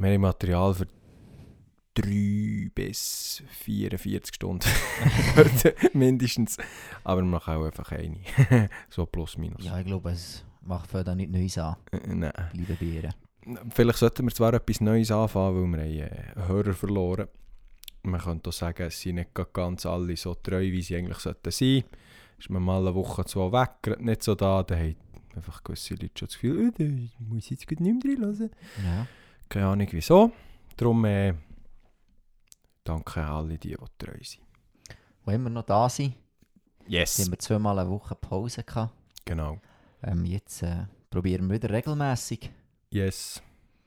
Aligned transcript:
Wir 0.00 0.14
haben 0.14 0.22
Material 0.22 0.72
für 0.72 0.86
3 1.94 2.70
bis 2.74 3.42
44 3.50 4.34
Stunden. 4.34 4.66
Mindestens. 5.92 6.56
Aber 7.04 7.20
wir 7.20 7.26
machen 7.26 7.54
auch 7.54 7.66
einfach 7.66 7.92
eine. 7.92 8.16
so 8.88 9.04
plus 9.04 9.36
minus. 9.36 9.62
Ja, 9.62 9.78
ich 9.78 9.84
glaube, 9.84 10.10
es 10.10 10.42
macht 10.62 10.90
für 10.90 11.04
da 11.04 11.14
nicht 11.14 11.30
Neues 11.30 11.58
an, 11.58 11.76
Äh, 11.92 12.14
Nein. 12.14 12.32
liebe 12.54 12.72
Bieren. 12.74 13.12
Vielleicht 13.74 13.98
sollten 13.98 14.26
wir 14.26 14.34
zwar 14.34 14.54
etwas 14.54 14.80
Neues 14.80 15.10
anfangen, 15.10 15.74
weil 15.74 15.78
wir 15.78 16.06
haben, 16.06 16.12
äh, 16.14 16.32
einen 16.34 16.48
Hörer 16.48 16.72
verloren 16.72 17.28
Man 18.02 18.20
könnte 18.22 18.48
auch 18.48 18.54
sagen, 18.54 18.84
es 18.84 18.98
sind 18.98 19.16
nicht 19.16 19.34
ganz 19.52 19.84
alle 19.84 20.16
so 20.16 20.34
treu, 20.34 20.62
wie 20.62 20.80
sie 20.80 20.96
eigentlich 20.96 21.18
sollten 21.18 21.50
sein. 21.50 21.84
Ist 22.38 22.48
man 22.48 22.62
mal 22.62 22.80
eine 22.80 22.94
Woche, 22.94 23.26
zwei 23.26 23.52
weg, 23.52 23.70
gerade 23.82 24.02
nicht 24.02 24.22
so 24.22 24.34
da, 24.34 24.62
dann 24.62 24.78
haben 24.78 24.96
einfach 25.36 25.62
gewisse 25.62 25.92
Leute 25.94 26.10
schon 26.18 26.28
das 26.28 26.34
Gefühl, 26.38 26.68
äh, 26.68 26.72
da 26.78 26.84
muss 27.18 27.44
ich 27.44 27.50
jetzt 27.50 27.70
nicht 27.70 27.80
mehr 27.80 28.14
reinhören. 28.14 28.50
Ja. 28.82 29.06
Keine 29.50 29.66
Ahnung 29.66 29.88
wieso. 29.90 30.30
Darum 30.76 31.04
äh, 31.04 31.34
danke 32.84 33.20
an 33.20 33.28
alle, 33.32 33.58
die, 33.58 33.68
die 33.70 33.76
treu 33.98 34.12
sind. 34.22 34.42
Wenn 35.24 35.42
wir 35.42 35.50
noch 35.50 35.64
da 35.64 35.88
sind, 35.88 36.14
Yes. 36.86 37.18
haben 37.18 37.30
wir 37.32 37.38
zweimal 37.38 37.78
eine 37.78 37.90
Woche 37.90 38.14
Pause 38.14 38.62
gehabt. 38.64 38.92
Genau. 39.24 39.58
Ähm, 40.02 40.24
jetzt 40.24 40.62
äh, 40.62 40.86
probieren 41.10 41.48
wir 41.48 41.56
wieder 41.56 41.70
regelmäßig. 41.70 42.50
Yes. 42.90 43.42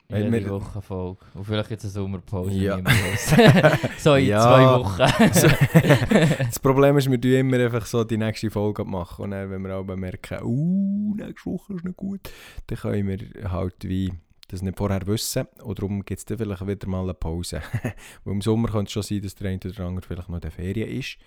Jede 0.09 0.31
wir- 0.31 0.49
Woche 0.49 0.81
Folge. 0.81 1.19
Und 1.33 1.45
vielleicht 1.45 1.71
jetzt 1.71 1.85
eine 1.85 1.91
Sommerpause. 1.91 2.51
Ja. 2.51 2.77
so 3.97 4.15
in 4.15 4.27
Ja. 4.27 4.41
zwei 4.41 4.65
Wochen. 4.79 6.37
Das 6.45 6.59
Problem 6.59 6.97
ist, 6.97 7.09
wir 7.09 7.19
tun 7.19 7.31
immer 7.31 7.57
einfach 7.57 7.85
so 7.85 8.03
die 8.03 8.17
nächste 8.17 8.51
Folge 8.51 8.83
machen 8.85 9.23
und 9.23 9.31
dann, 9.31 9.49
wenn 9.49 9.61
wir 9.63 9.73
aber 9.73 9.95
merken, 9.97 10.43
uh, 10.43 11.15
nächste 11.15 11.49
Woche 11.49 11.73
ist 11.73 11.85
nicht 11.85 11.97
gut, 11.97 12.29
dann 12.67 12.77
können 12.77 13.07
wir 13.07 13.49
halt 13.51 13.75
wie 13.85 14.13
das 14.53 14.61
nicht 14.61 14.77
vorher 14.77 15.05
wissen 15.07 15.47
und 15.61 15.79
darum 15.79 16.05
gibt 16.05 16.19
es 16.19 16.25
dann 16.25 16.37
vielleicht 16.37 16.65
wieder 16.65 16.87
mal 16.87 17.03
eine 17.03 17.13
Pause. 17.13 17.61
Weil 18.23 18.33
im 18.33 18.41
Sommer 18.41 18.69
könnte 18.69 18.87
es 18.87 18.91
schon 18.93 19.03
sein, 19.03 19.21
dass 19.21 19.35
der 19.35 19.49
eine 19.49 19.59
oder 19.65 19.85
andere 19.85 20.05
vielleicht 20.07 20.29
noch 20.29 20.35
in 20.37 20.41
der 20.41 20.51
Ferien 20.51 20.89
ist. 20.89 21.17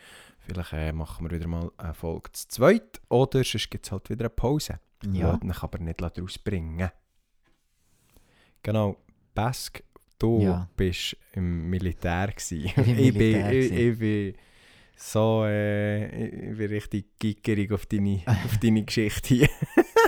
Vielleicht 0.41 0.73
äh, 0.73 0.92
machen 0.92 1.28
wir 1.28 1.37
wieder 1.37 1.48
mal 1.48 1.70
eine 1.77 1.95
Folge 1.95 2.31
zu 2.33 2.48
zweit 2.48 3.00
oder 3.09 3.42
sonst 3.45 3.70
gibt 3.70 3.84
es 3.87 3.92
halt 3.92 4.09
wieder 4.11 4.27
eine 4.27 4.31
Pause. 4.31 4.81
Ja. 5.12 5.31
Lass 5.33 5.41
dich 5.41 5.62
aber 5.62 5.78
nicht 5.78 6.00
daraus 6.00 6.39
bringen. 6.39 6.91
Genau, 8.62 8.97
Bask, 9.34 9.83
du 10.19 10.41
Ja. 10.43 10.69
bist 10.77 11.17
im 11.33 11.69
Militär 11.69 12.28
gewesen. 12.28 12.65
Ich 12.65 12.75
bin 12.75 12.84
im 12.87 12.98
ich, 12.98 13.12
bin, 13.15 13.33
Militär 13.33 13.53
ich, 13.53 13.72
ich 13.72 13.98
bin 13.98 14.34
so, 14.97 15.45
äh, 15.45 16.50
ich 16.50 16.56
bin 16.56 16.69
richtig 16.70 17.19
gickerig 17.19 17.70
auf 17.72 17.87
deine, 17.87 18.22
auf 18.27 18.56
deine 18.59 18.83
Geschichte 18.84 19.34
hier 19.34 19.48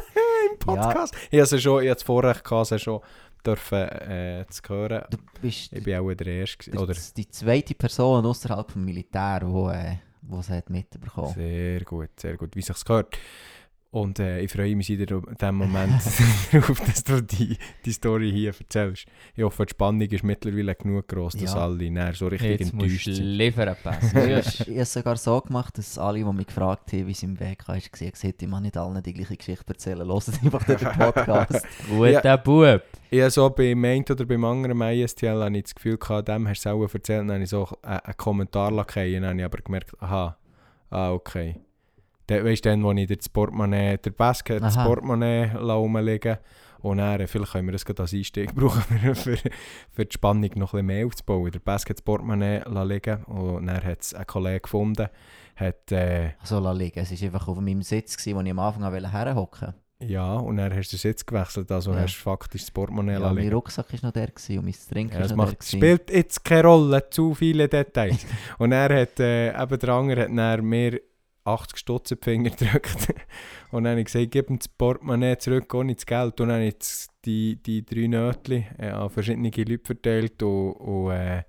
Podcast. 0.59 1.15
Ich 1.31 1.41
habe 1.41 1.57
es 1.57 1.63
schon, 1.63 1.83
ich 1.83 1.89
habe 1.89 1.95
das 1.95 2.03
Vorrecht 2.03 2.45
gehabt, 2.45 2.67
sie 2.67 2.79
schon 2.79 3.01
dürfen, 3.45 3.89
äh, 3.89 4.45
zu 4.49 4.63
hören. 4.69 5.05
Du 5.11 5.19
bist 5.41 5.73
Ich 5.73 5.83
bin 5.83 5.97
auch 5.99 6.13
der 6.15 6.27
Erste. 6.27 6.71
du 6.71 6.79
Oder? 6.81 6.95
die 7.17 7.29
zweite 7.29 7.75
Person 7.75 8.25
außerhalb 8.27 8.67
des 8.67 8.77
Militär, 8.77 9.41
die 9.41 9.47
äh, 9.47 9.97
es 10.39 10.51
hat 10.51 10.69
mitbekommen 10.71 11.33
Sehr 11.35 11.81
gut, 11.81 12.11
sehr 12.17 12.37
gut, 12.37 12.55
wie 12.55 12.63
sich's 12.63 12.85
gehört. 12.85 13.17
Und 13.91 14.19
äh, 14.19 14.41
ich 14.41 14.53
freue 14.53 14.77
mich 14.77 14.91
in 14.91 14.99
diesem 14.99 15.55
Moment 15.55 15.95
darauf, 16.53 16.79
dass 16.81 17.03
du 17.05 17.23
die, 17.23 17.57
die 17.87 17.93
Story 17.93 18.31
hier 18.31 18.53
erzählst. 18.59 19.07
Ich 19.35 19.43
hoffe, 19.43 19.65
die 19.65 19.71
Spannung 19.71 20.03
ist 20.03 20.23
mittlerweile 20.23 20.75
genug 20.75 21.09
groß, 21.09 21.33
dass 21.39 21.55
Ja. 21.55 21.63
alle 21.63 21.91
näher 21.91 22.13
so 22.13 22.27
richtig 22.27 22.61
Jetzt 22.61 22.73
enttäuscht 22.75 23.05
sind. 23.07 23.25
liefern, 23.25 23.75
Pass. 23.83 24.13
Ich 24.13 24.61
habe 24.61 24.75
es 24.75 24.93
sogar 24.93 25.17
so 25.17 25.41
gemacht, 25.41 25.79
dass 25.79 25.97
alle, 25.97 26.19
die 26.19 26.25
mich 26.25 26.49
gefragt 26.49 26.93
haben, 26.93 27.07
wie 27.07 27.13
es 27.13 27.23
im 27.23 27.41
Weg 27.41 27.67
war, 27.67 27.77
gesagt 27.79 28.25
ich 28.43 28.47
muss 28.49 28.61
nicht 28.61 28.77
allen 28.77 29.03
die 29.03 29.15
gleiche 29.15 29.37
Geschichte 29.39 29.65
erzählen. 29.69 30.07
Hört 30.07 30.29
einfach 30.29 30.63
den 30.65 30.79
Podcast. 30.79 31.67
Guter 31.89 32.37
Bub. 32.37 32.83
Ich 33.11 33.21
habe 33.23 33.31
so 33.31 33.49
beim 33.49 33.85
einen 33.87 34.05
oder 34.11 34.27
beim 34.27 34.45
anderen 34.45 34.83
ISTL 34.83 35.43
habe 35.43 35.57
ich 35.57 35.63
das 35.63 35.75
Gefühl 35.75 35.97
gehabt, 35.97 36.29
dem 36.29 36.47
hast 36.47 36.63
du 36.67 36.69
es 36.69 36.75
auch 36.75 36.95
erzählt, 36.95 37.21
dann 37.21 37.33
habe 37.33 37.43
ich 37.45 37.49
so 37.49 37.67
einen, 37.81 38.01
einen 38.01 38.17
Kommentar 38.19 38.71
lassen, 38.71 39.13
dann 39.23 39.29
habe 39.29 39.39
ich 39.39 39.45
aber 39.47 39.59
gemerkt, 39.59 39.93
aha, 39.99 40.37
ah, 40.91 41.13
okay. 41.13 41.57
Dann, 42.29 42.45
weißt 42.45 42.65
du, 42.65 42.69
dann, 42.71 42.85
wo 42.85 42.93
ich 42.93 43.07
dir 43.07 43.17
das 43.17 43.29
Portemonnaie, 43.29 43.97
der 43.99 44.11
Basket, 44.11 44.63
das 44.63 44.77
Aha. 44.77 44.87
Portemonnaie 44.87 45.51
rumliegen 45.57 46.39
und 46.81 46.99
dann, 46.99 47.27
vielleicht 47.27 47.53
können 47.53 47.67
wir 47.67 47.73
das 47.73 47.85
gerade 47.85 48.03
als 48.03 48.13
Einstieg 48.15 48.55
brauchen, 48.55 48.83
für, 49.15 49.37
für, 49.91 50.05
die 50.05 50.13
Spannung 50.13 50.51
noch 50.55 50.73
ein 50.75 50.77
bisschen 50.79 50.87
mehr 50.87 51.07
aufzubauen. 51.07 51.51
Der 51.51 51.59
Basket, 51.59 51.97
das 51.97 52.03
Portemonnaie 52.03 52.63
liegen 52.85 53.25
und 53.25 53.67
dann 53.67 53.83
hat 53.83 54.01
es 54.03 54.15
ein 54.15 54.27
Kollege 54.27 54.61
gefunden, 54.61 55.09
hat, 55.57 55.91
äh, 55.91 56.31
So 56.45 56.61
lassen 56.61 56.79
liegen. 56.79 57.01
Es 57.01 57.11
war 57.11 57.27
einfach 57.27 57.49
auf 57.49 57.59
meinem 57.61 57.83
Sitz, 57.83 58.17
gewesen, 58.17 58.37
wo 58.37 58.41
ich 58.43 58.51
am 58.51 58.59
Anfang 58.61 58.93
wollte 58.93 59.11
herhocken 59.13 59.75
ja, 60.01 60.35
und 60.35 60.59
dann 60.59 60.73
hast 60.73 60.93
du 60.93 60.97
den 60.97 61.01
Sitz 61.01 61.27
gewechselt, 61.27 61.73
also 61.73 61.93
Ja. 61.93 62.03
hast 62.03 62.15
du 62.15 62.21
faktisch 62.21 62.61
das 62.63 62.71
Portemonnaie 62.71 63.15
ja. 63.21 63.33
Mein 63.33 63.53
Rucksack 63.53 63.93
war 63.93 63.99
noch 64.05 64.13
der 64.13 64.29
gewesen, 64.29 64.59
und 64.61 64.65
mein 64.67 64.75
Trinken 64.89 65.15
Ja, 65.15 65.23
das 65.23 65.31
noch 65.33 65.37
der. 65.39 65.47
macht, 65.47 65.59
gewesen. 65.59 65.77
spielt 65.77 66.11
jetzt 66.11 66.45
keine 66.45 66.69
Rolle, 66.69 67.11
zu 67.11 67.35
viele 67.35 67.69
Details. 67.69 68.25
und 68.59 68.71
er 68.71 69.01
hat, 69.03 69.19
äh, 69.19 69.61
eben 69.61 69.79
der 69.81 69.89
andere 69.89 70.23
hat 70.23 70.63
mir 70.63 71.01
80 71.49 71.79
Stutz 71.79 72.11
in 72.11 72.19
die 72.21 72.25
Finger 72.25 72.51
gedrückt. 72.51 73.15
und 73.71 73.85
dann 73.85 73.93
habe 73.93 74.01
ich 74.01 74.07
gesagt, 74.07 74.31
gib 74.31 74.51
ihm 74.51 74.59
das 74.59 74.69
Portemonnaie 74.69 75.39
zurück 75.39 75.73
ohne 75.75 75.95
das 75.95 76.07
Geld. 76.07 76.41
Und 76.41 76.49
dann 76.49 76.57
habe 76.57 76.67
ich 76.67 77.07
die, 77.25 77.57
die 77.63 77.85
drei 77.85 78.07
Nötchen 78.07 78.67
äh, 78.79 78.91
an 78.91 79.11
verschiedene 79.11 79.51
Leute 79.51 79.85
verteilt 79.85 80.43
und, 80.43 80.73
und 80.73 81.11
äh, 81.13 81.43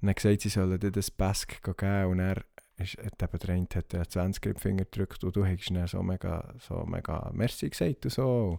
dann 0.00 0.14
gesagt, 0.14 0.40
sie 0.40 0.48
sollen 0.48 0.78
dir 0.78 0.90
das 0.90 1.10
Bask 1.10 1.62
geben. 1.62 2.06
Und 2.06 2.18
er 2.18 2.42
ist, 2.78 2.98
hat 2.98 3.22
eben 3.22 3.38
der 3.38 3.54
eine 3.54 3.66
hat 3.74 3.94
äh, 3.94 4.08
20 4.08 4.46
in 4.46 4.52
den 4.52 4.58
Finger 4.58 4.84
gedrückt 4.84 5.22
und 5.24 5.36
du 5.36 5.46
hast 5.46 5.70
dann 5.70 5.86
so 5.86 6.02
mega, 6.02 6.54
so 6.58 6.84
mega 6.86 7.30
Merci 7.32 7.70
gesagt 7.70 8.04
und 8.04 8.10
so. 8.10 8.58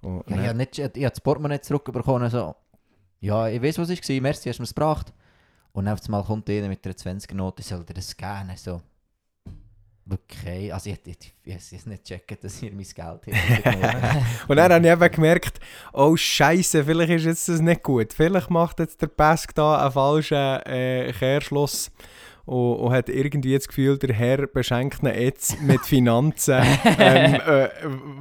Und, 0.00 0.20
und 0.22 0.30
Ja, 0.30 0.42
ich 0.42 0.48
habe 0.48 0.58
nicht, 0.58 0.78
ich 0.78 0.84
habe 0.84 1.10
das 1.10 1.20
Portemonnaie 1.20 1.60
zurückbekommen. 1.60 2.30
So. 2.30 2.54
Ja, 3.20 3.48
ich 3.48 3.62
weiß, 3.62 3.78
was 3.78 3.90
es 3.90 4.08
war. 4.08 4.20
Merci, 4.20 4.48
hast 4.48 4.58
du 4.58 4.62
mir 4.62 4.64
es 4.64 4.74
gebracht. 4.74 5.12
Und 5.72 5.84
dann 5.84 5.94
auf 5.94 6.04
einmal 6.04 6.24
kommt 6.24 6.48
einer 6.48 6.68
mit 6.68 6.84
einer 6.84 6.94
20er-Note, 6.94 7.62
soll 7.62 7.84
dir 7.84 7.94
das 7.94 8.08
scannen. 8.08 8.56
So. 8.56 8.80
Okay, 10.10 10.72
also 10.72 10.88
ich, 10.88 11.00
ich, 11.44 11.72
ich, 11.72 11.86
nicht 11.86 12.04
checken, 12.04 12.38
dass 12.40 12.62
ihr 12.62 12.72
mein 12.72 12.84
Geld 12.84 13.02
habt. 13.04 13.26
Und 14.48 14.56
dann 14.56 14.72
habe 14.72 14.86
ich 14.86 14.92
eben 14.92 15.10
gemerkt, 15.12 15.60
oh 15.92 16.16
Scheiße, 16.16 16.84
vielleicht 16.84 17.10
ist 17.10 17.24
jetzt 17.26 17.48
das 17.48 17.60
nicht 17.60 17.82
gut. 17.82 18.12
Vielleicht 18.14 18.50
macht 18.50 18.80
jetzt 18.80 19.02
der 19.02 19.08
Pesk 19.08 19.54
da 19.54 19.82
einen 19.82 19.92
falschen 19.92 20.62
äh, 20.64 21.12
Kehrschluss 21.12 21.90
und, 22.48 22.76
und 22.76 22.92
hat 22.92 23.10
irgendwie 23.10 23.54
das 23.54 23.68
Gefühl, 23.68 23.98
der 23.98 24.14
Herr 24.14 24.46
beschenkt 24.46 25.02
ihn 25.02 25.12
jetzt 25.14 25.60
mit 25.60 25.84
Finanzen, 25.84 26.54
ähm, 26.98 27.34
äh, 27.34 27.68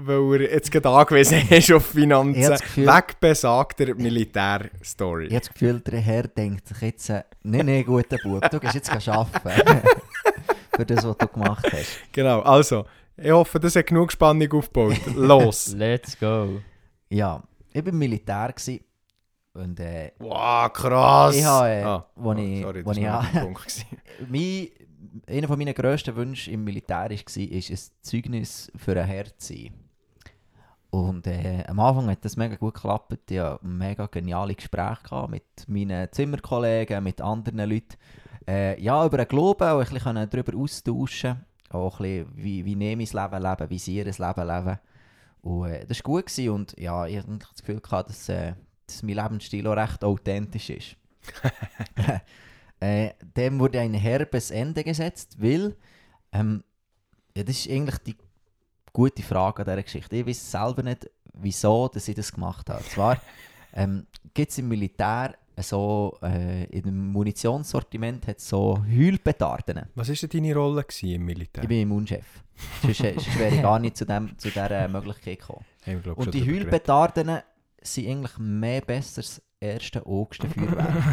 weil 0.03 0.41
er 0.41 0.51
jetzt 0.51 0.69
gerade 0.69 0.89
angewiesen 0.89 1.41
ist 1.49 1.71
auf 1.71 1.85
Finanzen. 1.85 2.57
Gefühl- 2.57 2.87
Weg 2.87 3.19
besagter 3.21 3.95
Militärstory. 3.95 5.27
Ich 5.27 5.33
habe 5.33 5.39
das 5.39 5.53
Gefühl, 5.53 5.79
der 5.79 5.99
Herr 6.01 6.23
denkt 6.23 6.67
sich 6.67 6.81
jetzt, 6.81 7.09
äh, 7.09 7.23
nee, 7.43 7.63
nee, 7.63 7.83
guter 7.83 8.17
Bub, 8.17 8.49
du 8.49 8.59
gehst 8.59 8.75
jetzt 8.75 9.07
arbeiten. 9.07 9.81
Für 10.77 10.85
das, 10.85 11.05
was 11.05 11.17
du 11.17 11.27
gemacht 11.27 11.65
hast. 11.71 11.99
Genau, 12.11 12.41
also, 12.41 12.85
ich 13.17 13.31
hoffe, 13.31 13.59
das 13.59 13.75
hat 13.75 13.87
genug 13.87 14.11
Spannung 14.11 14.51
aufgebaut. 14.53 14.95
Los! 15.15 15.73
Let's 15.75 16.17
go. 16.19 16.61
Ja, 17.09 17.41
ich 17.73 17.83
war 17.83 17.91
im 17.91 17.97
Militär 17.97 18.53
gewesen 18.53 18.83
und 19.53 19.79
äh, 19.79 20.11
wow, 20.19 20.71
krass! 20.71 21.35
Ich 21.35 21.43
habe, 21.43 21.67
äh, 21.67 21.83
ah, 21.83 22.05
oh, 22.15 22.33
ich- 22.33 22.61
sorry, 22.61 22.83
das 22.83 22.97
ich 22.97 23.03
war 23.03 23.21
ein 23.21 23.41
Punkt. 23.41 23.85
mein, 24.29 24.67
einer 25.27 25.47
von 25.47 25.57
meinen 25.57 25.73
grössten 25.73 26.15
Wünsche 26.15 26.51
im 26.51 26.63
Militär 26.63 27.09
war, 27.09 27.11
ist 27.11 27.35
ein 27.37 27.79
Zeugnis 28.03 28.71
für 28.75 28.91
einen 28.91 29.05
Herr 29.07 29.25
zu 29.37 29.53
sein. 29.53 29.73
Und 30.89 31.27
äh, 31.27 31.63
am 31.67 31.79
Anfang 31.79 32.09
hat 32.09 32.23
das 32.23 32.37
mega 32.37 32.55
gut 32.55 32.75
geklappt. 32.75 33.31
Ich 33.31 33.39
hatte 33.39 33.65
mega 33.65 34.05
geniale 34.05 34.55
Gespräche 34.55 35.27
mit 35.27 35.43
meinen 35.67 36.11
Zimmerkollegen, 36.11 37.03
mit 37.03 37.19
anderen 37.19 37.69
Leuten. 37.69 37.97
Äh, 38.47 38.81
ja, 38.81 39.05
über 39.05 39.17
den 39.17 39.27
Glauben 39.27 39.67
auch 39.67 39.79
ein 39.79 39.93
bisschen 39.93 40.29
darüber 40.29 40.57
austauschen. 40.57 41.45
Auch 41.69 41.99
ein 41.99 42.03
bisschen, 42.03 42.31
wie, 42.35 42.65
wie 42.65 42.75
nehme 42.75 43.03
ich 43.03 43.11
das 43.11 43.31
Leben 43.31 43.43
leben, 43.43 43.69
wie 43.69 43.79
sie 43.79 43.95
ihr 43.97 44.05
Leben 44.05 44.47
leben. 44.47 44.79
Und 45.41 45.69
äh, 45.69 45.85
das 45.85 45.97
war 45.97 46.03
gut. 46.03 46.27
Gewesen. 46.27 46.49
Und 46.49 46.79
ja, 46.79 47.05
ich 47.05 47.17
hatte 47.17 47.37
das 47.37 47.59
Gefühl, 47.59 47.81
gehabt, 47.81 48.09
dass, 48.09 48.29
äh, 48.29 48.53
dass 48.85 49.03
mein 49.03 49.15
Lebensstil 49.15 49.67
auch 49.67 49.75
recht 49.75 50.03
authentisch 50.03 50.69
ist. 50.69 50.95
äh, 52.79 53.11
dem 53.35 53.59
wurde 53.59 53.79
ein 53.79 53.93
herbes 53.93 54.51
Ende 54.51 54.83
gesetzt, 54.83 55.37
weil 55.39 55.75
ähm, 56.31 56.63
ja, 57.35 57.43
das 57.43 57.57
ist 57.57 57.69
eigentlich 57.69 57.97
die 57.99 58.15
gute 58.93 59.23
Frage 59.23 59.61
an 59.61 59.65
dieser 59.65 59.83
Geschichte. 59.83 60.15
Ich 60.15 60.25
weiß 60.25 60.51
selber 60.51 60.83
nicht, 60.83 61.09
wieso 61.33 61.87
dass 61.87 62.07
ich 62.07 62.15
das 62.15 62.31
gemacht 62.31 62.69
habe. 62.69 62.83
Zwar 62.83 63.21
ähm, 63.73 64.07
gibt 64.33 64.51
es 64.51 64.57
im 64.57 64.69
Militär 64.69 65.35
so, 65.63 66.17
äh, 66.21 66.65
in 66.65 66.83
dem 66.83 67.11
Munitionssortiment 67.11 68.27
hat 68.27 68.37
es 68.37 68.47
so 68.47 68.83
Heulpetarden. 68.85 69.87
Was 69.95 70.09
war 70.09 70.15
denn 70.15 70.43
deine 70.43 70.55
Rolle 70.55 70.85
im 71.01 71.25
Militär? 71.25 71.63
Ich 71.63 71.69
bin 71.69 71.81
Immunchef. 71.81 72.43
Sonst, 72.81 73.01
äh, 73.01 73.13
sonst 73.13 73.39
wäre 73.39 73.55
ich 73.55 73.61
gar 73.61 73.79
nicht 73.79 73.97
zu, 73.97 74.05
dem, 74.05 74.37
zu 74.37 74.49
dieser 74.49 74.87
Möglichkeit 74.87 75.39
gekommen. 75.39 75.65
Glaub, 76.03 76.17
Und 76.17 76.33
die. 76.33 76.45
Heulpetarden 76.45 77.39
sind 77.81 78.07
eigentlich 78.07 78.37
mehr 78.37 78.81
besser 78.81 79.19
als 79.21 79.41
erste 79.59 80.05
augste 80.05 80.47
Feuerwerk. 80.47 81.03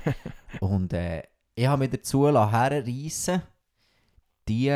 Und 0.60 0.92
äh, 0.92 1.22
ich 1.54 1.66
habe 1.66 1.80
mich 1.80 1.90
dazu 1.90 2.26
herreissen, 2.26 3.42
die 4.48 4.68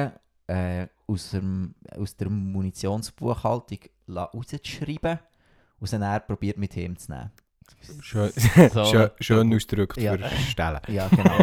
äh, 0.46 0.86
aus, 1.06 1.30
dem, 1.30 1.74
aus 1.96 2.16
der 2.16 2.30
Munitionsbuchhaltung 2.30 3.78
rauszuschreiben 4.08 5.18
und 5.80 5.92
dann 5.92 6.22
probiert 6.26 6.58
mit 6.58 6.74
heimzunehmen. 6.74 7.30
Schön, 8.00 8.30
So. 8.72 8.84
schön, 8.84 9.10
schön 9.20 9.54
ausgedrückt 9.54 9.96
Ja. 9.98 10.16
für 10.16 10.28
Stellen. 10.50 10.80
Ja, 10.88 11.08
genau. 11.08 11.38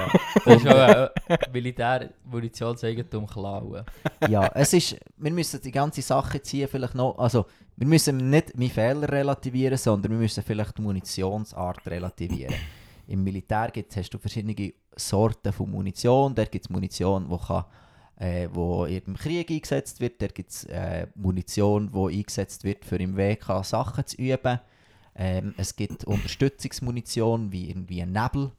Das 0.45 0.55
ist 0.57 0.67
auch 0.67 1.09
äh, 1.29 1.37
Militär-Munitionseigentum 1.53 3.27
klauen. 3.27 3.83
ja, 4.27 4.47
es 4.53 4.73
ist, 4.73 4.97
wir 5.17 5.31
müssen 5.31 5.61
die 5.61 5.71
ganze 5.71 6.01
Sache 6.01 6.37
jetzt 6.37 6.49
hier 6.49 6.67
vielleicht 6.67 6.95
noch, 6.95 7.17
also 7.17 7.45
wir 7.77 7.87
müssen 7.87 8.29
nicht 8.29 8.57
meinen 8.57 8.69
Fehler 8.69 9.09
relativieren, 9.09 9.77
sondern 9.77 10.11
wir 10.11 10.19
müssen 10.19 10.43
vielleicht 10.43 10.77
die 10.77 10.81
Munitionsart 10.81 11.85
relativieren. 11.87 12.55
Im 13.07 13.23
Militär 13.23 13.69
gibt's, 13.71 13.97
hast 13.97 14.09
du 14.11 14.17
verschiedene 14.17 14.73
Sorten 14.95 15.51
von 15.53 15.69
Munition. 15.69 16.33
Dort 16.33 16.51
gibt 16.51 16.65
es 16.65 16.69
Munition, 16.69 17.27
die 17.29 17.37
kann, 17.45 17.65
äh, 18.17 18.47
wo 18.51 18.85
im 18.85 19.15
Krieg 19.15 19.51
eingesetzt 19.51 19.99
wird. 19.99 20.21
Dort 20.21 20.33
gibt 20.33 20.51
es 20.51 20.63
äh, 20.65 21.07
Munition, 21.15 21.91
die 21.91 22.17
eingesetzt 22.17 22.63
wird, 22.63 22.85
für 22.85 22.95
im 22.95 23.15
WK 23.17 23.63
Sachen 23.63 24.05
zu 24.07 24.17
üben. 24.17 24.59
Ähm, 25.15 25.53
es 25.57 25.75
gibt 25.75 26.03
Unterstützungsmunition, 26.05 27.51
wie 27.51 27.69
irgendwie 27.69 28.01
ein 28.01 28.11
Nebel, 28.11 28.51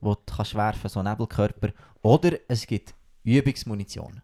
wo 0.00 0.14
du 0.14 0.20
kannst 0.26 0.54
werfen, 0.54 0.88
so 0.88 1.02
Nebelkörper. 1.02 1.70
Oder 2.02 2.38
es 2.48 2.66
gibt 2.66 2.94
Übungsmunition. 3.22 4.20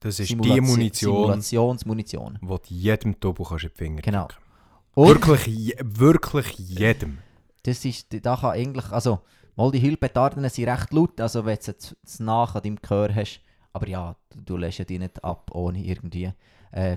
Das 0.00 0.18
ist 0.18 0.30
die 0.30 0.34
Simulation- 0.34 0.66
Munition, 0.66 1.14
Simulationsmunition. 1.42 2.38
die 2.42 2.46
du 2.46 2.74
jedem 2.74 3.20
kannst 3.20 3.64
in 3.64 3.70
die 3.70 3.76
Finger 3.76 4.02
Genau. 4.02 4.28
Und 4.94 5.08
Wirklich, 5.08 5.46
je, 5.46 5.74
wirklich 5.80 6.58
jedem. 6.58 7.18
das 7.62 7.84
ist, 7.84 8.06
da 8.24 8.36
kann 8.36 8.50
eigentlich, 8.52 8.90
also, 8.90 9.20
mal 9.56 9.70
die 9.70 9.80
Hüllpetarden 9.82 10.48
sind 10.48 10.68
recht 10.68 10.92
laut, 10.92 11.20
also 11.20 11.44
wenn 11.44 11.58
du 11.64 11.76
zu 11.78 11.94
nach 12.18 12.54
an 12.54 12.62
deinem 12.62 12.76
Gehör 12.76 13.14
hast, 13.14 13.40
aber 13.72 13.88
ja, 13.88 14.16
du, 14.30 14.40
du 14.40 14.56
lässt 14.56 14.78
ja 14.78 14.84
die 14.84 14.98
nicht 14.98 15.22
ab, 15.22 15.50
ohne 15.54 15.84
irgendwie, 15.84 16.32
äh, 16.72 16.96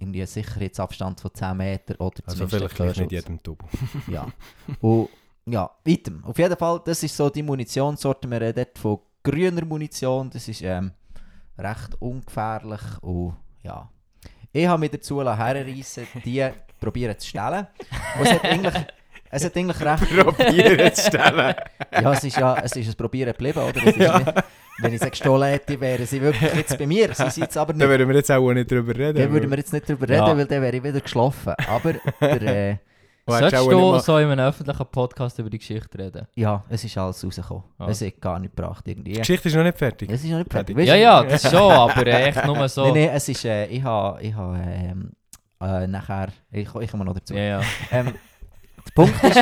irgendwie 0.00 0.20
einen 0.20 0.26
Sicherheitsabstand 0.26 1.20
von 1.20 1.32
10 1.32 1.56
Meter 1.56 2.00
oder 2.00 2.22
Also 2.26 2.46
vielleicht 2.48 2.78
nicht 2.98 3.12
jedem 3.12 3.42
Tobo. 3.42 3.66
Ja. 4.08 4.26
Und 4.80 5.08
ja, 5.46 5.70
weiter. 5.84 6.12
Auf 6.22 6.38
jeden 6.38 6.56
Fall, 6.56 6.80
das 6.84 7.02
ist 7.02 7.16
so 7.16 7.28
die 7.28 7.42
Munitionssorte. 7.42 8.30
Wir 8.30 8.40
reden 8.40 8.64
dort 8.64 8.78
von 8.78 8.98
grüner 9.22 9.64
Munition. 9.64 10.30
Das 10.30 10.46
ist 10.48 10.62
ähm, 10.62 10.92
recht 11.58 12.00
ungefährlich. 12.00 12.80
Und 13.00 13.36
ja. 13.62 13.88
Ich 14.52 14.66
habe 14.66 14.80
mich 14.80 14.90
dazu 14.90 15.22
herreissen, 15.22 16.06
die 16.24 16.48
probieren 16.80 17.18
zu 17.18 17.28
stellen. 17.28 17.66
Und 18.18 18.26
es 18.26 18.32
hat 18.32 18.44
eigentlich, 18.44 18.74
es 19.30 19.44
hat 19.44 19.56
eigentlich 19.56 19.80
recht. 19.80 20.10
Probieren 20.36 20.94
zu 20.94 21.02
stellen. 21.06 21.54
Ja, 21.92 22.12
es 22.12 22.24
ist 22.24 22.36
ja 22.36 22.56
es 22.62 22.76
ist 22.76 22.88
ein 22.88 22.94
Probieren 22.94 23.32
geblieben, 23.32 23.60
oder? 23.60 23.76
Es 23.76 23.96
ist 23.96 23.98
nicht, 23.98 24.44
wenn 24.82 24.92
ich 24.94 25.00
sie 25.00 25.10
gestohlen 25.10 25.48
hätte, 25.48 25.80
wären 25.80 26.06
sie 26.06 26.20
wirklich 26.20 26.54
jetzt 26.54 26.78
bei 26.78 26.86
mir. 26.86 27.14
Sie 27.14 27.30
sind 27.30 27.44
jetzt 27.44 27.56
aber 27.56 27.72
Da 27.72 27.78
nicht. 27.78 27.88
würden 27.88 28.08
wir 28.08 28.16
jetzt 28.16 28.30
auch 28.30 28.52
nicht 28.52 28.70
drüber 28.70 28.94
reden. 28.94 29.18
Da 29.18 29.30
würden 29.30 29.50
wir 29.50 29.58
jetzt 29.58 29.72
nicht 29.72 29.88
drüber 29.88 30.08
reden, 30.08 30.26
Ja. 30.26 30.36
weil 30.36 30.46
dann 30.46 30.62
wäre 30.62 30.76
ich 30.76 30.82
wieder 30.82 31.00
geschlafen. 31.00 31.54
Aber 31.68 31.94
der, 32.20 32.70
äh, 32.72 32.76
Solltest 33.26 33.66
du 33.70 33.98
so 34.00 34.18
in 34.18 34.28
einem 34.28 34.44
öffentlichen 34.48 34.86
Podcast 34.86 35.38
über 35.38 35.50
die 35.50 35.58
Geschichte 35.58 35.96
reden? 35.98 36.26
ja, 36.34 36.64
es 36.68 36.82
ist 36.82 36.98
alles 36.98 37.24
rausgekommen. 37.24 37.62
Ah. 37.78 37.86
Es 37.88 38.00
hat 38.00 38.20
gar 38.20 38.38
nicht 38.40 38.56
gebracht 38.56 38.88
irgendwie. 38.88 39.12
Die 39.12 39.18
Geschichte 39.18 39.48
ist 39.48 39.54
noch 39.54 39.62
nicht 39.62 39.78
fertig. 39.78 40.10
Es 40.10 40.24
ist 40.24 40.30
noch 40.30 40.38
nicht 40.38 40.50
fertig. 40.50 40.76
Ja, 40.78 40.96
ja, 40.96 41.22
das 41.22 41.42
schon, 41.48 41.54
aber 41.72 42.06
echt 42.06 42.44
nur 42.44 42.68
so. 42.68 42.84
Nein, 42.86 42.94
nein, 42.94 43.10
es 43.14 43.28
ist, 43.28 43.44
äh, 43.44 43.66
ich 43.66 43.84
habe, 43.84 44.20
ich 44.22 44.34
habe, 44.34 44.58
ähm, 44.66 45.12
äh, 45.60 45.86
nachher, 45.86 46.28
ich, 46.50 46.74
ich 46.74 46.90
komme 46.90 47.04
noch 47.04 47.14
dazu. 47.14 47.34
Ja, 47.34 47.42
ja. 47.42 47.60
Ähm, 47.92 48.14
der 48.86 48.92
Punkt 48.94 49.22
ist, 49.22 49.36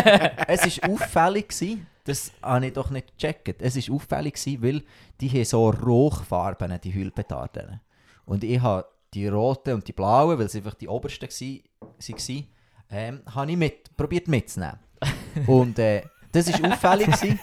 es 0.66 0.82
war 0.82 0.90
auffällig 0.90 1.48
gewesen, 1.48 1.86
das 2.08 2.32
habe 2.42 2.66
ich 2.66 2.72
doch 2.72 2.90
nicht 2.90 3.18
gecheckt. 3.18 3.60
Es 3.60 3.76
war 3.76 3.94
auffällig 3.94 4.34
gewesen, 4.34 4.62
weil 4.62 4.82
die 5.20 5.28
haben 5.28 5.44
so 5.44 5.70
Rauchfarben, 5.70 6.80
die 6.82 6.94
Hüllpetarden. 6.94 7.80
Und 8.24 8.44
ich 8.44 8.60
habe 8.60 8.86
die 9.14 9.28
roten 9.28 9.74
und 9.74 9.88
die 9.88 9.92
blauen, 9.92 10.38
weil 10.38 10.48
sie 10.48 10.58
einfach 10.58 10.74
die 10.74 10.88
obersten 10.88 11.28
waren, 11.28 12.46
ähm, 12.90 13.22
habe 13.34 13.50
ich 13.50 13.56
mit, 13.56 13.96
probiert 13.96 14.28
mitzunehmen. 14.28 14.78
Und 15.46 15.78
äh, 15.78 16.02
das 16.32 16.52
war 16.52 16.72
auffällig, 16.72 17.06
gewesen, 17.06 17.38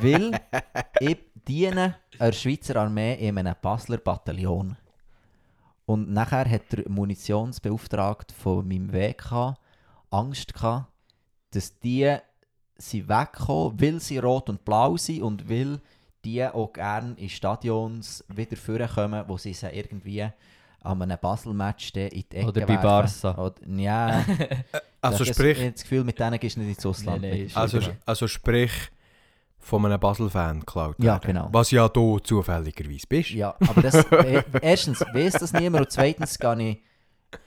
weil 0.00 0.40
ich 1.00 1.18
diene 1.48 1.96
der 2.18 2.32
Schweizer 2.32 2.76
Armee 2.76 3.14
in 3.14 3.38
einem 3.38 3.54
Basler 3.60 3.98
Bataillon. 3.98 4.76
Und 5.86 6.10
nachher 6.10 6.48
hat 6.50 6.72
der 6.72 6.88
Munitionsbeauftragte 6.88 8.34
von 8.34 8.66
meinem 8.66 8.92
WK 8.92 9.56
Angst 10.10 10.52
gehabt, 10.54 10.92
dass 11.52 11.78
die 11.78 12.18
sie 12.78 13.08
wegkommen, 13.08 13.80
weil 13.80 14.00
sie 14.00 14.18
rot 14.18 14.48
und 14.48 14.64
blau 14.64 14.96
sind 14.96 15.22
und 15.22 15.48
weil 15.48 15.80
die 16.24 16.44
auch 16.44 16.72
gerne 16.72 17.14
in 17.18 17.28
Stadions 17.28 18.24
wieder 18.28 18.56
vorkommen, 18.56 19.24
wo 19.28 19.38
sie 19.38 19.52
sie 19.54 19.68
irgendwie 19.68 20.26
an 20.80 21.02
einem 21.02 21.18
Basel-Match 21.20 21.92
in 21.94 22.08
die 22.10 22.36
Ecke 22.36 22.46
Oder 22.46 22.66
bei. 22.66 22.76
Barca. 22.76 23.36
Oder, 23.38 23.54
ja, 23.66 24.24
Also 25.00 25.24
das, 25.24 25.36
sprich, 25.36 25.58
Ich 25.58 25.64
habe 25.64 25.72
das 25.72 25.82
Gefühl, 25.82 26.04
mit 26.04 26.18
denen 26.18 26.38
gehst 26.38 26.56
du 26.56 26.60
nicht 26.60 26.76
ins 26.76 26.86
Ausland. 26.86 27.20
Mit. 27.20 27.34
ist 27.46 27.56
also, 27.56 27.80
also 28.04 28.26
sprich 28.28 28.72
von 29.58 29.84
einem 29.84 29.98
Basel-Fan 29.98 30.60
geklaut 30.60 30.96
Ja, 30.98 31.14
werden. 31.14 31.26
genau. 31.26 31.48
Was 31.52 31.70
ja 31.70 31.88
du 31.88 32.18
zufälligerweise 32.20 33.06
bist. 33.08 33.30
Ja, 33.30 33.56
aber 33.68 33.82
das, 33.82 33.94
äh, 34.12 34.42
erstens 34.60 35.00
weiss 35.12 35.34
das 35.34 35.52
niemand 35.52 35.86
und 35.86 35.90
zweitens 35.92 36.38
gehe 36.38 36.62
ich 36.70 36.78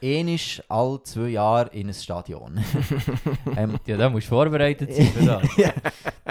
ähnlich 0.00 0.62
alle 0.68 1.02
zwei 1.02 1.28
Jahre 1.28 1.70
in 1.70 1.88
ein 1.88 1.94
Stadion. 1.94 2.62
ähm, 3.56 3.78
Ja, 3.86 3.96
da 3.96 4.08
musst 4.08 4.26
du 4.26 4.30
vorbereitet 4.30 4.92
sein 4.92 5.06
für 5.06 5.24
das. 5.24 5.42
ja, 5.56 5.72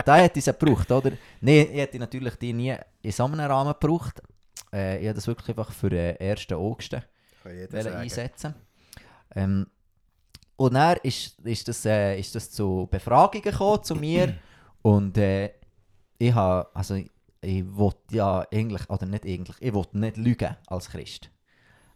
da 0.06 0.18
hätte 0.18 0.40
ich 0.40 0.48
es 0.48 0.58
gebraucht, 0.58 0.92
oder? 0.92 1.12
Nein, 1.42 1.68
ich 1.72 1.80
hätte 1.80 2.00
natürlich 2.00 2.36
die 2.36 2.54
nie 2.54 2.76
in 3.02 3.12
so 3.12 3.26
einem 3.26 3.40
Rahmen 3.40 3.74
gebraucht. 3.80 4.22
Äh, 4.72 5.00
ich 5.00 5.08
habe 5.08 5.16
das 5.16 5.28
wirklich 5.28 5.50
einfach 5.50 5.72
für 5.72 5.90
den 5.90 6.18
1. 6.18 6.52
August 6.52 6.98
einsetzen. 7.44 8.56
Ähm, 9.36 9.68
und 10.56 10.74
dann 10.74 10.98
ist, 11.04 11.40
ist, 11.40 11.68
das, 11.68 11.86
äh, 11.86 12.20
ist 12.20 12.36
das 12.36 12.52
zu 12.52 12.88
Befragungen 12.92 13.42
gekommen 13.42 13.84
zu 13.84 13.96
mir 13.96 14.36
und 14.82 15.18
äh, 15.18 15.52
ich 16.18 16.34
habe, 16.34 16.70
also 16.76 16.96
ich 17.42 17.64
wollte 17.78 18.16
ja 18.16 18.46
eigentlich, 18.52 18.90
oder 18.90 19.06
nicht 19.06 19.26
eigentlich, 19.26 19.56
ich 19.62 19.74
wollte 19.74 19.98
nicht 19.98 20.18
lügen 20.18 20.58
als 20.68 20.90
Christ. 20.90 21.30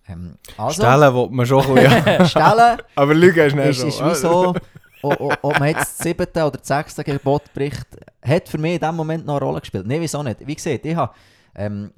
Ähm, 0.07 0.38
also, 0.57 0.81
Stellen 0.81 1.15
will 1.15 1.29
man 1.29 1.45
schon 1.45 1.77
ja. 1.77 2.25
Stellen 2.25 2.77
Aber 2.95 3.13
Lügen 3.13 3.45
ist 3.45 3.55
nicht 3.55 3.69
ist, 3.69 3.79
so. 3.79 3.88
ist 3.88 4.01
wie 4.01 4.15
so, 4.15 4.55
ob 5.01 5.59
man 5.59 5.69
jetzt 5.69 5.81
das 5.81 5.97
siebte 6.00 6.45
oder 6.45 6.57
das 6.57 6.67
sechste 6.67 7.03
Gebot 7.03 7.53
bricht, 7.53 7.88
hat 8.21 8.50
für 8.50 8.57
mich 8.57 8.75
in 8.75 8.79
dem 8.79 8.95
Moment 8.95 9.25
noch 9.25 9.38
eine 9.38 9.45
Rolle 9.45 9.59
gespielt. 9.59 9.85
Nein, 9.85 10.01
wieso 10.01 10.23
nicht? 10.23 10.45
Wie 10.45 10.55
gesagt, 10.55 10.85
ich 10.85 10.95
habe, 10.95 11.13
ähm, 11.55 11.91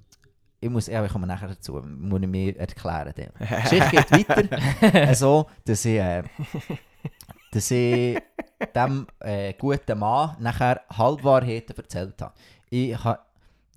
ich 0.59 0.69
muss, 0.69 0.87
ja, 0.87 1.03
ich 1.05 1.11
komme 1.11 1.27
nachher 1.27 1.49
dazu, 1.49 1.73
muss 1.83 2.21
ich 2.21 2.27
mir 2.27 2.57
erklären. 2.57 3.13
Die 3.15 3.27
Geschichte 3.63 3.89
geht 3.91 4.29
weiter, 4.29 5.15
so, 5.15 5.47
dass 5.65 5.85
ich, 5.85 5.99
äh, 5.99 6.23
dass 7.51 7.71
ich 7.71 8.17
dem 8.75 9.07
äh, 9.19 9.53
guten 9.53 9.99
Mann 9.99 10.35
nachher 10.39 10.81
Halbwahrheiten 10.95 11.75
erzählt 11.77 12.21
habe. 12.21 12.33
Ich 12.69 13.03
habe 13.03 13.19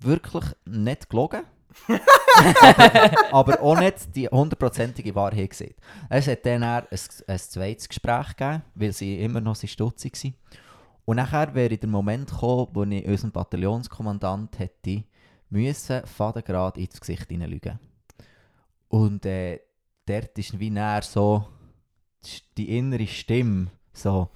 wirklich 0.01 0.45
nicht 0.65 1.09
gelogen. 1.09 1.43
Aber, 1.87 3.33
aber 3.33 3.61
auch 3.61 3.79
nicht 3.79 4.15
die 4.15 4.27
hundertprozentige 4.27 5.13
Wahrheit 5.15 5.49
gesehen. 5.49 5.75
Es 6.09 6.27
hat 6.27 6.45
dann 6.45 6.63
ein, 6.63 6.83
ein 7.27 7.39
zweites 7.39 7.89
Gespräch 7.89 8.35
gegeben, 8.35 8.63
weil 8.75 8.93
sie 8.93 9.19
immer 9.19 9.41
noch 9.41 9.55
stutzig 9.55 10.15
waren. 10.23 10.33
Und 11.05 11.15
nachher 11.15 11.53
wäre 11.55 11.77
der 11.77 11.89
Moment 11.89 12.29
gekommen, 12.29 12.67
wo 12.73 12.83
ich 12.83 13.05
unserem 13.05 13.31
Bataillonskommandant 13.31 14.59
hätte 14.59 15.03
müssen, 15.49 16.05
fadengrad 16.05 16.77
ins 16.77 16.99
Gesicht 16.99 17.27
hineinlügen. 17.29 17.79
Und 18.89 19.25
äh, 19.25 19.59
dort 20.05 20.37
ist 20.37 20.59
wie 20.59 20.69
näher 20.69 21.01
so 21.01 21.47
die 22.57 22.77
innere 22.77 23.07
Stimme, 23.07 23.67
so, 23.93 24.29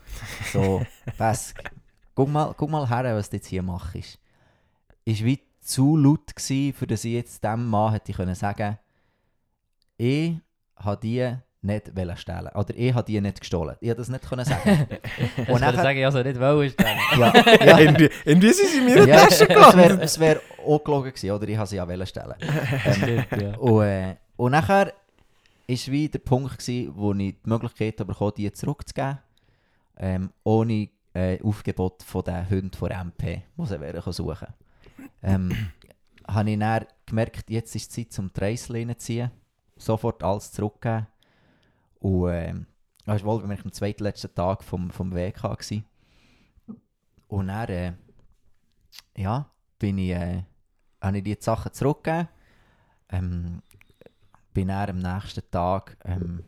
so, 0.52 0.84
was, 1.18 1.54
guck 2.16 2.30
mal, 2.30 2.54
guck 2.58 2.70
mal 2.70 2.90
her, 2.90 3.16
was 3.16 3.30
du 3.30 3.38
jetzt 3.38 3.48
hier 3.48 3.64
machst. 3.64 4.20
Ist 5.06 5.24
wie 5.24 5.40
zu 5.64 5.96
laut 5.98 6.36
gewesen, 6.36 6.74
für 6.74 6.88
dass 6.88 7.06
ich 7.06 7.14
jetzt 7.14 7.44
dem 7.44 7.68
Mann 7.70 7.94
hätte 7.94 8.14
können 8.14 8.36
sagen 8.36 8.78
ich 9.98 10.36
habe 10.76 11.00
die 11.02 11.34
nicht 11.62 11.96
wollen 11.96 12.18
stehlen. 12.18 12.50
Oder 12.56 12.74
ich 12.76 12.94
habe 12.94 13.06
die 13.06 13.22
nicht 13.22 13.40
gestohlen. 13.40 13.78
Ich 13.80 13.90
habe 13.90 13.98
das 13.98 14.10
nicht 14.10 14.28
können 14.28 14.44
sagen. 14.44 14.88
Ich 15.38 15.38
Und 15.40 15.48
würde 15.48 15.60
nachher- 15.62 15.82
sagen, 15.82 15.98
ich 16.00 16.06
also 16.06 16.22
nicht 16.22 16.40
wollen 16.40 16.70
stellen. 16.70 16.98
ja, 17.18 17.34
Ja, 17.34 17.66
ja, 17.66 17.80
irgendwie, 17.80 18.10
irgendwie 18.26 18.52
sind 18.52 18.70
sie 18.70 18.78
in 18.80 18.86
meiner 18.86 19.08
ja, 19.08 19.18
Tasche 19.26 19.44
es 19.44 19.48
gelandet. 19.48 19.78
wäre 19.90 20.02
es 20.02 20.20
wär 20.20 20.42
auch 20.66 20.84
gelogen 20.84 21.10
gewesen, 21.14 21.32
oder 21.32 21.48
ich 21.48 21.58
habe 21.58 21.68
sie 21.68 21.78
ja 21.78 21.88
wollen 21.88 22.06
stellen. 22.08 22.36
Ähm, 22.86 22.94
Stimmt, 22.94 23.42
ja. 23.42 23.56
und, 23.58 23.84
äh, 23.84 24.16
und 24.36 24.52
nachher 24.52 24.88
war 24.88 24.94
wie 25.94 26.10
der 26.10 26.20
Punkt, 26.20 26.58
gewesen, 26.58 26.92
wo 26.96 27.14
ich 27.14 27.18
die 27.18 27.50
Möglichkeit 27.50 27.96
bekommen 27.96 28.34
die 28.36 28.52
zurückzugeben, 28.52 29.20
ähm, 29.98 30.32
ohne 30.44 30.90
äh, 31.14 31.42
Aufgebot 31.42 32.04
von 32.04 32.24
den 32.24 32.50
Hunden 32.50 32.72
von 32.74 32.90
MP, 32.92 33.44
die 33.58 33.66
sie 33.66 34.12
suchen 34.12 34.48
ähm, 35.22 35.52
habe 36.28 36.52
ich 36.52 36.60
dann 36.60 36.86
gemerkt, 37.06 37.50
jetzt 37.50 37.76
ist 37.76 37.96
die 37.96 38.08
Zeit, 38.08 38.20
um 38.20 38.32
die 38.32 38.40
Reissleine 38.40 38.98
zu 38.98 39.06
ziehen. 39.06 39.32
Sofort 39.78 40.24
alles 40.24 40.52
zurückgeben. 40.52 41.08
Und 42.00 42.32
ähm, 42.32 42.68
das 43.06 43.24
war 43.24 43.42
wohl 43.42 43.52
am 43.52 43.72
zweitletzten 43.72 44.34
Tag 44.34 44.64
vom, 44.64 44.90
vom 44.92 45.14
WK. 45.14 45.58
Gewesen. 45.58 45.86
Und 47.28 47.48
dann, 47.48 47.70
äh, 47.70 47.94
ja, 49.18 49.50
bin 49.80 49.98
ich, 49.98 50.12
äh, 50.12 50.44
habe 51.02 51.18
ich 51.18 51.24
die 51.24 51.38
Sachen 51.40 51.74
zurückgegeben. 51.74 52.30
Ähm, 53.10 53.62
bin 54.54 54.68
dann 54.68 54.90
am 54.90 54.98
nächsten 55.00 55.50
Tag 55.50 55.98
ähm, 56.06 56.44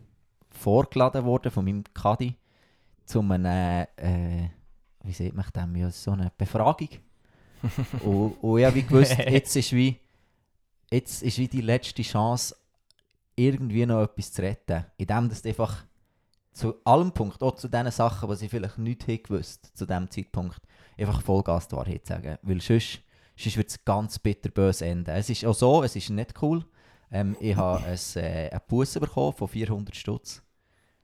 vorgeladen 0.50 1.24
worden 1.24 1.50
von 1.50 1.64
meinem 1.64 1.84
Kadi 1.92 2.36
zu 3.04 3.20
einem, 3.20 3.86
äh, 3.96 4.48
wie 5.02 5.12
sieht 5.12 5.34
man 5.34 5.46
dem, 5.54 5.76
ja, 5.76 5.90
so 5.90 6.12
eine 6.12 6.32
Befragung. 6.36 6.88
Und, 8.00 8.32
und 8.42 8.58
ich 8.58 8.64
habe 8.64 8.76
wie 8.76 8.82
gewusst, 8.82 9.16
jetzt 9.18 9.56
ist 9.56 9.72
wie, 9.72 9.98
jetzt 10.90 11.22
ist 11.22 11.38
wie 11.38 11.48
die 11.48 11.60
letzte 11.60 12.02
Chance, 12.02 12.56
irgendwie 13.34 13.86
noch 13.86 14.02
etwas 14.02 14.32
zu 14.32 14.42
retten. 14.42 14.84
Indem 14.96 15.28
dass 15.28 15.42
du 15.42 15.48
einfach 15.48 15.84
zu 16.52 16.74
allem 16.84 17.12
Punkt, 17.12 17.42
auch 17.42 17.54
zu 17.56 17.68
den 17.68 17.90
Sachen, 17.90 18.34
die 18.34 18.44
ich 18.44 18.50
vielleicht 18.50 18.78
nicht 18.78 19.06
hätte 19.06 19.24
gewusst 19.24 19.70
zu 19.74 19.86
diesem 19.86 20.10
Zeitpunkt, 20.10 20.60
einfach 20.96 21.20
Vollgas 21.20 21.68
die 21.68 21.76
Wahrheit 21.76 22.06
sagen. 22.06 22.38
Weil 22.42 22.60
sonst, 22.60 23.00
sonst 23.36 23.56
wird 23.58 23.68
es 23.68 23.84
ganz 23.84 24.18
bitterbös 24.18 24.80
enden. 24.80 25.14
Es 25.14 25.28
ist 25.28 25.44
auch 25.44 25.54
so, 25.54 25.82
es 25.82 25.94
ist 25.96 26.08
nicht 26.08 26.34
cool. 26.42 26.64
Ähm, 27.12 27.36
ich 27.40 27.54
habe 27.54 27.84
äh, 28.16 28.50
einen 28.50 28.60
Busse 28.66 29.00
bekommen 29.00 29.34
von 29.34 29.48
400 29.48 29.94
Stutz. 29.94 30.42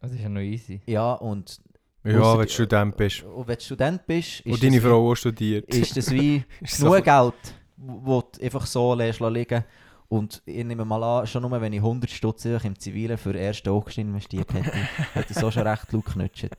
Das 0.01 0.13
ist 0.13 0.21
ja 0.21 0.29
noch 0.29 0.41
easy. 0.41 0.81
Ja, 0.87 1.13
und 1.13 1.61
Ja, 2.05 2.37
wenn 2.39 2.47
du 2.47 2.53
Student 2.53 2.97
bist. 2.97 3.23
und 3.23 3.47
wenn 3.49 3.57
du 3.57 3.61
Student 3.63 4.07
bist, 4.07 4.41
ist 4.41 4.47
Und 4.47 4.63
deine 4.63 4.77
das 4.77 4.85
wie- 4.85 4.89
Frau 4.89 5.11
auch 5.11 5.15
studiert. 5.15 5.69
ist 5.75 5.97
das 5.97 6.11
wie 6.11 6.45
Ist 6.61 6.81
nur 6.81 6.97
so- 6.97 7.03
Geld, 7.03 7.35
wo 7.77 8.23
du 8.23 8.43
einfach 8.45 8.67
so 8.67 8.95
lässt 8.95 9.21
liegen 9.21 9.65
Und 10.09 10.43
ich 10.45 10.65
nehme 10.65 10.85
mal 10.85 11.03
an, 11.03 11.27
schon 11.27 11.43
nur 11.43 11.61
wenn 11.61 11.73
ich 11.73 11.79
100 11.81 12.11
Stutz 12.11 12.45
im 12.45 12.79
Zivilen 12.79 13.17
für 13.17 13.33
den 13.33 13.43
ersten 13.43 13.69
August 13.71 13.99
investiert 13.99 14.53
hätte, 14.53 14.71
hätte 15.15 15.33
ich 15.33 15.39
so 15.39 15.51
schon 15.51 15.67
recht 15.67 15.93
laut 15.93 16.05
geknutscht. 16.07 16.51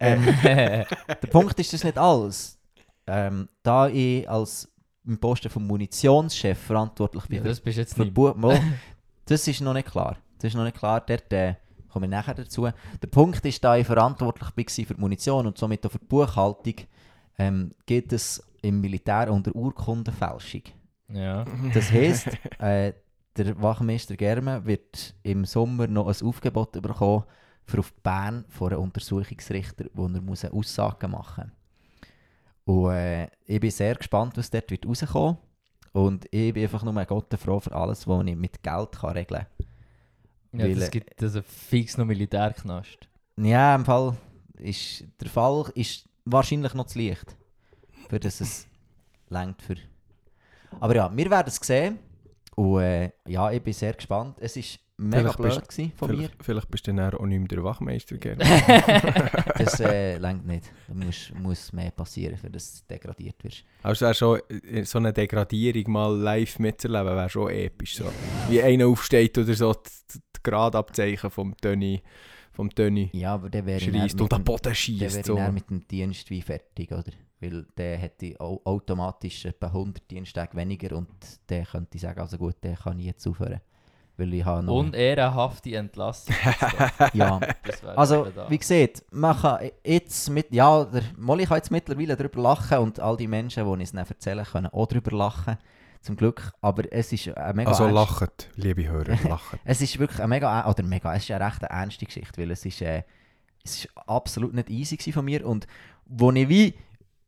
Ähm, 0.00 0.24
der 0.42 0.86
Punkt 1.30 1.58
ist 1.60 1.72
das 1.72 1.84
nicht 1.84 1.98
alles. 1.98 2.58
Ähm, 3.06 3.48
da 3.62 3.88
ich 3.88 4.28
als 4.28 4.70
im 5.06 5.18
Posten 5.18 5.48
vom 5.50 5.66
Munitionschef 5.66 6.58
verantwortlich 6.58 7.24
bin 7.26 7.36
ja, 7.38 7.42
für 7.42 7.48
das 7.48 7.60
bist 7.60 7.78
jetzt 7.78 7.98
nicht. 7.98 8.12
Das 9.26 9.46
ist 9.48 9.60
noch 9.60 9.72
nicht 9.74 9.88
klar. 9.90 10.16
Das 10.38 10.48
ist 10.50 10.54
noch 10.56 10.64
nicht 10.64 10.76
klar. 10.76 11.00
Dort 11.00 11.32
äh, 11.32 11.54
komme 11.98 12.06
ich 12.06 12.12
nachher 12.12 12.34
dazu. 12.34 12.68
Der 13.02 13.08
Punkt 13.08 13.44
ist, 13.44 13.62
da 13.64 13.76
ich 13.76 13.86
verantwortlich 13.86 14.48
war 14.56 14.86
für 14.86 14.94
die 14.94 15.00
Munition 15.00 15.46
und 15.46 15.58
somit 15.58 15.84
auch 15.84 15.90
für 15.90 15.98
die 15.98 16.06
Buchhaltung, 16.06 16.74
ähm, 17.38 17.72
geht 17.86 18.12
es 18.12 18.42
im 18.62 18.80
Militär 18.80 19.32
unter 19.32 19.54
Urkundenfälschung. 19.54 20.62
Ja. 21.12 21.44
Das 21.74 21.90
heisst, 21.90 22.28
äh, 22.58 22.92
der 23.36 23.60
Wachmeister 23.60 24.16
Germe 24.16 24.64
wird 24.64 25.14
im 25.24 25.44
Sommer 25.44 25.88
noch 25.88 26.06
ein 26.06 26.26
Aufgebot 26.26 26.72
bekommen, 26.72 27.24
für 27.64 27.80
auf 27.80 27.92
Bern 27.94 28.44
vor 28.48 28.70
einem 28.70 28.80
Untersuchungsrichter, 28.80 29.86
wo 29.92 30.06
er 30.06 30.20
muss 30.20 30.44
eine 30.44 30.54
Aussage 30.54 31.08
machen 31.08 31.52
muss. 32.64 32.86
Und 32.86 32.92
äh, 32.92 33.28
ich 33.46 33.60
bin 33.60 33.70
sehr 33.70 33.96
gespannt, 33.96 34.36
was 34.36 34.50
dort 34.50 34.70
wird 34.70 34.86
rauskommen 34.86 35.36
Und 35.92 36.26
ich 36.30 36.54
bin 36.54 36.62
einfach 36.62 36.84
nur 36.84 37.04
Gott 37.04 37.34
froh 37.38 37.60
für 37.60 37.74
alles, 37.74 38.06
was 38.06 38.24
ich 38.24 38.36
mit 38.36 38.62
Geld 38.62 38.92
kann 38.92 39.10
regeln 39.10 39.46
ja 40.52 40.64
Weil, 40.64 40.74
das 40.74 40.90
gibt 40.90 41.22
also 41.22 41.42
fix 41.42 41.96
noch 41.96 42.04
Militärknast. 42.04 43.08
Ja, 43.36 43.74
im 43.74 43.84
Fall 43.84 44.16
ist 44.58 45.04
der 45.20 45.28
Fall 45.28 45.70
ist 45.74 46.08
wahrscheinlich 46.24 46.74
noch 46.74 46.86
zu 46.86 46.98
leicht, 46.98 47.36
für 48.08 48.18
das 48.18 48.40
es 48.40 48.66
längt 49.28 49.62
für. 49.62 49.76
Aber 50.80 50.94
ja, 50.94 51.16
wir 51.16 51.30
werden 51.30 51.48
es 51.48 51.56
sehen. 51.56 51.98
Und 52.54 52.82
äh, 52.82 53.12
ja, 53.26 53.50
ich 53.52 53.62
bin 53.62 53.72
sehr 53.72 53.92
gespannt. 53.92 54.36
Es 54.40 54.56
war 54.56 54.64
mega 54.98 55.32
Vielleicht 55.32 55.38
bist- 55.38 55.56
blöd 55.58 55.68
gewesen 55.68 55.92
von 55.96 56.10
mir. 56.10 56.16
Vielleicht, 56.16 56.44
vielleicht 56.44 56.70
bist 56.70 56.86
du 56.86 56.92
dann 56.94 57.14
auch 57.14 57.24
nicht 57.26 57.38
mehr 57.38 57.48
der 57.48 57.64
Wachmeister, 57.64 58.16
gerne. 58.18 58.44
Das 59.58 59.80
äh, 59.80 60.18
längt 60.18 60.46
nicht. 60.46 60.70
Da 60.86 60.94
muss, 60.94 61.32
muss 61.40 61.72
mehr 61.72 61.90
passieren, 61.90 62.36
für 62.36 62.50
dass 62.50 62.80
du 62.82 62.94
degradiert 62.94 63.42
wirst. 63.44 63.64
Also 63.82 64.04
wär 64.06 64.14
schon, 64.14 64.40
äh, 64.70 64.84
so 64.84 64.98
eine 64.98 65.12
Degradierung 65.12 65.92
mal 65.92 66.16
live 66.16 66.58
mitzuerleben, 66.58 67.16
wäre 67.16 67.28
schon 67.28 67.50
episch. 67.50 67.96
So. 67.96 68.04
Wie 68.48 68.62
einer 68.62 68.86
aufsteht 68.86 69.36
oder 69.38 69.54
so, 69.54 69.72
die 69.72 70.18
Gradabzeichen 70.42 71.30
vom 71.30 71.56
Tönny, 71.56 72.02
vom 72.52 72.70
Tönny 72.74 73.10
Ja, 73.12 73.34
aber 73.34 73.50
der 73.50 73.64
wäre 73.66 73.80
schreist 73.80 74.20
und 74.20 74.32
am 74.32 74.40
dem- 74.40 74.44
Boden 74.44 74.62
der 74.64 74.74
schießt. 74.74 75.00
wäre 75.16 75.24
So. 75.24 75.38
mit 75.52 75.68
dem 75.70 75.86
Dienst 75.86 76.28
wie 76.30 76.42
fertig, 76.42 76.90
oder? 76.92 77.12
Weil 77.40 77.66
der 77.76 77.96
hätte 77.98 78.34
au 78.40 78.60
automatisch 78.64 79.44
etwa 79.44 79.68
100 79.68 80.10
Diensttage 80.10 80.56
weniger 80.56 80.96
und 80.96 81.08
der 81.48 81.64
könnte 81.66 81.96
sagen, 81.98 82.18
also 82.20 82.36
gut, 82.36 82.56
der 82.64 82.74
kann 82.76 82.98
ich 82.98 83.06
jetzt 83.06 83.26
aufhören. 83.28 83.60
Weil 84.18 84.34
ich 84.34 84.44
habe 84.44 84.64
noch... 84.64 84.74
Und 84.74 84.96
ehrenhafte 84.96 85.76
Entlassung. 85.76 86.34
ja, 87.12 87.38
Also, 87.94 88.26
wie 88.48 88.58
gesagt, 88.58 89.04
man 89.12 89.36
kann 89.36 89.70
jetzt 89.84 90.28
mit, 90.28 90.52
ja, 90.52 90.84
der 90.84 91.02
Molly 91.16 91.46
kann 91.46 91.58
jetzt 91.58 91.70
mittlerweile 91.70 92.16
darüber 92.16 92.42
lachen 92.42 92.78
und 92.78 92.98
all 92.98 93.16
die 93.16 93.28
Menschen, 93.28 93.64
die 93.64 93.82
es 93.84 93.92
nicht 93.92 94.10
erzählen, 94.10 94.44
können 94.44 94.66
auch 94.66 94.86
darüber 94.86 95.16
lachen. 95.16 95.56
Zum 96.00 96.16
Glück. 96.16 96.52
Aber 96.60 96.92
es 96.92 97.12
ist 97.12 97.28
eine 97.36 97.54
mega 97.54 97.70
Also 97.70 97.86
lachet, 97.86 98.50
liebe 98.56 98.88
Hörer, 98.88 99.16
lachet. 99.28 99.60
Es 99.64 99.80
ist 99.80 99.98
wirklich 99.98 100.18
eine 100.18 100.28
mega, 100.28 100.68
oder 100.68 100.82
mega, 100.82 101.14
es 101.14 101.22
ist 101.22 101.30
eine 101.30 101.44
recht 101.44 101.62
ernste 101.62 102.04
Geschichte, 102.04 102.40
weil 102.40 102.50
es 102.50 102.64
ist, 102.64 102.82
äh, 102.82 103.02
es 103.64 103.84
ist 103.84 103.88
absolut 104.06 104.52
nicht 104.52 104.70
easy 104.70 105.12
von 105.12 105.24
mir 105.24 105.46
und 105.46 105.66
wo 106.06 106.30
ich 106.32 106.48
wie, 106.48 106.74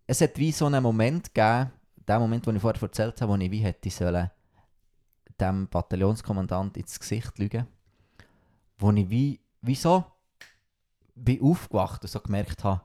es 0.06 0.20
hat 0.20 0.38
wie 0.38 0.52
so 0.52 0.66
einen 0.66 0.82
Moment 0.82 1.35
gegeben, 1.35 1.70
der 2.06 2.18
Moment, 2.18 2.47
den 2.47 2.56
ich 2.56 2.62
vorher 2.62 2.82
erzählt 2.82 3.20
habe, 3.20 3.32
wo 3.32 3.37
ich 3.37 3.50
wie 3.50 3.59
hätte 3.59 3.90
sollen, 3.90 4.30
dem 5.40 5.68
Bataillonskommandant 5.68 6.76
ins 6.76 6.99
Gesicht 6.99 7.38
lügen, 7.38 7.66
wo 8.78 8.90
ich 8.92 9.09
wie, 9.11 9.40
wieso, 9.62 10.04
bin 11.14 11.42
aufgewacht 11.42 12.02
und 12.02 12.09
so 12.09 12.20
gemerkt 12.20 12.64
habe, 12.64 12.82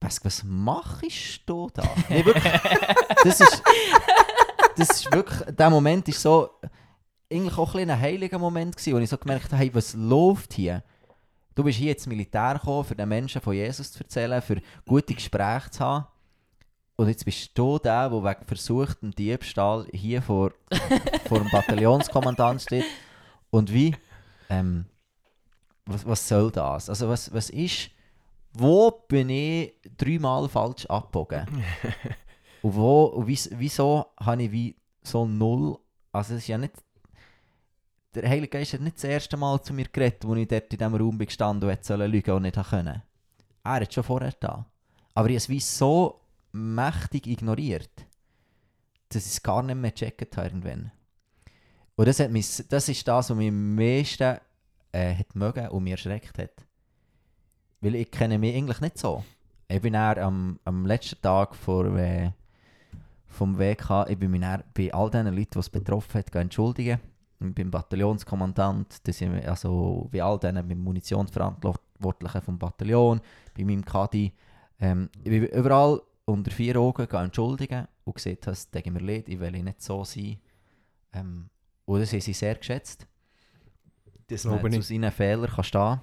was, 0.00 0.24
was 0.24 0.42
machst 0.44 1.42
du 1.46 1.68
da? 1.72 1.82
Nee, 2.08 2.24
wirklich, 2.24 2.44
das 3.24 3.40
ist, 3.40 3.62
das 4.76 4.90
ist 4.90 5.12
wirklich, 5.12 5.54
der 5.54 5.70
Moment 5.70 6.08
ist 6.08 6.22
so, 6.22 6.50
eigentlich 7.30 7.58
auch 7.58 7.74
ein, 7.74 7.90
ein 7.90 8.00
heiliger 8.00 8.38
Moment 8.38 8.76
gewesen, 8.76 8.94
wo 8.94 8.98
ich 8.98 9.10
so 9.10 9.18
gemerkt 9.18 9.46
habe, 9.46 9.56
hey, 9.56 9.74
was 9.74 9.94
läuft 9.94 10.54
hier? 10.54 10.82
Du 11.54 11.64
bist 11.64 11.78
hier 11.78 11.92
ins 11.92 12.06
Militär 12.06 12.54
gekommen, 12.54 12.84
für 12.84 12.94
den 12.94 13.08
Menschen 13.08 13.40
von 13.40 13.54
Jesus 13.54 13.92
zu 13.92 14.00
erzählen, 14.00 14.40
für 14.40 14.60
gute 14.86 15.14
Gespräche 15.14 15.70
zu 15.70 15.80
haben. 15.80 16.06
Und 17.00 17.08
jetzt 17.08 17.24
bist 17.24 17.52
du 17.54 17.78
der, 17.78 18.10
der 18.10 18.22
wegen 18.22 18.44
versuchtem 18.44 19.10
Diebstahl 19.12 19.86
hier 19.90 20.20
vor, 20.20 20.52
vor 21.26 21.38
dem 21.38 21.48
Bataillonskommandant 21.50 22.60
steht. 22.60 22.84
Und 23.48 23.72
wie? 23.72 23.96
Ähm, 24.50 24.84
was, 25.86 26.04
was 26.04 26.28
soll 26.28 26.50
das? 26.50 26.90
Also 26.90 27.08
was, 27.08 27.32
was 27.32 27.48
ist... 27.48 27.88
Wo 28.52 28.90
bin 28.90 29.30
ich 29.30 29.72
dreimal 29.96 30.46
falsch 30.50 30.84
abgebogen? 30.84 31.46
und 32.62 32.74
wo, 32.76 33.04
und 33.04 33.26
wies- 33.26 33.48
wieso 33.54 34.04
habe 34.20 34.42
ich 34.42 34.52
wie 34.52 34.76
so 35.02 35.24
null... 35.24 35.78
Also 36.12 36.34
es 36.34 36.40
ist 36.42 36.48
ja 36.48 36.58
nicht... 36.58 36.74
Der 38.14 38.28
Heilige 38.28 38.48
Geist 38.58 38.74
hat 38.74 38.82
nicht 38.82 38.96
das 38.96 39.04
erste 39.04 39.38
Mal 39.38 39.58
zu 39.62 39.72
mir 39.72 39.86
geredet, 39.90 40.22
als 40.26 40.36
ich 40.36 40.48
dort 40.48 40.70
in 40.70 40.78
diesem 40.78 40.94
Raum 40.96 41.16
bin 41.16 41.28
gestanden 41.28 41.66
und 41.66 41.74
hätte 41.74 41.96
lügen 42.04 42.32
und 42.34 42.42
nicht 42.42 42.62
können. 42.68 43.02
Er 43.64 43.72
hat 43.80 43.94
schon 43.94 44.04
vorher 44.04 44.34
da. 44.38 44.66
Aber 45.14 45.28
ich 45.28 45.32
habe 45.32 45.36
es 45.38 45.48
wie 45.48 45.60
so 45.60 46.19
mächtig 46.52 47.26
ignoriert, 47.26 48.06
dass 49.10 49.26
ich 49.26 49.32
es 49.32 49.42
gar 49.42 49.62
nicht 49.62 49.76
mehr 49.76 49.90
gecheckt 49.90 50.36
habe 50.36 50.48
irgendwann. 50.48 50.92
Und 51.96 52.08
das, 52.08 52.20
hat 52.20 52.30
mich, 52.30 52.64
das 52.68 52.88
ist 52.88 53.06
das, 53.06 53.30
was 53.30 53.36
mich 53.36 53.48
am 53.48 53.74
meisten 53.74 54.38
äh, 54.92 55.14
hat 55.14 55.34
mögen 55.34 55.68
und 55.68 55.84
mich 55.84 55.92
erschreckt 55.92 56.38
hat. 56.38 56.66
Weil 57.80 57.94
ich 57.94 58.10
kenne 58.10 58.38
mich 58.38 58.56
eigentlich 58.56 58.80
nicht 58.80 58.98
so. 58.98 59.24
Ich 59.68 59.80
bin 59.80 59.92
dann 59.92 60.18
am, 60.18 60.60
am 60.64 60.86
letzten 60.86 61.20
Tag 61.20 61.54
vor, 61.54 61.86
äh, 61.96 62.30
vom 63.26 63.58
WK, 63.58 64.06
ich 64.08 64.18
bin 64.18 64.30
mich 64.30 64.40
dann 64.40 64.64
bei 64.74 64.92
all 64.92 65.10
den 65.10 65.26
Leuten, 65.26 65.50
die 65.52 65.58
es 65.58 65.70
betroffen 65.70 66.18
hat, 66.18 66.34
entschuldigen. 66.34 67.00
Und 67.38 67.54
beim 67.54 67.70
Bataillonskommandant, 67.70 69.00
also 69.46 70.08
bei 70.12 70.22
all 70.22 70.38
denen, 70.38 70.68
beim 70.68 70.82
Munitionsverantwortlichen 70.82 72.42
vom 72.42 72.58
Bataillon, 72.58 73.20
bei 73.56 73.64
meinem 73.64 73.84
Kadi. 73.84 74.32
Ähm, 74.78 75.08
ich 75.22 75.30
bin 75.30 75.44
überall 75.46 76.02
unter 76.30 76.50
vier 76.50 76.76
Augen 76.76 77.06
gehen 77.08 77.24
entschuldigen 77.24 77.86
und 78.04 78.14
gesagt, 78.14 78.46
das 78.46 78.70
tut 78.70 78.86
mir 78.86 79.00
leid, 79.00 79.28
ich 79.28 79.38
will 79.40 79.50
nicht 79.52 79.82
so 79.82 80.04
sein. 80.04 80.38
Ähm, 81.12 81.50
und 81.84 82.00
das 82.00 82.12
haben 82.12 82.20
sie 82.20 82.32
sehr 82.32 82.54
geschätzt. 82.54 83.06
Dass 84.28 84.44
man 84.44 84.58
Glaube 84.60 84.70
zu 84.74 84.78
ich. 84.80 84.86
seinen 84.86 85.10
Fehlern 85.10 85.50
kann 85.50 85.64
stehen 85.64 86.00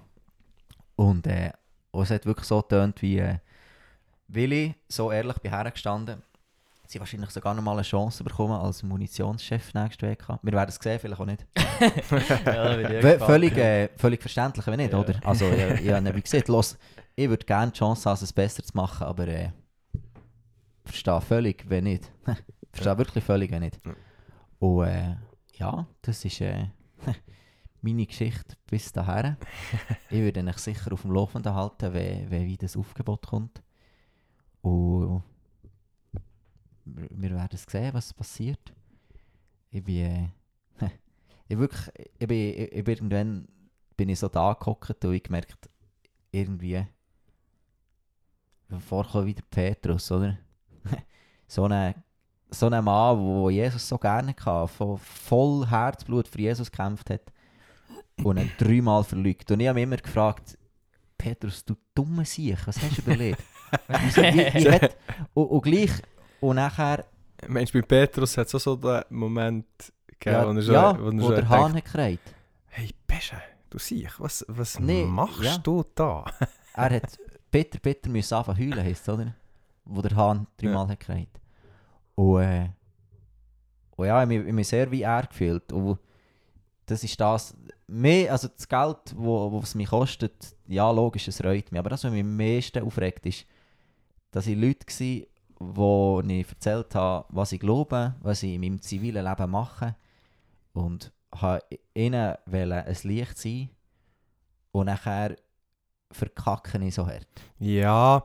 Und 0.96 1.28
äh, 1.28 1.52
und 1.92 2.04
es 2.04 2.12
hat 2.12 2.26
wirklich 2.26 2.48
so 2.48 2.62
getönt, 2.62 3.02
wie 3.02 3.20
äh, 3.20 3.38
Willi 4.28 4.76
so 4.88 5.12
ehrlich 5.12 5.38
bei 5.40 5.50
hergestanden. 5.50 6.22
Sie 6.86 7.00
wahrscheinlich 7.00 7.30
sogar 7.32 7.54
noch 7.54 7.64
mal 7.64 7.74
eine 7.74 7.82
Chance 7.82 8.24
bekommen 8.24 8.54
als 8.54 8.82
Munitionschef 8.82 9.74
nächste 9.74 10.08
WK. 10.10 10.40
Wir 10.42 10.54
werden 10.54 10.70
es 10.70 10.76
sehen, 10.76 11.00
vielleicht 11.00 11.20
auch 11.20 11.26
nicht. 11.26 11.46
ja, 12.46 12.76
bin 13.02 13.20
völlig, 13.20 13.58
äh, 13.58 13.90
völlig 13.98 14.22
verständlich, 14.22 14.66
wenn 14.68 14.78
nicht, 14.78 14.94
Ja. 14.94 15.00
oder? 15.00 15.20
Also, 15.26 15.50
ich, 15.50 15.82
ich 15.86 15.92
habe 15.92 16.16
wie 16.16 16.22
gesagt, 16.22 16.48
los, 16.48 16.78
ich 17.16 17.28
würde 17.28 17.46
gerne 17.46 17.72
die 17.72 17.78
Chance 17.80 18.10
haben, 18.10 18.20
es 18.22 18.32
besser 18.32 18.64
zu 18.64 18.72
machen, 18.74 19.06
aber 19.06 19.28
äh, 19.28 19.50
verstehe 20.88 21.22
völlig, 21.22 21.70
wenn 21.70 21.86
nicht. 21.86 22.12
verstehe 22.72 22.98
wirklich 22.98 23.24
völlig, 23.24 23.52
wenn 23.52 23.62
nicht. 23.62 23.80
Und 24.60 24.88
äh, 24.88 25.16
ja, 25.56 25.88
das 26.02 26.26
ist 26.26 26.42
äh, 26.42 26.68
meine 27.82 28.06
Geschichte 28.06 28.56
bis 28.68 28.92
dahin. 28.92 29.38
ich 30.10 30.20
würde 30.20 30.44
mich 30.44 30.58
sicher 30.58 30.94
auf 30.94 31.02
dem 31.02 31.12
Laufenden 31.12 31.54
halten, 31.54 31.94
wenn, 31.94 32.30
wenn 32.32 32.46
wie 32.46 32.58
das 32.58 32.78
Aufgebot 32.78 33.28
kommt. 33.28 33.62
Und 34.62 35.24
wir 36.86 37.32
werden 37.32 37.58
sehen, 37.58 37.94
was 37.94 38.14
passiert. 38.14 38.74
Ich 39.70 39.84
bin, 39.84 40.32
äh, 40.80 40.90
ich 41.48 41.58
wirklich, 41.58 42.10
ich 42.18 42.28
bin, 42.28 42.38
ich, 42.38 42.72
ich 42.72 42.84
bin 42.84 42.96
irgendwann 42.96 43.48
bin 43.96 44.10
ich 44.10 44.20
so 44.20 44.30
da 44.30 44.54
gehockt 44.54 45.04
und 45.04 45.14
ich 45.14 45.24
gemerkt, 45.24 45.70
irgendwie, 46.32 46.86
vorkommen 48.80 49.26
wie 49.26 49.34
der 49.34 49.44
Petrus, 49.50 50.12
oder? 50.12 50.38
So 51.48 51.66
ein 51.66 51.96
so 52.50 52.70
ein 52.70 52.84
Mann, 52.84 53.20
wo 53.20 53.50
Jesus 53.50 53.88
so 53.88 53.98
gerne 53.98 54.34
hatte, 54.40 54.68
von 54.68 54.98
voll 54.98 55.68
Herzblut 55.68 56.28
für 56.28 56.40
Jesus 56.40 56.72
gekämpft 56.72 57.10
hat 57.10 57.22
und 58.24 58.38
ihn 58.38 58.52
dreimal 58.58 59.04
verlügt. 59.04 59.52
Und 59.52 59.60
ich 59.60 59.68
habe 59.68 59.76
mich 59.76 59.84
immer 59.84 59.98
gefragt, 59.98 60.58
Petrus, 61.18 61.66
du 61.66 61.76
dumme 61.94 62.26
Sieg, 62.26 62.58
was 62.66 62.82
hast 62.82 62.98
du 62.98 63.02
überlegt? 63.02 63.44
Hat, 63.88 64.96
und, 65.34 65.46
und 65.46 65.62
gleich, 65.62 65.92
und 66.40 66.56
nachher, 66.56 67.06
Meinst 67.48 67.74
du, 67.74 67.82
bei 67.82 67.86
Petrus 67.86 68.38
hat 68.38 68.52
es 68.52 68.64
so 68.64 68.76
den 68.76 69.04
Moment 69.10 69.66
gegeben, 70.08 70.36
ja, 70.36 70.48
wo 70.48 70.52
er 70.52 70.62
so, 70.62 70.74
ja, 70.74 71.00
wo 71.00 71.08
er 71.08 71.14
wo 71.14 71.28
so 71.28 71.36
der 71.36 71.50
Hahn 71.50 71.76
hat 71.76 71.86
gekreit. 71.86 72.20
hey 72.68 72.90
Pesche, 73.06 73.38
du 73.70 73.78
siehst, 73.78 74.20
was, 74.20 74.46
was 74.48 74.80
Nee, 74.80 75.06
machst 75.06 75.44
ja. 75.44 75.58
du 75.58 75.84
da? 75.94 76.26
Er 76.74 76.96
hat 76.96 77.20
Peter, 77.52 77.80
Peter 77.80 78.10
müssen 78.10 78.34
anfangen 78.34 78.58
heulen, 78.58 78.84
heisst 78.84 79.08
es, 79.08 79.14
oder? 79.14 79.34
Wo 79.90 80.02
der 80.02 80.16
Hahn 80.16 80.48
dreimal 80.58 80.88
hat 80.88 81.00
gekreit. 81.00 81.30
Und, 82.16 82.42
äh, 82.42 82.70
und 83.96 84.06
ja, 84.06 84.18
ich 84.18 84.22
habe 84.22 84.28
mich, 84.28 84.38
ich 84.38 84.44
habe 84.44 84.54
mich 84.54 84.68
sehr 84.68 84.92
wie 84.92 85.02
er 85.02 85.26
gefühlt. 85.26 85.72
Und 85.72 86.00
das 86.86 87.04
ist 87.04 87.20
das, 87.20 87.56
mehr, 87.88 88.32
also 88.32 88.48
das 88.48 88.68
Geld, 88.68 89.16
wo, 89.16 89.52
wo 89.52 89.60
es 89.60 89.76
mich 89.76 89.90
kostet, 89.90 90.56
ja, 90.68 90.90
logisch, 90.92 91.28
es 91.28 91.44
reut 91.44 91.72
mich. 91.72 91.80
Aber 91.80 91.90
das, 91.90 92.04
was 92.04 92.12
mich 92.12 92.22
am 92.22 92.36
meisten 92.36 92.84
aufregt, 92.84 93.26
ist, 93.26 93.46
dass 94.32 94.48
ich 94.48 94.58
Leute 94.58 94.86
war, 94.86 95.28
wo 95.60 96.22
ich 96.28 96.50
erzählt 96.50 96.94
habe, 96.96 97.26
was 97.30 97.52
ich 97.52 97.60
glaube, 97.60 98.16
was 98.22 98.44
ich 98.44 98.54
in 98.54 98.62
meinem 98.62 98.82
zivilen 98.82 99.26
Leben 99.26 99.52
mache. 99.52 99.96
Und 100.74 101.12
habe 101.34 101.64
ihnen 101.94 102.36
ein 102.46 102.98
Licht 103.04 103.38
sein 103.38 103.70
und 104.72 104.86
nachher 104.86 105.36
verkacke 106.12 106.84
ich 106.84 106.96
so 106.96 107.06
hart. 107.06 107.28
Ja, 107.60 108.24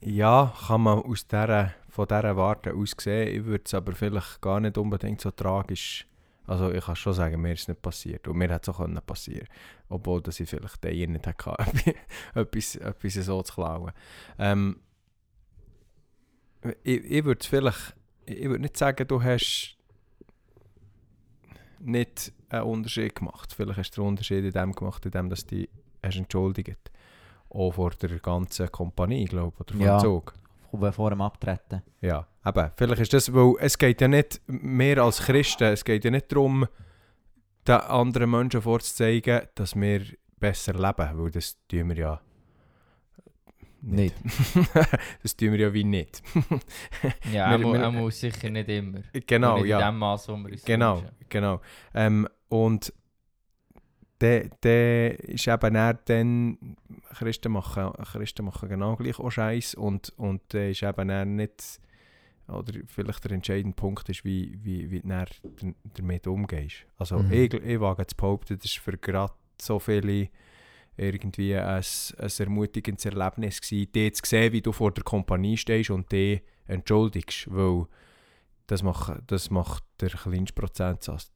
ja, 0.00 0.54
kann 0.66 0.82
man 0.82 0.98
aus 1.00 1.26
dieser, 1.26 1.72
von 1.88 2.06
dieser 2.06 2.36
Warte 2.36 2.74
aus 2.74 2.94
sehen. 2.98 3.34
Ich 3.34 3.44
würde 3.44 3.64
es 3.64 3.74
aber 3.74 3.92
vielleicht 3.92 4.40
gar 4.40 4.60
nicht 4.60 4.78
unbedingt 4.78 5.20
so 5.20 5.30
tragisch. 5.30 6.06
Also 6.46 6.70
ich 6.72 6.84
kann 6.84 6.96
schon 6.96 7.12
sagen, 7.12 7.40
mir 7.40 7.52
ist 7.52 7.62
es 7.62 7.68
nicht 7.68 7.82
passiert. 7.82 8.26
Und 8.26 8.38
mir 8.38 8.48
hätte 8.48 8.70
es 8.70 8.74
auch 8.74 8.78
können 8.78 9.00
passieren 9.04 9.48
Obwohl 9.88 10.22
dass 10.22 10.40
ich 10.40 10.48
vielleicht 10.48 10.82
den 10.82 10.94
hier 10.94 11.08
nicht 11.08 11.26
hatte, 11.26 11.94
etwas, 12.34 12.76
etwas 12.76 13.14
so 13.14 13.42
zu 13.42 13.54
klauen. 13.54 13.92
Ähm, 14.38 14.80
ich 16.82 17.04
ich 17.04 17.24
würde 17.24 17.46
vielleicht, 17.46 17.94
ich 18.24 18.48
würde 18.48 18.62
nicht 18.62 18.76
sagen, 18.76 19.06
du 19.06 19.22
hast 19.22 19.76
nicht 21.80 22.32
einen 22.48 22.64
Unterschied 22.64 23.14
gemacht. 23.14 23.52
Vielleicht 23.54 23.78
hast 23.78 23.96
du 23.96 24.02
den 24.02 24.08
Unterschied 24.08 24.44
in 24.44 24.52
dem 24.52 24.72
gemacht, 24.72 25.04
in 25.04 25.12
dem, 25.12 25.28
dass 25.28 25.44
du 25.44 25.56
dich 25.56 25.68
hast 26.02 26.16
entschuldigt 26.16 26.90
auch 27.50 27.72
vor 27.72 27.90
der 27.90 28.18
ganzen 28.18 28.70
Kompanie, 28.70 29.24
glaube 29.24 29.52
ich, 29.54 29.60
oder 29.60 29.72
vom 29.74 29.80
Ja. 29.82 29.98
Zug. 29.98 30.34
Vor 30.92 31.10
dem 31.10 31.20
Abtreten. 31.22 31.82
Ja, 32.02 32.26
eben, 32.46 32.70
vielleicht 32.76 33.00
ist 33.00 33.12
das, 33.14 33.32
weil 33.32 33.54
es 33.60 33.78
geht 33.78 34.00
ja 34.02 34.08
nicht 34.08 34.40
mehr 34.46 34.98
als 34.98 35.20
Christen, 35.20 35.64
es 35.72 35.82
geht 35.84 36.04
ja 36.04 36.10
nicht 36.10 36.30
darum, 36.30 36.66
den 37.66 37.74
anderen 37.76 38.30
Menschen 38.30 38.60
vorzuzeigen, 38.60 39.42
dass 39.54 39.74
wir 39.74 40.02
besser 40.38 40.74
leben, 40.74 41.18
weil 41.18 41.30
das 41.30 41.56
tun 41.68 41.88
wir 41.88 41.96
ja 41.96 42.20
Nicht. 43.80 44.14
das 45.22 45.36
tun 45.36 45.52
wir 45.52 45.58
ja 45.60 45.72
wie 45.72 45.84
nicht. 45.84 46.22
Ja, 47.32 47.50
Wir- 47.50 47.52
er, 47.52 47.58
mu 47.58 47.72
wir- 47.72 47.80
er 47.80 47.90
muss 47.92 48.20
sicher 48.20 48.50
nicht 48.50 48.68
immer. 48.68 49.00
genau, 49.26 49.58
nicht 49.58 49.66
ja. 49.68 49.78
In 49.80 49.86
dem 49.94 49.98
Maß, 50.00 50.28
wo 50.28 50.36
wir 50.36 50.52
uns 50.52 50.64
Genau, 50.64 50.96
wünschen. 50.96 51.14
genau. 51.28 51.60
Ähm, 51.94 52.28
und 52.48 52.92
der, 54.20 54.48
der 54.62 55.18
ist 55.20 55.46
eben 55.46 55.74
eher 55.74 55.94
dann, 55.94 56.76
Christen 57.14 57.52
machen, 57.52 57.92
Christen 58.12 58.44
machen 58.44 58.68
genau 58.68 58.96
gleich 58.96 59.18
auch 59.18 59.30
Scheiß 59.30 59.74
und, 59.74 60.10
und 60.16 60.52
der 60.52 60.70
ist 60.70 60.82
eben 60.82 61.08
eher 61.08 61.24
nicht, 61.24 61.80
oder 62.48 62.72
vielleicht 62.86 63.24
der 63.24 63.32
entscheidende 63.32 63.76
Punkt 63.76 64.08
ist, 64.08 64.24
wie, 64.24 64.58
wie, 64.62 64.90
wie 64.90 65.00
du 65.00 65.08
dann 65.08 65.74
damit 65.94 66.26
umgehst. 66.26 66.86
Also 66.96 67.18
Mhm. 67.18 67.32
ich, 67.32 67.54
ich 67.54 67.80
wage 67.80 68.06
zu 68.06 68.16
behaupten, 68.16 68.56
das 68.56 68.64
ist 68.64 68.78
für 68.78 68.96
gerade 68.96 69.34
so 69.60 69.78
viele 69.78 70.28
irgendwie 70.96 71.54
ein, 71.56 71.84
ein 72.18 72.30
ermutigendes 72.38 73.04
Erlebnis 73.04 73.60
gewesen, 73.60 73.92
die 73.92 74.12
zu 74.12 74.22
sehen, 74.24 74.52
wie 74.52 74.62
du 74.62 74.72
vor 74.72 74.90
der 74.92 75.04
Kompanie 75.04 75.56
stehst 75.56 75.90
und 75.90 76.10
die 76.10 76.40
entschuldigst, 76.66 77.46
weil 77.50 77.86
das 78.66 78.82
macht, 78.82 79.22
das 79.28 79.50
macht 79.50 79.84
der 80.00 80.10
kleinste 80.10 80.54
Prozentsatz. 80.54 81.30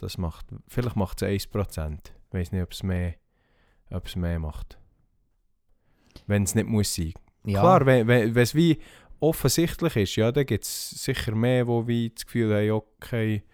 Das 0.00 0.16
macht, 0.18 0.46
vielleicht 0.68 0.96
macht 0.96 1.22
es 1.22 1.46
1%. 1.48 1.98
Ich 2.28 2.34
weiß 2.34 2.52
nicht, 2.52 2.62
ob 2.62 2.72
es 2.72 2.82
mehr, 2.82 3.14
ob 3.90 4.06
es 4.06 4.16
mehr 4.16 4.38
macht. 4.38 4.78
Wenn 6.26 6.42
es 6.42 6.54
nicht 6.54 6.68
muss 6.68 6.94
sein. 6.94 7.12
Ja. 7.44 7.60
Klar, 7.60 7.86
wenn, 7.86 8.36
es 8.36 8.54
wie 8.54 8.80
offensichtlich 9.20 9.96
ist, 9.96 10.16
ja, 10.16 10.32
dann 10.32 10.46
gibt 10.46 10.64
es 10.64 10.90
sicher 10.90 11.34
mehr, 11.34 11.64
die 11.64 11.86
wie 11.86 12.10
das 12.10 12.26
Gefühl 12.26 12.54
haben, 12.54 12.70
okay, 12.70 13.44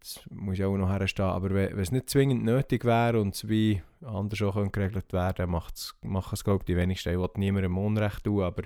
das 0.00 0.20
muss 0.30 0.58
ja 0.58 0.66
auch 0.66 0.76
noch 0.76 0.88
herstehen. 0.88 1.26
Aber 1.26 1.50
wenn, 1.50 1.78
es 1.78 1.92
nicht 1.92 2.10
zwingend 2.10 2.44
nötig 2.44 2.84
wäre 2.84 3.20
und 3.20 3.34
es 3.34 3.48
wie 3.48 3.82
anders 4.02 4.42
auch 4.42 4.54
geregelt 4.70 5.12
werden 5.12 5.36
könnte, 5.36 5.46
machen 6.02 6.34
es, 6.34 6.44
glaube 6.44 6.62
ich, 6.62 6.66
die 6.66 6.76
wenigsten. 6.76 7.10
Ich 7.10 7.18
will 7.18 7.28
niemandem 7.36 7.78
Unrecht 7.78 8.24
tun, 8.24 8.42
aber, 8.42 8.64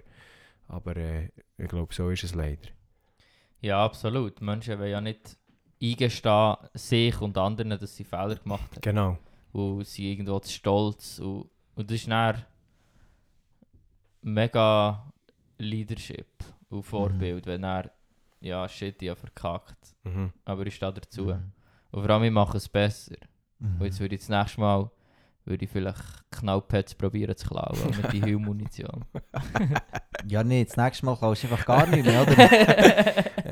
aber 0.69 0.97
äh, 0.97 1.31
ich 1.57 1.69
glaube, 1.69 1.95
so 1.95 2.11
ist 2.11 2.25
es 2.25 2.35
leider. 2.35 2.69
Ja, 3.61 3.85
absolut. 3.85 4.41
Menschen 4.41 4.79
wollen 4.79 4.91
ja 4.91 5.01
nicht 5.01 5.39
eingestehen, 5.83 6.57
sich 6.75 7.21
und 7.21 7.37
anderen, 7.39 7.71
dass 7.71 7.97
sie 7.97 8.05
Fehler 8.05 8.37
gemacht 8.37 8.71
haben. 8.73 8.81
Genau. 8.81 9.19
Und 9.53 9.87
sie 9.87 10.13
irgendwo 10.13 10.39
zu 10.41 10.53
stolz. 10.53 11.19
Und, 11.19 11.51
und 11.75 11.91
das 11.91 11.97
ist 11.97 12.09
dann 12.09 12.43
mega 14.23 15.13
Leadership 15.59 16.45
und 16.69 16.83
Vorbild, 16.83 17.47
wenn 17.47 17.65
er, 17.65 17.91
ja, 18.41 18.69
shit, 18.69 19.01
ich 19.03 19.09
habe 19.09 19.21
verkackt. 19.21 19.95
Mhm. 20.05 20.33
Aber 20.45 20.67
ich 20.67 20.75
stehe 20.75 20.93
dazu. 20.93 21.25
Mhm. 21.25 21.53
Und 21.91 22.03
vor 22.03 22.11
allem, 22.11 22.25
ich 22.25 22.31
mache 22.31 22.57
es 22.57 22.69
besser. 22.69 23.17
Mhm. 23.59 23.81
Und 23.81 23.87
jetzt 23.87 24.01
würde 24.01 24.15
ich 24.15 24.21
das 24.21 24.29
nächste 24.29 24.61
Mal 24.61 24.91
würde 25.45 25.65
ich 25.65 25.71
vielleicht 25.71 26.31
Knallpads 26.31 26.95
probieren 26.95 27.37
zu 27.37 27.49
klauen, 27.49 27.79
nicht 27.87 28.13
die 28.13 28.23
Heilmunition. 28.23 29.05
Ja, 30.29 30.45
nee, 30.45 30.67
das 30.67 30.77
nächste 30.77 31.07
Mal 31.07 31.17
kaufst 31.17 31.45
du 31.45 31.49
einfach 31.49 31.65
gar 31.65 31.87
nicht 31.87 32.05
mehr, 32.05 32.21
oder? 32.21 32.37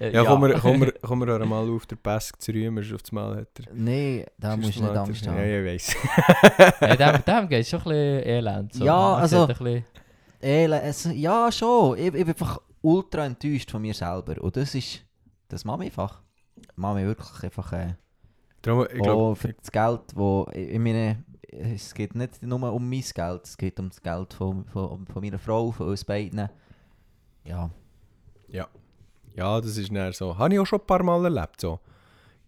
Äh, 0.00 0.10
Ja, 0.14 0.24
Komm, 0.24 0.42
wir, 0.42 0.54
komm, 0.58 0.80
wir, 0.80 0.92
komm 1.02 1.20
wir 1.26 1.40
auch 1.40 1.46
mal 1.46 1.68
auf 1.70 1.86
der 1.86 1.96
Pesk 1.96 2.40
zu 2.40 2.52
rühmen, 2.52 2.78
auf 2.94 3.02
das 3.02 3.12
Mal 3.12 3.36
hat 3.36 3.48
er. 3.58 3.72
nee, 3.74 4.26
da 4.38 4.56
musst 4.56 4.76
du 4.78 4.82
nicht 4.82 4.96
Angst 4.96 5.26
haben. 5.26 5.36
Ja, 5.36 5.44
ich 5.60 5.66
weiss. 5.66 5.96
ja, 6.80 6.96
dem, 7.12 7.24
dem 7.24 7.48
geht 7.48 7.60
es 7.60 7.68
schon 7.70 7.80
ein 7.80 7.84
bisschen 7.84 8.26
elend. 8.26 8.72
So. 8.74 8.84
Ja, 8.84 9.14
also- 9.14 9.48
es, 10.40 11.08
ja, 11.12 11.50
schon. 11.52 11.96
Ich, 11.98 12.06
ich 12.06 12.12
bin 12.12 12.28
einfach 12.28 12.60
ultra 12.82 13.24
enttäuscht 13.26 13.70
von 13.70 13.82
mir 13.82 13.94
selber. 13.94 14.40
Und 14.42 14.56
das 14.56 14.74
ist, 14.74 15.04
das 15.48 15.64
macht 15.64 15.78
mich 15.78 15.88
einfach. 15.88 16.20
Macht 16.76 16.96
mich 16.96 17.04
wirklich 17.06 17.44
einfach, 17.44 17.72
äh, 17.72 17.94
Darum, 18.62 18.86
ich 18.92 19.00
auch 19.00 19.02
glaube, 19.02 19.36
für 19.36 19.52
das 19.52 19.70
Geld, 19.72 20.00
wo, 20.14 20.46
ich 20.52 20.70
ich 20.70 20.78
meine, 20.78 21.24
es 21.48 21.92
geht 21.92 22.14
nicht 22.14 22.42
nur 22.42 22.72
um 22.72 22.88
mein 22.88 23.02
Geld, 23.14 23.44
es 23.44 23.56
geht 23.56 23.78
um 23.80 23.88
das 23.88 24.00
Geld 24.00 24.32
von, 24.32 24.64
von, 24.66 25.04
von 25.06 25.22
meiner 25.22 25.38
Frau, 25.38 25.70
von 25.72 25.88
uns 25.88 26.04
beiden. 26.04 26.48
Ja, 27.44 27.70
ja, 28.48 28.68
das 29.60 29.76
ist 29.76 29.94
dann 29.94 30.12
so. 30.12 30.36
Habe 30.36 30.54
ich 30.54 30.60
auch 30.60 30.66
schon 30.66 30.80
ein 30.80 30.86
paar 30.86 31.02
Mal 31.02 31.24
erlebt. 31.24 31.60
So. 31.60 31.80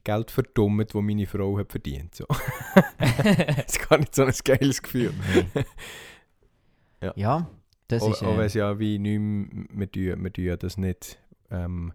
Geld 0.04 0.30
verdummt, 0.30 0.94
das 0.94 1.02
meine 1.02 1.26
Frau 1.26 1.58
hat 1.58 1.70
verdient. 1.70 2.14
So. 2.14 2.26
das 2.98 3.66
ist 3.66 3.88
gar 3.88 3.98
nicht 3.98 4.14
so 4.14 4.24
ein 4.24 4.34
geiles 4.44 4.82
Gefühl. 4.82 5.14
Ja. 7.00 7.12
ja, 7.16 7.50
das 7.88 8.02
auch, 8.02 8.10
ist, 8.10 8.22
auch 8.22 8.32
wenn 8.32 8.40
äh, 8.40 8.46
es 8.46 8.54
ja 8.54 8.78
wie 8.78 8.98
nichts, 8.98 9.68
wir 9.72 9.90
tun, 9.90 10.24
wir 10.24 10.32
tun 10.32 10.44
ja 10.44 10.56
das 10.56 10.78
nicht. 10.78 11.18
Ähm, 11.50 11.92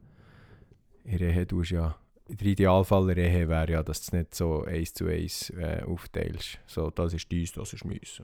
in 1.04 1.18
der 1.18 1.34
Ehe 1.34 1.48
tust 1.48 1.72
ja. 1.72 1.96
Der 2.28 2.46
Idealfall 2.46 3.10
in 3.10 3.16
der 3.16 3.32
Ehe 3.32 3.50
wäre 3.50 3.72
ja, 3.72 3.84
dass 3.84 4.02
du 4.02 4.06
es 4.06 4.14
nicht 4.14 4.36
so 4.36 4.64
eins 4.64 4.94
zu 4.94 5.08
eins 5.08 5.50
äh, 5.52 5.82
aufteilst. 5.84 6.60
So, 6.68 6.92
das 6.92 7.14
ist 7.14 7.32
dies, 7.32 7.54
das 7.54 7.74
ist 7.74 7.86
meins. 7.86 8.22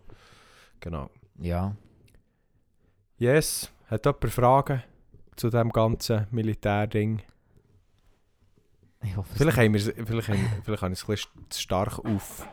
Genau. 0.80 1.10
ja. 1.40 1.76
Yes. 3.18 3.72
Hat 3.88 4.06
jemand 4.06 4.34
Fragen 4.34 4.84
zu 5.36 5.50
dem 5.50 5.70
ganzen 5.72 6.28
Militärding? 6.32 7.22
Ich 9.04 9.16
hoffe, 9.16 9.30
es 9.34 9.38
Vielleicht, 9.38 9.58
haben 9.58 9.74
wir's- 9.74 9.94
vielleicht, 10.06 10.30
haben, 10.30 10.48
vielleicht 10.64 10.82
habe 10.82 10.94
ich 10.94 11.00
es 11.00 11.08
ein 11.08 11.12
bisschen 11.14 11.32
zu 11.50 11.62
stark 11.62 12.00
auf, 12.04 12.48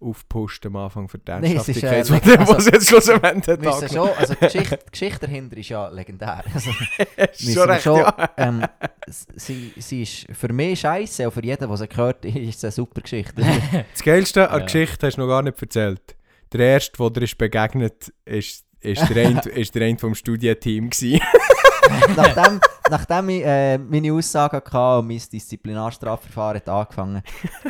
aufgepusht 0.00 0.66
am 0.66 0.74
Anfang 0.76 1.08
für 1.08 1.18
die 1.18 1.30
Nee, 1.40 1.54
es 1.54 1.68
ist, 1.68 1.80
äh, 1.82 1.86
Ernsthaftigkeit, 1.98 2.48
was 2.48 2.66
jetzt 2.66 2.88
schlussendlich 2.88 3.72
hat. 3.72 3.92
schon, 3.92 4.08
also 4.18 4.34
die 4.34 4.40
Geschichte, 4.40 4.78
die 4.84 4.90
Geschichte 4.90 5.20
dahinter 5.26 5.56
ist 5.58 5.68
ja 5.68 5.88
legendär. 5.90 6.42
Also, 6.52 6.70
Ist 7.16 7.42
schon 7.44 7.54
wir 7.54 7.68
recht, 7.68 7.82
schon, 7.84 7.98
ja. 7.98 8.30
ähm, 8.36 8.64
sie, 9.36 9.72
sie 9.76 10.02
ist 10.02 10.26
für 10.32 10.52
mich 10.52 10.80
scheiße, 10.80 11.24
und 11.24 11.32
für 11.32 11.44
jeden, 11.44 11.68
der 11.68 11.76
sie 11.76 11.86
gehört, 11.86 12.24
ist 12.24 12.56
es 12.58 12.64
eine 12.64 12.72
super 12.72 13.00
Geschichte. 13.02 13.44
Das 13.92 14.02
Geilste 14.02 14.50
an 14.50 14.58
Ja. 14.60 14.64
Geschichte 14.64 15.06
hast 15.06 15.16
du 15.16 15.20
noch 15.20 15.28
gar 15.28 15.42
nicht 15.42 15.60
erzählt. 15.62 16.16
Der 16.52 16.60
erste, 16.66 16.98
der 16.98 17.10
dir 17.10 17.22
ist 17.22 17.38
begegnet 17.38 18.12
ist, 18.24 18.64
ist 18.82 19.08
der 19.08 19.28
eine, 19.28 19.40
ist 19.40 19.74
der 19.74 19.86
eine 19.86 19.98
vom 19.98 20.14
Studienteam 20.14 20.90
gewesen. 20.90 21.20
nachdem, 22.16 22.60
nachdem 22.90 23.28
ich 23.28 23.44
äh, 23.44 23.78
meine 23.78 24.12
Aussagen 24.12 24.56
hatte 24.56 24.98
und 24.98 25.08
mein 25.08 25.20
Disziplinarstrafverfahren 25.32 26.62
angefangen 26.66 27.22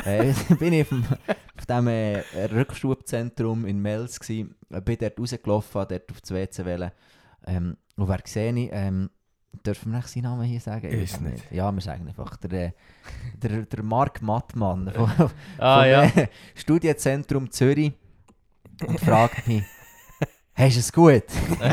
äh, 0.05 0.33
bin 0.59 0.73
ich 0.73 0.81
auf 0.83 0.89
dem, 0.89 1.05
auf 1.57 1.65
dem 1.65 1.87
äh, 1.87 2.23
Rückschubzentrum 2.51 3.65
in 3.65 3.79
Mels. 3.79 4.19
Gewesen, 4.19 4.55
Äh, 4.71 4.81
bin 4.81 4.97
dort 4.99 5.19
rausgelaufen, 5.19 5.85
dort 5.87 6.11
auf 6.11 6.21
das 6.21 6.31
WC 6.31 6.65
wollen, 6.65 6.91
Ähm, 7.45 7.77
und 7.95 8.07
wer 8.07 8.19
sehe 8.25 8.53
ich, 8.53 8.69
ähm, 8.71 9.09
dürfen 9.65 9.91
wir 9.91 9.97
nicht 9.97 10.07
seinen 10.09 10.23
Namen 10.23 10.43
hier 10.43 10.59
sagen? 10.59 10.87
Ich 10.87 11.03
Ist 11.03 11.21
nicht. 11.21 11.51
Ja, 11.51 11.71
wir 11.71 11.81
sagen 11.81 12.07
einfach, 12.07 12.37
der, 12.37 12.51
äh, 12.67 12.71
der, 13.35 13.63
der 13.63 13.83
Marc 13.83 14.21
Mattmann 14.21 14.91
von, 14.95 15.11
Ah 15.57 15.81
vom, 15.81 15.91
ja. 15.91 16.03
äh, 16.05 16.27
Studienzentrum 16.55 17.51
Zürich 17.51 17.91
und 18.87 18.99
fragt 18.99 19.47
mich, 19.47 19.63
hast 20.53 20.75
du 20.75 20.79
es 20.79 20.91
gut? 20.91 21.23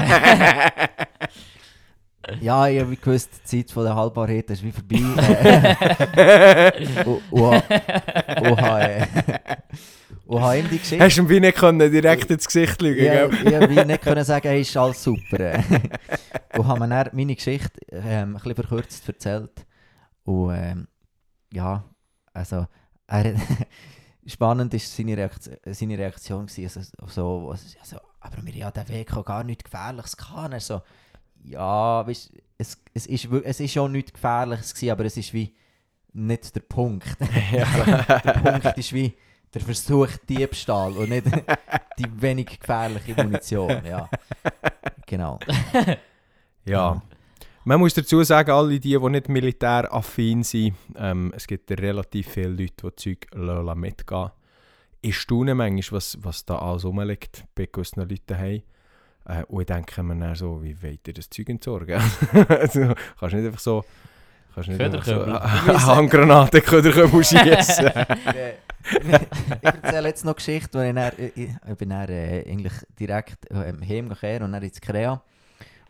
ja, 2.40 2.68
ich 2.68 2.80
habe 2.80 2.96
gewusst, 2.96 3.30
die 3.44 3.44
Zeit 3.44 3.70
von 3.70 3.84
der 3.84 3.94
Halbwahrheit 3.94 4.50
ist 4.50 4.62
wie 4.62 4.72
vorbei. 4.72 5.00
Und, 7.04 7.22
und, 7.30 7.62
und, 8.50 8.60
habe, 8.60 9.08
und 10.26 10.40
habe 10.40 10.58
ihm 10.58 10.70
die 10.70 10.78
Geschichte... 10.78 11.04
Hast 11.04 11.16
du 11.16 11.22
ihm 11.22 11.28
wie 11.28 11.40
nicht 11.40 11.58
können, 11.58 11.90
direkt 11.90 12.30
ins 12.30 12.46
Gesicht 12.46 12.80
lügen 12.80 13.04
Ja, 13.04 13.26
gell? 13.26 13.38
ich 13.44 13.58
konnte 13.58 13.86
nicht 13.86 14.02
können 14.02 14.24
sagen, 14.24 14.48
hey, 14.48 14.60
ist 14.60 14.76
alles 14.76 15.02
super. 15.02 15.64
und 16.56 16.66
habe 16.68 16.80
mir 16.80 16.88
dann 16.88 17.10
meine 17.12 17.34
Geschichte 17.34 17.80
ähm, 17.90 18.30
ein 18.30 18.34
bisschen 18.34 18.54
verkürzt 18.54 19.08
erzählt. 19.08 19.66
Und 20.24 20.54
ähm, 20.54 20.88
ja, 21.52 21.84
also 22.32 22.66
er, 23.06 23.34
spannend 24.26 24.72
war 24.72 24.80
seine, 24.80 25.16
Reaktion, 25.16 25.56
seine 25.66 25.98
Reaktion. 25.98 26.46
Gewesen, 26.46 26.86
also, 27.00 27.06
so, 27.08 27.50
also, 27.50 27.98
aber 28.20 28.44
wir 28.44 28.54
ja 28.54 28.70
den 28.70 28.88
Weg 28.88 29.16
auch 29.16 29.24
gar 29.24 29.44
nichts 29.44 29.64
Gefährliches 29.64 30.16
gehabt. 30.16 30.52
Er 30.52 30.60
so, 30.60 30.82
ja, 31.44 32.06
weißt, 32.06 32.32
es, 32.58 32.78
es, 32.94 33.06
ist, 33.06 33.24
es 33.26 33.60
ist 33.60 33.72
schon 33.72 33.92
nichts 33.92 34.12
Gefährliches 34.12 34.74
gewesen, 34.74 34.92
aber 34.92 35.04
es 35.04 35.16
ist 35.16 35.32
wie 35.32 35.54
nicht 36.12 36.54
der 36.54 36.60
Punkt. 36.60 37.08
also, 37.20 38.18
der 38.24 38.32
Punkt 38.32 38.78
ist 38.78 38.92
wie 38.92 39.14
der 39.52 39.62
Versuch 39.62 40.08
Diebstahl 40.28 40.92
und 40.92 41.08
nicht 41.08 41.26
die 41.98 42.22
wenig 42.22 42.60
gefährliche 42.60 43.14
Munition. 43.14 43.84
Ja, 43.84 44.08
genau. 45.06 45.40
Ja. 46.64 47.02
Man 47.64 47.80
muss 47.80 47.94
dazu 47.94 48.22
sagen, 48.22 48.50
alle 48.50 48.80
die, 48.80 48.96
die 48.96 49.08
nicht 49.10 49.28
militäraffin 49.28 50.42
sind, 50.42 50.74
ähm, 50.96 51.32
es 51.36 51.46
gibt 51.46 51.70
relativ 51.72 52.28
viele 52.28 52.48
Leute, 52.48 52.90
die 52.90 52.96
Zeug 52.96 53.26
mitgehen 53.76 54.30
Ich 55.02 55.18
staune 55.18 55.54
manchmal, 55.54 55.96
was, 55.96 56.18
was 56.20 56.44
da 56.44 56.58
alles 56.58 56.84
rumliegt 56.84 57.44
bei 57.54 57.66
gewissen 57.70 58.00
Leuten 58.00 58.20
daheim. 58.26 58.62
Äh, 59.24 59.44
und 59.44 59.60
ich 59.60 59.66
denke 59.66 60.02
mir 60.02 60.16
dann 60.16 60.34
so, 60.34 60.62
wie 60.62 60.82
wollt 60.82 61.08
ihr 61.08 61.14
das 61.14 61.30
Zeug 61.30 61.48
entsorgen? 61.48 62.00
also, 62.48 62.94
kannst 63.18 63.34
nicht 63.34 63.46
einfach 63.46 63.60
so... 63.60 63.84
Kannst 64.54 64.68
nicht 64.68 64.80
einfach 64.80 65.04
so 65.04 65.12
Köderkübel. 65.12 65.38
eine 65.38 65.86
Handgranate 65.86 66.60
Köderkübel 66.62 67.24
schießen. 67.24 67.86
Äh, 67.86 68.16
ich 68.92 69.62
erzähle 69.62 70.08
jetzt 70.08 70.24
noch 70.24 70.32
eine 70.32 70.36
Geschichte, 70.36 70.78
wo 70.78 70.82
ich, 70.82 70.94
dann, 70.94 71.12
ich, 71.16 71.48
ich 71.70 71.76
bin 71.76 71.90
dann, 71.90 72.08
äh, 72.08 72.44
eigentlich 72.46 72.72
direkt 72.98 73.46
ähm, 73.50 73.80
heimgekommen 73.86 74.42
und 74.42 74.52
dann 74.52 74.62
ins 74.62 74.80
Krea. 74.80 75.22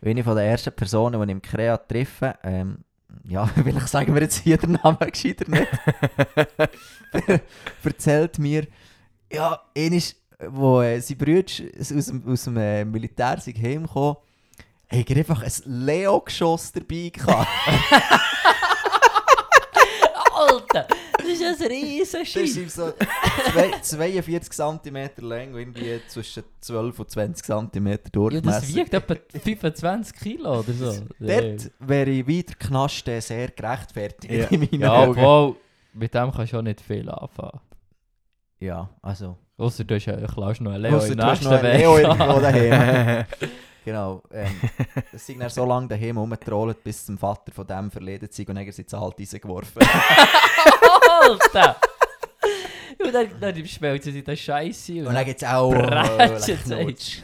Und 0.01 0.07
eine 0.07 0.23
von 0.23 0.35
den 0.35 0.45
ersten 0.45 0.73
Personen, 0.73 1.19
die 1.19 1.25
ich 1.25 1.31
im 1.31 1.41
Krea 1.41 1.77
treffe, 1.77 2.35
ähm, 2.43 2.79
ja, 3.25 3.49
will 3.55 3.77
ich 3.77 3.87
sagen 3.87 4.13
wir 4.13 4.21
jetzt 4.21 4.37
hier 4.37 4.57
den 4.57 4.73
Namen 4.83 4.97
gescheiter 4.99 5.49
nicht, 5.49 5.67
erzählt 7.83 8.39
mir, 8.39 8.67
ja, 9.31 9.61
eines, 9.77 10.15
wo 10.49 10.81
äh, 10.81 10.99
sein 10.99 11.17
Bruder 11.17 11.45
aus 11.79 11.87
dem, 11.87 12.23
aus 12.27 12.43
dem 12.43 12.57
äh, 12.57 12.85
Militär 12.85 13.39
sind 13.39 13.57
heimgekommen, 13.61 14.17
hat 14.89 15.09
er 15.09 15.17
einfach 15.17 15.41
ein 15.43 15.51
Leo-Geschoss 15.85 16.71
dabei 16.73 17.11
gehabt. 17.13 17.47
Alter, 20.33 20.87
das 21.17 21.27
ist 21.27 21.43
ein 21.61 21.67
riesen 21.67 22.19
Das 22.21 22.35
ist 22.35 22.57
ihm 22.57 22.69
so 22.69 22.93
zwei, 23.51 23.71
42 23.81 24.51
cm 24.51 25.09
lang 25.19 25.53
und 25.53 25.59
irgendwie 25.59 26.01
zwischen 26.07 26.43
12 26.61 26.99
und 26.99 27.09
20 27.11 27.45
cm 27.45 27.87
Ja, 27.87 27.97
Durchmesser. 28.11 28.59
das 28.61 28.75
wiegt 28.75 28.93
etwa 28.93 29.15
25 29.39 30.15
Kilo 30.19 30.59
oder 30.59 30.73
so. 30.73 30.91
Dort 31.19 31.71
wäre 31.79 32.09
ich 32.09 32.25
wieder 32.27 32.53
Knaste 32.55 33.21
sehr 33.21 33.49
gerechtfertigt 33.49 34.33
Ja. 34.33 34.47
in 34.47 34.61
meinen 34.61 34.81
Ja, 34.81 34.93
Augen. 34.93 35.11
obwohl, 35.11 35.55
mit 35.93 36.13
dem 36.13 36.31
kannst 36.31 36.53
du 36.53 36.57
auch 36.57 36.61
nicht 36.63 36.81
viel 36.81 37.07
anfangen. 37.09 37.59
Ja, 38.61 38.89
also. 39.01 39.37
Ausser 39.57 39.83
du 39.83 39.95
hast 39.95 40.05
ja- 40.05 40.15
klaust 40.27 40.61
noch 40.61 40.71
einen 40.71 40.83
Leo 40.83 40.97
Ausser 40.97 41.11
im 41.11 41.17
du 41.17 41.23
hast 41.23 41.43
nächsten 41.43 41.45
noch 41.45 41.63
einen 41.63 41.73
Weg. 41.73 41.79
Leo 41.79 41.97
irgendwo 41.97 42.39
daheim. 42.39 43.25
genau. 43.85 44.23
Ähm, 44.31 44.51
das 45.11 45.25
sind 45.25 45.39
dann 45.39 45.49
so 45.49 45.65
lange 45.65 45.87
daheim 45.87 46.17
rumgetrollt, 46.17 46.83
bis 46.83 47.05
zum 47.05 47.17
Vater 47.17 47.51
von 47.51 47.65
dem 47.65 47.89
verledet 47.89 48.31
sind 48.33 48.49
und 48.49 48.55
dann 48.55 48.71
sind 48.71 48.87
sie 48.89 48.99
halt 48.99 49.15
reingeworfen. 49.19 49.81
Alter! 51.21 51.75
Und 53.03 53.11
dann, 53.15 53.27
dann 53.39 53.65
schmelzen 53.65 54.13
sie 54.13 54.23
das 54.23 54.37
Scheiße. 54.39 55.07
und 55.07 55.15
dann 55.15 55.25
gibt 55.25 55.41
es 55.41 55.47
auch... 55.47 55.71
Bratschen, 55.71 56.59
leck 56.67 56.99
sagst 56.99 57.23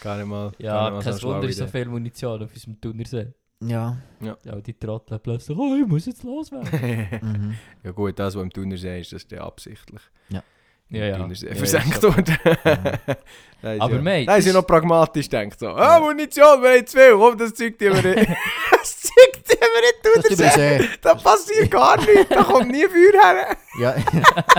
Gar 0.00 0.16
nicht 0.16 0.26
mal. 0.26 0.50
Ja, 0.56 0.98
kein 0.98 1.22
Wunder, 1.22 1.46
ist 1.46 1.58
so 1.58 1.66
viel 1.66 1.84
Munition 1.84 2.42
auf 2.42 2.50
unserem 2.54 2.80
Thunersee. 2.80 3.26
Ja. 3.62 3.98
Ja, 4.22 4.36
die 4.62 4.72
Trottel 4.72 5.18
plötzlich, 5.18 5.58
oh, 5.58 5.74
ich 5.74 5.86
muss 5.86 6.06
jetzt 6.06 6.22
loswerden. 6.22 7.20
Mhm. 7.20 7.54
ja 7.82 7.90
gut, 7.90 8.18
das, 8.18 8.34
was 8.34 8.42
im 8.42 8.50
Thunersee 8.50 9.00
ist, 9.02 9.12
das 9.12 9.24
ist 9.24 9.30
ja 9.30 9.42
absichtlich. 9.44 10.00
ja, 10.30 10.42
Im 10.90 11.02
ja. 11.02 11.16
Thunersee 11.18 11.48
Ja, 11.48 11.54
versenkt 11.54 12.02
worden. 12.02 12.36
Ist 13.62 13.80
Aber 13.82 14.00
ja, 14.00 14.36
ist 14.36 14.46
ja 14.46 14.52
das- 14.52 14.54
noch 14.54 14.66
pragmatisch 14.66 15.28
denkt 15.28 15.60
so, 15.60 15.68
ah, 15.68 16.00
Munition, 16.00 16.62
wir 16.62 16.70
haben 16.78 16.86
zu 16.86 16.96
viel, 16.96 17.12
komm, 17.12 17.36
das 17.36 17.52
Zeug 17.54 17.78
tun 17.78 17.92
wir 18.02 18.14
nicht. 18.16 18.30
das 18.72 19.00
Zeug 19.02 19.32
tun 19.46 19.58
wir 19.60 19.80
nicht, 19.82 19.98
Das 20.02 20.22
Thunersee. 20.24 20.78
Thunersee. 20.78 20.88
Da 21.02 21.14
passiert 21.14 21.70
gar 21.70 21.96
nichts, 21.98 22.28
da 22.30 22.42
kommt 22.42 22.70
nie 22.70 22.86
Feuer 22.86 23.22
her. 23.22 23.56
Ja. 23.78 23.94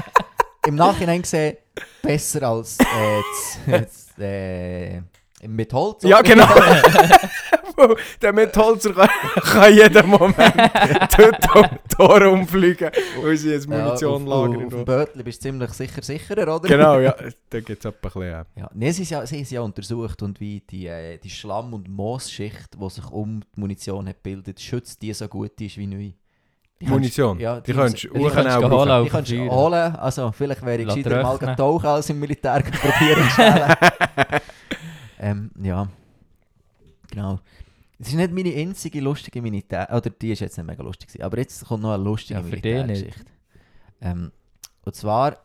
Im 0.68 0.76
Nachhinein 0.76 1.24
gesehen, 1.24 1.58
besser 2.04 2.44
als 2.44 2.78
äh, 2.80 3.82
z- 3.88 4.20
äh, 4.20 5.02
mit 5.48 5.74
Holz. 5.74 6.04
Ja, 6.04 6.22
genau. 6.22 6.46
Der 8.22 8.34
Metholzer 8.34 8.94
kann, 8.94 9.10
kann 9.44 9.74
jeden 9.74 10.08
Moment 10.08 10.38
dort 11.18 11.56
um 11.56 11.64
die 11.64 11.96
Tore 11.96 12.30
umfliegen, 12.30 12.92
weil 13.22 13.38
sie 13.38 13.52
jetzt 13.52 13.68
Munition 13.68 14.28
ja, 14.28 14.34
auf, 14.34 14.48
lagern. 14.48 14.58
Auf, 14.58 14.66
auf 14.66 14.74
dem 14.74 14.86
Bötli 14.86 15.24
bist 15.24 15.44
du 15.44 15.50
ziemlich 15.50 15.72
sicher 15.74 16.02
sicherer, 16.02 16.56
oder? 16.56 16.68
Genau, 16.68 17.00
ja, 17.00 17.16
da 17.50 17.60
gibt 17.60 17.84
es 17.84 17.86
ein 17.86 17.98
bisschen. 18.02 18.24
Ja. 18.56 18.70
Nee, 18.74 18.92
sie, 18.92 19.04
ist 19.04 19.10
ja, 19.12 19.26
sie 19.26 19.38
haben 19.38 19.46
ja 19.50 19.62
untersucht 19.62 20.22
und 20.22 20.40
wie 20.40 20.62
die, 20.62 20.88
äh, 20.88 21.18
die 21.18 21.30
Schlamm- 21.30 21.74
und 21.74 21.88
Moosschicht, 21.90 22.76
die 22.80 22.90
sich 22.90 23.10
um 23.12 23.42
die 23.56 23.60
Munition 23.60 24.08
hat 24.08 24.22
bildet, 24.24 24.60
schützt 24.60 25.02
die 25.02 25.14
so 25.14 25.28
gut 25.28 25.60
ist 25.62 25.78
wie 25.78 25.88
neu. 25.88 26.12
Die 26.80 26.88
Munition, 26.88 27.40
ja, 27.40 27.60
die 27.62 27.74
kannst 27.74 28.04
du 28.04 28.08
die 28.12 28.24
kannst 28.28 28.38
du 28.38 28.50
auch 28.50 28.62
holen 28.64 28.70
brauchen. 28.72 28.90
auf 28.90 29.04
Die 29.04 29.10
dem 29.10 29.12
kannst 29.12 29.32
du 29.32 29.38
Feuer. 29.38 29.52
holen, 29.52 29.96
also 29.98 30.32
vielleicht 30.32 30.66
wäre 30.66 30.82
ich 30.82 30.88
gescheiter 30.88 31.22
mal 31.22 31.56
tauchen 31.56 31.86
als 31.86 32.10
im 32.10 32.20
Militär 32.20 32.64
probieren 32.64 33.24
zu 33.24 33.30
stellen. 33.30 33.76
ähm, 35.20 35.52
ja, 35.62 35.88
genau. 37.12 37.40
Es 38.02 38.08
ist 38.10 38.16
nicht 38.16 38.32
meine 38.34 38.54
einzige 38.56 39.00
lustige 39.00 39.42
Militär... 39.42 39.88
Oder 39.92 40.10
die 40.10 40.32
ist 40.32 40.40
jetzt 40.40 40.58
nicht 40.58 40.66
mega 40.66 40.82
lustig 40.84 41.08
gewesen, 41.10 41.24
aber 41.24 41.38
jetzt 41.38 41.64
kommt 41.66 41.84
noch 41.84 41.94
eine 41.94 42.04
lustige 42.04 42.40
Ja. 42.40 42.44
Militärgeschichte. 42.46 43.26
Ähm, 44.02 44.32
und 44.84 44.96
zwar 44.96 45.38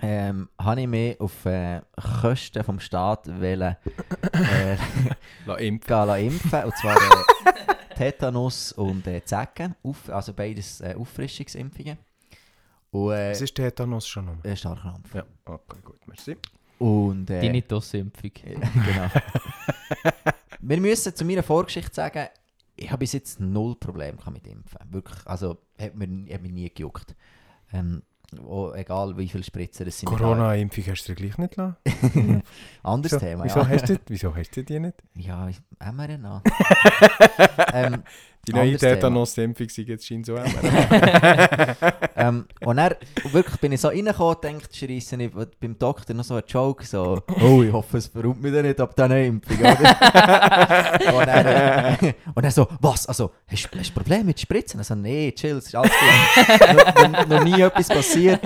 ähm, 0.00 0.48
habe 0.58 0.80
ich 0.80 0.86
mich 0.86 1.20
auf 1.20 1.44
äh, 1.44 1.82
Kosten 2.22 2.64
vom 2.64 2.80
Staat 2.80 3.28
wollen, 3.28 3.76
äh, 4.32 4.76
Lass 5.46 5.60
impfen. 5.60 5.86
gehen 5.86 6.06
lassen 6.06 6.24
impfen. 6.26 6.64
Und 6.64 6.76
zwar 6.78 6.96
äh, 6.96 7.94
Tetanus 7.96 8.72
und 8.72 9.06
äh, 9.06 9.22
Zecken. 9.24 9.74
Auf, 9.82 10.08
also 10.08 10.32
beides 10.32 10.80
äh, 10.80 10.94
Auffrischungsimpfungen. 10.98 11.98
Und 12.92 13.12
äh, 13.12 13.30
Es 13.32 13.42
ist 13.42 13.54
Tetanus 13.54 14.06
schon 14.08 14.24
noch. 14.26 14.42
äh, 14.44 14.56
Starkrampf. 14.56 15.14
Ja, 15.14 15.24
okay, 15.44 15.78
gut, 15.84 15.98
merci. 16.06 16.36
Und 16.78 17.28
äh, 17.30 17.40
Tinnitus-Impfung. 17.40 18.30
genau. 18.34 19.10
Wir 20.68 20.80
müssen 20.80 21.14
zu 21.14 21.24
meiner 21.24 21.44
Vorgeschichte 21.44 21.94
sagen, 21.94 22.26
ich 22.74 22.90
habe 22.90 22.98
bis 22.98 23.12
jetzt 23.12 23.38
null 23.38 23.76
Probleme 23.76 24.18
mit 24.32 24.46
Impfen. 24.48 24.80
Wirklich, 24.90 25.24
also 25.24 25.58
hat 25.80 25.94
mir, 25.94 26.34
hat 26.34 26.42
mir 26.42 26.50
nie 26.50 26.68
gejuckt. 26.68 27.14
Ähm, 27.72 28.02
oh, 28.44 28.72
egal 28.74 29.16
wie 29.16 29.28
viele 29.28 29.44
Spritzen 29.44 29.86
es 29.86 30.00
sind. 30.00 30.08
Corona-Impfung 30.08 30.84
hast 30.88 31.04
du 31.04 31.14
dir 31.14 31.22
gleich 31.22 31.38
nicht 31.38 31.56
lassen? 31.56 31.76
Anderes 32.82 33.12
Wieso, 33.12 33.18
Thema, 33.24 33.44
wieso, 33.44 33.60
ja. 33.60 33.68
hast 33.68 33.88
du, 33.88 33.96
wieso 34.08 34.34
hast 34.34 34.56
du 34.56 34.64
die 34.64 34.80
nicht? 34.80 34.96
Ja, 35.14 35.48
mRNA. 35.78 36.42
ähm, 37.72 38.02
Die 38.46 38.52
neue. 38.52 38.76
Tetanus-Impfung 38.76 39.68
sind 39.68 39.88
jetzt 39.88 40.06
scheint 40.06 40.26
so 40.26 40.36
ähm, 42.16 42.46
und 42.64 42.76
dann 42.76 42.94
wirklich 43.32 43.56
bin 43.56 43.72
ich 43.72 43.80
so 43.80 43.88
reingekommen 43.88 44.36
und 44.36 44.44
dachte, 44.44 44.76
scheisse 44.76 45.16
ich 45.16 45.32
beim 45.60 45.76
Doktor 45.76 46.14
noch 46.14 46.22
so 46.22 46.34
einen 46.34 46.44
Joke, 46.46 46.84
so, 46.86 47.22
oh, 47.40 47.62
ich 47.62 47.72
hoffe, 47.72 47.98
es 47.98 48.06
verrummt 48.06 48.40
mich 48.42 48.52
dann 48.52 48.66
nicht 48.66 48.80
ab 48.80 48.94
dieser 48.94 49.24
Impfung, 49.24 49.58
oder? 49.58 49.70
und, 51.18 51.26
dann, 51.26 51.46
äh, 51.46 52.14
und 52.34 52.44
dann 52.44 52.52
so, 52.52 52.68
was, 52.80 53.08
also, 53.08 53.32
hast 53.48 53.68
du 53.72 53.78
hast 53.78 53.90
du 53.90 53.94
Probleme 53.94 54.24
mit 54.24 54.38
Spritzen? 54.38 54.78
Also, 54.78 54.94
nee, 54.94 55.32
chill, 55.32 55.56
es 55.56 55.66
ist 55.66 55.74
alles 55.74 55.90
gut. 55.90 56.76
noch, 56.76 57.08
noch, 57.08 57.26
noch 57.26 57.44
nie 57.44 57.60
etwas 57.60 57.88
passiert, 57.88 58.40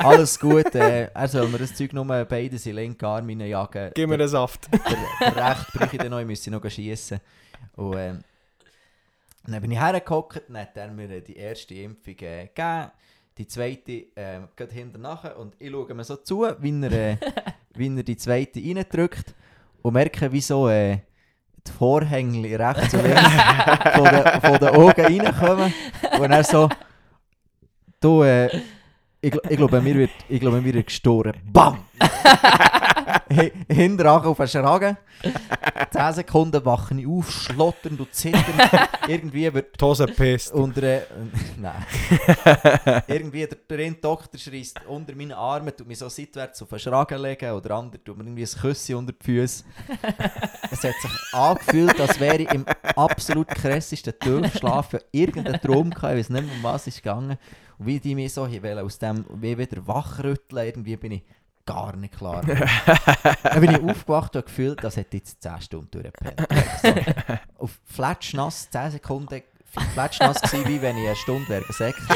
alles 0.00 0.38
gut. 0.38 0.74
Äh, 0.74 1.10
er 1.14 1.28
soll 1.28 1.46
mir 1.48 1.58
das 1.58 1.74
Zeug 1.74 1.92
nur 1.92 2.04
beide 2.04 2.58
sind 2.58 2.74
linke 2.74 3.06
Arme 3.06 3.32
reinjagen. 3.32 3.92
Gib 3.94 4.08
mir 4.08 4.18
den 4.18 4.28
Saft. 4.28 4.68
der, 4.72 5.30
der 5.30 5.50
Recht 5.50 5.72
brauche 5.72 5.94
ich 5.94 6.02
dann 6.02 6.10
noch, 6.10 6.18
ich 6.18 6.26
müsste 6.26 6.50
noch 6.50 6.68
schiessen. 6.68 7.20
Und 7.76 7.96
ähm, 7.96 8.24
dann 9.52 9.60
bin 9.60 9.70
ich 9.70 9.78
hergehockt, 9.78 10.42
dann 10.48 10.58
hat 10.58 10.76
er 10.76 10.90
mir 10.90 11.20
die 11.20 11.36
erste 11.36 11.74
Impfung 11.74 12.16
äh, 12.20 12.46
gegeben, 12.46 12.90
die 13.36 13.46
zweite 13.46 13.92
äh, 14.14 14.40
geht 14.56 14.72
hinter 14.72 14.98
nachher 14.98 15.38
und 15.38 15.54
ich 15.58 15.70
schaue 15.70 15.92
mir 15.94 16.04
so 16.04 16.16
zu, 16.16 16.46
wie 16.60 16.82
er, 16.82 16.92
äh, 16.92 17.16
wie 17.74 17.96
er 17.96 18.02
die 18.02 18.16
zweite 18.16 18.60
reindrückt 18.60 19.34
und 19.82 19.92
merke, 19.92 20.32
wie 20.32 20.40
so 20.40 20.68
äh, 20.68 20.98
die 21.66 21.70
Vorhänge 21.70 22.58
rechts 22.58 22.94
und 22.94 23.02
links 23.02 23.20
von 23.94 24.04
den, 24.04 24.40
von 24.40 24.58
den 24.58 24.68
Augen 24.68 25.20
reinkommen. 25.20 25.74
Und 26.18 26.30
er 26.30 26.44
so, 26.44 26.68
du, 28.00 28.22
äh, 28.22 28.46
ich, 29.20 29.34
ich 29.48 29.56
glaube, 29.56 29.80
mir 29.80 29.94
wird, 29.94 30.10
ich 30.28 30.40
glaube, 30.40 30.60
mir 30.60 30.74
wird 30.74 30.86
gestoren. 30.86 31.34
BAM! 31.44 31.84
Hi- 33.32 33.52
Hinterhaken 33.68 34.28
auf 34.28 34.36
den 34.38 34.48
Schragen. 34.48 34.96
10 35.90 36.12
Sekunden 36.12 36.64
wache 36.64 36.94
ich 37.00 37.06
auf, 37.06 37.30
schlotternd 37.30 38.00
und 38.00 38.14
zitternd. 38.14 38.88
Irgendwie 39.08 39.52
wird 39.52 39.80
Hose 39.80 40.06
pisst. 40.06 40.52
unter 40.52 40.82
äh, 40.82 41.02
nein. 41.56 41.84
irgendwie 43.06 43.46
der, 43.46 43.56
der 43.68 43.86
eine 43.86 43.94
Doktor 43.96 44.38
schreist 44.38 44.80
unter 44.86 45.14
meinen 45.14 45.32
Armen, 45.32 45.74
tut 45.76 45.86
mich 45.86 45.98
so 45.98 46.08
seitwärts 46.08 46.60
auf 46.62 46.68
den 46.68 46.78
Schragen 46.78 47.18
legen 47.20 47.50
oder 47.52 47.68
der 47.68 47.76
andere 47.76 48.02
tut 48.02 48.16
mir 48.18 48.24
irgendwie 48.24 48.42
ein 48.42 48.60
Küsschen 48.60 48.96
unter 48.96 49.12
die 49.12 49.24
Füße. 49.24 49.64
es 50.70 50.84
hat 50.84 50.94
sich 51.00 51.34
angefühlt, 51.34 52.00
als 52.00 52.18
wäre 52.20 52.42
ich 52.42 52.52
im 52.52 52.64
absolut 52.96 53.48
krassesten 53.48 54.12
Tiefschlaf 54.18 54.96
irgendeinen 55.12 55.60
Traum 55.60 55.90
gehabt, 55.90 56.12
ich 56.14 56.18
weiß 56.20 56.30
nicht 56.30 56.46
mehr, 56.46 56.54
um 56.56 56.62
was 56.62 56.86
es 56.86 56.96
gegangen. 56.96 57.38
Und 57.78 57.86
wie 57.86 57.98
die 58.00 58.14
mich 58.14 58.32
so 58.32 58.46
hier 58.46 58.84
aus 58.84 58.98
dem 58.98 59.24
wie 59.34 59.56
wieder 59.58 59.86
wachrütteln, 59.86 60.66
irgendwie 60.66 60.96
bin 60.96 61.12
ich 61.12 61.22
gar 61.66 61.96
nicht 61.96 62.16
klar. 62.16 62.42
Dann 63.42 63.60
bin 63.60 63.70
ich 63.70 63.80
aufgewacht 63.80 64.36
und 64.36 64.46
gefühlt, 64.46 64.82
das 64.84 64.96
hätte 64.96 65.16
jetzt 65.16 65.42
10 65.42 65.60
Stunden 65.60 65.90
durchgepennt. 65.90 66.46
So. 66.82 66.94
Auf 67.64 67.78
flatschnass, 67.84 68.70
10 68.70 68.90
Sekunden 68.92 69.42
flatschnass 69.94 70.40
gewesen, 70.42 70.68
wie 70.68 70.82
wenn 70.82 70.96
ich 70.98 71.06
eine 71.06 71.16
Stunde 71.16 71.48
wäre 71.48 71.62
gesäckelt. 71.62 72.06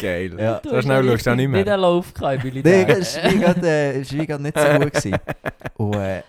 Geil. 0.00 0.38
Ja. 0.38 0.60
So 0.62 0.82
schnell 0.82 1.04
schaust 1.04 1.26
du 1.26 1.30
auch 1.30 1.34
nicht 1.36 1.48
Nicht 1.50 1.64
mehr. 1.64 1.74
einen 1.74 1.82
Lauf 1.82 2.12
gehabt 2.12 2.34
im 2.34 2.40
Nein, 2.40 2.46
Militär. 2.62 2.86
das 2.98 3.16
war 3.16 3.32
gerade, 3.32 3.68
äh, 3.68 3.98
nicht 3.98 4.10
so 4.58 4.78
gut. 4.78 4.92
Gewesen. 4.92 5.16
Und, 5.76 5.94
äh, 5.94 6.22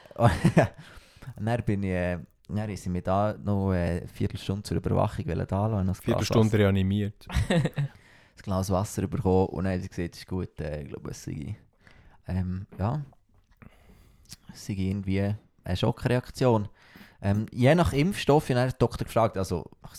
und 1.37 1.45
dann 1.45 1.63
bin 1.63 1.83
ich, 1.83 1.89
äh, 1.89 2.17
dann 2.47 2.75
sind 2.77 2.93
wir 2.93 3.01
da 3.01 3.35
noch 3.43 3.73
äh, 3.73 3.77
eine 3.99 4.07
Viertelstunde 4.07 4.63
zur 4.63 4.77
Überwachung 4.77 5.25
da 5.25 5.67
lassen, 5.67 5.95
Viertelstunde 5.95 6.57
reanimiert. 6.57 7.25
Glas 8.45 8.69
Wasser 8.69 9.07
bekommen 9.07 9.47
und 9.47 9.63
dann 9.63 9.73
haben 9.73 9.81
sie 9.81 9.89
gesagt, 9.89 10.13
es 10.13 10.19
ist 10.19 10.27
gut, 10.27 10.59
äh, 10.59 10.83
ich 10.83 10.89
glaube, 10.89 11.11
es 11.11 11.23
sei, 11.23 11.57
ähm, 12.27 12.67
ja, 12.77 13.03
es 14.53 14.65
sei 14.65 14.73
irgendwie 14.73 15.33
eine 15.63 15.77
Schockreaktion. 15.77 16.69
Ähm, 17.21 17.47
je 17.51 17.73
nach 17.73 17.91
Impfstoff, 17.91 18.49
ich 18.49 18.55
habe 18.55 18.69
den 18.69 18.77
Doktor 18.77 19.05
gefragt, 19.05 19.37
also, 19.37 19.65
ach, 19.81 19.95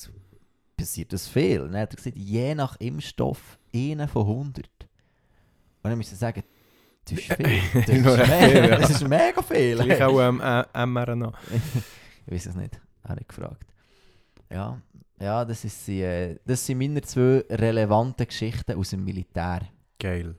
passiert 0.77 1.13
das 1.13 1.27
viel? 1.27 1.61
Und 1.61 1.73
dann 1.73 1.83
hat 1.83 1.93
er 1.93 1.97
gesagt, 1.97 2.17
je 2.17 2.55
nach 2.55 2.77
Impfstoff, 2.77 3.59
einer 3.75 4.07
von 4.07 4.23
100. 4.23 4.67
Und 5.83 5.91
dann 5.91 5.99
müsste 5.99 6.15
ich 6.15 6.21
sagen, 6.21 6.45
das 7.05 7.19
ist 7.19 7.33
viel. 7.33 7.61
Das 7.75 7.89
ist, 7.89 8.05
mega, 8.05 8.25
viel, 8.25 8.57
ja. 8.57 8.79
das 8.79 8.91
ist 8.91 9.09
mega 9.09 9.43
viel. 9.43 9.77
Gleich 9.77 10.03
auch 10.03 10.21
ähm, 10.21 10.41
äh, 10.41 10.87
mRNA. 10.87 11.33
Ich 12.29 12.33
weiß 12.33 12.47
es 12.47 12.55
nicht, 12.57 12.81
habe 13.07 13.21
ich 13.21 13.29
gefragt. 13.29 13.65
Ja, 14.51 14.81
ja 15.21 15.45
das, 15.45 15.65
ist 15.65 15.87
die, 15.87 16.03
äh, 16.03 16.39
das 16.45 16.65
sind 16.67 16.79
meine 16.79 17.03
zwei 17.03 17.45
relevanten 17.51 18.27
Geschichten 18.27 18.79
aus 18.79 18.91
dem 18.91 19.05
Militär. 19.05 19.63
Geil. 19.99 20.37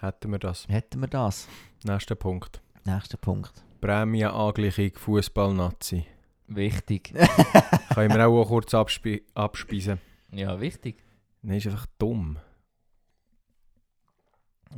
Hätten 0.00 0.30
wir 0.30 0.38
das. 0.38 0.66
Hätten 0.68 1.00
wir 1.00 1.08
das? 1.08 1.48
Nächster 1.84 2.14
Punkt. 2.14 2.60
Nächster 2.84 3.16
Punkt. 3.16 3.64
Prämienangleichung 3.80 4.92
Fußball-Nazi. 4.94 6.06
Wichtig. 6.46 7.14
Können 7.94 8.14
wir 8.14 8.28
auch 8.28 8.46
kurz 8.46 8.74
abspe 8.74 9.22
abspeisen. 9.34 9.98
Ja, 10.30 10.60
wichtig. 10.60 11.02
Nein, 11.42 11.58
ist 11.58 11.66
einfach 11.66 11.86
dumm. 11.98 12.38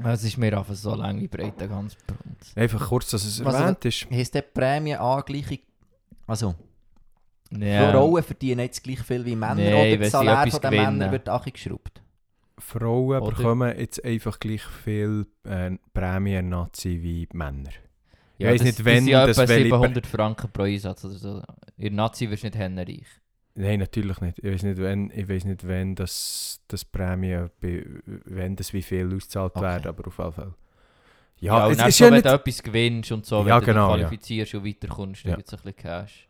Es 0.05 0.25
ist 0.25 0.37
mir 0.37 0.57
einfach 0.57 0.75
so 0.75 0.95
lang 0.95 1.19
wie 1.21 1.29
breit, 1.29 1.59
der 1.59 1.69
ganze 1.69 1.97
Punkt. 2.07 2.53
Einfach 2.55 2.89
kurz, 2.89 3.11
dass 3.11 3.25
es 3.25 3.45
Was 3.45 3.55
erwähnt 3.55 3.85
ist. 3.85 4.11
Heißt 4.11 4.35
die 4.35 4.43
Prämienangleichung? 4.43 5.59
Also, 6.27 6.55
Ja. 7.61 7.90
Frauen 7.92 8.23
verdienen 8.23 8.61
jetzt 8.61 8.83
gleich 8.83 9.01
viel 9.01 9.25
wie 9.25 9.37
Männer 9.37 9.55
Nein, 9.57 9.75
oder 9.75 9.97
das 9.99 10.11
Salär 10.12 10.47
von 10.51 10.61
den. 10.61 10.71
Männern 10.71 11.12
wird 11.12 11.29
auch 11.29 11.45
geschraubt? 11.45 12.03
Frauen 12.59 13.21
Oder- 13.23 13.37
bekommen 13.37 13.79
jetzt 13.79 14.03
einfach 14.05 14.38
gleich 14.38 14.62
viel 14.62 15.27
äh, 15.45 15.73
Prämien-Nazi 15.92 17.01
wie 17.03 17.29
Männer. 17.33 17.71
Ja, 18.38 18.49
weiss 18.51 18.59
das, 18.59 18.66
nicht, 18.66 18.85
wenn 18.85 18.95
das 18.95 19.05
sind 19.05 19.09
ja 19.12 19.27
das 19.27 19.38
etwa 19.38 19.49
welche- 19.49 19.64
700 19.64 20.07
Franken 20.07 20.51
pro 20.53 20.62
Einsatz 20.62 21.05
oder 21.05 21.14
so. 21.14 21.42
In 21.79 21.95
Nazi 21.95 22.31
wirst 22.31 22.42
du 22.42 22.47
nicht 22.49 22.59
hennenreich. 22.59 23.07
Nein, 23.55 23.79
natürlich 23.81 24.21
nicht. 24.21 24.38
Ich 24.38 24.53
weiß 24.53 24.62
nicht, 24.64 24.79
wenn, 24.79 25.11
ich 25.14 25.29
weiß 25.29 25.45
nicht, 25.47 25.66
wenn 25.66 25.95
das, 25.95 26.61
das 26.69 26.85
Prämie, 26.85 27.45
wenn 27.61 28.57
das 28.57 28.73
wie 28.75 28.83
viel 28.83 29.07
ausgezahlt 29.14 29.53
Okay. 29.57 29.64
werden, 29.64 29.88
aber 29.88 30.07
auf 30.09 30.19
jeden 30.19 30.33
Fall. 30.33 30.55
Ja, 31.38 31.59
Ja, 31.59 31.66
und 31.66 31.73
es 31.81 31.87
ist 31.88 31.99
so, 31.99 32.05
ja 32.05 32.11
wenn 32.11 32.14
nicht... 32.16 32.27
du 32.27 32.31
etwas 32.35 32.62
gewinnst 32.62 33.12
und 33.12 33.25
so, 33.27 33.40
wenn 33.40 33.49
Ja, 33.49 33.61
du 33.61 33.66
genau, 33.66 33.92
dich 33.95 34.03
ja. 34.03 34.09
qualifizierst 34.09 34.55
und 34.55 34.64
weiterkommst, 34.66 35.25
dann 35.25 35.31
Ja. 35.31 35.37
gibt 35.37 35.49
es 35.49 35.55
ein 35.55 35.61
bisschen 35.62 35.77
Cash. 35.77 36.29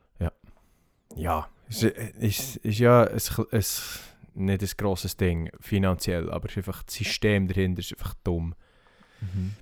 Ja, 1.16 1.48
es 1.68 1.82
ist, 1.82 1.96
ist, 2.18 2.56
ist 2.56 2.78
ja 2.78 3.04
ein, 3.04 3.18
ein, 3.50 3.62
nicht 4.34 4.62
ein 4.62 4.68
grosses 4.76 5.16
Ding 5.16 5.50
finanziell, 5.60 6.30
aber 6.30 6.48
ist 6.48 6.56
einfach 6.58 6.82
das 6.82 6.94
System 6.94 7.48
dahinter 7.48 7.80
ist 7.80 7.92
einfach 7.92 8.14
dumm. 8.22 8.54
Mhm. 9.20 9.52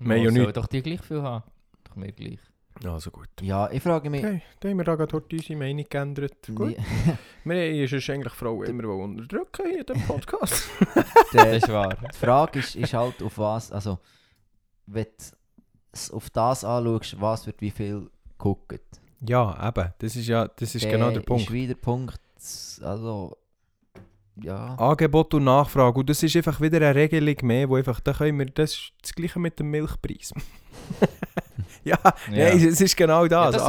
Wir 0.00 0.16
ja 0.16 0.30
nicht- 0.30 0.56
doch 0.56 0.66
die 0.66 0.82
gleich 0.82 1.00
viel 1.02 1.22
haben. 1.22 1.44
Doch 1.84 1.96
mir 1.96 2.12
gleich. 2.12 2.38
Also 2.84 3.10
gut. 3.12 3.28
Ja, 3.42 3.70
ich 3.70 3.82
frage 3.82 4.10
mich... 4.10 4.24
Okay, 4.24 4.42
dann 4.58 4.70
haben 4.72 4.78
wir 4.78 4.84
da 4.84 4.96
gerade 4.96 5.14
heute 5.14 5.36
unsere 5.36 5.56
Meinung 5.58 5.84
geändert. 5.88 6.50
Gut. 6.52 6.76
Wir 7.44 7.54
haben 7.82 7.86
sonst 7.88 8.10
eigentlich 8.10 8.32
Frauen 8.32 8.66
immer 8.66 8.84
wollen 8.84 9.18
unterdrücken 9.18 9.66
hier 9.68 9.80
in 9.80 9.86
diesem 9.86 10.02
Podcast. 10.08 10.68
Der- 11.32 11.44
Das 11.44 11.56
ist 11.62 11.68
wahr. 11.68 11.96
Die 12.12 12.16
Frage 12.16 12.58
ist, 12.58 12.74
ist 12.76 12.94
halt 12.94 13.22
auf 13.22 13.38
was, 13.38 13.70
also 13.70 13.98
wenn 14.86 15.04
du 15.04 15.36
es 15.92 16.10
auf 16.10 16.30
das 16.30 16.64
anschaust, 16.64 17.20
was 17.20 17.46
wird 17.46 17.60
wie 17.60 17.70
viel 17.70 18.10
guckt. 18.38 18.80
Ja, 19.26 19.68
eben. 19.68 19.92
Das 19.98 20.16
ist 20.16 20.26
ja 20.26 20.48
das 20.48 20.74
ist 20.74 20.84
Dann 20.84 20.92
genau 20.92 21.10
der 21.10 21.20
Punkt. 21.20 21.44
ist 21.44 21.52
wieder 21.52 21.74
der 21.74 21.80
Punkt, 21.80 22.20
also 22.82 23.36
ja. 24.36 24.74
Angebot 24.76 25.34
und 25.34 25.44
Nachfrage. 25.44 26.00
Und 26.00 26.08
das 26.08 26.22
ist 26.22 26.36
einfach 26.36 26.60
wieder 26.60 26.78
eine 26.78 26.94
Regelung 26.94 27.36
mehr, 27.42 27.68
wo 27.68 27.76
einfach, 27.76 28.00
da 28.00 28.12
können 28.12 28.38
wir, 28.38 28.46
das 28.46 28.72
ist 28.72 28.92
das 29.02 29.14
Gleiche 29.14 29.38
mit 29.38 29.58
dem 29.58 29.70
Milchpreis. 29.70 30.32
ja, 31.84 31.98
Ja. 32.02 32.14
Nein, 32.30 32.66
es 32.66 32.80
ist 32.80 32.96
genau 32.96 33.26
Ja, 33.26 33.50
das. 33.50 33.62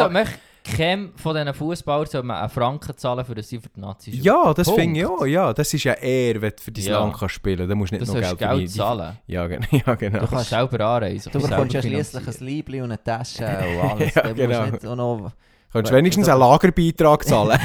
Keinem 0.64 1.12
von 1.18 1.36
diesen 1.36 1.54
Fußballern 1.54 2.06
soll 2.06 2.24
man 2.24 2.38
einen 2.38 2.50
Franken 2.50 2.96
zahlen, 2.98 3.26
für 3.26 3.36
das 3.36 3.50
sie 3.50 3.60
für 3.60 3.70
die 3.70 3.80
Nazis 3.80 4.24
ja, 4.24 4.54
das 4.54 4.70
finde 4.72 5.00
ich 5.00 5.06
auch. 5.06 5.26
Ja, 5.26 5.54
das 5.54 5.74
ist 5.74 5.84
ja 5.84 5.94
eher, 5.94 6.42
wenn 6.42 6.52
du 6.52 6.64
für 6.64 6.72
dein 6.72 6.84
Ja. 6.86 7.00
Land 7.00 7.16
kannst 7.18 7.36
spielen 7.36 7.58
kannst. 7.58 7.72
Dann 7.72 7.78
musst 7.78 7.92
du 7.92 7.96
nicht 7.96 8.08
Das 8.08 8.14
noch 8.16 8.38
Geld, 8.38 8.40
Geld 8.40 8.72
zahlen. 8.72 9.18
Ja. 9.28 9.44
Ja, 9.72 9.96
genau. 9.96 10.20
Du 10.20 10.28
kannst 10.28 10.50
selber 10.50 10.86
anreisen. 10.86 11.32
Du 11.32 11.42
bekommst 11.42 11.74
ja 11.74 11.82
selber 11.82 11.96
schliesslich 12.04 12.28
ein. 12.42 12.46
Liebling 12.48 12.84
und 12.84 12.92
eine 12.92 13.04
Tasche 13.04 13.46
und 13.46 13.92
alles. 13.92 14.16
Ja, 14.16 14.24
musst 14.24 14.36
genau. 14.36 14.66
nicht 14.66 14.84
noch... 14.84 15.32
Du 15.74 15.92
wenigstens 15.92 16.30
einen 16.30 16.40
Lagerbeitrag 16.40 17.26
zahlen. 17.26 17.60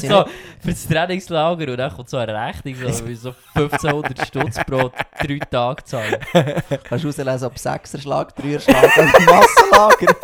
so, 0.00 0.24
für 0.60 0.70
das 0.70 0.88
Trainingslager 0.88 1.70
und 1.70 1.76
dann 1.76 1.94
kommt 1.94 2.10
so 2.10 2.16
eine 2.16 2.34
Rechnung, 2.34 2.74
so, 2.90 3.14
so 3.14 3.34
1500 3.54 4.26
Stutz 4.26 4.56
pro 4.64 4.90
drei 5.20 5.38
Tage 5.38 5.84
zahlen. 5.84 6.16
kannst 6.82 7.04
du 7.04 7.08
rauslesen, 7.08 7.46
ob 7.46 7.56
Sechserschlag, 7.56 8.34
Dreierschlag 8.34 8.96
oder 8.96 9.20
Massenlager. 9.20 10.16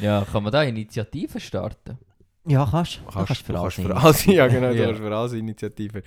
Ja, 0.00 0.26
kann 0.30 0.42
man 0.42 0.52
da 0.52 0.62
Initiativen 0.62 1.40
starten? 1.40 1.98
Ja, 2.46 2.66
kannst 2.70 2.96
du. 2.96 3.00
Du 3.00 3.10
Kannst, 3.12 3.26
kannst 3.28 3.42
für 3.42 3.52
du 3.52 3.58
alles 3.94 4.22
für 4.22 4.32
ja 4.32 4.46
genau, 4.48 4.72
du 4.72 4.84
kannst 4.84 5.00
für 5.00 5.16
alles 5.16 5.32
Initiativen. 5.32 6.02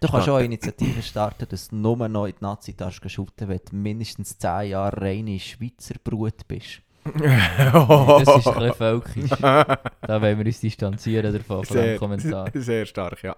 Du 0.00 0.08
kannst 0.08 0.28
auch 0.28 0.38
Initiativen 0.40 1.02
starten, 1.02 1.46
dass 1.48 1.68
du 1.68 1.76
nur 1.76 2.08
noch 2.08 2.26
in 2.26 2.32
die 2.38 2.44
Nazi-Tasche 2.44 3.08
schütten 3.08 3.48
wenn 3.48 3.60
du 3.70 3.76
mindestens 3.76 4.36
10 4.38 4.70
Jahre 4.70 5.00
reine 5.00 5.38
Schweizer 5.38 5.94
Brut 6.02 6.46
bist. 6.46 6.82
Das 7.04 8.22
ist 8.22 8.28
ein 8.28 8.54
bisschen 8.54 8.72
völkisch. 8.74 9.30
Da 9.40 9.78
wollen 10.20 10.38
wir 10.38 10.46
uns 10.46 10.60
distanzieren 10.60 11.32
davon, 11.32 11.64
von 11.64 11.76
sehr, 11.76 11.94
dem 11.94 11.98
Kommentar. 11.98 12.50
sehr 12.54 12.84
stark, 12.84 13.22
ja. 13.22 13.36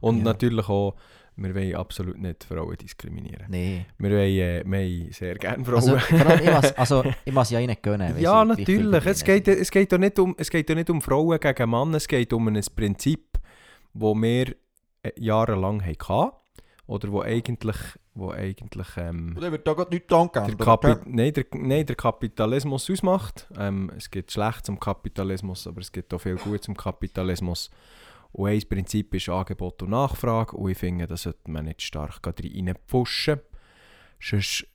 Und 0.00 0.18
Ja. 0.18 0.24
natürlich 0.24 0.68
auch, 0.68 0.94
wir 1.42 1.54
wollen 1.54 1.74
absolut 1.74 2.18
nicht 2.18 2.44
Frauen 2.44 2.76
diskriminieren. 2.76 3.46
Nee. 3.48 3.86
Wir 3.98 4.10
wollen, 4.10 4.20
äh, 4.20 4.62
wir 4.64 4.78
haben 4.78 5.12
sehr 5.12 5.34
gerne 5.36 5.64
Frauen. 5.64 5.76
Also, 5.76 5.98
vor 5.98 6.26
allem, 6.26 6.40
ich 6.44 6.52
muss, 6.52 6.72
also, 6.72 7.04
ich 7.24 7.32
muss 7.32 7.50
ja 7.50 7.60
ihnen 7.60 7.76
gönnen. 7.80 8.20
ja, 8.20 8.44
natürlich. 8.44 9.06
Es 9.06 9.24
geht, 9.24 9.48
es, 9.48 9.70
geht 9.70 9.90
ja 9.90 9.98
nicht 9.98 10.18
um, 10.18 10.34
es 10.38 10.50
geht 10.50 10.68
ja 10.68 10.74
nicht 10.74 10.90
um 10.90 11.00
Frauen 11.00 11.40
gegen 11.40 11.70
Männer, 11.70 11.96
es 11.96 12.06
geht 12.06 12.32
um 12.32 12.48
ein 12.48 12.60
Prinzip, 12.76 13.38
das 13.94 14.14
wir 14.14 14.54
äh, 15.02 15.12
jahrelang 15.16 15.82
hatten. 15.84 16.32
Oder 16.86 17.12
wo 17.12 17.22
eigentlich, 17.22 17.76
wo 18.14 18.32
eigentlich 18.32 18.88
ähm, 18.96 19.36
dann 19.40 19.52
wird 19.52 19.64
da 19.64 19.74
gerade 19.74 19.94
nichts 19.94 20.12
angegeben. 20.12 20.58
der, 20.58 20.66
Kapi 20.66 20.96
nein, 21.06 21.32
der, 21.32 21.44
nein, 21.52 21.86
der 21.86 21.94
Kapitalismus 21.94 22.90
ausmacht. 22.90 23.48
Ähm, 23.56 23.92
es 23.96 24.10
gibt 24.10 24.32
Schlechtes 24.32 24.68
am 24.68 24.80
Kapitalismus, 24.80 25.68
aber 25.68 25.80
es 25.80 25.92
gibt 25.92 26.12
auch 26.12 26.20
viel 26.20 26.34
Gutes 26.34 26.68
am 26.68 26.76
Kapitalismus. 26.76 27.70
Und 28.32 28.48
ein 28.48 28.62
Prinzip 28.68 29.14
ist 29.14 29.28
Angebot 29.28 29.82
und 29.82 29.90
Nachfrage. 29.90 30.56
Und 30.56 30.70
ich 30.70 30.78
finde, 30.78 31.06
da 31.06 31.16
sollte 31.16 31.50
man 31.50 31.64
nicht 31.64 31.82
stark 31.82 32.20
reinpfuschen. 32.24 33.40
Sonst, 34.20 34.66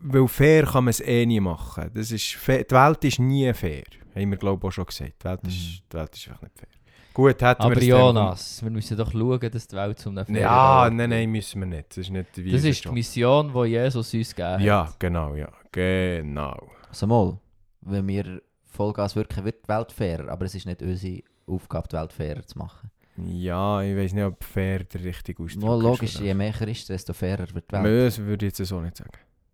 weil 0.00 0.28
fair 0.28 0.64
kann 0.64 0.84
man 0.84 0.90
es 0.90 1.00
eh 1.00 1.24
nie 1.24 1.40
machen. 1.40 1.90
Das 1.94 2.12
ist 2.12 2.34
fair. 2.34 2.64
Die 2.64 2.74
Welt 2.74 3.04
ist 3.04 3.18
nie 3.18 3.52
fair. 3.54 3.84
Haben 4.14 4.30
wir, 4.30 4.38
glaube 4.38 4.60
ich, 4.60 4.68
auch 4.68 4.72
schon 4.72 4.86
gesagt. 4.86 5.14
Die 5.22 5.24
Welt, 5.24 5.40
ist, 5.46 5.82
die 5.92 5.96
Welt 5.96 6.16
ist 6.16 6.28
einfach 6.28 6.42
nicht 6.42 6.58
fair. 6.58 6.68
Gut, 7.14 7.42
hätten 7.42 7.62
Aber 7.62 7.82
Jonas, 7.82 8.62
wir 8.62 8.70
müssen 8.70 8.96
doch 8.96 9.10
schauen, 9.10 9.50
dass 9.50 9.66
die 9.66 9.74
Welt 9.74 9.98
zum 9.98 10.14
fairen 10.14 10.36
Ja, 10.36 10.88
nein, 10.88 11.10
nein, 11.10 11.28
müssen 11.30 11.60
wir 11.60 11.66
nicht. 11.66 11.90
Das 11.90 11.98
ist 11.98 12.10
nicht 12.10 12.36
der 12.36 12.44
Das 12.44 12.62
ist 12.62 12.84
die. 12.84 12.90
Mission, 12.90 13.52
die 13.52 13.70
Jesus 13.70 14.14
uns 14.14 14.34
gegeben 14.34 14.52
hat. 14.52 14.60
Ja, 14.60 14.92
genau, 15.00 15.34
ja. 15.34 15.48
Genau. 15.72 16.70
Also 16.88 17.06
mal, 17.08 17.38
wenn 17.80 18.06
wir 18.06 18.40
Vollgas 18.66 19.16
wirken, 19.16 19.44
wird 19.44 19.64
die 19.64 19.68
Welt 19.68 19.90
fairer, 19.90 20.28
aber 20.28 20.44
es 20.44 20.54
ist 20.54 20.66
nicht 20.66 20.80
unsere 20.80 21.22
Aufgabe, 21.48 21.88
die 21.88 21.96
Welt 21.96 22.12
fairer 22.12 22.46
zu 22.46 22.56
machen. 22.58 22.90
Ja, 23.26 23.82
ich 23.82 23.96
weiß 23.96 24.12
nicht, 24.12 24.24
ob 24.24 24.42
fair 24.44 24.84
der 24.84 25.02
richtige 25.04 25.42
Ausdruck 25.42 25.64
Mal 25.64 25.82
logisch, 25.82 26.20
je 26.20 26.34
mehr 26.34 26.52
Christen, 26.52 26.92
desto 26.92 27.12
fairer 27.12 27.52
wird 27.52 27.70
die 27.70 27.74
Welt. 27.76 28.06
Das 28.06 28.18
würde 28.18 28.46
ich 28.46 28.56
jetzt 28.58 28.68
so 28.68 28.80
nicht 28.80 28.96
sagen. 28.96 29.10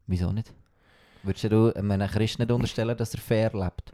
Wieso 0.06 0.32
nicht? 0.32 0.52
Würdest 1.22 1.44
du 1.50 1.72
einem 1.74 2.08
Christen 2.08 2.42
nicht 2.42 2.52
unterstellen, 2.52 2.96
dass 2.96 3.14
er 3.14 3.20
fair 3.20 3.50
lebt? 3.54 3.92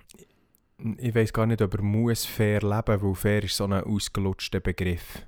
Ich 0.98 1.14
weiß 1.14 1.32
gar 1.32 1.46
nicht, 1.46 1.62
ob 1.62 1.74
er 1.74 1.82
muss 1.82 2.24
fair 2.24 2.60
leben, 2.62 3.02
weil 3.02 3.14
fair 3.14 3.44
ist 3.44 3.56
so 3.56 3.64
ein 3.64 3.72
ausgelutschter 3.74 4.60
Begriff. 4.60 5.24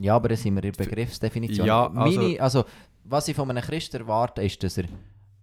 Ja, 0.00 0.16
aber 0.16 0.28
das 0.28 0.42
sind 0.42 0.54
wir 0.54 0.64
in 0.64 0.72
der 0.72 0.84
Begriffsdefinition. 0.84 1.66
Ja, 1.66 1.88
also- 1.88 2.20
Meine, 2.20 2.40
also, 2.40 2.64
was 3.04 3.28
ich 3.28 3.36
von 3.36 3.50
einem 3.50 3.62
Christen 3.62 3.96
erwarte, 4.02 4.42
ist, 4.42 4.62
dass 4.62 4.78
er 4.78 4.84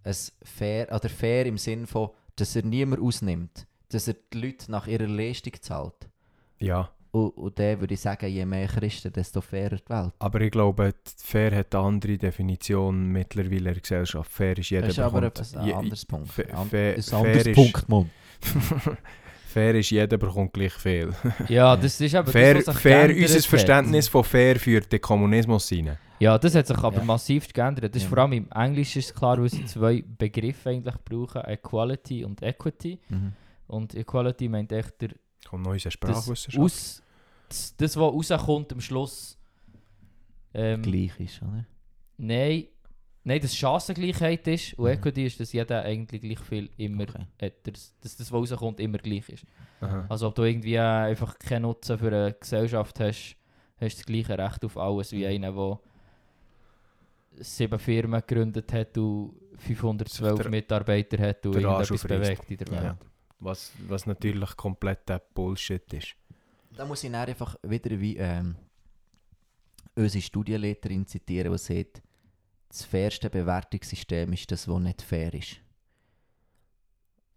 es 0.02 0.32
fair, 0.42 0.88
oder 0.92 1.08
fair 1.08 1.46
im 1.46 1.58
Sinn 1.58 1.86
von, 1.86 2.10
dass 2.36 2.56
er 2.56 2.64
niemand 2.64 3.02
ausnimmt, 3.02 3.66
dass 3.90 4.08
er 4.08 4.14
die 4.32 4.40
Leute 4.40 4.70
nach 4.70 4.86
ihrer 4.86 5.06
Leistung 5.08 5.52
zahlt. 5.60 6.08
Ja, 6.58 6.90
Und, 7.16 7.30
und 7.30 7.58
dann 7.58 7.80
würde 7.80 7.94
ich 7.94 8.00
sagen, 8.00 8.26
je 8.28 8.44
mehr 8.44 8.66
Christen, 8.66 9.12
desto 9.12 9.40
fairer 9.40 9.76
die 9.76 9.88
Welt. 9.88 10.12
aber 10.18 10.40
ich 10.40 10.50
glaube, 10.50 10.92
fair 11.22 11.54
hat 11.56 11.74
eine 11.74 11.84
andere 11.84 12.18
Definition 12.18 13.06
mittlerweile 13.12 13.56
in 13.58 13.64
der 13.64 13.80
Gesellschaft. 13.80 14.30
Fair 14.30 14.58
ist 14.58 14.70
jeder 14.70 14.88
Das 14.88 14.98
ist 14.98 14.98
aber 14.98 15.22
etwas 15.22 15.56
ein 15.56 15.72
anderes 15.72 16.04
Punkt. 16.04 16.28
fa- 16.32 16.42
ein 16.42 16.68
fair 16.68 16.94
anderes 17.12 17.46
ist- 17.46 17.54
Punkt, 17.54 17.88
Mann. 17.88 18.10
fair 19.48 19.74
ist, 19.74 19.90
jeder 19.90 20.18
bekommt 20.18 20.52
gleich 20.52 20.72
viel. 20.74 21.12
Ja, 21.48 21.76
das 21.76 22.00
ist 22.00 22.14
aber 22.14 22.30
fair, 22.30 22.54
das, 22.62 22.78
fair 22.78 23.08
unser. 23.14 23.40
Verständnis 23.40 24.08
von 24.08 24.24
fair 24.24 24.56
führt 24.58 24.92
den 24.92 25.00
Kommunismus 25.00 25.70
rein. 25.72 25.96
Ja, 26.18 26.38
das 26.38 26.54
hat 26.54 26.66
sich 26.66 26.78
aber 26.78 26.98
Ja. 26.98 27.04
massiv 27.04 27.52
geändert. 27.52 27.94
Das 27.94 28.02
ist 28.02 28.04
Ja. 28.04 28.08
vor 28.14 28.18
allem 28.18 28.32
im 28.32 28.48
Englischen 28.54 28.98
ist 29.00 29.14
klar, 29.14 29.38
weil 29.40 29.48
sie 29.50 29.64
zwei 29.66 30.02
Begriffe 30.18 30.70
eigentlich 30.70 30.96
brauchen, 31.04 31.42
Equality 31.44 32.24
und 32.24 32.42
Equity. 32.42 32.98
Mhm. 33.08 33.32
Und 33.68 33.94
Equality 33.94 34.48
meint 34.48 34.72
echt 34.72 35.00
der, 35.00 35.10
Kommt 35.48 35.64
noch 35.66 35.76
Sprachwissenschaft. 35.78 36.58
aus, 36.58 37.02
das, 37.48 37.76
das, 37.76 37.96
was 37.96 38.30
rauskommt 38.32 38.72
am 38.72 38.80
Schluss. 38.80 39.38
Ähm, 40.54 40.82
Gleich 40.82 41.18
ist, 41.20 41.42
oder? 41.42 41.64
nein, 42.16 42.64
nein, 43.24 43.40
dass 43.40 43.54
Chancengleichheit 43.54 44.46
ist 44.48 44.74
und 44.74 44.86
Mhm. 44.86 44.92
Equity 44.92 45.26
ist, 45.26 45.38
dass 45.38 45.52
jeder 45.52 45.82
eigentlich 45.82 46.22
gleich 46.22 46.38
viel 46.40 46.70
immer 46.78 47.02
Okay. 47.04 47.26
hat, 47.42 47.52
dass, 47.66 47.94
dass 48.00 48.16
das, 48.16 48.32
was 48.32 48.50
rauskommt, 48.52 48.80
immer 48.80 48.98
gleich 48.98 49.28
ist. 49.28 49.44
Aha. 49.80 50.06
Also 50.08 50.28
ob 50.28 50.34
du 50.34 50.44
irgendwie 50.44 50.74
äh, 50.76 50.80
einfach 50.80 51.38
keinen 51.38 51.62
Nutzen 51.62 51.98
für 51.98 52.06
eine 52.08 52.32
Gesellschaft 52.32 52.98
hast, 53.00 53.36
hast 53.78 53.94
du 53.96 53.98
das 53.98 54.06
gleiche 54.06 54.38
Recht 54.38 54.64
auf 54.64 54.78
alles 54.78 55.12
wie 55.12 55.26
einer, 55.26 55.52
der 55.52 55.78
sieben 57.38 57.78
Firmen 57.78 58.22
gegründet 58.26 58.72
hat 58.72 58.96
und 58.96 59.34
512 59.58 60.40
Der- 60.40 60.50
Mitarbeiter 60.50 61.18
hat 61.22 61.44
und 61.46 61.56
irgendetwas 61.56 62.02
bewegt 62.02 62.50
in 62.50 62.56
der 62.56 62.68
Welt. 62.70 62.82
Ja. 62.82 62.96
Was, 63.40 63.72
was 63.86 64.06
natürlich 64.06 64.56
kompletter 64.56 65.18
Bullshit 65.34 65.92
ist. 65.92 66.14
Da 66.76 66.84
muss 66.84 67.02
ich 67.04 67.10
dann 67.10 67.26
einfach 67.28 67.56
wieder 67.62 67.98
wie 67.98 68.16
ähm, 68.16 68.56
unsere 69.94 70.22
Studienleiterin 70.22 71.06
zitieren, 71.06 71.52
die 71.52 71.58
sagt, 71.58 72.02
das 72.68 72.84
fairste 72.84 73.30
Bewertungssystem 73.30 74.32
ist 74.32 74.50
das, 74.50 74.68
was 74.68 74.80
nicht 74.80 75.00
fair 75.02 75.32
ist. 75.32 75.56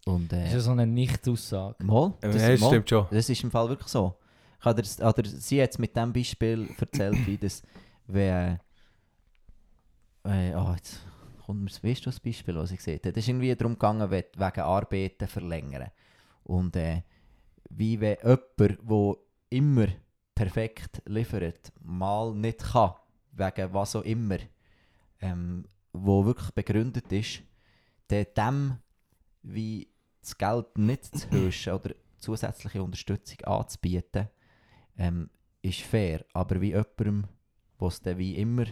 Und 0.05 0.31
Das 0.31 0.39
ist 0.39 0.49
äh, 0.49 0.53
ja 0.53 0.59
so 0.59 0.71
eine 0.71 0.87
Nicht-Aussage. 0.87 1.83
mal, 1.83 2.13
Ja, 2.21 2.29
das, 2.31 2.41
das 2.41 2.59
mal, 2.59 2.67
stimmt 2.67 2.89
schon. 2.89 3.07
das 3.11 3.29
ist 3.29 3.43
im 3.43 3.51
Fall 3.51 3.69
wirklich 3.69 3.87
so. 3.89 4.15
Ich 4.59 4.65
habe 4.65 4.81
dir, 4.81 5.05
oder 5.07 5.23
sie 5.29 5.61
hat 5.61 5.79
mit 5.79 5.95
diesem 5.95 6.11
Beispiel 6.11 6.67
erzählt, 6.77 7.25
wie 7.25 7.37
das, 7.37 7.61
wenn, 8.07 8.59
äh, 10.25 10.53
oh, 10.55 10.73
jetzt 10.75 10.99
kommt 11.45 11.61
mir, 11.61 11.71
weißt 11.89 12.01
du 12.05 12.09
das 12.09 12.19
Beispiel, 12.19 12.55
was 12.55 12.71
ich 12.71 12.77
gesehen 12.77 12.99
habe? 12.99 13.11
Es 13.11 13.17
ist 13.17 13.27
irgendwie 13.29 13.55
darum 13.55 13.73
gegangen, 13.73 14.09
we- 14.11 14.25
wegen 14.35 14.59
Arbeiten 14.61 15.27
verlängern. 15.27 15.91
Und 16.43 16.75
äh, 16.75 17.03
wie 17.69 17.99
wenn 18.01 18.17
jemand, 18.21 18.41
der 18.59 18.75
immer 19.49 19.87
perfekt 20.35 21.01
liefert, 21.05 21.71
mal 21.81 22.33
nicht 22.33 22.59
kann, 22.59 22.93
wegen 23.31 23.73
was 23.73 23.95
auch 23.95 24.03
immer, 24.03 24.37
ähm, 25.21 25.65
wo 25.91 26.25
wirklich 26.25 26.51
begründet 26.51 27.11
ist, 27.11 27.41
der 28.09 28.25
dem 28.25 28.77
wie 29.41 29.87
das 30.21 30.37
Geld 30.37 30.77
nicht 30.77 31.05
zu 31.05 31.29
huschen 31.31 31.73
oder 31.73 31.93
zusätzliche 32.17 32.83
Unterstützung 32.83 33.41
anzubieten, 33.41 34.29
ähm, 34.97 35.29
ist 35.61 35.81
fair. 35.81 36.25
Aber 36.33 36.61
wie 36.61 36.69
jemandem, 36.69 37.27
der 37.79 37.87
es 37.87 38.01
dann 38.01 38.17
wie 38.17 38.35
immer 38.37 38.65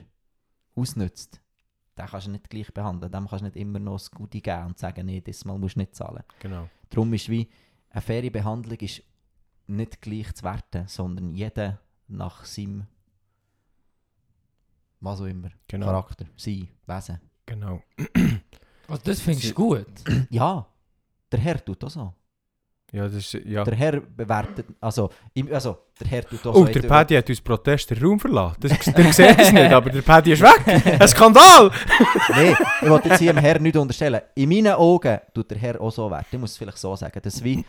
ausnützt, 0.75 1.41
den 1.97 2.05
kannst 2.05 2.27
du 2.27 2.31
nicht 2.31 2.49
gleich 2.49 2.73
behandeln. 2.73 3.11
Dem 3.11 3.27
kannst 3.27 3.41
du 3.41 3.45
nicht 3.45 3.55
immer 3.55 3.79
noch 3.79 3.93
das 3.93 4.11
Gute 4.11 4.41
geben 4.41 4.67
und 4.67 4.77
sagen, 4.77 5.05
nee, 5.05 5.21
das 5.21 5.45
Mal 5.45 5.57
musst 5.57 5.75
du 5.75 5.79
nicht 5.79 5.95
zahlen. 5.95 6.23
Genau. 6.39 6.69
Darum 6.89 7.13
ist 7.13 7.29
wie 7.29 7.49
eine 7.89 8.01
faire 8.01 8.29
Behandlung 8.29 8.77
ist 8.79 9.03
nicht 9.67 10.01
gleich 10.01 10.33
zu 10.33 10.43
werten, 10.43 10.87
sondern 10.87 11.29
jeder 11.33 11.79
nach 12.07 12.45
seinem 12.45 12.87
was 14.99 15.21
auch 15.21 15.25
immer. 15.25 15.49
Genau. 15.67 15.85
Charakter, 15.87 16.25
sein, 16.35 16.67
Wesen. 16.85 17.19
genau. 17.45 17.81
Also 18.89 19.01
das 19.03 19.19
findest 19.19 19.49
du 19.49 19.53
gut? 19.53 19.85
Ja, 20.29 20.65
der 21.29 21.39
Herr 21.39 21.63
tut 21.63 21.83
auch 21.83 21.89
so. 21.89 22.13
Ja, 22.93 23.03
das 23.03 23.15
ist, 23.15 23.33
ja. 23.45 23.65
Der 23.65 23.75
Herr 23.75 23.99
bewertet, 23.99 24.65
also, 24.79 25.09
im, 25.33 25.53
also 25.53 25.77
der 25.99 26.07
Herr 26.07 26.23
tut 26.23 26.47
auch 26.47 26.55
Oh, 26.55 26.65
so. 26.65 26.71
der 26.71 26.87
Paddy 26.87 27.15
hat 27.15 27.29
uns 27.29 27.41
Protest 27.41 27.89
den 27.91 28.01
Raum 28.01 28.17
verlassen. 28.17 28.55
Das, 28.61 28.79
der 28.79 29.11
sieht 29.11 29.39
es 29.39 29.51
nicht, 29.51 29.73
aber 29.73 29.89
der 29.89 30.01
Paddy 30.01 30.31
ist 30.31 30.41
weg. 30.41 30.65
Ein 31.01 31.07
Skandal! 31.09 31.69
Nein, 32.29 32.55
ich 32.81 32.89
wollte 32.89 33.09
jetzt 33.09 33.19
hier 33.19 33.33
dem 33.33 33.41
Herr 33.41 33.59
nicht 33.59 33.75
unterstellen. 33.75 34.21
In 34.35 34.47
meinen 34.47 34.73
Augen 34.73 35.19
tut 35.33 35.51
der 35.51 35.57
Herr 35.57 35.81
auch 35.81 35.91
so 35.91 36.09
wert. 36.09 36.27
Ich 36.31 36.39
muss 36.39 36.51
es 36.51 36.57
vielleicht 36.57 36.77
so 36.77 36.95
sagen. 36.95 37.19
Dass 37.21 37.43
wie 37.43 37.65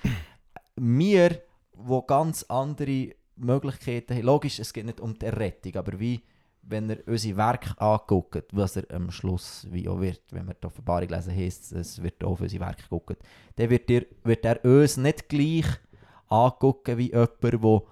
wir, 0.77 1.43
wo 1.79 2.03
ganz 2.03 2.45
andere 2.45 3.15
Möglichkeiten 3.37 4.15
haben, 4.15 4.25
logisch, 4.25 4.59
es 4.59 4.73
geht 4.73 4.87
nicht 4.87 5.01
um 5.01 5.17
die 5.19 5.27
Errettung, 5.27 5.77
aber 5.77 5.99
wie, 5.99 6.21
wenn 6.63 6.91
er 6.91 7.07
unsere 7.07 7.37
Werke 7.37 7.81
anguckt, 7.81 8.49
was 8.53 8.77
er 8.77 8.85
am 8.95 9.11
Schluss 9.11 9.67
wie 9.71 9.89
auch 9.89 10.01
wird, 10.01 10.23
wenn 10.31 10.47
wir 10.47 10.55
die 10.55 10.67
Offenbarung 10.67 11.09
lesen, 11.09 11.35
heisst 11.35 11.73
es, 11.73 12.03
wird 12.03 12.23
auf 12.25 12.41
unsere 12.41 12.65
Werke 12.65 12.83
geguckt, 12.83 13.23
dann 13.57 13.71
wird 13.71 13.91
er, 13.91 14.07
wird 14.25 14.45
er 14.45 14.65
uns 14.65 14.97
nicht 14.97 15.29
gleich 15.29 15.67
angucken 16.29 16.99
wie 16.99 17.13
jemand, 17.13 17.43
der 17.43 17.83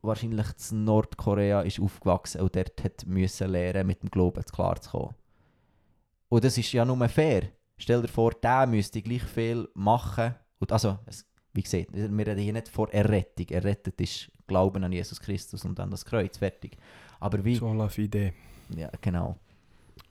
wahrscheinlich 0.00 0.46
in 0.70 0.84
Nordkorea 0.84 1.62
ist 1.62 1.80
aufgewachsen 1.80 2.40
und 2.40 2.54
dort 2.54 2.82
hat 2.82 3.04
müssen 3.06 3.50
lernen, 3.50 3.86
mit 3.86 4.02
dem 4.02 4.10
Glauben 4.10 4.44
klarzukommen. 4.44 5.14
Und 6.28 6.44
das 6.44 6.56
ist 6.56 6.72
ja 6.72 6.84
nur 6.84 7.08
fair. 7.08 7.48
Stell 7.76 8.02
dir 8.02 8.08
vor, 8.08 8.32
der 8.32 8.66
müsste 8.66 9.02
gleich 9.02 9.22
viel 9.22 9.68
machen. 9.74 10.34
Und 10.58 10.72
also, 10.72 10.98
es, 11.06 11.27
wie 11.58 11.62
gesagt, 11.62 11.86
wir 11.92 12.26
reden 12.26 12.38
hier 12.38 12.52
nicht 12.52 12.68
von 12.68 12.88
Errettung. 12.90 13.48
Errettet 13.48 14.00
ist 14.00 14.30
Glauben 14.46 14.84
an 14.84 14.92
Jesus 14.92 15.20
Christus 15.20 15.64
und 15.64 15.78
an 15.80 15.90
das 15.90 16.04
Kreuz, 16.04 16.38
fertig. 16.38 16.76
Aber 17.18 17.44
wie, 17.44 17.56
Sola 17.56 17.88
fide. 17.88 18.32
ja, 18.76 18.88
genau. 19.00 19.36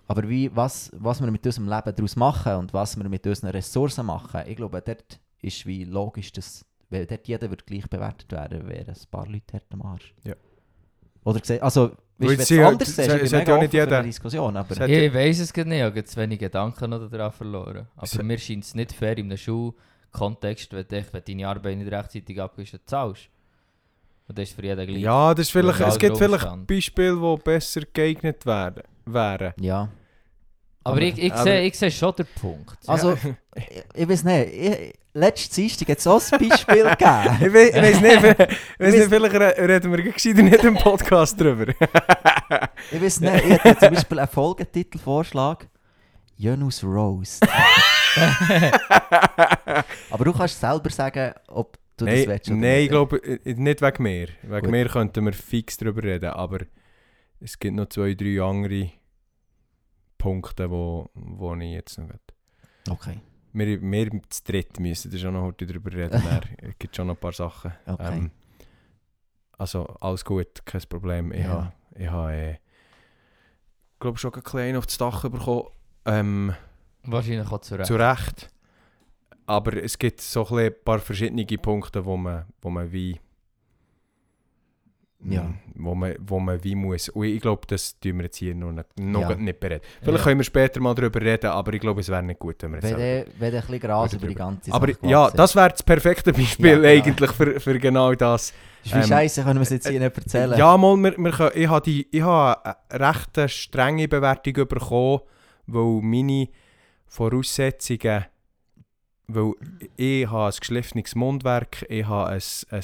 Aber 0.09 0.27
wie, 0.27 0.53
was, 0.53 0.91
was 0.99 1.21
wir 1.21 1.31
mit 1.31 1.45
unserem 1.45 1.69
Leben 1.69 1.95
daraus 1.95 2.15
machen 2.17 2.53
und 2.55 2.73
was 2.73 2.97
wir 2.97 3.07
mit 3.07 3.25
unseren 3.25 3.51
Ressourcen 3.51 4.05
machen, 4.05 4.41
ich 4.45 4.57
glaube, 4.57 4.81
dort 4.81 5.19
ist 5.41 5.65
wie 5.65 5.85
logisch, 5.85 6.33
dass 6.33 6.65
weil 6.89 7.05
dort 7.05 7.25
jeder 7.29 7.49
wird 7.49 7.65
gleich 7.65 7.87
bewertet 7.89 8.29
werden, 8.31 8.67
wären 8.67 8.89
ein 8.89 9.09
paar 9.09 9.25
Leute 9.27 9.53
hart 9.53 9.65
am 9.71 9.81
Arsch. 9.83 10.13
Ja. 10.25 10.35
Oder 11.23 11.39
gesehen, 11.39 11.61
also, 11.61 11.91
Weil 12.17 12.29
weißt, 12.29 12.39
wenn 12.39 12.45
sie 12.45 12.57
du 12.57 12.67
anders 12.67 12.95
siehst, 12.95 13.09
ich 13.09 13.21
bin 13.21 13.31
mega 13.31 13.37
ja 13.37 13.41
nicht 13.41 13.51
offen 13.51 13.69
für 13.71 13.77
jeder- 13.77 13.97
eine 13.99 14.07
Diskussion, 14.07 14.57
aber 14.57 14.87
Ich 14.89 15.13
weiß 15.13 15.39
es 15.39 15.55
nicht, 15.55 15.67
ich 15.71 15.81
habe 15.81 16.03
zu 16.03 16.17
wenig 16.17 16.39
Gedanken 16.39 16.89
noch 16.89 17.09
daran 17.09 17.31
verloren. 17.31 17.87
Aber 17.95 18.23
mir 18.23 18.37
scheint 18.37 18.63
es 18.65 18.75
nicht 18.75 18.91
fair 18.91 19.17
in 19.17 19.25
einem 19.27 19.37
Schulkontext, 20.11 20.73
wenn 20.73 20.85
du, 20.87 20.95
echt- 20.95 21.13
wenn 21.13 21.23
deine 21.25 21.47
Arbeit 21.47 21.77
nicht 21.77 21.91
rechtzeitig 21.91 22.41
abgibst, 22.41 22.77
zahlst. 22.85 23.29
Und 24.27 24.37
das 24.37 24.49
ist 24.49 24.55
für 24.55 24.63
jeden 24.65 24.85
gleich. 24.87 25.01
Ja, 25.01 25.33
das 25.33 25.45
ist 25.47 25.51
vielleicht, 25.51 25.79
es 25.79 25.97
gibt 25.97 26.17
vielleicht. 26.17 26.67
Beispiele, 26.67 27.15
die 27.37 27.43
besser 27.43 27.81
geeignet 27.93 28.45
werden, 28.45 28.83
wären. 29.05 29.53
ja. 29.61 29.89
aber 30.83 31.01
ich, 31.01 31.17
ich 31.17 31.33
sehe 31.35 31.61
ich 31.65 31.77
sehe 31.77 31.91
schon 31.91 32.13
den 32.15 32.27
Punkt. 32.39 32.77
Also, 32.87 33.13
ich, 33.55 33.83
ich 33.93 34.09
weiß 34.09 34.23
nicht, 34.25 34.53
ich, 34.53 34.93
letztes 35.13 35.49
Dienstag 35.51 35.89
hat 35.89 35.97
es 35.99 36.07
auch 36.07 36.21
ein 36.31 36.47
Beispiel 36.49 36.83
gegeben. 36.89 37.37
Ich 37.39 37.53
weiß, 37.53 38.01
nicht, 38.01 38.23
ich 38.49 38.79
weiss 38.79 38.95
nicht, 38.95 39.07
vielleicht 39.09 39.35
re- 39.35 39.55
reden 39.69 39.91
wir 39.95 40.03
gescheiter 40.11 40.41
nicht 40.43 40.63
im 40.63 40.75
Podcast 40.75 41.39
drüber. 41.39 41.67
Ich 42.91 43.01
weiß 43.01 43.19
nicht, 43.21 43.33
ich 43.45 43.63
hätte 43.63 43.79
zum 43.79 43.93
Beispiel 43.93 44.19
einen 44.19 44.27
Folgetitelvorschlag. 44.27 45.67
Janus 46.37 46.83
Roast. 46.83 47.47
Aber 50.11 50.25
du 50.25 50.33
kannst 50.33 50.59
selber 50.59 50.89
sagen, 50.89 51.33
ob 51.47 51.77
du 51.97 52.05
das 52.05 52.15
nein, 52.15 52.27
willst 52.27 52.47
oder 52.49 52.57
nein, 52.57 52.79
ich 52.83 52.89
glaube, 52.89 53.17
äh, 53.23 53.53
nicht 53.53 53.81
wegen 53.81 54.03
mir. 54.03 54.27
Wegen 54.43 54.61
Gut. 54.61 54.69
mir 54.71 54.87
könnten 54.87 55.25
wir 55.25 55.33
fix 55.33 55.77
drüber 55.77 56.03
reden, 56.03 56.29
aber 56.31 56.59
es 57.39 57.57
gibt 57.57 57.75
noch 57.75 57.89
zwei, 57.89 58.13
drei 58.13 58.41
andere 58.41 58.91
Punkte, 60.17 60.69
wo, 60.69 61.09
wo 61.13 61.55
ich 61.55 61.71
jetzt 61.73 61.97
noch 61.99 62.09
will. 62.09 62.19
Okay, 62.89 63.19
Wir, 63.53 63.81
wir 63.81 64.09
zu 64.29 64.43
dritt 64.43 64.79
müssen 64.79 65.11
da 65.11 65.17
schon 65.17 65.33
noch 65.33 65.43
heute 65.43 65.65
drüber 65.67 65.91
reden. 65.91 66.21
Es 66.61 66.77
gibt 66.79 66.95
schon 66.95 67.07
noch 67.07 67.15
ein 67.15 67.19
paar 67.19 67.33
Sachen. 67.33 67.73
okay. 67.85 68.17
Ähm, 68.17 68.31
Also 69.57 69.85
alles 69.99 70.23
gut, 70.23 70.65
kein 70.65 70.81
Problem. 70.89 71.31
Ich 71.31 71.41
Ja. 71.43 71.49
habe, 71.49 71.73
ich 71.95 72.07
habe 72.09 72.33
äh, 72.33 72.55
glaube 73.99 74.17
schon 74.17 74.33
ein 74.33 74.43
klein 74.43 74.75
aufs 74.77 74.97
Dach 74.97 75.21
bekommen. 75.29 75.63
Ähm, 76.05 76.53
Wahrscheinlich 77.07 77.51
auch 77.51 77.61
zu 77.61 77.75
Recht. 77.75 77.87
zu 77.87 77.95
Recht. 77.95 78.49
Aber 79.45 79.73
es 79.81 79.97
gibt 79.97 80.21
so 80.21 80.45
ein, 80.55 80.71
paar 80.83 80.99
verschiedene 80.99 81.45
Punkte, 81.45 82.03
wo 82.05 82.17
man, 82.17 82.45
wo 82.61 82.69
man 82.69 82.91
wie 82.91 83.19
Ja. 85.23 85.49
wo 85.75 85.95
man, 85.95 86.15
wo 86.19 86.39
man 86.39 86.63
wie 86.63 86.75
muss. 86.75 87.09
Und 87.09 87.25
ich 87.25 87.41
glaube, 87.41 87.61
das 87.67 87.99
tun 87.99 88.17
wir 88.17 88.25
jetzt 88.25 88.37
hier 88.37 88.53
noch 88.53 88.71
nicht, 88.71 88.99
noch 88.99 89.29
Ja. 89.29 89.35
nicht 89.35 89.59
bereden. 89.59 89.83
Vielleicht 90.01 90.17
Ja. 90.19 90.23
können 90.23 90.39
wir 90.39 90.43
später 90.43 90.79
mal 90.79 90.93
darüber 90.93 91.19
reden, 91.21 91.47
aber 91.47 91.73
ich 91.73 91.81
glaube, 91.81 92.01
es 92.01 92.09
wäre 92.09 92.21
nicht 92.23 92.39
gut, 92.39 92.61
wenn 92.61 92.71
wir 92.73 92.79
jetzt 92.81 92.97
Wenn 93.39 93.55
ein 93.55 93.61
bisschen 93.61 93.79
Gras 93.79 94.13
über 94.13 94.27
die 94.27 94.35
ganze 94.35 94.71
Aber 94.71 94.87
Sache 94.87 94.99
ja, 95.03 95.19
gewachsen 95.21 95.37
das 95.37 95.55
wäre 95.55 95.69
das 95.69 95.83
perfekte 95.83 96.33
Beispiel 96.33 96.83
Ja, 96.83 96.89
eigentlich 96.89 97.31
für, 97.31 97.59
für 97.59 97.79
genau 97.79 98.13
das. 98.13 98.49
ist. 98.51 98.53
Ist 98.85 98.93
wie 98.95 98.99
ähm, 98.99 99.03
scheiße, 99.05 99.43
können 99.43 99.55
wir 99.59 99.63
es 99.63 99.69
jetzt 99.69 99.87
hier 99.89 99.99
nicht 99.99 100.17
erzählen. 100.17 100.57
Ja, 100.57 100.77
mal, 100.77 100.95
wir, 100.97 101.17
wir 101.17 101.31
können, 101.31 101.51
ich 101.55 101.67
habe 101.67 101.81
die- 101.83 102.07
ich 102.11 102.21
habe 102.21 102.75
eine 102.89 103.09
recht 103.09 103.49
strenge 103.49 104.07
Bewertung 104.07 104.53
bekommen, 104.67 105.21
weil 105.65 106.01
meine 106.03 106.47
Voraussetzungen, 107.07 108.25
weil 109.27 109.53
ich 109.97 110.27
habe 110.27 110.45
ein 110.53 110.59
geschliffenes 110.59 111.15
Mundwerk, 111.15 111.85
ich 111.89 112.05
habe, 112.05 112.29
ein, 112.31 112.41
ein, 112.69 112.83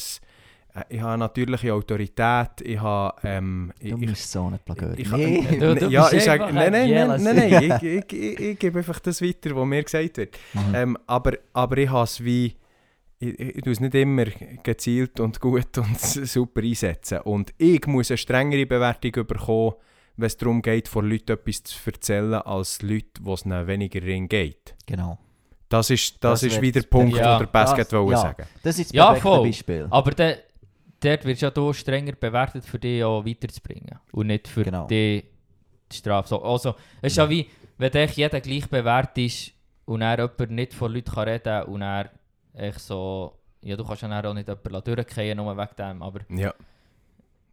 ich 0.90 1.00
habe 1.00 1.10
eine 1.12 1.18
natürliche 1.20 1.74
Autorität, 1.74 2.62
ich 2.64 2.80
habe... 2.80 3.16
Ähm, 3.24 3.72
ich, 3.80 3.92
Du 3.92 3.98
ich, 4.02 4.10
musst 4.10 4.32
so 4.32 4.50
nicht 4.50 4.64
ich, 4.98 5.12
Nee. 5.12 5.40
ich, 5.50 5.60
Du- 5.60 5.76
du 5.76 5.88
ja, 5.90 6.02
bist 6.04 6.14
ich 6.14 6.24
sage, 6.24 6.52
nein, 6.54 6.72
nein, 6.72 6.76
ein 6.76 7.08
nein, 7.08 7.24
nein, 7.24 7.50
nein, 7.50 7.64
ich, 7.82 7.84
ich, 7.84 8.14
ich, 8.14 8.40
ich 8.40 8.60
gebe 8.60 8.80
einfach 8.80 9.00
das 9.00 9.22
weiter, 9.22 9.56
was 9.56 9.66
mir 9.66 9.84
gesagt 9.84 10.18
wird. 10.18 10.38
Mhm. 10.54 10.76
Ähm, 10.76 10.98
aber, 11.08 11.34
aber 11.54 11.78
ich 11.78 11.90
habe 11.90 12.04
es 12.04 12.24
wie. 12.24 12.56
Ich, 13.20 13.40
ich, 13.40 13.56
ich 13.58 13.62
tue 13.64 13.72
es 13.72 13.80
nicht 13.80 13.96
immer 13.96 14.26
gezielt 14.64 15.20
und 15.22 15.40
gut 15.40 15.78
und 15.78 15.98
super 16.02 16.62
einsetzen. 16.62 17.20
Und 17.20 17.54
ich 17.58 17.86
muss 17.88 18.12
eine 18.12 18.18
strengere 18.18 18.66
Bewertung 18.66 19.26
bekommen, 19.26 19.74
wenn 20.18 20.28
es 20.28 20.38
darum 20.38 20.62
geht, 20.62 20.88
vor 20.88 21.04
Leuten 21.04 21.32
etwas 21.32 21.64
zu 21.64 21.78
erzählen, 21.90 22.36
als 22.36 22.82
Leute, 22.82 23.22
wo 23.22 23.34
es 23.34 23.46
weniger 23.46 24.02
ring 24.02 24.28
geht. 24.28 24.76
Genau. 24.86 25.18
Das 25.70 25.90
ist, 25.90 26.24
das 26.24 26.42
Das 26.42 26.44
ist 26.52 26.62
wieder 26.62 26.82
der 26.82 26.88
Punkt, 26.88 27.18
Ja, 27.18 27.38
den 27.40 27.46
der 27.48 27.52
Basket 27.52 27.86
das- 27.88 27.94
wollte 27.94 28.12
ja. 28.12 28.18
sagen. 28.20 28.44
Das 28.62 28.78
ist 28.78 28.90
das 28.92 28.96
Ja, 28.96 29.16
voll. 29.16 29.48
Beispiel. 29.48 29.88
Aber 29.90 30.12
de, 30.12 30.38
dort 31.00 31.26
wird 31.26 31.42
ja 31.42 31.52
hier 31.54 31.74
strenger 31.74 32.12
bewertet, 32.14 32.64
für 32.66 32.78
dich 32.78 33.04
auch 33.04 33.26
weiterzubringen. 33.26 34.00
Und 34.12 34.28
nicht 34.28 34.48
für 34.48 34.64
Genau. 34.64 34.86
die 34.88 35.24
Strafe. 35.92 36.28
So, 36.30 36.44
also, 36.44 36.76
es 37.02 37.14
ist 37.14 37.18
ja 37.18 37.28
wie, 37.30 37.48
wenn 37.80 37.92
dich 37.92 38.16
jeder 38.16 38.40
gleich 38.40 38.70
bewertet 38.70 39.18
ist 39.18 39.52
und 39.86 40.02
er 40.04 40.20
jemand 40.20 40.52
nicht 40.52 40.74
vor 40.76 40.90
Leuten 40.90 41.12
kann 41.12 41.28
reden 41.28 41.44
kann 41.44 41.64
und 41.66 41.82
er 41.82 42.12
echt 42.54 42.80
so... 42.80 43.40
Ja, 43.62 43.76
du 43.78 43.84
kannst 43.86 44.02
ja 44.04 44.24
auch 44.24 44.34
nicht 44.34 44.48
jemanden 44.48 44.84
durchgehen, 44.96 45.38
nur 45.38 45.58
wegen 45.58 45.76
dem, 45.78 46.04
aber... 46.04 46.20
Ja. 46.30 46.54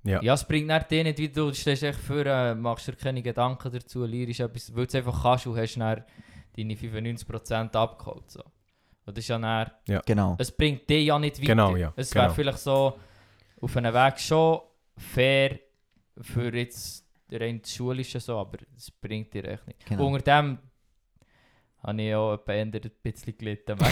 Ja. 0.03 0.23
Ja, 0.23 0.35
es 0.35 0.45
bringt 0.45 0.71
dann 0.71 0.85
dich 0.89 1.05
nicht, 1.05 1.19
wie 1.19 1.29
du 1.29 1.53
stehst 1.53 1.83
echt 1.83 1.99
vor, 1.99 2.25
äh, 2.25 2.55
machst 2.55 2.89
dir 2.89 2.95
keine 2.95 3.23
Gedanken 3.23 3.71
dazu, 3.71 4.05
lierst 4.05 4.41
etwas, 4.41 4.75
weil 4.75 4.87
du 4.87 4.89
es 4.89 4.95
einfach 4.95 5.23
kannst 5.23 5.47
und 5.47 5.59
hast 5.59 5.77
dann 5.77 6.05
deine 6.57 6.75
95% 6.75 7.77
abgeholt. 7.77 8.31
So. 8.31 8.41
Und 9.05 9.17
das 9.17 9.25
ist 9.25 9.29
ja 9.29 9.39
dann, 9.39 9.71
Genau. 10.07 10.37
es 10.39 10.51
bringt 10.51 10.89
dich 10.89 11.07
ja 11.07 11.19
nicht 11.19 11.37
weiter. 11.39 11.47
Genau, 11.47 11.77
ja, 11.77 11.93
Es 11.97 12.15
wäre 12.15 12.25
genau. 12.27 12.35
vielleicht 12.35 12.59
so 12.59 12.99
auf 13.61 13.77
einem 13.77 13.93
Weg 13.93 14.19
schon 14.19 14.61
fair 14.97 15.59
für 16.21 16.55
jetzt 16.55 17.05
rein 17.31 17.61
das 17.61 17.75
Schulische 17.75 18.21
so, 18.21 18.39
aber 18.39 18.59
es 18.77 18.91
bringt 18.91 19.33
dir 19.35 19.45
echt 19.45 19.67
nicht. 19.67 19.85
Genau. 19.87 20.07
Und 20.07 20.15
unter 20.15 20.43
dem 20.43 20.59
habe 21.83 22.03
ich 22.03 22.15
auch 22.15 22.35
etwa 22.35 22.53
eher 22.53 22.63
ein 22.63 22.81
bisschen 23.03 23.37
gelitten. 23.37 23.77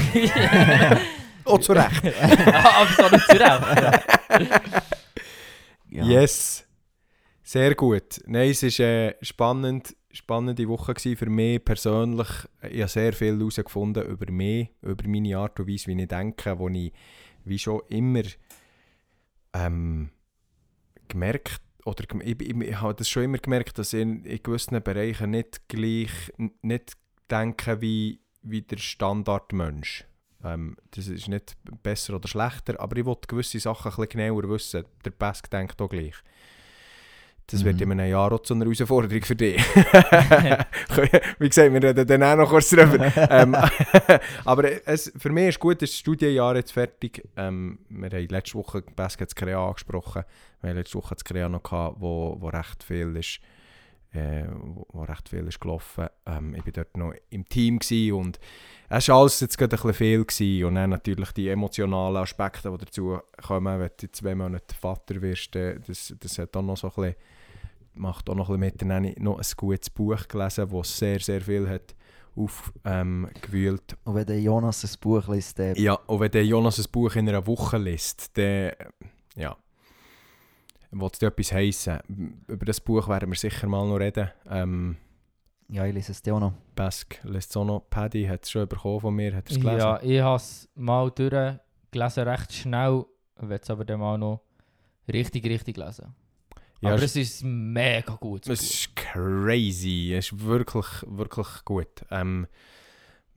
Oh, 1.51 1.57
zu 1.57 1.73
Recht. 1.73 2.05
aber 2.05 2.87
so 2.95 3.09
nicht 3.09 3.25
zurecht. 3.27 4.83
Ja. 5.91 6.05
Yes. 6.05 6.65
Sehr 7.43 7.75
gut. 7.75 8.21
Nein, 8.27 8.51
es 8.51 8.63
war 8.63 8.87
eine 8.87 9.17
spannend, 9.23 9.97
spannende 10.13 10.69
Woche 10.69 10.95
für 11.17 11.31
mich 11.31 11.65
persönlich. 11.65 12.29
Ich 12.71 12.81
habe 12.81 12.89
sehr 12.89 13.13
viel 13.13 13.39
herausgefunden 13.39 14.05
über 14.05 14.31
mich, 14.31 14.69
über 14.83 15.09
meine 15.09 15.39
Art 15.39 15.59
und 15.59 15.69
Weise, 15.69 15.87
wie 15.87 16.01
ich 16.01 16.09
denke, 16.09 16.59
wo 16.59 16.69
ich 16.69 16.93
wie 17.45 17.59
schon 17.59 17.81
immer 17.89 18.23
ähm, 19.55 20.11
gemerkt 21.09 21.63
oder 21.85 22.05
ich, 22.23 22.41
ich, 22.41 22.57
ich 22.61 22.81
habe 22.81 22.95
das 22.95 23.09
schon 23.09 23.25
immer 23.25 23.39
gemerkt, 23.39 23.79
dass 23.79 23.95
ich 23.95 24.03
in, 24.03 24.23
gewissen 24.43 24.83
Bereichen 24.83 25.31
nicht 25.31 25.69
gleich 25.69 26.11
nicht 26.61 26.93
denke 27.31 27.81
wie, 27.81 28.21
wie 28.43 28.63
der 28.63 28.77
Standardmensch. 28.77 30.05
Ähm, 30.45 30.77
das 30.93 31.09
ist 31.09 31.29
nicht 31.29 31.57
besser 31.83 32.15
oder 32.15 32.29
schlechter, 32.29 32.81
aber 32.81 32.97
ich 32.97 33.05
wollte 33.05 33.27
gewisse 33.27 33.59
Sachen 33.59 33.91
ein 33.91 33.97
bisschen 33.97 34.09
genauer 34.21 34.49
wissen. 34.49 34.85
Der 35.05 35.11
Pesk 35.11 35.51
denkt 35.51 35.81
auch 35.83 35.89
gleich. 35.89 36.15
Das 37.51 37.65
wird 37.65 37.77
Mhm. 37.77 37.83
in 37.93 37.93
einem 38.01 38.11
Jahr 38.11 38.31
auch 38.31 38.41
zu 38.43 38.53
einer 38.55 38.67
Herausforderung 38.67 39.23
für 39.25 39.35
dich. 39.35 39.57
Wie 41.39 41.49
gesagt, 41.49 41.73
wir 41.73 41.83
reden 41.83 42.07
dann 42.07 42.23
auch 42.23 42.37
noch 42.37 42.51
kurz 42.51 42.69
drüber. 42.71 43.11
ähm, 43.31 43.57
aber 44.45 44.87
es, 44.87 45.11
für 45.17 45.31
mich 45.31 45.49
ist 45.49 45.59
gut, 45.59 45.81
ist 45.83 45.93
das 45.95 45.99
Studienjahr 45.99 46.57
jetzt 46.57 46.73
fertig. 46.73 47.27
Ähm, 47.37 47.79
wir 47.89 48.11
haben 48.11 48.29
letzte 48.29 48.59
Woche 48.59 48.83
Basket 48.95 49.35
Krea 49.35 49.67
angesprochen. 49.67 50.25
Wir 50.61 50.71
haben 50.71 50.77
letzte 50.77 50.99
Woche 50.99 51.15
das 51.15 51.25
Krea 51.25 51.49
noch 51.49 51.63
gehabt, 51.63 51.97
wo, 52.01 52.37
wo 52.39 52.49
recht 52.49 52.83
viel 52.85 53.17
ist, 53.17 53.41
äh, 54.13 54.45
wo, 54.51 54.87
wo 54.93 55.03
recht 55.03 55.29
viel 55.29 55.47
ist 55.47 55.61
gelaufen. 55.61 56.07
Ähm, 56.27 56.55
ich 56.55 56.65
war 56.65 56.73
dort 56.73 56.97
noch 56.97 57.13
im 57.31 57.49
Team 57.49 57.79
und 58.13 58.39
es 58.89 59.09
war 59.09 59.17
alles 59.17 59.41
jetzt 59.41 59.59
gerade 59.59 59.77
ein 59.77 59.83
bisschen 59.83 59.95
viel 59.95 60.25
gewesen. 60.25 60.65
und 60.65 60.75
dann 60.77 60.91
natürlich 60.91 61.33
die 61.33 61.49
emotionalen 61.49 62.17
Aspekte, 62.17 62.71
die 62.71 62.79
dazu 62.79 63.19
kommen, 63.47 63.81
wenn 63.81 63.91
du 64.01 64.11
zwei 64.13 64.35
Monate 64.35 64.75
Vater 64.75 65.21
wirst, 65.21 65.55
äh, 65.57 65.79
das, 65.87 66.15
das 66.19 66.39
hat 66.39 66.57
auch 66.57 66.63
noch 66.63 66.77
so 66.77 66.89
ein 66.89 66.95
bisschen, 66.95 67.15
macht 67.95 68.31
auch 68.31 68.35
noch 68.35 68.49
ein 68.49 68.61
bisschen 68.61 68.73
mit. 68.73 68.83
Dann 68.83 68.93
habe 68.93 69.09
ich 69.09 69.19
noch 69.19 69.39
ein 69.39 69.47
gutes 69.57 69.91
Buch 69.91 70.27
gelesen, 70.27 70.69
das 70.71 70.99
sehr, 70.99 71.21
sehr 71.21 71.41
viel 71.41 71.69
hat 71.69 71.95
aufgewühlt. 72.35 73.93
Ähm. 73.93 73.99
Und 74.05 74.15
wenn 74.15 74.27
der 74.27 74.41
Jonas 74.41 74.85
ein 74.85 75.01
Buch 75.01 75.29
liest, 75.29 75.59
dann 75.59 75.75
Ja, 75.75 75.95
und 75.95 76.21
wenn 76.21 76.31
der 76.31 76.47
Jonas 76.47 76.79
ein 76.79 76.91
Buch 76.91 77.15
in 77.17 77.29
einer 77.29 77.47
Woche 77.47 77.79
liest, 77.79 78.37
dann, 78.39 78.73
ja, 79.35 79.57
will 80.91 81.09
es 81.13 81.19
dir 81.19 81.27
etwas 81.29 81.53
heissen. 81.53 81.99
Über 82.47 82.65
das 82.65 82.81
Buch 82.81 83.09
werden 83.09 83.31
wir 83.31 83.37
sicher 83.37 83.67
mal 83.67 83.87
noch 83.87 83.97
reden. 83.97 84.31
Ähm, 84.49 84.97
ja, 85.69 85.85
ich 85.85 85.95
lese 85.95 86.13
es 86.13 86.23
dir 86.23 86.35
auch 86.35 86.41
noch. 86.41 86.55
Bask 86.75 87.19
lässt 87.25 87.51
es 87.51 87.57
auch 87.57 87.65
noch. 87.65 87.85
Paddy 87.91 88.25
hat 88.25 88.45
es 88.45 88.51
schon 88.51 88.67
bekommen 88.67 89.01
von 89.01 89.15
mir, 89.15 89.35
hat 89.35 89.51
es 89.51 89.57
gelesen? 89.57 89.79
Ja, 89.79 90.01
ich 90.03 90.21
habe 90.21 90.37
es 90.37 90.69
mal 90.75 91.11
durchgelesen, 91.11 92.29
recht 92.29 92.53
schnell. 92.53 93.05
Ich 93.41 93.49
will 93.49 93.59
es 93.63 93.71
aber 93.71 93.85
dann 93.85 94.01
mal 94.01 94.17
noch 94.19 94.41
richtig, 95.07 95.45
richtig 95.45 95.77
lesen. 95.77 96.15
Ja, 96.81 96.91
aber 96.91 97.03
es, 97.03 97.17
es 97.17 97.17
ist 97.17 97.45
mega 97.45 98.15
gutes 98.15 98.49
es 98.49 98.61
Buch. 98.61 98.75
ist 98.75 98.97
crazy. 98.97 100.15
Es 100.15 100.33
ist 100.33 100.45
wirklich, 100.45 100.87
wirklich 101.07 101.49
gut. 101.65 102.05
Ähm, 102.11 102.47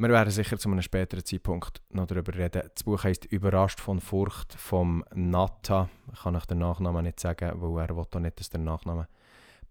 wir 0.01 0.09
werden 0.09 0.31
sicher 0.31 0.57
zu 0.57 0.67
einem 0.67 0.81
späteren 0.81 1.23
Zeitpunkt 1.23 1.83
noch 1.91 2.07
darüber 2.07 2.33
reden. 2.33 2.63
Das 2.73 2.83
Buch 2.83 3.03
heisst 3.03 3.25
«Überrascht 3.25 3.79
von 3.79 3.99
Furcht» 3.99 4.53
vom 4.53 5.05
Nata. 5.13 5.89
Ich 6.11 6.21
kann 6.21 6.35
euch 6.35 6.47
den 6.47 6.57
Nachnamen 6.57 7.03
nicht 7.03 7.19
sagen, 7.19 7.51
weil 7.61 7.83
er 7.83 7.95
will 7.95 8.03
auch 8.11 8.19
nicht, 8.19 8.39
dass 8.39 8.49
der 8.49 8.61
Nachname 8.61 9.07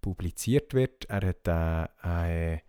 publiziert 0.00 0.72
wird. 0.72 1.06
Er 1.06 1.26
hat 1.26 1.48
äh, 1.48 2.06
einen 2.06 2.60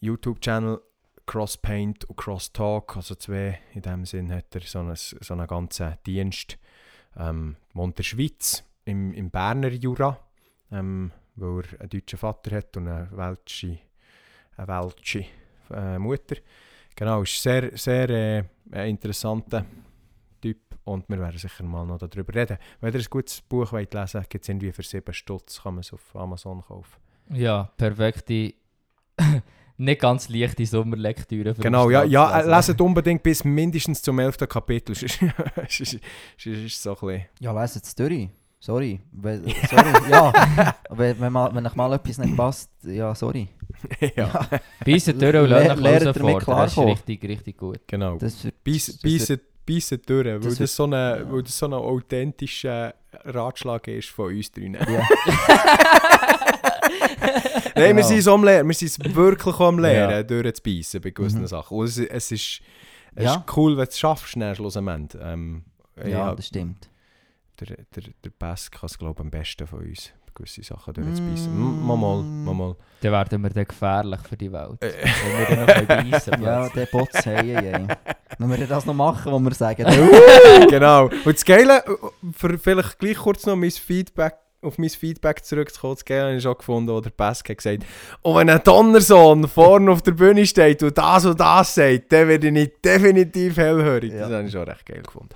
YouTube-Channel 0.00 0.82
Crosspaint 1.24 2.04
und 2.04 2.16
Crosstalk, 2.16 2.96
also 2.96 3.14
zwei. 3.14 3.58
In 3.72 3.80
dem 3.80 4.04
Sinn 4.04 4.30
hat 4.30 4.54
er 4.54 4.60
so 4.60 4.80
einen, 4.80 4.94
so 4.96 5.32
einen 5.32 5.46
ganzen 5.46 5.94
Dienst. 6.04 6.58
Ähm, 7.16 7.56
wohnt 7.72 7.92
in 7.92 7.96
der 7.96 8.02
Schweiz, 8.02 8.62
im, 8.84 9.14
im 9.14 9.30
Berner 9.30 9.68
Jura, 9.68 10.18
ähm, 10.70 11.12
weil 11.34 11.64
er 11.64 11.80
einen 11.80 11.88
deutschen 11.88 12.18
Vater 12.18 12.56
hat 12.56 12.76
und 12.76 12.88
eine 12.88 13.08
welsche, 13.10 13.78
eine 14.58 14.68
welsche 14.68 15.24
äh, 15.70 15.98
Mutter. 15.98 16.36
Genau, 16.94 17.22
ist 17.22 17.42
sehr, 17.42 17.76
sehr 17.76 18.10
äh, 18.10 18.44
ein 18.70 18.90
interessanter 18.90 19.64
Typ 20.40 20.58
und 20.84 21.08
wir 21.08 21.18
werden 21.18 21.38
sicher 21.38 21.64
mal 21.64 21.86
noch 21.86 21.98
darüber 21.98 22.34
reden. 22.34 22.58
Wenn 22.80 22.92
ihr 22.92 23.00
ein 23.00 23.06
gutes 23.08 23.40
Buch 23.40 23.72
wollt 23.72 23.94
lesen 23.94 24.24
gibt 24.28 24.44
es 24.44 24.48
irgendwie 24.48 24.72
für 24.72 24.82
7 24.82 25.12
Stutz, 25.12 25.62
kann 25.62 25.74
man 25.74 25.80
es 25.80 25.92
auf 25.92 26.14
Amazon 26.14 26.62
kaufen. 26.62 27.00
Ja, 27.30 27.70
perfekte, 27.76 28.54
nicht 29.76 30.00
ganz 30.00 30.28
leichte 30.28 30.66
Sommerlektüre. 30.66 31.54
für 31.54 31.62
Genau, 31.62 31.88
ja, 31.90 32.04
ja 32.04 32.40
äh, 32.40 32.46
leset 32.46 32.80
unbedingt 32.80 33.22
bis 33.22 33.44
mindestens 33.44 34.02
zum 34.02 34.18
11. 34.18 34.38
Kapitel. 34.48 34.92
Ist, 35.02 35.22
ist, 35.80 35.94
ist, 35.94 36.46
ist 36.46 36.82
so 36.82 36.90
ein 36.90 37.06
bisschen... 37.06 37.28
Ja, 37.40 37.60
lese 37.60 37.80
es 37.82 37.94
durch. 37.94 38.28
Sorry. 38.64 39.00
Weil- 39.10 39.42
sorry. 39.70 40.10
ja. 40.10 40.32
wenn, 40.90 41.18
wenn, 41.20 41.32
mal, 41.32 41.52
wenn 41.52 41.66
euch 41.66 41.74
mal 41.74 41.92
etwas 41.94 42.18
nicht 42.18 42.36
passt, 42.36 42.70
ja, 42.84 43.12
sorry. 43.12 43.48
ja, 44.16 44.46
Beissen 44.86 45.18
durch 45.18 45.34
und 45.34 45.48
lernt 45.48 45.70
damit 45.84 46.46
herausfordern. 46.46 46.46
Das 46.46 46.72
ist 46.76 46.78
richtig, 47.08 47.24
richtig 47.28 47.56
gut. 47.58 47.80
genau. 47.88 48.18
Beißen 48.64 49.40
beißen 49.66 50.00
durch, 50.06 50.26
weil 50.26 50.38
das 50.40 50.56
das, 50.58 50.76
so 50.76 50.84
eine, 50.84 51.26
weil 51.28 51.42
das 51.42 51.58
so 51.58 51.66
ein 51.66 51.72
authentischer 51.72 52.94
Ratschlag 53.24 53.88
ist 53.88 54.10
von 54.10 54.32
uns 54.34 54.50
drinnen. 54.52 54.80
Ja. 54.88 55.08
Nein, 57.74 57.96
wir 57.96 58.02
Genau. 58.02 58.06
sind 58.08 58.20
so 58.22 58.34
am 58.34 58.44
Lernen, 58.44 58.68
wir 58.68 58.74
sind 58.74 59.14
wirklich 59.14 59.58
am 59.60 59.78
Lernen, 59.78 60.12
Ja. 60.12 60.22
durchzubeissen 60.22 61.00
bei 61.00 61.10
gewissen 61.10 61.40
Mhm. 61.42 61.46
Sachen. 61.48 61.76
Und 61.78 61.86
es, 61.86 61.98
es, 61.98 62.30
ist, 62.32 62.60
es 63.14 63.24
Ja. 63.24 63.34
ist 63.36 63.56
cool, 63.56 63.72
wenn 63.76 63.84
du 63.84 63.90
es 63.90 63.98
schaffst, 63.98 64.28
schnell 64.28 64.54
schlussendlich. 64.54 65.20
Ähm, 65.22 65.64
ja, 65.96 66.08
ja, 66.08 66.34
das 66.34 66.46
stimmt. 66.46 66.88
Der, 67.60 67.76
der, 67.94 68.02
der 68.24 68.30
Pass 68.30 68.70
kann 68.70 68.86
es, 68.86 68.98
glaube 68.98 69.14
ich, 69.18 69.20
am 69.20 69.30
besten 69.30 69.66
von 69.66 69.80
uns, 69.80 70.10
gewisse 70.34 70.62
Sachen 70.62 70.94
durchzubeissen. 70.94 71.52
Mm. 71.54 71.86
Mal, 71.86 71.96
mal, 71.96 72.22
mal, 72.22 72.54
mal. 72.54 72.76
Dann 73.02 73.12
werden 73.12 73.42
wir 73.42 73.50
dann 73.50 73.64
gefährlich 73.66 74.20
für 74.28 74.36
die 74.36 74.50
Welt. 74.50 74.82
Äh. 74.82 74.92
Wenn 75.04 75.38
wir 75.58 75.66
dann 75.66 75.86
noch 75.86 76.10
beißen 76.10 76.42
Ja, 76.42 76.68
der 76.70 76.86
Bots 76.86 77.26
hey, 77.26 77.54
hey. 77.54 77.86
Wenn 78.38 78.50
wir 78.50 78.66
das 78.66 78.86
noch 78.86 78.94
machen, 78.94 79.30
wo 79.30 79.38
wir 79.38 79.54
sagen, 79.54 79.84
genau. 80.70 81.04
Und 81.06 81.26
das 81.26 81.44
Geile, 81.44 81.84
für 82.34 82.58
vielleicht 82.58 82.98
gleich 82.98 83.16
kurz 83.18 83.44
noch 83.46 83.56
mein 83.56 83.70
Feedback, 83.70 84.34
auf 84.62 84.78
mein 84.78 84.88
Feedback 84.90 85.44
zurückzukommen, 85.44 85.94
das 85.96 86.04
Geile 86.04 86.22
habe 86.28 86.36
ich 86.36 86.42
schon 86.42 86.56
gefunden, 86.56 86.88
wo 86.90 87.00
der 87.00 87.10
Pesk 87.10 87.50
hat 87.50 87.56
gesagt 87.58 87.84
und 88.22 88.36
wenn 88.36 88.48
ein 88.48 88.60
Donnersohn 88.62 89.46
vorne 89.48 89.90
auf 89.90 90.02
der 90.02 90.12
Bühne 90.12 90.46
steht 90.46 90.82
und 90.84 90.96
das 90.96 91.26
und 91.26 91.38
das 91.40 91.74
sagt, 91.74 92.12
dann 92.12 92.28
werde 92.28 92.46
ich 92.46 92.52
nicht 92.52 92.84
definitiv 92.84 93.56
hellhörig. 93.56 94.12
Das 94.12 94.30
Ja. 94.30 94.36
habe 94.36 94.46
ich 94.46 94.52
schon 94.52 94.62
recht 94.62 94.86
geil 94.86 95.02
gefunden. 95.02 95.34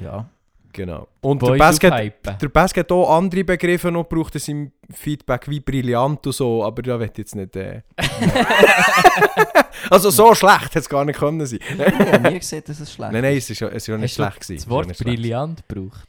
ja. 0.00 0.26
Genau. 0.72 1.08
Und 1.20 1.42
der 1.42 1.48
Boys 1.48 1.78
Pesk 1.78 1.84
hat, 1.84 2.42
der 2.42 2.82
hat 2.82 2.92
auch 2.92 3.16
andere 3.16 3.44
Begriffe 3.44 3.90
noch 3.90 4.08
gebraucht 4.08 4.34
in 4.34 4.40
seinem 4.40 4.72
Feedback, 4.90 5.48
wie 5.48 5.60
brillant 5.60 6.26
und 6.26 6.32
so, 6.32 6.64
aber 6.64 6.82
da 6.82 6.98
wird 6.98 7.18
jetzt 7.18 7.34
nicht... 7.36 7.54
Äh... 7.56 7.82
also 9.90 10.10
so 10.10 10.34
schlecht 10.34 10.64
hätte 10.66 10.78
es 10.78 10.88
gar 10.88 11.04
nicht 11.04 11.18
können 11.18 11.44
sein. 11.44 11.60
Ich 11.62 11.78
habe 11.78 12.30
nie 12.30 12.38
gesehen, 12.38 12.62
dass 12.66 12.80
es 12.80 12.92
schlecht 12.92 13.12
Nein, 13.12 13.22
nein, 13.22 13.36
es 13.36 13.50
ist 13.50 13.60
ja, 13.60 13.68
es 13.68 13.76
ist 13.76 13.86
ja 13.88 13.98
nicht 13.98 14.14
schlecht 14.14 14.40
gewesen. 14.40 14.54
Das 14.56 14.64
Es 14.64 14.70
Wort 14.70 14.86
ja 14.98 15.04
brillant 15.04 15.68
gebraucht. 15.68 16.08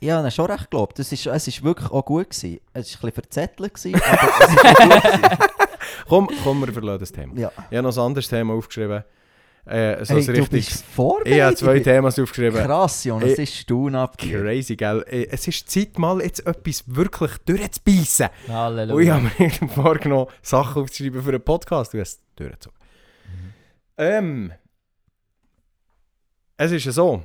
Ich 0.00 0.10
habe 0.10 0.26
ihn 0.26 0.30
schon 0.30 0.46
recht 0.46 0.70
geglaubt. 0.70 0.98
Es 0.98 1.12
ist, 1.12 1.26
es 1.26 1.48
ist 1.48 1.62
wirklich 1.62 1.90
auch 1.90 2.04
gut 2.04 2.30
gewesen. 2.30 2.60
Es 2.72 2.74
war 2.74 2.80
ein 2.80 2.84
bisschen 2.84 3.12
verzettelt, 3.12 3.74
gewesen, 3.74 4.00
aber 4.00 4.28
es 4.40 4.58
auch 4.58 4.64
gut 4.64 5.02
gewesen. 5.12 5.38
Komm, 6.08 6.28
komm, 6.42 6.60
wir 6.60 6.72
verlassen 6.72 7.00
das 7.00 7.12
Thema. 7.12 7.38
Ja. 7.38 7.50
Ich 7.70 7.76
habe 7.76 7.82
noch 7.82 7.96
ein 7.96 8.02
anderes 8.02 8.28
Thema 8.28 8.54
aufgeschrieben. 8.54 9.04
Äh, 9.68 10.04
so 10.04 10.14
Hey, 10.14 10.24
du 10.24 10.32
richtiges... 10.32 10.48
bist 10.50 10.84
vorbereitet. 10.86 11.32
Ich 11.36 11.42
habe 11.42 11.54
zwei 11.56 11.80
Themen 11.80 12.06
aufgeschrieben. 12.06 12.64
Krass, 12.64 13.04
Jonas, 13.04 13.28
Ich- 13.30 13.36
das 13.36 13.48
ist 13.50 13.54
Stuhn 13.56 13.94
abgegeben. 13.94 14.42
Crazy, 14.44 14.76
gell? 14.76 15.04
Äh, 15.08 15.26
Es 15.30 15.46
ist 15.46 15.68
Zeit, 15.70 15.98
mal 15.98 16.22
jetzt 16.22 16.46
etwas 16.46 16.84
wirklich 16.86 17.32
durchzubeissen. 17.44 18.26
Und 18.28 18.48
ich 18.48 18.52
Halleluja. 18.54 19.14
habe 19.14 19.30
mir 19.38 19.50
vorgenommen, 19.74 20.26
Sachen 20.42 20.82
aufzuschreiben 20.82 21.22
für 21.22 21.28
einen 21.30 21.42
Podcast. 21.42 21.92
Du 21.92 22.00
hast 22.00 22.14
es 22.14 22.20
durchgezogen. 22.36 22.78
Ähm, 23.98 24.52
es 26.56 26.72
ist 26.72 26.84
ja 26.86 26.92
so. 26.92 27.22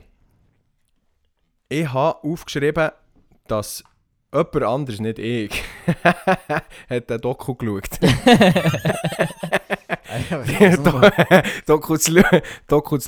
Ich 1.69 1.91
habe 1.93 2.23
aufgeschrieben, 2.23 2.89
dass 3.47 3.83
jemand 4.33 4.63
anderes, 4.63 4.99
nicht 4.99 5.17
ich, 5.19 5.63
hat 6.89 7.09
den 7.09 7.21
Doku 7.21 7.55
geschaut. 7.55 7.99
Doku 11.65 11.97
zu, 11.97 12.11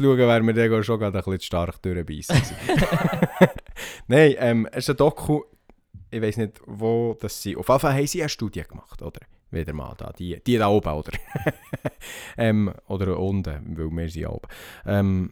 schauen- 0.03 0.18
wäre 0.18 0.41
mir 0.43 0.53
dann 0.53 0.84
schon 0.84 0.99
gerade 0.99 1.18
ein 1.18 1.24
bisschen 1.24 1.41
stark 1.41 1.82
durchbeissen. 1.82 2.36
Nein, 4.08 4.36
ähm, 4.39 4.68
es 4.72 4.80
ist 4.86 4.89
ein 4.91 4.97
Doku, 4.97 5.41
ich 6.12 6.22
weiß 6.22 6.38
nicht, 6.38 6.62
wo 6.66 7.18
das 7.20 7.41
sie. 7.41 7.56
Auf 7.58 7.68
jeden 7.68 7.80
Fall 7.80 7.93
haben 7.93 8.08
sie 8.08 8.22
eine 8.22 8.30
Studie 8.30 8.64
gemacht, 8.64 9.01
oder? 9.01 9.20
Wieder 9.51 9.74
mal 9.74 9.93
da, 9.97 10.12
die, 10.18 10.41
die 10.45 10.58
da 10.58 10.68
oben, 10.70 10.89
oder? 10.93 11.12
ähm, 12.38 12.74
oder 12.88 13.18
unten, 13.20 13.76
weil 13.78 13.89
wir 13.91 14.10
sind 14.10 14.28
oben. 14.28 14.47
Ähm, 14.86 15.32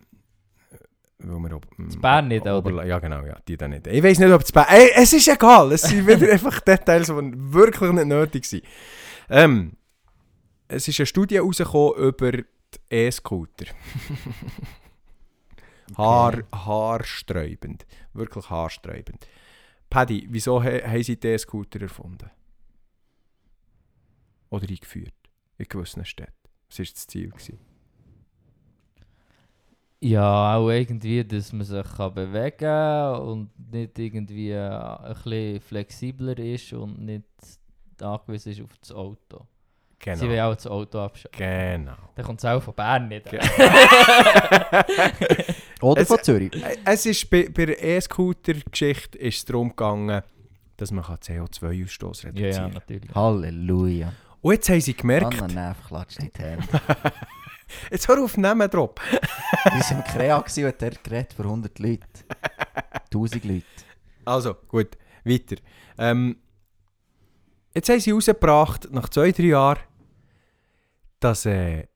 weil 1.20 1.40
wir 1.50 1.56
ob, 1.56 1.66
In 1.78 2.02
Bern 2.02 2.28
nicht, 2.28 2.42
oder? 2.44 2.58
Oberla- 2.58 2.86
Ja, 2.86 3.00
genau, 3.00 3.24
ja, 3.26 3.38
die 3.48 3.56
da 3.58 3.68
nicht. 3.68 3.88
Ich 3.88 4.04
weiß 4.04 4.20
nicht, 4.20 4.32
ob 4.32 4.42
es 4.42 4.52
Bern... 4.52 4.66
Ey, 4.70 4.92
es 4.96 5.14
ist 5.14 5.28
egal, 5.28 5.72
es 5.72 5.84
sind 5.84 6.06
wieder 6.06 6.32
einfach 6.32 6.60
Details, 6.60 7.08
die 7.08 7.34
wirklich 7.54 7.92
nicht 7.94 8.08
nötig 8.08 8.46
sind. 8.46 8.64
Ähm, 9.30 9.74
es 10.74 10.88
ist 10.88 11.00
eine 11.00 11.06
Studie 11.06 11.38
rausgekommen 11.38 11.96
über 11.96 12.32
die 12.32 12.46
E-Scooter. 12.90 13.66
Haar, 15.98 16.44
haarsträubend. 16.52 17.86
Wirklich 18.14 18.50
haarsträubend. 18.50 19.28
Paddy, 19.90 20.28
wieso 20.30 20.64
ha 20.64 20.88
haben 20.88 21.04
sie 21.04 21.20
die 21.20 21.28
E-Scooter 21.28 21.82
erfunden? 21.82 22.32
Oder 24.50 24.68
eingeführt? 24.68 25.14
In 25.58 25.68
gewissen 25.68 26.06
Städten. 26.06 26.32
Was 26.70 26.80
war 26.80 26.86
das 26.86 27.08
Ziel? 27.08 27.30
Gewesen? 27.30 27.60
Ja, 30.00 30.58
auch 30.58 30.70
irgendwie, 30.70 31.24
dass 31.24 31.54
man 31.54 31.66
sich 31.66 31.96
kann 31.96 32.14
bewegen 32.14 32.58
kann 32.58 33.22
und 33.22 33.72
nicht 33.72 33.98
irgendwie 33.98 34.54
ein 34.54 35.14
bisschen 35.14 35.62
flexibler 35.62 36.38
ist 36.40 36.74
und 36.74 37.00
nicht 37.00 37.26
angewiesen 38.02 38.52
ist 38.52 38.62
auf 38.62 38.78
das 38.80 38.92
Auto. 38.92 39.48
Sie 40.04 40.10
wollen 40.22 40.32
Genau. 40.32 40.50
auch 40.52 40.56
das 40.56 40.68
Auto 40.68 41.00
abschaffen. 41.00 41.38
Genau. 41.38 41.94
Dann 42.16 42.26
kommt 42.26 42.40
es 42.40 42.46
auch 42.46 42.62
von 42.62 42.74
Bern 42.74 43.08
nicht. 43.08 43.30
Ge- 43.30 43.40
Oder 45.82 46.02
Es- 46.02 46.08
von 46.08 46.24
Zürich. 46.24 46.54
Äh, 46.64 46.78
Es 46.86 47.06
ist 47.06 47.30
bei, 47.30 47.50
bei 47.50 47.66
der 47.68 47.82
E-Scooter-Geschichte 47.84 49.18
ist 49.18 49.38
es 49.38 49.46
darum 49.46 49.70
gegangen, 49.70 50.22
dass 50.78 50.92
man 50.92 51.04
CO2-Ausstoß 51.04 52.24
Ja, 52.24 52.30
reduzieren 52.30 52.54
ja, 52.54 52.62
kann. 52.64 52.74
natürlich. 52.74 53.16
Halleluja. 53.16 54.14
Und 54.42 54.54
jetzt 54.54 54.70
haben 54.70 54.82
sie 54.82 54.94
gemerkt, 54.94 55.42
Anna 55.42 55.54
Nerv 55.54 55.78
klatscht 55.88 56.20
in 56.20 56.32
die 56.36 56.42
Hände. 56.42 56.68
jetzt 57.92 58.08
hör 58.08 58.22
auf, 58.22 58.38
nehmen 58.38 58.70
drauf. 58.70 58.92
Wir 59.64 59.72
waren 59.72 59.98
im 59.98 60.04
Krea 60.04 60.38
und 60.38 60.56
der 60.82 60.92
geredet 60.92 61.34
für 61.34 61.44
100 61.44 61.80
Leute. 61.80 62.04
1000 63.06 63.46
Leute. 63.46 63.64
Also, 64.26 64.56
gut, 64.68 64.98
weiter. 65.24 65.56
Ähm, 65.98 66.38
jetzt 67.74 67.90
haben 67.90 68.00
sie 68.00 68.12
herausgebracht, 68.12 68.90
nach 68.92 69.10
zwei, 69.10 69.32
drei 69.32 69.44
Jahren, 69.46 69.80
dass 71.24 71.46
äh, 71.46 71.88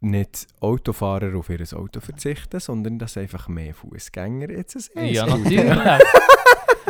nicht 0.00 0.46
Autofahrer 0.60 1.36
auf 1.36 1.50
ihr 1.50 1.60
Auto 1.74 2.00
verzichten, 2.00 2.60
sondern 2.60 2.98
dass 2.98 3.16
einfach 3.16 3.48
mehr 3.48 3.74
Fußgänger 3.74 4.50
jetzt 4.50 4.76
ein 4.96 5.06
Ja, 5.06 5.26
E-Scooter 5.26 5.64
natürlich. 5.64 6.02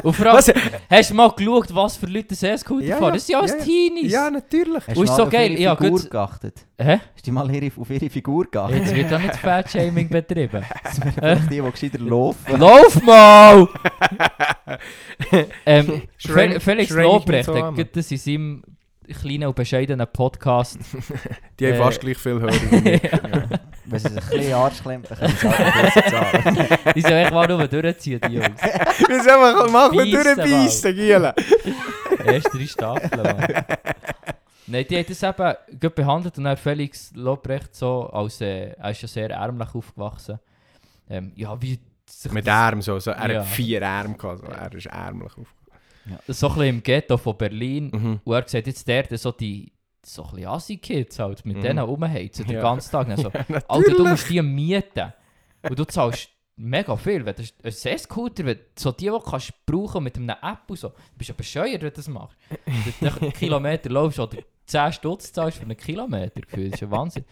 Und 0.04 0.12
vor 0.14 0.26
allem, 0.26 0.36
Was? 0.38 0.52
hast 0.88 1.10
du 1.10 1.14
mal 1.14 1.28
geschaut, 1.32 1.74
was 1.74 1.96
für 1.96 2.06
Leute 2.06 2.28
das 2.28 2.42
E-Scooter 2.44 2.84
Ja, 2.84 2.98
fahren? 2.98 3.08
ja, 3.08 3.12
Das 3.14 3.26
sind 3.26 3.32
ja 3.32 3.38
alles 3.40 3.50
ja, 3.52 3.58
ja. 3.58 3.64
Teenies. 3.64 4.12
Ja, 4.12 4.30
natürlich. 4.30 4.76
Hast 4.86 4.88
ist 4.90 4.96
mal 4.96 5.06
so 5.16 5.22
auf 5.24 5.30
geil, 5.30 5.50
ihre 5.52 5.60
ja, 5.62 5.76
Figur 5.76 5.98
gut. 5.98 6.10
geachtet? 6.10 6.66
Hä? 6.80 7.00
Hast 7.16 7.26
du 7.26 7.32
mal 7.32 7.52
ihre, 7.52 7.80
auf 7.80 7.90
ihre 7.90 8.08
Figur 8.08 8.44
geachtet? 8.48 8.78
Jetzt 8.78 8.94
wird 8.94 9.10
da 9.10 9.18
nicht 9.18 9.34
Fat-Shaming 9.34 10.08
betrieben. 10.08 10.64
Vielleicht 11.16 11.50
die, 11.50 11.60
die 11.60 11.70
gescheiter 11.72 11.98
laufen. 11.98 12.60
Lauf 12.60 13.02
mal! 13.02 13.66
ähm, 15.66 16.02
Schrein- 16.16 16.60
Felix 16.60 16.90
Lobrecht 16.90 17.48
hat 17.48 17.96
das 17.96 18.10
in 18.12 18.18
seinem 18.18 18.62
kleinen 19.14 19.46
und 19.48 19.56
bescheidenen 19.56 20.06
Podcast. 20.12 20.78
Die 21.60 21.66
haben 21.66 21.74
Äh, 21.74 21.78
fast 21.78 22.00
gleich 22.00 22.18
viel 22.18 22.40
Hörer 22.40 22.52
wie 22.52 22.88
ich. 22.90 23.02
Wenn 23.90 23.98
sie 24.00 24.08
sich 24.08 24.22
ein 24.22 24.28
bisschen 24.30 24.52
Arsch 24.54 24.82
klemmt, 24.82 25.10
dann 25.10 25.18
können 25.18 25.34
sie 25.36 25.48
auch 25.48 25.52
zahlen. 26.10 26.68
Die 26.94 27.00
sollen 27.00 27.14
echt 27.16 27.32
mal 27.32 27.48
nur 27.48 27.66
durchziehen, 27.66 28.20
die 28.28 28.34
Jungs. 28.34 28.60
Wir 28.60 29.70
machen, 29.70 29.96
Beissen, 29.96 30.36
durchbeissen, 30.36 30.94
Giele. 30.94 31.34
Erst 32.24 32.52
drei 32.54 32.66
Staffeln, 32.66 33.22
Mann. 33.22 33.64
Nein, 34.66 34.84
die 34.90 34.98
hat 34.98 35.08
das 35.08 35.22
eben 35.22 35.54
gut 35.80 35.94
behandelt 35.94 36.36
und 36.36 36.44
dann 36.44 36.56
Felix 36.58 37.10
Lobrecht 37.14 37.74
so 37.74 38.10
als, 38.12 38.40
äh, 38.42 38.72
er 38.72 38.90
ist 38.90 39.00
ja 39.00 39.08
sehr 39.08 39.30
ärmlich 39.30 39.74
aufgewachsen. 39.74 40.38
Ähm, 41.08 41.32
ja, 41.36 41.60
wie 41.62 41.78
sich 42.06 42.30
Mit 42.32 42.46
Arm 42.46 42.82
so, 42.82 42.98
so. 42.98 43.10
Er 43.12 43.30
Ja. 43.32 43.40
hat 43.40 43.46
vier 43.46 43.82
Arme 43.82 44.14
gehabt, 44.16 44.40
so. 44.40 44.46
er 44.52 44.74
ist 44.74 44.86
ärmlich 44.86 45.32
auf. 46.14 46.22
so 46.28 46.48
ein 46.48 46.54
bisschen 46.54 46.68
im 46.68 46.82
Ghetto 46.82 47.16
von 47.16 47.36
Berlin. 47.36 47.90
Mhm. 47.92 48.20
Und 48.24 48.34
er 48.34 48.48
sagt 48.48 48.66
jetzt 48.66 48.86
der, 48.88 49.02
der 49.04 49.18
so 49.18 49.32
die 49.32 49.72
so 50.04 50.22
ein 50.24 50.30
bisschen 50.30 50.46
Assi-Kids 50.48 51.18
halt, 51.18 51.44
mit 51.44 51.56
Mhm. 51.58 51.62
denen 51.62 51.78
rumheizen 51.80 52.46
den 52.46 52.54
Ja. 52.56 52.62
ganzen 52.62 52.90
Tag. 52.92 53.08
Also, 53.08 53.30
Ja, 53.48 53.60
Alter, 53.68 53.92
du 53.94 54.06
musst 54.06 54.28
die 54.30 54.40
mieten. 54.42 55.12
Und 55.68 55.78
du 55.78 55.84
zahlst 55.84 56.30
mega 56.56 56.96
viel. 56.96 57.24
Wenn 57.26 57.34
du 57.34 57.42
ein 57.64 57.72
C-Scooter, 57.72 58.44
wenn 58.46 58.58
so 58.78 58.90
die, 58.92 59.04
die 59.04 59.10
du 59.10 59.18
kannst 59.20 59.52
brauchen 59.66 60.04
mit 60.04 60.16
einer 60.16 60.38
App 60.42 60.68
und 60.68 60.78
so, 60.78 60.88
du 60.88 60.94
bist 61.16 61.28
ja 61.28 61.34
bescheuert, 61.36 61.82
wenn 61.82 61.90
du 61.90 61.92
das 61.92 62.08
machst. 62.08 62.36
Wenn 63.00 63.10
du 63.10 63.20
einen 63.20 63.32
Kilometer 63.34 63.90
laufst 63.90 64.18
oder 64.18 64.38
10 64.66 64.92
Stutz 64.92 65.32
zahlst 65.32 65.58
für 65.58 65.64
einen 65.64 65.76
Kilometer, 65.76 66.40
das 66.50 66.58
ist 66.60 66.80
ja 66.80 66.90
Wahnsinn. 66.90 67.24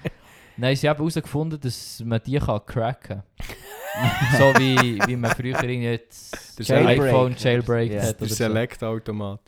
Haben 0.61 0.75
sie 0.77 0.87
eben 0.87 0.97
herausgefunden, 0.97 1.61
dass 1.61 2.03
man 2.05 2.21
die 2.25 2.39
kann 2.39 2.61
cracken 2.67 3.23
kann. 3.39 4.39
so 4.39 4.45
wie, 4.59 4.99
wie 5.07 5.17
man 5.17 5.31
früher 5.33 5.63
irgendwie 5.63 5.83
jetzt 5.83 6.59
Jailbreak. 6.61 7.01
iPhone 7.03 7.35
Jailbreak 7.39 7.93
Ja. 7.93 8.03
hat. 8.03 8.21
Der 8.21 8.23
Oder 8.23 8.29
so. 8.29 8.35
Select-Automat. 8.35 9.41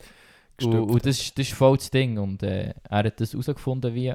Und, 0.61 0.73
und 0.75 1.05
das, 1.05 1.19
ist- 1.19 1.37
das 1.37 1.47
ist 1.47 1.55
voll 1.55 1.77
das 1.77 1.89
Ding. 1.89 2.17
Und 2.17 2.43
äh, 2.43 2.73
er 2.89 3.03
hat 3.03 3.19
das 3.21 3.31
herausgefunden, 3.31 3.93
wie, 3.95 4.13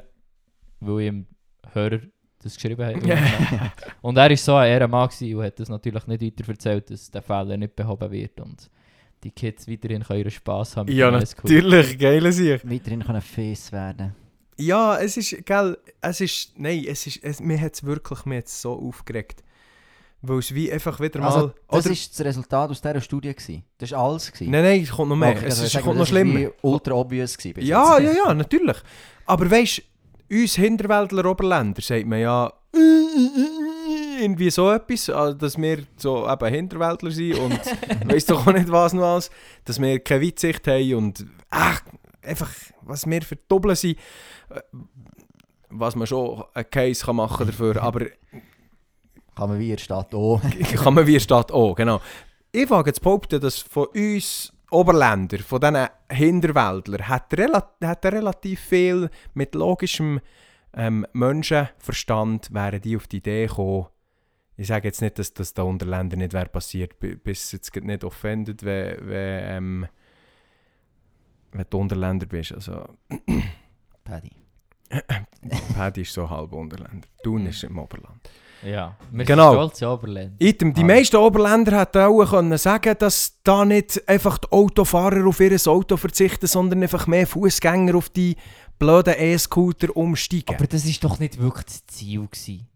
weil 0.79 1.01
ihm 1.07 1.25
Hörer 1.73 1.99
das 2.43 2.55
geschrieben 2.55 2.85
hat. 2.85 2.95
und 4.01 4.17
er 4.17 4.29
war 4.29 4.37
so 4.37 4.55
ein 4.55 4.69
Ehrenmann 4.71 5.09
und 5.09 5.43
hat 5.43 5.59
das 5.59 5.67
natürlich 5.69 6.05
nicht 6.07 6.21
weiter 6.21 6.49
erzählt, 6.51 6.89
dass 6.91 7.09
der 7.09 7.21
Fehler 7.23 7.57
nicht 7.57 7.75
behoben 7.75 8.11
wird. 8.11 8.39
Und 8.39 8.69
die 9.23 9.31
Kids 9.31 9.67
weiterhin 9.67 10.03
können 10.03 10.19
ihren 10.19 10.31
Spass 10.31 10.77
haben. 10.77 10.91
Ja, 10.91 11.09
natürlich, 11.09 11.97
geil 11.97 12.31
sich. 12.31 12.61
Weiterhin 12.69 13.03
können 13.03 13.21
fies 13.21 13.71
werden. 13.71 14.15
Ja, 14.57 14.97
es 14.97 15.17
ist, 15.17 15.45
gell, 15.45 15.77
es 16.01 16.21
ist, 16.21 16.53
nein, 16.57 16.85
es 16.87 17.05
ist, 17.07 17.23
es, 17.23 17.39
mir 17.39 17.59
hat 17.59 17.73
es 17.73 17.83
wirklich, 17.83 18.25
mir 18.25 18.37
hat's 18.37 18.61
so 18.61 18.73
aufgeregt. 18.73 19.43
Weil 20.21 20.39
es 20.39 20.53
wie 20.55 20.71
einfach 20.71 20.99
wieder 20.99 21.19
mal, 21.19 21.27
Also, 21.27 21.51
das 21.69 21.85
ist 21.87 22.17
das 22.19 22.25
Resultat 22.25 22.71
aus 22.71 22.81
dieser 22.81 23.01
Studie. 23.01 23.33
Gewesen. 23.33 23.63
Das 23.77 23.91
war 23.91 23.99
alles. 24.05 24.31
Gewesen. 24.31 24.49
nein, 24.51 24.63
nein, 24.63 24.81
es 24.81 24.91
kommt 24.91 25.09
noch 25.09 25.15
mehr, 25.15 25.31
Okay, 25.31 25.45
es 25.45 25.53
also 25.55 25.65
ist, 25.65 25.71
sagen 25.73 25.85
kommt 25.85 25.99
noch 25.99 26.07
schlimmer. 26.07 26.49
ultra 26.61 26.93
obvious 26.93 27.37
gewesen. 27.37 27.61
Ja, 27.65 27.99
ja, 27.99 28.11
ja, 28.11 28.33
natürlich. 28.33 28.77
Aber 29.25 29.51
weißt 29.51 29.83
du, 30.29 30.41
uns 30.41 30.55
Hinterwäldler 30.55 31.25
Oberländer 31.25 31.81
sagt 31.81 32.05
man 32.07 32.19
ja, 32.19 32.51
irgendwie 34.19 34.49
so 34.49 34.71
etwas, 34.71 35.09
also 35.09 35.33
dass 35.37 35.57
wir 35.57 35.83
so 35.97 36.27
eben 36.27 36.53
Hinterwäldler 36.53 37.11
sind 37.11 37.37
und 37.37 37.59
weiss 38.05 38.25
doch 38.25 38.47
auch 38.47 38.53
nicht 38.53 38.71
was 38.71 38.93
noch 38.93 39.03
alles, 39.03 39.29
dass 39.65 39.79
wir 39.79 39.99
keine 39.99 40.25
Weitsicht 40.25 40.67
haben 40.67 40.95
und 40.95 41.25
ach, 41.49 41.81
einfach, 42.25 42.51
was 42.81 43.05
wir 43.09 43.21
für 43.21 43.35
Doppel 43.35 43.75
sind, 43.75 43.97
äh, 44.49 44.61
was 45.69 45.95
man 45.95 46.07
schon 46.07 46.43
einen 46.53 46.69
Case 46.69 47.05
kann 47.05 47.15
machen 47.17 47.47
dafür, 47.47 47.81
aber 47.81 48.05
Kann 49.35 49.49
man 49.49 49.59
wie 49.59 49.71
in 49.71 49.77
Stadt 49.77 50.13
auch. 50.15 50.41
kann 50.75 50.93
man 50.93 51.05
wie 51.07 51.19
Stadt 51.19 51.51
auch, 51.51 51.75
genau. 51.75 51.99
Ich 52.51 52.69
wage 52.69 52.93
zu 52.93 53.01
behaupten, 53.01 53.41
dass 53.41 53.59
von 53.59 53.87
uns 53.87 54.53
Oberländer, 54.71 55.39
von 55.39 55.59
diesen 55.59 55.87
Hinterwäldlern, 56.09 57.07
hat, 57.07 57.33
rela 57.37 57.71
hat 57.83 58.05
relativ 58.05 58.59
viel 58.61 59.09
mit 59.33 59.53
logischem 59.55 60.21
ähm, 60.73 61.05
Menschenverstand, 61.13 62.53
wären 62.53 62.81
die 62.81 62.95
auf 62.97 63.07
die 63.07 63.17
Idee 63.17 63.47
gekommen, 63.47 63.87
ich 64.57 64.67
sage 64.67 64.87
jetzt 64.87 65.01
nicht, 65.01 65.19
dass 65.19 65.33
das 65.33 65.53
da 65.53 65.63
Unterländer 65.63 66.15
nicht 66.15 66.31
wäre 66.31 66.47
passiert, 66.47 66.97
bi- 66.99 67.15
bis 67.17 67.51
jetzt 67.51 67.75
nicht 67.75 68.05
offended, 68.05 68.63
wenn, 68.63 68.97
wenn, 69.07 69.43
ähm, 69.43 69.87
wenn 71.57 71.65
du 71.69 71.77
Unterländer 71.79 72.25
bist. 72.25 72.51
Also, 72.53 72.85
Paddy. 74.03 74.31
Paddy 75.75 76.01
ist 76.01 76.13
so 76.13 76.29
halb 76.29 76.53
Unterländer. 76.53 77.07
Thun 77.23 77.45
ist 77.47 77.63
im 77.63 77.77
Oberland. 77.77 78.29
Ja, 78.63 78.95
wir 79.11 79.25
Genau. 79.25 79.51
sind 79.51 79.57
stolze 79.59 79.89
Oberländer. 79.89 80.35
Item, 80.39 80.73
die 80.73 80.81
Ah. 80.81 80.85
meisten 80.85 81.17
Oberländer 81.17 81.79
hätten 81.79 82.01
auch 82.01 82.25
können 82.29 82.57
sagen 82.57 82.95
dass 82.97 83.39
da 83.43 83.65
nicht 83.65 84.07
einfach 84.07 84.37
die 84.37 84.51
Autofahrer 84.51 85.27
auf 85.27 85.39
ihr 85.39 85.55
Auto 85.67 85.97
verzichten, 85.97 86.47
sondern 86.47 86.81
einfach 86.81 87.05
mehr 87.07 87.27
Fußgänger 87.27 87.95
auf 87.95 88.09
die 88.09 88.35
blöden 88.79 89.13
E-Scooter 89.17 89.95
umsteigen. 89.95 90.55
Aber 90.55 90.65
das 90.67 90.85
ist 90.85 91.03
doch 91.03 91.19
nicht 91.19 91.37
wirklich 91.39 91.65
das 91.65 91.85
Ziel 91.87 92.27
gewesen. 92.27 92.67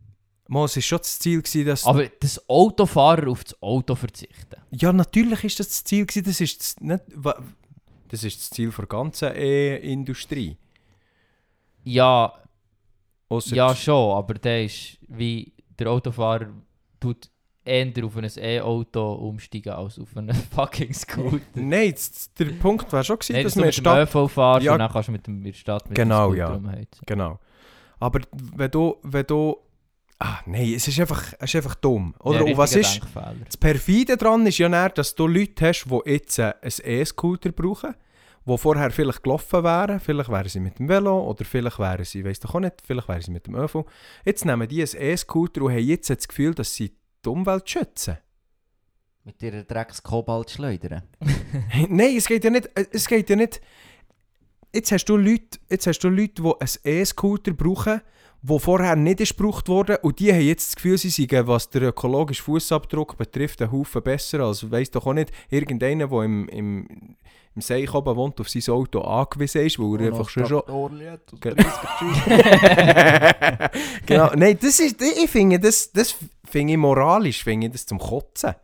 Mal, 0.48 0.66
es 0.66 0.76
war 0.76 0.82
schon 0.82 0.98
das 1.00 1.20
Ziel, 1.20 1.42
gewesen, 1.42 1.66
dass... 1.66 1.86
Aber 1.86 2.08
das 2.08 2.48
Autofahrer 2.50 3.30
auf 3.30 3.44
das 3.44 3.62
Auto 3.62 3.94
verzichten. 3.96 4.56
ja, 4.72 4.92
natürlich 4.92 5.44
ist 5.44 5.60
das 5.60 5.68
das 5.70 5.84
Ziel, 5.84 6.06
gewesen, 6.08 6.26
das 6.26 6.42
ist 6.42 6.60
das, 6.60 6.76
nicht, 6.80 7.02
das 8.10 8.24
ist 8.24 8.39
das 8.39 8.49
Ziel 8.49 8.72
der 8.72 8.86
ganzen 8.86 9.32
E-Industrie. 9.36 10.57
Ja, 11.84 12.34
Ausser 13.30 13.55
ja 13.55 13.76
schon, 13.76 14.18
aber 14.18 14.34
der 14.34 14.66
ist 14.66 14.97
wie 15.07 15.53
der 15.78 15.89
Autofahrer 15.91 16.49
tut 16.99 17.30
eher 17.64 18.03
auf 18.03 18.18
ein 18.18 18.30
E-Auto 18.38 19.14
umsteigen 19.14 19.74
als 19.74 19.99
auf 19.99 20.18
einen 20.18 20.34
fucking 20.55 20.93
Scooter. 20.93 21.39
Nein, 21.53 21.93
der 22.38 22.45
Punkt 22.45 22.91
war 22.91 23.03
schon, 23.03 23.20
gewesen, 23.20 23.34
Nein, 23.34 23.43
dass 23.43 23.53
dass 23.53 23.62
du 23.62 23.66
mit 23.68 23.78
dem 23.78 23.82
Stadt... 23.82 24.16
ÖV 24.16 24.32
fährst 24.32 24.66
Ja. 24.66 24.74
und 24.74 24.80
dann 24.80 24.91
kannst 24.91 25.07
du 25.07 25.12
mit 25.12 25.28
dem, 25.28 25.38
in 25.38 25.43
der 25.43 25.53
Stadt 25.53 25.88
mit 25.88 25.95
Genau, 25.95 26.32
dem 26.32 26.38
Scooter 26.38 26.49
ja. 26.49 26.53
rumheizen. 26.55 27.01
Genau. 27.05 27.39
Aber 27.99 28.22
wenn 28.32 28.72
du... 28.72 28.97
Wenn 29.03 29.26
du 29.26 29.57
ah, 30.20 30.40
nein, 30.46 30.74
es 30.74 30.88
ist 30.88 31.00
einfach, 31.00 31.34
es 31.40 31.50
ist 31.50 31.56
einfach 31.56 31.76
dumm. 31.76 32.14
Oder? 32.20 32.40
Ja, 32.40 32.44
und 32.46 32.58
was 32.58 32.76
ist... 32.76 33.02
Das 33.46 33.58
Perfide 33.58 34.18
daran 34.18 34.46
ist 34.46 34.58
ja 34.58 34.70
dann, 34.70 34.92
dass 34.94 35.16
du 35.16 35.28
Leute 35.28 35.68
hast, 35.68 35.86
die 35.86 36.12
jetzt 36.12 36.38
äh, 36.40 36.54
ein 36.62 36.72
E-Scooter 36.84 37.52
brauchen, 37.52 37.96
die 38.46 38.58
vorher 38.58 38.92
vielleicht 38.92 39.24
gelaufen 39.24 39.64
wären, 39.64 40.00
vielleicht 40.00 40.30
wären 40.30 40.50
sie 40.50 40.60
mit 40.60 40.80
dem 40.80 40.90
Velo 40.90 41.24
oder 41.30 41.46
vielleicht 41.46 41.80
wären 41.80 42.06
sie, 42.06 42.24
weiß 42.24 42.40
doch 42.42 42.56
auch 42.56 42.60
nicht, 42.60 42.76
vielleicht 42.86 43.08
wären 43.08 43.22
sie 43.22 43.32
mit 43.32 43.48
dem 43.48 43.56
ÖV. 43.56 43.86
Jetzt 44.26 44.46
nehmen 44.46 44.68
die 44.68 44.82
ein 44.82 44.90
E-Scooter 44.94 45.62
und 45.64 45.72
haben 45.72 45.80
jetzt 45.84 46.10
das 46.10 46.28
Gefühl, 46.28 46.54
dass 46.54 46.74
sie 46.74 46.94
die 47.24 47.30
Umwelt 47.30 47.70
schützen. 47.70 48.18
Mit 49.24 49.42
ihrer 49.44 49.64
Drecks-Kobalt 49.64 50.50
schleudern. 50.50 51.04
Nein, 51.90 52.16
es 52.18 52.26
geht 52.26 52.44
ja 52.44 52.50
nicht, 52.50 52.70
äh, 52.76 52.86
es 52.92 53.08
geht 53.08 53.30
ja 53.30 53.36
nicht, 53.36 53.62
jetzt 54.74 54.92
hast 54.92 55.06
du 55.06 55.18
Leute, 55.18 55.60
jetzt 55.70 55.88
hast 55.88 56.00
du 56.00 56.10
Leute, 56.10 56.42
die 56.42 56.54
ein 56.60 56.70
E-Scooter 56.84 57.54
brauchen, 57.54 58.02
wo 58.42 58.60
vorher 58.60 58.96
nicht 58.96 59.20
ist 59.20 59.38
gebraucht 59.38 59.68
wurde 59.68 59.98
und 60.00 60.20
die 60.20 60.32
haben 60.32 60.42
jetzt 60.42 60.70
das 60.70 60.76
Gefühl, 60.76 60.98
sie 60.98 61.10
seien, 61.10 61.48
was 61.48 61.70
den 61.70 61.84
ökologischen 61.84 62.44
Fußabdruck 62.46 63.18
betrifft, 63.18 63.62
einen 63.62 63.72
Haufen 63.72 64.02
besser 64.02 64.42
als, 64.42 64.70
weiss 64.72 64.92
doch 64.92 65.06
auch 65.06 65.14
nicht, 65.14 65.32
irgendeiner, 65.50 66.08
der 66.08 66.22
im, 66.24 66.48
im, 66.50 66.88
im 67.56 67.62
Seich 67.62 67.94
oben 67.94 68.16
wohnt, 68.16 68.40
auf 68.40 68.48
sein 68.48 68.74
Auto 68.74 69.02
angewiesen 69.02 69.66
ist, 69.66 69.80
weil 69.80 70.02
er 70.02 70.08
einfach 70.08 70.30
schon 70.30 70.46
schon... 70.46 70.62
Ge- 71.42 71.54
genau, 74.06 74.32
nein, 74.36 74.58
das 74.62 74.80
ist, 74.80 75.02
ich 75.02 75.30
finde, 75.30 75.60
das, 75.60 75.92
das 75.92 76.16
finde 76.50 76.74
ich 76.74 76.80
moralisch, 76.80 77.44
finde 77.44 77.68
ich 77.68 77.74
das 77.74 77.86
zum 77.86 78.00
Kotzen. 78.00 78.56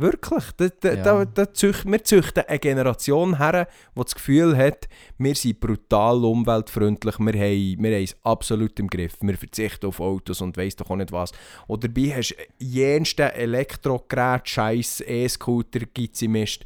Wirklich, 0.00 0.44
da, 0.56 0.68
da, 0.80 0.92
Ja. 0.94 1.02
da, 1.02 1.24
da 1.24 1.52
zücht, 1.52 1.84
wir 1.84 2.02
züchten 2.04 2.44
eine 2.46 2.58
Generation 2.60 3.36
her, 3.38 3.66
die 3.96 4.00
das 4.00 4.14
Gefühl 4.14 4.56
hat, 4.56 4.88
wir 5.18 5.34
sind 5.34 5.58
brutal 5.58 6.24
umweltfreundlich, 6.24 7.18
wir 7.18 7.32
haben, 7.32 7.82
wir 7.82 7.94
haben 7.96 8.04
es 8.04 8.16
absolut 8.22 8.78
im 8.78 8.86
Griff, 8.86 9.16
wir 9.20 9.36
verzichten 9.36 9.86
auf 9.86 9.98
Autos 10.00 10.40
und 10.40 10.56
weiss 10.56 10.76
doch 10.76 10.88
auch 10.90 10.96
nicht 10.96 11.10
was. 11.10 11.32
Und 11.66 11.82
dabei 11.82 12.14
hast 12.16 12.30
du 12.30 12.34
jenste 12.64 13.34
Elektrogerät, 13.34 14.48
scheiß 14.48 15.00
E-Scooter, 15.06 15.80
gibt 15.92 16.14
es 16.14 16.22
im 16.22 16.32
Mist. 16.32 16.64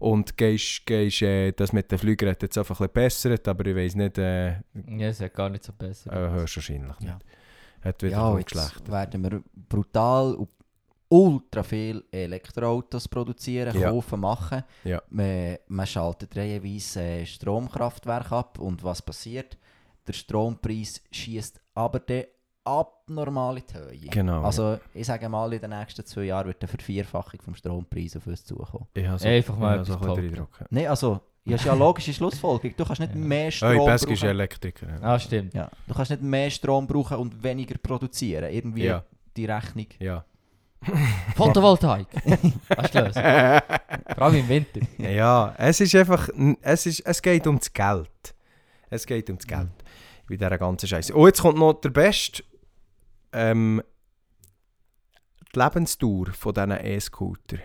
Und 0.00 0.36
gehst, 0.36 0.84
gehst 0.84 1.22
äh, 1.22 1.52
das 1.52 1.72
mit 1.72 1.90
den 1.90 1.96
Flügern 1.98 2.30
hat 2.30 2.42
jetzt 2.42 2.58
einfach 2.58 2.78
ein 2.80 2.88
bisschen 2.90 3.30
bessert, 3.32 3.48
aber 3.48 3.64
ich 3.64 3.76
weiß 3.76 3.94
nicht, 3.94 4.18
äh, 4.18 4.48
äh, 4.48 4.54
Ja, 4.98 5.08
es 5.08 5.20
hat 5.20 5.32
gar 5.32 5.48
nicht 5.48 5.64
so 5.64 5.72
besser. 5.72 6.10
hörst 6.12 6.56
wahrscheinlich 6.56 6.86
nicht. 7.00 7.02
Ja. 7.04 7.18
Hat 7.82 8.02
wieder 8.02 8.12
Ja, 8.12 8.38
jetzt 8.38 8.90
werden 8.90 9.22
wir 9.22 9.42
brutal 9.68 10.34
und 10.34 10.48
ultra 11.14 11.62
viel 11.62 12.02
Elektroautos 12.10 13.06
produzieren, 13.08 13.78
Ja. 13.78 13.90
kaufen, 13.90 14.20
machen. 14.20 14.64
Ja. 14.84 15.00
Man, 15.10 15.56
man 15.68 15.86
schaltet 15.86 16.36
reihenweise 16.36 17.00
äh, 17.00 17.26
Stromkraftwerke 17.26 18.34
ab 18.34 18.58
und 18.58 18.82
was 18.82 19.00
passiert? 19.00 19.56
Der 20.06 20.12
Strompreis 20.12 21.00
schießt 21.12 21.60
aber 21.74 22.00
dann 22.00 22.24
abnormal 22.64 23.58
in 23.58 23.64
die 23.70 23.74
Höhe. 23.78 24.10
Genau. 24.10 24.42
Also 24.42 24.78
ich 24.92 25.06
sage 25.06 25.28
mal, 25.28 25.52
in 25.52 25.60
den 25.60 25.70
nächsten 25.70 26.04
zwei 26.04 26.24
Jahren 26.24 26.46
wird 26.48 26.62
eine 26.62 26.68
Vervierfachung 26.68 27.40
vom 27.42 27.54
Strompreis 27.54 28.16
auf 28.16 28.26
uns 28.26 28.44
zukommen. 28.44 28.86
Ich 28.94 29.06
habe 29.06 29.18
so, 29.18 29.28
Einfach 29.28 29.56
mal 29.56 29.80
ich 29.82 29.86
so 29.86 29.98
ein. 29.98 30.46
Nein, 30.70 30.86
also, 30.88 31.20
ja, 31.44 31.56
ist 31.56 31.64
ja 31.64 31.72
eine 31.72 31.80
logische 31.80 32.12
Schlussfolgerung. 32.12 32.74
Du 32.76 32.84
kannst 32.84 33.00
nicht 33.00 33.14
Ja. 33.14 33.20
mehr 33.20 33.44
Ja. 33.44 33.50
Strom 33.50 33.78
Oh, 33.78 33.86
Pesk 33.86 34.10
ist 34.10 34.20
brauchen. 34.20 34.30
Elektriker. 34.30 34.86
Ja. 34.88 35.00
Ah, 35.02 35.18
stimmt. 35.18 35.54
Ja, 35.54 35.70
du 35.86 35.94
kannst 35.94 36.10
nicht 36.10 36.22
mehr 36.22 36.50
Strom 36.50 36.86
brauchen 36.86 37.18
und 37.18 37.42
weniger 37.42 37.76
produzieren. 37.78 38.50
Irgendwie 38.52 38.84
Ja. 38.86 39.04
die 39.36 39.44
Rechnung. 39.44 39.86
Ja. 40.00 40.24
Photovoltaik. 41.36 42.06
Hast 42.76 42.94
du 42.94 43.02
das? 43.04 43.14
Vor 43.14 44.22
allem 44.22 44.36
im 44.36 44.48
Winter. 44.48 44.80
ja, 44.98 45.54
es 45.58 45.80
ist 45.80 45.94
einfach, 45.94 46.28
es, 46.62 46.86
ist, 46.86 47.00
es 47.00 47.22
geht 47.22 47.46
um 47.46 47.58
das 47.58 47.72
Geld. 47.72 48.34
Es 48.90 49.06
geht 49.06 49.28
um 49.30 49.36
das 49.36 49.46
Geld. 49.46 49.70
Bei 50.28 50.36
dieser 50.36 50.58
ganzen 50.58 50.86
Scheiße. 50.86 51.14
Und 51.14 51.26
jetzt 51.26 51.42
kommt 51.42 51.58
noch 51.58 51.74
der 51.74 51.90
Beste. 51.90 52.44
Ähm, 53.32 53.82
die 55.54 55.58
Lebensdauer 55.58 56.32
von 56.32 56.54
diesen 56.54 56.70
E-Scooter. 56.72 57.58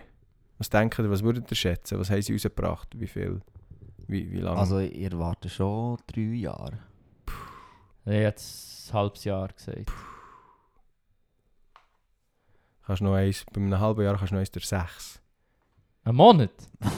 Was 0.58 0.68
denkt 0.68 0.98
ihr, 0.98 1.10
was 1.10 1.22
würdet 1.22 1.50
ihr 1.50 1.56
schätzen? 1.56 1.98
Was 1.98 2.10
haben 2.10 2.20
sie 2.22 2.32
rausgebracht? 2.34 2.88
Wie 2.98 3.06
viel? 3.06 3.40
Wie, 4.06 4.30
wie 4.30 4.40
lange? 4.40 4.58
Also 4.58 4.78
ich 4.78 5.00
erwarte 5.00 5.48
schon 5.48 5.96
drei 6.06 6.20
Jahre. 6.20 6.78
Ich 8.04 8.12
habe 8.12 8.16
jetzt 8.16 8.90
ein 8.90 8.94
halbes 8.94 9.24
Jahr 9.24 9.48
gesagt. 9.48 9.90
Kannst 12.90 13.00
du 13.00 13.04
noch 13.04 13.14
eins, 13.14 13.44
bei 13.52 13.60
einem 13.60 13.78
halben 13.78 14.02
Jahr 14.02 14.16
kannst 14.16 14.30
du 14.32 14.34
noch 14.34 14.40
eins 14.40 14.50
durch 14.50 14.66
sechs. 14.66 15.20
Ein 16.04 16.14
Monat? 16.16 16.50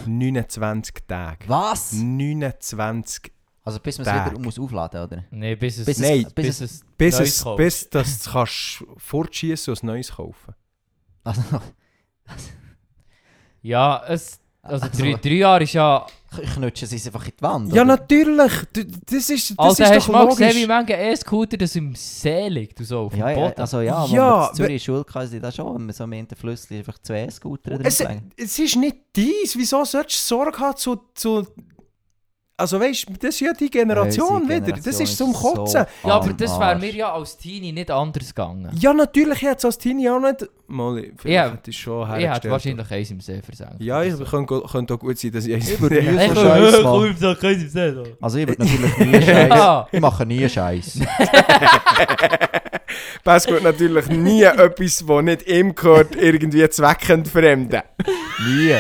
29 0.07 0.95
Tage. 1.07 1.49
Was? 1.49 1.93
29 1.93 3.33
Also 3.65 3.79
bis 3.81 3.99
man 3.99 4.07
es 4.07 4.13
Tag. 4.13 4.31
wieder 4.31 4.41
muss 4.41 4.59
aufladen 4.59 5.03
oder? 5.03 5.25
Nein, 5.31 5.59
bis 5.59 5.79
es... 5.79 5.87
Bis 5.87 5.99
es- 5.99 6.03
Nein, 6.03 6.23
bis 6.35 6.47
bis 6.47 6.61
es- 6.61 6.71
es... 6.73 6.81
bis, 6.97 7.19
Neues 7.19 7.29
es, 7.37 7.43
kaufst. 7.45 7.57
bis 7.59 7.91
das 7.91 8.25
kannst 8.31 8.85
fortschießen 8.97 9.73
und 9.73 9.83
ein 9.83 9.87
neues 9.87 10.13
kaufen. 10.13 10.55
Also, 11.25 11.43
Ja, 13.63 14.03
es... 14.09 14.41
Also, 14.63 14.87
Also- 14.87 15.03
drei, 15.03 15.15
drei 15.15 15.31
Jahre 15.35 15.63
ist 15.65 15.73
ja... 15.73 16.07
knutschen 16.55 16.89
sie 16.89 16.97
es 16.97 17.07
einfach 17.07 17.25
in 17.27 17.33
die 17.39 17.43
Wand? 17.43 17.69
Ja, 17.75 17.83
oder? 17.83 17.97
natürlich. 17.97 18.53
D- 18.75 18.87
Das 19.07 19.31
ist, 19.31 19.51
das 19.51 19.59
Alter, 19.59 19.71
ist 19.85 19.91
hast 19.91 19.99
doch 19.99 20.07
du 20.07 20.13
mal 20.13 20.27
gesehen, 20.29 20.49
wie 20.51 20.53
logisch. 20.63 20.67
manche 20.69 20.93
E-Scooter 20.95 21.57
das 21.57 21.77
im 21.77 21.95
See 21.95 22.49
liegt 22.49 22.79
und 22.81 22.87
so 22.87 22.99
auf 23.01 23.13
dem 23.13 23.21
Ja, 23.21 23.31
ja, 23.31 23.37
Boden? 23.49 23.61
also 23.61 23.81
ja, 23.81 24.03
wo 24.11 24.15
Ja, 24.15 24.41
ja, 24.43 24.49
in 24.49 24.55
Zürich 24.55 24.83
Schule 24.85 25.05
hatten 25.15 25.29
sie 25.29 25.41
das 25.41 25.55
schon, 25.57 25.75
wenn 25.75 25.87
man 25.87 25.93
so 25.95 26.07
mit 26.07 26.31
den 26.31 26.37
Flüssen 26.39 26.77
einfach 26.77 26.99
zwei 26.99 27.29
Scooter 27.31 27.71
drin 27.73 27.87
Es, 27.87 28.03
es 28.37 28.59
ist 28.59 28.77
nicht 28.77 28.97
dies. 29.15 29.57
Wieso 29.57 29.85
solltest 29.85 30.23
du 30.31 30.35
Sorge 30.37 30.59
haben 30.59 30.77
zu... 30.77 31.01
zu 31.15 31.47
also 32.63 32.79
weißt 32.79 33.09
du, 33.09 33.15
das 33.15 33.35
ist 33.35 33.41
ja 33.41 33.53
die 33.53 33.69
Generation 33.69 34.43
Unsere 34.43 34.63
wieder. 34.63 34.73
Das 34.77 34.85
Generation 34.85 35.03
ist 35.03 35.19
zum 35.19 35.33
so 35.33 35.41
Kotzen. 35.41 35.85
Ja, 36.05 36.15
aber 36.15 36.33
das 36.33 36.61
wäre 36.61 36.79
mir 36.79 36.95
ja 36.95 37.13
als 37.13 37.37
Teenie 37.37 37.73
nicht 37.73 37.91
anders 37.91 38.29
gegangen. 38.29 38.71
Ja, 38.79 38.95
natürlich 38.95 39.43
jetzt 39.43 39.65
als 39.65 39.79
Teenie 39.79 40.09
auch 40.09 40.21
nicht... 40.21 40.49
Mal, 40.69 41.11
vielleicht 41.17 41.27
Ja, 41.27 41.51
hätte 41.51 41.71
ich 41.71 41.79
schon 41.79 42.09
Ich 42.19 42.27
hätte 42.29 42.51
wahrscheinlich 42.51 42.89
eins 42.89 43.11
im 43.11 43.21
See 43.21 43.43
versenkt. 43.43 43.81
Ja, 43.81 44.03
ich 44.05 44.15
könnte, 44.31 44.63
könnte 44.71 44.95
auch 44.95 44.99
gut 45.01 45.19
sein, 45.19 45.33
dass 45.33 45.45
ich 45.45 45.55
eins... 45.55 45.77
so 45.77 45.87
im 45.89 47.69
See. 47.69 47.93
da. 47.93 48.03
Also 48.21 48.39
ich 48.39 48.47
würde 48.47 48.65
natürlich 48.65 48.99
nie 48.99 49.23
Scheiß. 49.23 49.49
Ja. 49.49 49.89
Ich 49.91 50.01
mache 50.01 50.25
nie 50.25 50.49
Scheiß. 50.49 51.01
Pass 53.25 53.49
wird 53.49 53.65
natürlich 53.65 54.07
nie 54.07 54.45
etwas, 54.45 55.05
das 55.05 55.23
nicht 55.25 55.49
ihm 55.49 55.75
gehört, 55.75 56.15
irgendwie 56.15 56.69
zweckend 56.71 57.27
fremden. 57.27 57.83
Nie. 58.47 58.77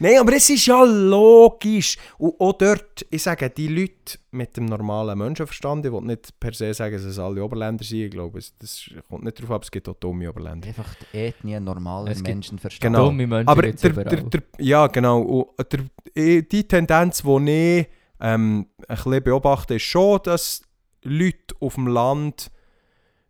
Nein, 0.00 0.18
aber 0.20 0.34
es 0.34 0.48
ist 0.50 0.66
ja 0.66 0.82
logisch. 0.84 1.96
Und 2.18 2.34
auch 2.40 2.52
dort, 2.52 3.04
ich 3.10 3.22
sage, 3.22 3.50
die 3.50 3.68
Leute 3.68 4.18
mit 4.30 4.56
dem 4.56 4.66
normalen 4.66 5.18
Menschenverstand, 5.18 5.84
ich 5.86 5.92
will 5.92 6.02
nicht 6.02 6.38
per 6.38 6.52
se 6.52 6.72
sagen, 6.72 6.94
dass 6.94 7.04
es 7.04 7.18
alle 7.18 7.42
Oberländer 7.42 7.84
sind, 7.84 8.00
ich 8.02 8.10
glaube, 8.10 8.38
das 8.58 8.90
kommt 9.08 9.24
nicht 9.24 9.38
darauf 9.38 9.50
ab, 9.56 9.62
es 9.64 9.70
gibt 9.70 9.88
auch 9.88 9.94
dumme 9.94 10.28
Oberländer. 10.30 10.68
Einfach 10.68 10.94
die 11.12 11.18
Ethnie 11.18 11.58
normaler 11.58 12.14
gibt- 12.14 12.28
Menschenverstand. 12.28 12.80
Genau. 12.94 13.06
Dumme 13.06 13.26
Menschen 13.26 13.48
Aber 13.48 13.62
der, 13.62 13.72
der, 13.72 14.04
der, 14.22 14.42
ja, 14.58 14.86
genau. 14.86 15.20
Und 15.20 15.72
der, 15.72 15.80
eh, 16.14 16.42
die 16.42 16.66
Tendenz, 16.66 17.22
die 17.22 17.78
ich 17.80 17.86
ähm, 18.20 18.66
ein 18.86 18.96
bisschen 18.96 19.22
beobachte, 19.22 19.74
ist 19.76 19.82
schon, 19.82 20.20
dass 20.24 20.62
Leute 21.02 21.54
auf 21.60 21.74
dem 21.74 21.86
Land 21.86 22.50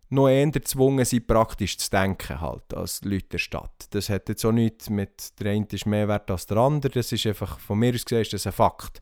noch 0.09 0.27
eher 0.27 0.49
gezwungen 0.49 1.05
sind, 1.05 1.27
praktisch 1.27 1.77
zu 1.77 1.89
denken, 1.89 2.41
halt, 2.41 2.73
als 2.73 3.03
Leute 3.03 3.27
der 3.29 3.37
Stadt. 3.37 3.87
Das 3.91 4.09
hat 4.09 4.27
jetzt 4.27 4.43
auch 4.43 4.51
nichts 4.51 4.89
mit, 4.89 5.39
der 5.39 5.51
eine 5.51 5.67
ist 5.71 5.85
mehr 5.85 6.07
wert 6.07 6.31
als 6.31 6.47
der 6.47 6.57
andere, 6.57 6.91
das 6.91 7.11
ist 7.11 7.27
einfach, 7.27 7.59
von 7.59 7.79
mir 7.79 7.93
aus 7.93 8.05
gesehen, 8.05 8.21
ist 8.21 8.33
das 8.33 8.47
ein 8.47 8.53
Fakt. 8.53 9.01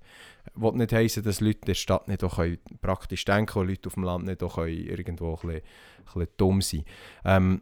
will 0.56 0.74
nicht 0.74 0.92
heissen, 0.92 1.24
dass 1.24 1.40
Leute 1.40 1.62
der 1.66 1.76
Stadt 1.76 2.08
nicht 2.08 2.24
auch 2.24 2.36
können 2.36 2.60
praktisch 2.82 3.24
denken 3.26 3.60
und 3.60 3.70
Leute 3.70 3.88
auf 3.88 3.94
dem 3.94 4.04
Land 4.04 4.26
nicht 4.26 4.44
auch 4.44 4.56
können 4.56 4.86
irgendwo 4.86 5.32
ein 5.32 5.36
bisschen, 5.36 5.52
ein 5.52 6.04
bisschen 6.06 6.28
dumm 6.38 6.62
sein 6.62 6.84
ähm, 7.24 7.62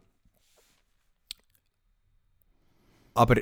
Aber 3.16 3.36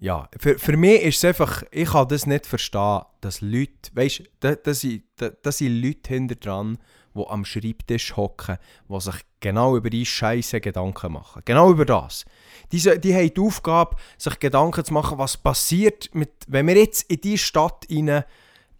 ja, 0.00 0.28
für, 0.38 0.58
für 0.58 0.76
mich 0.76 1.02
ist 1.02 1.18
es 1.18 1.24
einfach, 1.24 1.62
ich 1.70 1.90
kann 1.90 2.08
das 2.08 2.26
nicht 2.26 2.46
verstehen, 2.46 3.02
dass 3.20 3.40
Leute, 3.40 3.90
weißt 3.92 4.18
du, 4.20 4.24
da, 4.40 4.54
da, 4.54 4.74
sind, 4.74 5.04
da, 5.16 5.30
da 5.30 5.50
Leute 5.60 6.08
hinter 6.08 6.34
dran, 6.34 6.76
die 6.76 6.99
am 7.14 7.44
Schreibtisch 7.44 8.16
hocken, 8.16 8.58
die 8.88 9.00
sich 9.00 9.16
genau 9.40 9.76
über 9.76 9.90
die 9.90 10.06
Scheiße 10.06 10.60
Gedanken 10.60 11.12
machen. 11.12 11.42
Genau 11.44 11.70
über 11.70 11.84
das. 11.84 12.24
Diese, 12.72 12.98
die 12.98 13.14
haben 13.14 13.32
die 13.34 13.40
Aufgabe, 13.40 13.96
sich 14.18 14.38
Gedanken 14.38 14.84
zu 14.84 14.92
machen, 14.92 15.18
was 15.18 15.36
passiert, 15.36 16.14
mit, 16.14 16.30
wenn 16.46 16.66
wir 16.66 16.76
jetzt 16.76 17.10
in 17.10 17.20
diese 17.20 17.38
Stadt 17.38 17.86
rein 17.90 18.24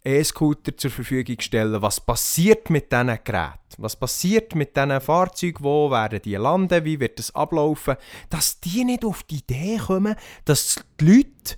E-Scooter 0.02 0.76
zur 0.76 0.90
Verfügung 0.90 1.40
stellen, 1.40 1.82
was 1.82 2.00
passiert 2.00 2.70
mit 2.70 2.90
diesen 2.90 3.18
Geräten? 3.22 3.58
Was 3.76 3.96
passiert 3.96 4.54
mit 4.54 4.74
diesen 4.74 5.00
Fahrzeugen? 5.00 5.62
Wo 5.62 5.90
werden 5.90 6.22
die 6.22 6.36
landen? 6.36 6.84
Wie 6.84 6.98
wird 6.98 7.18
das 7.18 7.34
ablaufen? 7.34 7.96
Dass 8.30 8.60
die 8.60 8.84
nicht 8.84 9.04
auf 9.04 9.22
die 9.24 9.36
Idee 9.38 9.76
kommen, 9.76 10.16
dass 10.46 10.82
die 11.00 11.04
Leute, 11.04 11.56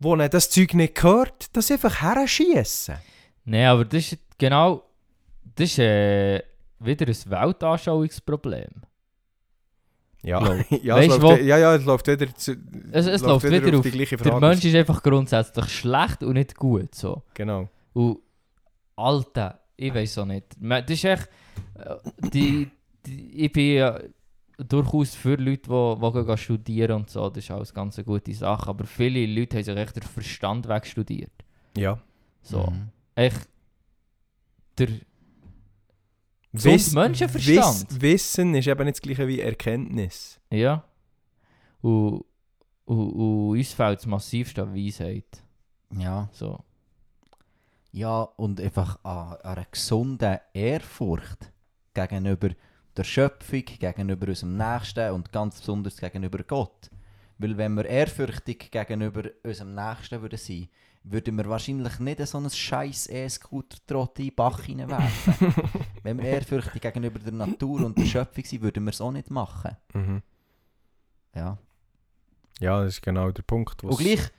die 0.00 0.28
das 0.28 0.50
Zeug 0.50 0.74
nicht 0.74 0.96
gehört, 0.96 1.56
das 1.56 1.70
einfach 1.70 2.02
herschießen. 2.02 2.96
Nein, 3.44 3.66
aber 3.66 3.84
das 3.84 4.12
ist 4.12 4.18
genau. 4.38 4.83
Das 5.56 5.70
ist 5.70 5.78
äh, 5.78 6.42
wieder 6.80 7.06
ein 7.06 7.30
Weltanschauungsproblem. 7.30 8.82
Ja, 10.22 10.40
ja, 10.82 10.96
Weißt 10.96 11.10
es 11.12 11.18
läuft, 11.20 11.40
wo- 11.40 11.44
ja, 11.44 11.58
ja, 11.58 11.74
es 11.74 11.84
läuft 11.84 12.06
wieder, 12.08 12.34
zu, 12.34 12.52
Es, 12.92 13.06
es 13.06 13.20
läuft 13.22 13.44
wieder, 13.50 13.76
auf. 13.78 13.84
die 13.84 13.90
gleiche 13.90 14.16
Der 14.16 14.32
Frage. 14.32 14.46
Mensch 14.46 14.64
ist 14.64 14.74
einfach 14.74 15.02
grundsätzlich 15.02 15.66
schlecht 15.68 16.22
und 16.22 16.32
nicht 16.34 16.54
gut. 16.56 16.94
So. 16.94 17.22
Genau. 17.34 17.68
Und 17.92 18.18
Alter, 18.96 19.60
ich 19.76 19.92
weiß 19.94 20.18
auch 20.18 20.24
nicht. 20.26 20.46
Das 20.60 20.88
ist 20.90 21.04
echt. 21.04 21.28
äh, 21.78 21.96
Die, 22.30 22.70
die, 23.04 23.44
ich 23.44 23.52
bin 23.52 23.74
ja 23.74 24.00
durchaus 24.56 25.14
für 25.14 25.34
Leute, 25.36 25.68
die, 25.68 26.10
die 26.12 26.24
gehen 26.24 26.36
studieren 26.38 26.92
und 26.96 27.10
so. 27.10 27.28
Das 27.28 27.44
ist 27.44 27.50
alles 27.50 27.74
ganz 27.74 27.98
eine 27.98 28.04
gute 28.06 28.32
Sache. 28.32 28.68
Aber 28.70 28.84
viele 28.86 29.26
Leute 29.26 29.58
haben 29.58 29.64
sich 29.64 29.76
echt 29.76 29.96
den 29.96 30.02
Verstand 30.04 30.66
wegstudiert. 30.68 31.32
Ja. 31.76 32.00
So. 32.40 32.62
Mhm. 32.62 32.88
Echt. 33.14 33.46
Der. 34.78 34.88
Gesund 36.54 36.94
Menschenverstand. 36.94 37.90
Wiss, 37.90 38.00
Wissen 38.00 38.54
ist 38.54 38.68
eben 38.68 38.84
nicht 38.84 38.96
das 38.96 39.02
gleiche 39.02 39.26
wie 39.26 39.40
Erkenntnis. 39.40 40.38
Ja. 40.50 40.84
Und, 41.82 42.24
und, 42.84 43.10
und 43.10 43.50
uns 43.50 43.72
fehlt 43.72 43.98
das 43.98 44.06
massivste 44.06 44.62
an 44.62 44.74
Weisheit. 44.74 45.42
Ja. 45.98 46.28
So. 46.32 46.62
Ja, 47.90 48.22
und 48.22 48.60
einfach 48.60 48.98
an, 49.04 49.34
an 49.34 49.56
einer 49.56 49.66
gesunden 49.70 50.38
Ehrfurcht 50.52 51.52
gegenüber 51.92 52.50
der 52.96 53.04
Schöpfung, 53.04 53.64
gegenüber 53.64 54.28
unserem 54.28 54.56
Nächsten 54.56 55.10
und 55.10 55.32
ganz 55.32 55.58
besonders 55.58 55.96
gegenüber 55.96 56.44
Gott. 56.44 56.88
Weil 57.38 57.56
wenn 57.56 57.74
wir 57.74 57.84
ehrfürchtig 57.84 58.70
gegenüber 58.70 59.24
unserem 59.42 59.74
Nächsten 59.74 60.22
würden 60.22 60.38
sein, 60.38 60.68
würden 61.04 61.36
wir 61.36 61.44
wahrscheinlich 61.48 61.98
nicht 61.98 62.26
so 62.26 62.38
einen 62.38 62.50
scheiß 62.50 63.08
E-Scooter-Trott 63.10 64.18
in 64.18 64.26
den 64.26 64.34
Bach 64.34 64.62
hineinwerfen. 64.62 65.54
wenn 66.02 66.18
wir 66.18 66.24
ehrfürchtig 66.24 66.80
gegenüber 66.80 67.18
der 67.18 67.32
Natur 67.32 67.84
und 67.84 67.96
der 67.98 68.06
Schöpfung 68.06 68.44
sind, 68.44 68.62
würden 68.62 68.84
wir 68.84 68.90
es 68.90 69.00
auch 69.00 69.12
nicht 69.12 69.30
machen. 69.30 69.76
Mhm. 69.92 70.22
Ja. 71.34 71.58
Ja, 72.60 72.82
das 72.82 72.94
ist 72.94 73.02
genau 73.02 73.30
der 73.30 73.42
Punkt. 73.42 73.84
Und 73.84 73.98
gleich 73.98 74.30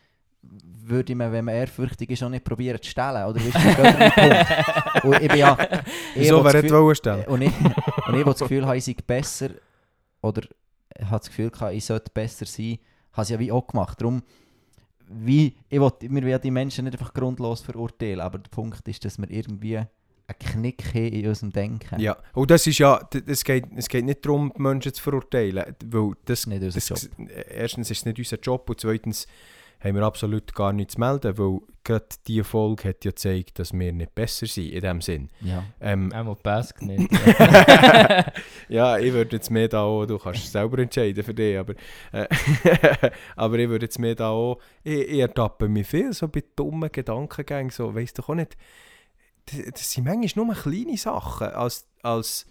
würde 0.42 1.16
man, 1.16 1.32
wenn 1.32 1.46
man 1.46 1.56
ehrfürchtig 1.56 2.10
ist, 2.10 2.24
auch 2.24 2.30
nicht 2.30 2.44
probieren 2.44 2.82
zu 2.82 2.90
stellen. 2.90 3.26
Oder 3.26 3.40
wisst 3.44 3.58
ihr, 3.64 3.76
der 3.76 4.10
Punkt? 4.10 5.04
Und 5.04 5.22
ich 5.22 5.28
bin 5.28 5.38
ja... 5.38 5.58
ich 6.16 6.22
Wieso 6.22 6.44
wer 6.44 6.52
Gefühl- 6.52 6.62
nicht 6.64 6.74
wollen 6.74 6.96
stellen? 6.96 7.26
Und 7.28 7.42
ich, 7.42 7.54
und 8.08 8.16
ich, 8.16 8.24
das 8.24 8.40
Gefühl 8.40 8.66
habe, 8.66 8.78
ich 8.78 8.86
sei 8.86 8.96
besser, 9.06 9.50
oder 10.22 10.42
ich 10.98 11.06
habe 11.06 11.20
das 11.20 11.28
Gefühl 11.28 11.52
ich 11.74 11.86
sollte 11.86 12.12
besser 12.12 12.46
sein, 12.46 12.80
habe 13.14 13.22
es 13.24 13.30
ja 13.30 13.40
wie 13.40 13.52
auch 13.52 13.68
gemacht. 13.68 14.00
Darum, 14.00 14.24
wie, 15.10 15.56
ich 15.70 15.80
will, 15.80 15.92
wir 16.02 16.24
wollen 16.24 16.42
die 16.42 16.52
Menschen 16.52 16.86
nicht 16.86 16.94
einfach 16.94 17.14
grundlos 17.14 17.62
verurteilen, 17.62 18.20
aber 18.20 18.40
der 18.40 18.50
Punkt 18.50 18.88
ist, 18.88 19.06
dass 19.06 19.18
wir 19.18 19.30
irgendwie 19.30 19.78
einen 19.78 20.40
Knick 20.40 20.94
haben 20.94 21.08
in 21.08 21.28
unserem 21.28 21.52
Denken. 21.52 22.00
Ja, 22.00 22.18
und 22.34 22.50
das 22.50 22.66
ist 22.68 22.80
ja, 22.80 23.08
es 23.28 23.44
geht, 23.44 23.66
es 23.76 23.88
geht 23.88 24.06
nicht 24.06 24.26
darum, 24.26 24.52
die 24.56 24.62
Menschen 24.62 24.94
zu 24.94 25.02
verurteilen, 25.02 25.76
weil 25.86 26.12
das, 26.26 26.48
Nicht 26.48 26.64
unser 26.64 26.80
das 26.80 27.04
Job. 27.04 27.30
erstens 27.50 27.92
ist 27.92 28.00
es 28.00 28.06
nicht 28.06 28.18
unser 28.18 28.40
Job 28.40 28.70
und 28.70 28.80
zweitens 28.80 29.28
haben 29.80 29.96
wir 29.96 30.04
absolut 30.04 30.54
gar 30.54 30.74
nichts 30.74 30.96
zu 30.96 31.00
melden, 31.00 31.38
weil 31.38 31.60
gerade 31.84 32.06
diese 32.28 32.44
Folge 32.44 32.90
hat 32.90 33.06
ja 33.06 33.12
gezeigt, 33.12 33.60
dass 33.60 33.72
wir 33.72 33.94
nicht 33.94 34.16
besser 34.16 34.48
sind, 34.48 34.72
in 34.72 34.82
dem 34.82 35.02
Sinn. 35.02 35.30
Ja. 35.42 35.64
Ähm, 35.80 36.12
Einmal 36.12 36.36
Pesk 36.36 36.82
nicht. 36.82 37.10
ja, 38.70 38.98
ich 38.98 39.14
würde 39.14 39.36
jetzt 39.38 39.52
mehr 39.52 39.68
da 39.68 39.84
auch, 39.84 40.06
du 40.06 40.18
kannst 40.18 40.46
es 40.46 40.52
selber 40.52 40.80
entscheiden 40.80 41.24
für 41.24 41.34
dich, 41.34 41.58
aber, 41.58 41.76
äh, 42.12 42.28
aber 43.36 43.60
ich 43.60 43.70
würde 43.70 43.86
jetzt 43.86 44.00
mehr 44.00 44.16
da 44.16 44.30
auch, 44.30 44.60
ich, 44.84 45.00
ich 45.00 45.20
ertappe 45.20 45.70
mich 45.70 45.88
viel 45.88 46.12
so 46.14 46.28
bei 46.28 46.44
dummen 46.56 46.92
Gedankengängen, 46.92 47.70
so, 47.70 47.94
weißt 47.94 48.18
du 48.18 48.24
auch 48.24 48.36
nicht, 48.36 48.58
das, 49.46 49.60
das 49.72 49.92
sind 49.92 50.06
manchmal 50.06 50.46
nur 50.46 50.56
kleine 50.56 50.98
Sachen, 50.98 51.48
als, 51.48 51.88
als 52.02 52.48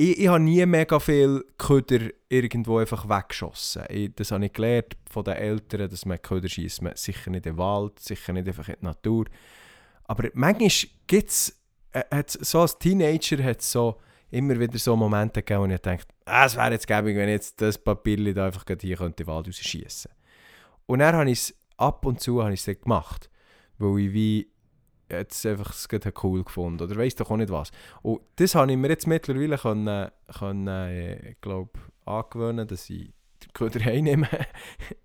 ich, 0.00 0.20
ich 0.20 0.28
habe 0.28 0.40
nie 0.40 0.64
mega 0.64 1.00
viel 1.00 1.44
Köder 1.58 2.10
irgendwo 2.28 2.78
einfach 2.78 3.08
weggeschossen. 3.08 3.82
Ich, 3.88 4.14
das 4.14 4.30
habe 4.30 4.46
ich 4.46 4.52
gelernt 4.52 4.96
von 5.10 5.24
den 5.24 5.34
Eltern, 5.34 5.90
dass 5.90 6.06
man 6.06 6.22
Köder 6.22 6.48
schießt, 6.48 6.82
sicher 6.94 7.30
nicht 7.30 7.46
in 7.46 7.54
den 7.54 7.58
Wald, 7.58 7.98
sicher 7.98 8.32
nicht 8.32 8.46
einfach 8.46 8.68
in 8.68 8.76
die 8.80 8.86
Natur. 8.86 9.26
Aber 10.04 10.28
manchmal 10.34 10.70
gibt 11.06 11.30
es, 11.30 11.60
äh, 11.92 12.22
so 12.26 12.60
als 12.60 12.78
Teenager 12.78 13.42
hat 13.42 13.60
so 13.60 13.96
immer 14.30 14.58
wieder 14.58 14.78
so 14.78 14.94
Momente 14.94 15.42
gegeben, 15.42 15.68
wo 15.68 15.74
ich 15.74 15.80
dachte, 15.80 16.06
ah, 16.26 16.46
es 16.46 16.54
wäre 16.54 16.72
jetzt 16.72 16.86
gäbig, 16.86 17.16
wenn 17.16 17.28
ich 17.28 17.34
jetzt 17.34 17.60
das 17.60 17.76
Papier 17.76 18.32
da 18.32 18.46
einfach 18.46 18.64
hier 18.80 18.96
könnte 18.96 19.22
in 19.22 19.26
den 19.26 19.26
Wald 19.26 19.48
rausschießen. 19.48 20.12
Und 20.86 21.00
dann 21.00 21.16
habe 21.16 21.30
ich 21.30 21.40
es 21.40 21.54
ab 21.76 22.06
und 22.06 22.20
zu 22.20 22.42
habe 22.42 22.54
gemacht, 22.54 23.30
weil 23.78 23.98
ich 23.98 24.12
wie 24.12 24.52
jetzt 25.10 25.44
einfach 25.46 25.72
es 25.72 25.88
gerade 25.88 26.12
cool 26.22 26.44
gefunden 26.44 26.82
oder 26.82 26.96
weiss 26.96 27.14
doch 27.14 27.30
auch 27.30 27.36
nicht 27.36 27.50
was. 27.50 27.70
Und 28.02 28.20
das 28.36 28.54
habe 28.54 28.70
ich 28.70 28.78
mir 28.78 28.88
jetzt 28.88 29.06
mittlerweile 29.06 29.58
können, 29.58 30.10
können 30.38 30.66
äh, 30.66 31.34
glaub, 31.40 31.78
angewöhnen, 32.04 32.66
dass 32.66 32.88
ich 32.90 33.12
den 33.42 33.52
Köder 33.52 33.80
heimnehme. 33.84 34.28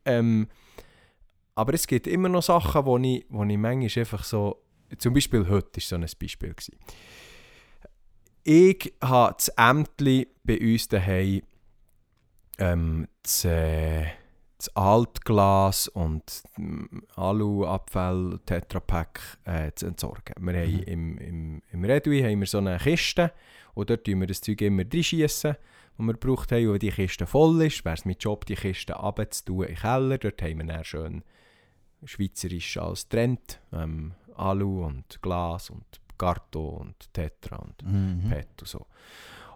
ähm, 0.05 0.47
aber 1.55 1.73
es 1.73 1.87
gibt 1.87 2.07
immer 2.07 2.29
noch 2.29 2.43
Sachen, 2.43 2.85
wo 2.85 2.97
ich, 2.97 3.25
wo 3.29 3.43
ich 3.43 3.57
manchmal 3.57 4.03
einfach 4.03 4.23
so, 4.23 4.63
zum 4.97 5.13
Beispiel 5.13 5.47
heute 5.49 5.75
war 5.75 5.81
so 5.81 5.95
ein 5.95 6.05
Beispiel. 6.19 6.53
Gewesen. 6.53 6.77
Ich 8.43 8.93
habe 9.01 9.35
das 9.35 9.49
Ämtli 9.49 10.27
bei 10.43 10.59
uns 10.59 10.87
daheim 10.87 11.41
ähm, 12.59 13.07
das, 13.21 13.45
äh, 13.45 14.05
das 14.65 14.75
Altglas 14.75 15.87
und 15.89 16.43
mm, 16.57 16.99
Aluabfall, 17.15 18.39
Tetrapack 18.45 19.19
äh, 19.45 19.71
zu 19.75 19.87
entsorgen. 19.87 20.35
Wir 20.39 20.53
haben 20.61 20.71
Mhm. 20.73 20.83
im, 20.83 21.17
im, 21.17 21.61
im 21.71 21.85
Redui 21.85 22.21
haben 22.21 22.39
wir 22.39 22.47
so 22.47 22.57
eine 22.59 22.77
Kiste 22.77 23.31
und 23.73 23.89
dort 23.89 24.05
tun 24.05 24.19
wir 24.21 24.27
das 24.27 24.41
Zeug 24.41 24.61
immer 24.61 24.83
reinschiessen, 24.83 25.55
was 25.97 26.05
wir 26.07 26.13
gebraucht 26.13 26.51
haben. 26.51 26.67
Und 26.67 26.73
wenn 26.73 26.79
die 26.79 26.91
Kiste 26.91 27.25
voll 27.25 27.61
ist, 27.63 27.83
wäre 27.85 27.95
es 27.95 28.05
mein 28.05 28.15
Job, 28.19 28.45
die 28.45 28.55
Kiste 28.55 28.93
runterzutun 28.93 29.63
in 29.63 29.67
den 29.73 29.75
Keller. 29.77 30.17
Dort 30.17 30.41
haben 30.41 30.57
wir 30.59 30.65
dann 30.65 30.83
schön 30.83 31.23
schweizerisch 32.05 32.77
als 32.77 33.07
Trend, 33.07 33.59
ähm, 33.71 34.13
Alu 34.35 34.85
und 34.85 35.21
Glas 35.21 35.69
und 35.69 35.85
Karton 36.17 36.79
und 36.87 37.13
Tetra 37.13 37.57
und 37.57 37.81
Mhm. 37.83 38.29
PET 38.29 38.47
und 38.61 38.67
so. 38.67 38.85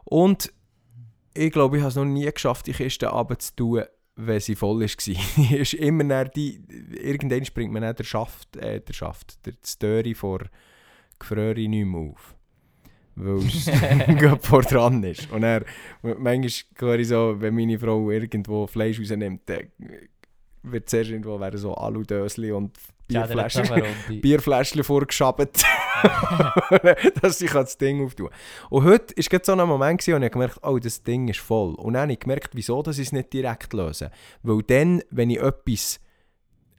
Und 0.05 0.53
ich 1.33 1.51
glaube, 1.51 1.77
ich 1.77 1.81
habe 1.83 1.89
es 1.89 1.95
noch 1.95 2.05
nie 2.05 2.31
geschafft, 2.31 2.65
die 2.67 2.71
Kiste 2.73 3.07
runterzutun, 3.07 3.83
wenn 4.17 4.39
sie 4.39 4.55
voll. 4.55 4.85
Die 4.85 5.55
ist 5.55 5.73
immer 5.75 6.03
dann 6.03 6.29
die, 6.35 6.59
irgendwann 6.91 7.45
springt 7.45 7.71
man 7.71 7.95
der 7.95 8.03
Schaft, 8.03 8.57
äh, 8.57 8.81
der 8.81 8.93
Schaft, 8.93 9.45
der 9.45 9.53
Störi 9.65 10.13
vor 10.13 10.41
Gefröri 11.19 11.67
nicht 11.67 11.85
mehr 11.85 12.01
auf. 12.01 12.35
Weil 13.15 13.37
es 13.47 13.69
vor 14.45 14.63
dran 14.63 15.03
ist. 15.03 15.31
Und 15.31 15.43
er, 15.43 15.63
manchmal 16.01 16.49
höre 16.77 16.99
ich 16.99 17.07
so, 17.07 17.35
wenn 17.39 17.55
meine 17.55 17.79
Frau 17.79 18.11
irgendwo 18.11 18.67
Fleisch 18.67 18.99
rausnimmt, 18.99 19.41
dann 19.45 19.69
wird 20.63 20.89
zuerst 20.89 21.11
irgendwo 21.11 21.39
werden 21.39 21.59
so 21.59 21.73
Aludösli 21.73 22.51
und 22.51 22.77
Bierflaschen, 23.07 23.65
Runde. 23.65 24.21
Bierfläschchen 24.21 24.83
vorgeschabt, 24.83 25.63
dass 27.21 27.41
ich 27.41 27.51
das 27.51 27.77
Ding 27.77 28.05
auftue. 28.05 28.29
Und 28.69 28.83
heute 28.83 29.15
war 29.15 29.39
so 29.43 29.51
ein 29.53 29.67
Moment, 29.67 30.01
gewesen, 30.01 30.19
wo 30.21 30.25
ich 30.25 30.31
gemerkt 30.31 30.55
habe, 30.61 30.75
oh, 30.75 30.79
das 30.79 31.03
Ding 31.03 31.27
ist 31.29 31.39
voll. 31.39 31.75
Und 31.75 31.93
dann 31.93 32.03
habe 32.03 32.13
ich 32.13 32.19
gemerkt, 32.19 32.49
wieso 32.53 32.81
dass 32.83 32.97
ich 32.97 33.07
es 33.07 33.11
nicht 33.13 33.31
direkt 33.31 33.73
löse. 33.73 34.11
Weil 34.43 34.61
dann, 34.63 35.01
wenn 35.09 35.29
ich 35.29 35.39
etwas 35.39 35.99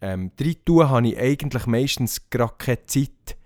ähm, 0.00 0.30
rein 0.38 0.56
tue, 0.64 0.88
habe 0.88 1.08
ich 1.08 1.18
eigentlich 1.18 1.66
meistens 1.66 2.28
gerade 2.30 2.54
keine 2.58 2.84
Zeit, 2.86 3.37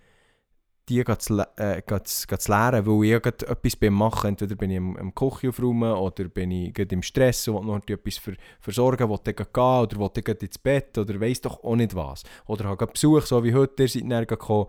die 0.95 1.18
zu, 1.18 1.38
äh, 1.57 1.82
zu, 2.05 2.28
weil 2.28 3.05
ich 3.05 3.12
etwas 3.12 3.76
beim 3.76 3.95
Machen, 3.95 4.28
entweder 4.28 4.55
bin 4.55 4.70
ich 4.70 4.76
im, 4.76 4.97
im 4.97 5.14
Küche 5.14 5.49
aufräumen 5.49 5.93
oder 5.93 6.24
bin 6.24 6.51
ich 6.51 6.78
im 6.78 7.03
Stress 7.03 7.49
und 7.49 7.66
noch 7.66 7.80
etwas 7.86 8.18
für, 8.18 8.34
versorgen, 8.61 9.09
will 9.09 9.18
grad 9.32 9.55
gehen 9.55 9.62
oder 9.62 9.99
will 9.99 10.22
grad 10.22 10.43
ins 10.43 10.59
Bett 10.59 10.97
oder 10.99 11.20
weiss 11.20 11.40
doch 11.40 11.62
auch 11.62 11.76
nicht 11.76 11.95
was. 11.95 12.22
Oder 12.47 12.64
habe 12.64 12.86
Besuch, 12.86 13.22
so 13.22 13.43
wie 13.45 13.55
heute, 13.55 13.82
ihr 13.82 13.88
seid 13.88 14.09
grad 14.09 14.28
gekommen. 14.28 14.66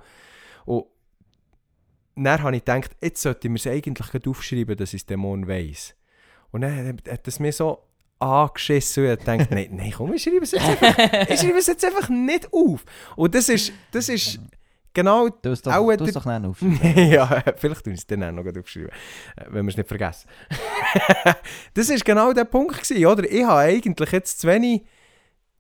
Und 0.66 0.86
dann 2.16 2.42
habe 2.42 2.56
ich 2.56 2.64
gedacht, 2.64 2.92
jetzt 3.02 3.22
sollte 3.22 3.48
ich 3.48 3.52
mir 3.52 3.58
es 3.58 3.68
eigentlich 3.68 4.28
aufschreiben, 4.28 4.78
dass 4.78 4.94
ich 4.94 5.02
es 5.02 5.06
dann 5.06 5.20
morgen 5.20 5.48
weiss. 5.48 5.96
Und 6.52 6.62
dann 6.62 7.00
hat 7.10 7.28
es 7.28 7.40
mir 7.40 7.52
so 7.52 7.80
angeschissen 8.20 9.06
und 9.06 9.20
ich 9.20 9.26
nein, 9.50 9.70
nein, 9.72 9.94
komm, 9.96 10.14
ich 10.14 10.24
schreibe 10.24 10.44
es 10.44 10.52
jetzt 10.52 10.66
einfach, 10.66 11.30
ich 11.30 11.40
schreibe 11.40 11.58
es 11.58 11.68
jetzt 11.68 11.86
einfach 11.86 12.10
nicht 12.10 12.52
auf. 12.54 12.86
Und 13.16 13.36
das 13.36 13.50
ist, 13.50 13.74
das 13.92 14.10
ist 14.10 14.40
genau 14.94 15.30
Du 15.30 15.52
es 15.52 15.62
doch, 15.62 15.74
Auch 15.74 15.96
doch 15.96 16.26
nicht 16.26 16.46
auf. 16.46 16.62
ja, 16.96 17.44
vielleicht 17.58 17.84
tun 17.84 17.94
wir 17.94 17.98
es 17.98 18.08
dann 18.08 18.24
auch 18.24 18.32
noch 18.32 18.46
aufschreiben, 18.46 18.90
äh, 18.90 19.46
wenn 19.50 19.66
wir 19.66 19.70
es 19.72 19.78
nicht 19.78 19.88
vergessen. 19.88 20.30
das 21.74 21.90
war 21.90 21.98
genau 21.98 22.34
der 22.34 22.46
Punkt, 22.46 22.82
gewesen, 22.82 23.06
oder? 23.06 23.30
Ich 23.30 23.44
habe 23.44 23.60
eigentlich 23.60 24.12
jetzt 24.12 24.40
zu 24.42 24.48
wenig... 24.48 24.84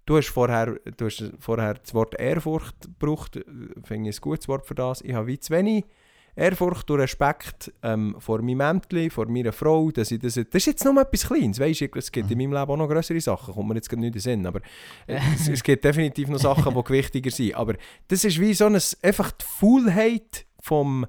Du 0.05 0.17
hast 0.17 0.27
vorher, 0.27 0.77
du 0.97 1.05
hast 1.05 1.31
vorher 1.39 1.75
das 1.75 1.93
Wort 1.93 2.19
Ehrfurcht 2.19 2.75
gebraucht, 2.81 3.37
äh, 3.37 3.43
finde 3.83 4.09
ich 4.09 4.17
ein 4.17 4.21
gutes 4.21 4.47
Wort 4.47 4.65
für 4.65 4.75
das. 4.75 5.01
Ich 5.01 5.13
habe 5.13 5.27
wie 5.27 5.39
zu 5.39 5.53
wenig 5.53 5.85
Ehrfurcht 6.35 6.89
und 6.89 6.99
Respekt 6.99 7.71
ähm, 7.83 8.15
vor 8.17 8.41
meinem 8.41 8.61
Ämtli, 8.61 9.09
vor 9.09 9.27
meiner 9.27 9.51
Frau, 9.51 9.91
dass 9.91 10.11
ich 10.11 10.19
das... 10.19 10.33
Das 10.33 10.45
ist 10.53 10.65
jetzt 10.65 10.85
nur 10.85 10.99
etwas 10.99 11.27
Kleines, 11.27 11.59
weißt 11.59 11.81
du, 11.81 11.87
es 11.95 12.11
gibt 12.11 12.31
in 12.31 12.37
meinem 12.37 12.53
Leben 12.53 12.71
auch 12.71 12.77
noch 12.77 12.87
größere 12.89 13.21
Sachen, 13.21 13.53
kommt 13.53 13.69
mir 13.69 13.75
jetzt 13.75 13.89
gerade 13.89 14.01
nicht 14.01 14.07
in 14.07 14.13
den 14.13 14.21
Sinn, 14.21 14.45
aber 14.47 14.61
äh, 15.05 15.19
es, 15.35 15.47
es 15.47 15.61
gibt 15.61 15.83
definitiv 15.83 16.29
noch 16.29 16.39
Sachen, 16.39 16.73
die 16.73 16.83
gewichtiger 16.83 17.29
sind, 17.29 17.53
aber 17.53 17.75
das 18.07 18.23
ist 18.23 18.39
wie 18.39 18.53
so 18.53 18.65
ein, 18.65 18.79
einfach 19.01 19.31
die 19.31 19.45
Faulheit 19.45 20.45
vom... 20.59 21.05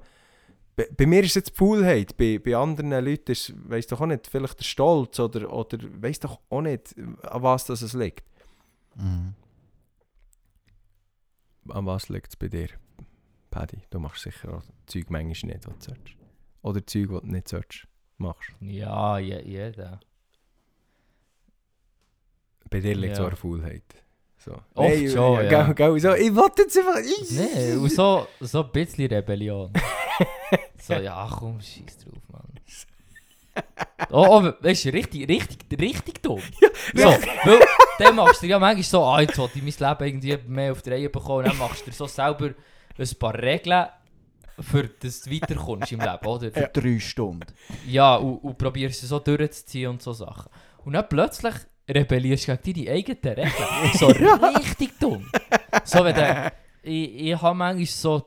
Bei, 0.75 0.89
bei 0.95 1.05
mir 1.05 1.21
ist 1.21 1.29
es 1.29 1.35
jetzt 1.35 1.51
die 1.51 1.55
Faulheit, 1.55 2.17
bei, 2.17 2.37
bei 2.37 2.55
anderen 2.55 2.91
Leuten 2.91 3.31
ist 3.31 3.53
weiss 3.67 3.87
doch 3.87 4.01
auch 4.01 4.05
nicht, 4.05 4.27
vielleicht 4.27 4.59
der 4.59 4.65
Stolz 4.65 5.19
oder, 5.19 5.51
oder 5.51 5.79
weiss 6.01 6.19
doch 6.19 6.39
auch 6.49 6.61
nicht, 6.61 6.93
an 7.23 7.41
was 7.41 7.65
das 7.65 7.81
es 7.81 7.93
liegt. 7.93 8.25
Mhm. 8.95 9.33
An 11.69 11.85
was 11.85 12.09
liegt 12.09 12.29
es 12.29 12.35
bei 12.35 12.49
dir, 12.49 12.67
Paddy? 13.55 13.77
Du 13.89 13.99
machst 13.99 14.21
sicher 14.23 14.55
auch 14.55 14.63
Zeug 14.85 15.09
manchmal 15.09 15.53
nicht, 15.53 15.65
was 15.65 15.77
du 15.77 15.85
sollst. 15.85 16.15
Oder 16.61 16.85
Zeug, 16.85 17.07
die 17.07 17.07
du 17.07 17.21
nicht 17.23 17.47
sollst, 17.47 17.87
machst. 18.17 18.49
Ja, 18.59 19.17
je, 19.17 19.41
jeder. 19.43 20.01
Bei 22.69 22.81
dir 22.81 22.95
liegt 22.95 23.13
es 23.13 23.19
Ja. 23.19 23.27
auch 23.27 23.37
Faulheit. 23.37 24.03
So. 24.39 24.57
Oft 24.73 25.09
schon, 25.09 25.45
ja. 25.45 25.63
Gell, 25.63 25.73
gell, 25.73 25.99
so, 26.01 26.13
ich 26.15 26.35
wollte 26.35 26.63
jetzt 26.63 26.77
einfach... 26.77 26.99
Nee, 27.31 27.75
und 27.77 27.89
so, 27.93 28.27
so 28.41 28.63
ein 28.65 28.71
bisschen 28.73 29.07
Rebellion. 29.07 29.71
so, 30.81 30.93
ja 30.95 31.29
komm, 31.31 31.61
scheiß 31.61 31.99
drauf, 31.99 32.23
Mann. 32.27 32.59
Oh, 34.11 34.27
oh 34.41 34.53
weißt 34.59 34.85
du, 34.85 34.89
richtig, 34.89 35.29
richtig, 35.29 35.79
richtig 35.79 36.21
dumm. 36.21 36.41
so, 36.93 37.05
weil 37.05 37.59
dann 37.99 38.15
machst 38.17 38.43
du 38.43 38.47
ja 38.47 38.59
manchmal 38.59 38.83
so, 38.83 39.01
ah, 39.05 39.21
jetzt 39.21 39.37
wollte 39.37 39.59
ich 39.59 39.79
mein 39.79 39.97
Leben 39.97 40.25
irgendwie 40.25 40.51
mehr 40.51 40.71
auf 40.73 40.81
die 40.81 40.89
Reihe 40.89 41.09
bekommen. 41.09 41.45
Dann 41.45 41.57
machst 41.57 41.87
du 41.87 41.89
dir 41.89 41.95
so 41.95 42.05
selber 42.05 42.53
ein 42.97 43.19
paar 43.19 43.35
Regeln, 43.35 43.87
für 44.59 44.83
dass 44.87 45.21
du 45.21 45.31
weiterkommst 45.31 45.91
im 45.91 45.99
Leben, 45.99 46.25
oder? 46.25 46.51
Für 46.51 46.69
drei 46.71 46.99
Stunden. 46.99 47.47
Ja, 47.87 48.15
und, 48.15 48.37
und 48.37 48.57
probierst 48.57 49.03
es 49.03 49.09
so 49.09 49.19
durchzuziehen 49.19 49.89
und 49.91 50.01
so 50.01 50.13
Sachen. 50.13 50.49
Und 50.85 50.93
dann 50.93 51.07
plötzlich 51.09 51.53
rebellierst 51.89 52.47
du 52.47 52.57
gegen 52.57 52.85
deine 52.85 52.91
eigenen 52.97 53.19
Regeln. 53.23 53.93
So 53.93 54.07
richtig 54.57 54.97
dumm. 54.99 55.29
So, 55.83 56.03
wenn 56.05 56.15
du, 56.15 56.51
ich, 56.83 57.15
ich 57.31 57.41
habe 57.41 57.55
manchmal 57.57 57.85
so 57.85 58.15
ein 58.17 58.23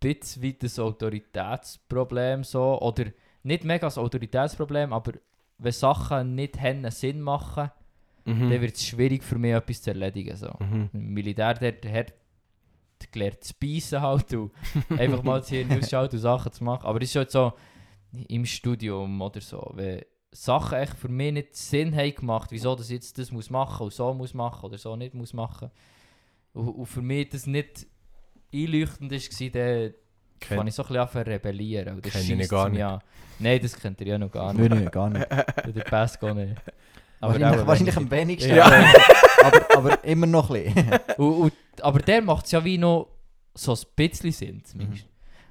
bisschen 0.00 0.42
wie 0.42 0.54
das 0.54 0.78
Autoritätsproblem 0.78 2.44
so, 2.44 2.80
oder 2.80 3.04
nicht 3.42 3.64
mega 3.64 3.86
das 3.86 3.98
Autoritätsproblem, 3.98 4.92
aber 4.92 5.12
wenn 5.58 5.72
Sachen 5.72 6.34
nicht 6.34 6.60
haben 6.60 6.90
Sinn 6.90 7.20
machen, 7.20 7.70
Mhm. 8.26 8.50
dann 8.50 8.60
wird 8.62 8.74
es 8.74 8.86
schwierig 8.86 9.22
für 9.22 9.38
mich, 9.38 9.52
etwas 9.52 9.82
zu 9.82 9.90
erledigen. 9.90 10.34
So. 10.34 10.50
Mhm. 10.58 10.88
Im 10.94 11.12
Militär, 11.12 11.52
der, 11.54 11.72
der 11.72 12.06
hat 13.04 13.12
gelernt 13.12 13.44
zu 13.44 13.54
beißen 13.60 14.00
halt 14.00 14.32
und 14.34 14.52
einfach 14.98 15.22
mal 15.22 15.42
zu 15.42 15.54
Hirn 15.54 15.78
ausschalten 15.78 16.16
und 16.16 16.22
Sachen 16.22 16.52
zu 16.52 16.64
machen. 16.64 16.86
Aber 16.86 17.00
es 17.00 17.10
ist 17.10 17.16
halt 17.16 17.30
so 17.30 17.52
im 18.28 18.44
Studium 18.46 19.20
oder 19.20 19.40
so, 19.40 19.70
wenn 19.74 20.02
Sachen 20.32 20.78
echt 20.78 20.96
für 20.96 21.08
mich 21.08 21.32
nicht 21.32 21.56
Sinn 21.56 21.94
haben 21.94 22.14
gemacht, 22.14 22.50
wieso 22.50 22.76
ich 22.78 22.88
jetzt 22.88 23.18
das 23.18 23.30
muss 23.30 23.50
machen 23.50 23.84
und 23.84 23.92
so 23.92 24.12
muss 24.14 24.34
machen 24.34 24.66
oder 24.66 24.78
so 24.78 24.96
nicht 24.96 25.14
muss 25.14 25.32
machen. 25.32 25.70
Und, 26.52 26.68
und 26.68 26.86
für 26.86 27.02
mich 27.02 27.28
das 27.28 27.46
nicht 27.46 27.86
einleuchtend 28.52 29.12
war, 29.12 29.54
dann 29.54 29.94
fange 30.40 30.68
ich 30.68 30.74
so 30.74 30.82
ein 30.84 30.88
bisschen 30.88 31.22
rebellieren. 31.22 31.96
Und 31.96 32.06
das 32.06 32.12
Kenn 32.12 32.40
ich 32.40 32.48
gar 32.48 32.68
nicht. 32.68 32.82
an. 32.82 33.00
Nein, 33.38 33.60
das 33.62 33.76
kennt 33.76 34.00
ihr 34.00 34.06
ja 34.08 34.18
noch 34.18 34.30
gar 34.30 34.52
nicht. 34.52 34.68
Nein, 34.68 34.82
nein, 34.82 34.90
gar 34.90 35.10
nicht. 35.10 35.26
Der 35.30 35.84
passt 35.84 36.20
gar 36.20 36.34
nicht. 37.32 37.40
wahrscheinlich 37.40 37.66
wahrscheinlich 37.66 37.96
am 37.96 38.10
wenigsten. 38.10 38.54
Ja. 38.54 38.66
aber, 39.44 39.76
aber 39.76 40.04
immer 40.04 40.26
noch 40.26 40.50
ein 40.50 40.64
bisschen. 40.74 41.00
Und, 41.16 41.32
und, 41.34 41.52
aber 41.80 41.98
der 42.00 42.22
macht 42.22 42.46
es 42.46 42.52
ja 42.52 42.64
wie 42.64 42.78
noch 42.78 43.08
so 43.54 43.72
ein 43.72 43.78
bisschen 43.96 44.32
Sinn 44.32 44.64
zumindest. 44.64 45.06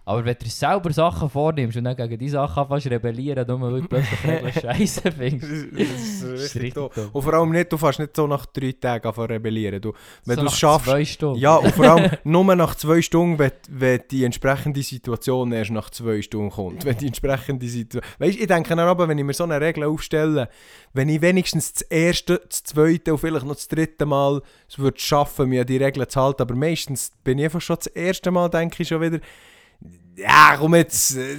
Aber 0.06 0.26
wenn 0.26 0.36
du 0.38 0.50
selber 0.50 0.92
Sachen 0.92 1.30
vornimmst 1.30 1.78
und 1.78 1.86
dann 1.86 1.96
gegen 1.96 2.18
die 2.18 2.30
Sachen 2.30 2.62
anfängst 2.62 2.88
rebellieren, 2.88 3.48
nur 3.48 3.62
weil 3.62 3.82
du 3.82 3.88
plötzlich 3.88 4.24
Regeln 4.28 4.54
scheiße 4.54 5.12
findest. 5.12 5.68
Das 5.72 6.02
ist 6.02 6.24
ist 6.24 6.56
richtig 6.56 6.74
doof. 6.74 6.92
Und 7.12 7.22
vor 7.22 7.34
allem 7.34 7.52
nicht, 7.52 7.72
du 7.72 7.78
fährst 7.78 8.00
nicht 8.00 8.16
so 8.16 8.28
nach 8.28 8.46
drei 8.46 8.74
Tagen 8.74 9.08
an 9.08 9.14
zu 9.14 9.22
rebellieren. 9.22 9.82
Du, 9.82 9.94
wenn 10.26 10.36
So 10.36 10.42
du 10.42 10.46
nach 10.46 10.56
schaffst, 10.56 10.88
Zwei 10.88 11.06
Stunden. 11.06 11.40
Ja, 11.40 11.56
und 11.56 11.74
vor 11.74 11.86
allem 11.86 12.12
nur 12.26 12.56
nach 12.56 12.76
zwei 12.76 13.02
Stunden, 13.02 13.40
wenn, 13.40 13.52
wenn 13.70 14.02
die 14.12 14.26
entsprechende 14.26 14.84
Situation 14.84 15.52
erst 15.54 15.72
nach 15.72 15.90
zwei 15.90 16.22
Stunden 16.22 16.52
kommt. 16.52 16.84
Wenn 16.84 16.98
die 16.98 17.08
entsprechende 17.08 17.68
Situation... 17.68 18.14
Weißt 18.20 18.38
ich 18.38 18.48
denke 18.48 18.76
dann 18.76 18.80
aber, 18.80 19.08
wenn 19.08 19.18
ich 19.18 19.24
mir 19.24 19.34
so 19.34 19.46
eine 19.46 19.62
Regel 19.62 19.86
aufstelle, 19.86 20.50
wenn 20.94 21.08
ich 21.08 21.22
wenigstens 21.22 21.74
das 21.74 21.82
erste, 21.84 22.42
das 22.48 22.64
zweite 22.64 23.14
und 23.14 23.20
vielleicht 23.20 23.46
noch 23.46 23.56
das 23.56 23.68
dritte 23.68 24.06
Mal 24.06 24.42
es 24.68 24.80
würde 24.80 25.00
schaffen, 25.00 25.50
mir 25.50 25.66
die 25.66 25.78
Regeln 25.78 26.10
zu 26.10 26.20
halten, 26.20 26.42
aber 26.42 26.56
meistens 26.56 27.12
bin 27.24 27.38
ich 27.38 27.46
einfach 27.46 27.62
schon 27.62 27.78
das 27.78 27.88
erste 27.88 28.32
Mal, 28.32 28.50
denke 28.50 28.82
ich 28.82 28.90
schon 28.90 29.02
wieder, 29.02 29.20
ja, 30.16 30.56
komm 30.58 30.76
jetzt... 30.76 31.16
äh, 31.18 31.38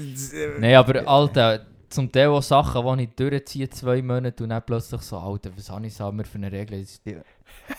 Nein, 0.59 0.75
aber 0.75 1.07
Alter, 1.07 1.67
zum 1.89 2.11
Teil 2.11 2.29
auch 2.29 2.43
Sachen, 2.43 2.99
die 2.99 3.05
ich 3.05 3.11
durchziehe, 3.15 3.69
zwei 3.71 4.03
Monate 4.03 4.43
und 4.43 4.51
dann 4.51 4.63
plötzlich 4.65 5.01
so, 5.03 5.17
Alter, 5.19 5.51
was 5.57 5.71
habe 5.71 5.87
ich 5.87 5.95
Sammer 5.95 6.25
für 6.25 6.39
eine 6.39 6.51
Regel? 6.51 6.85
Zum 6.87 7.23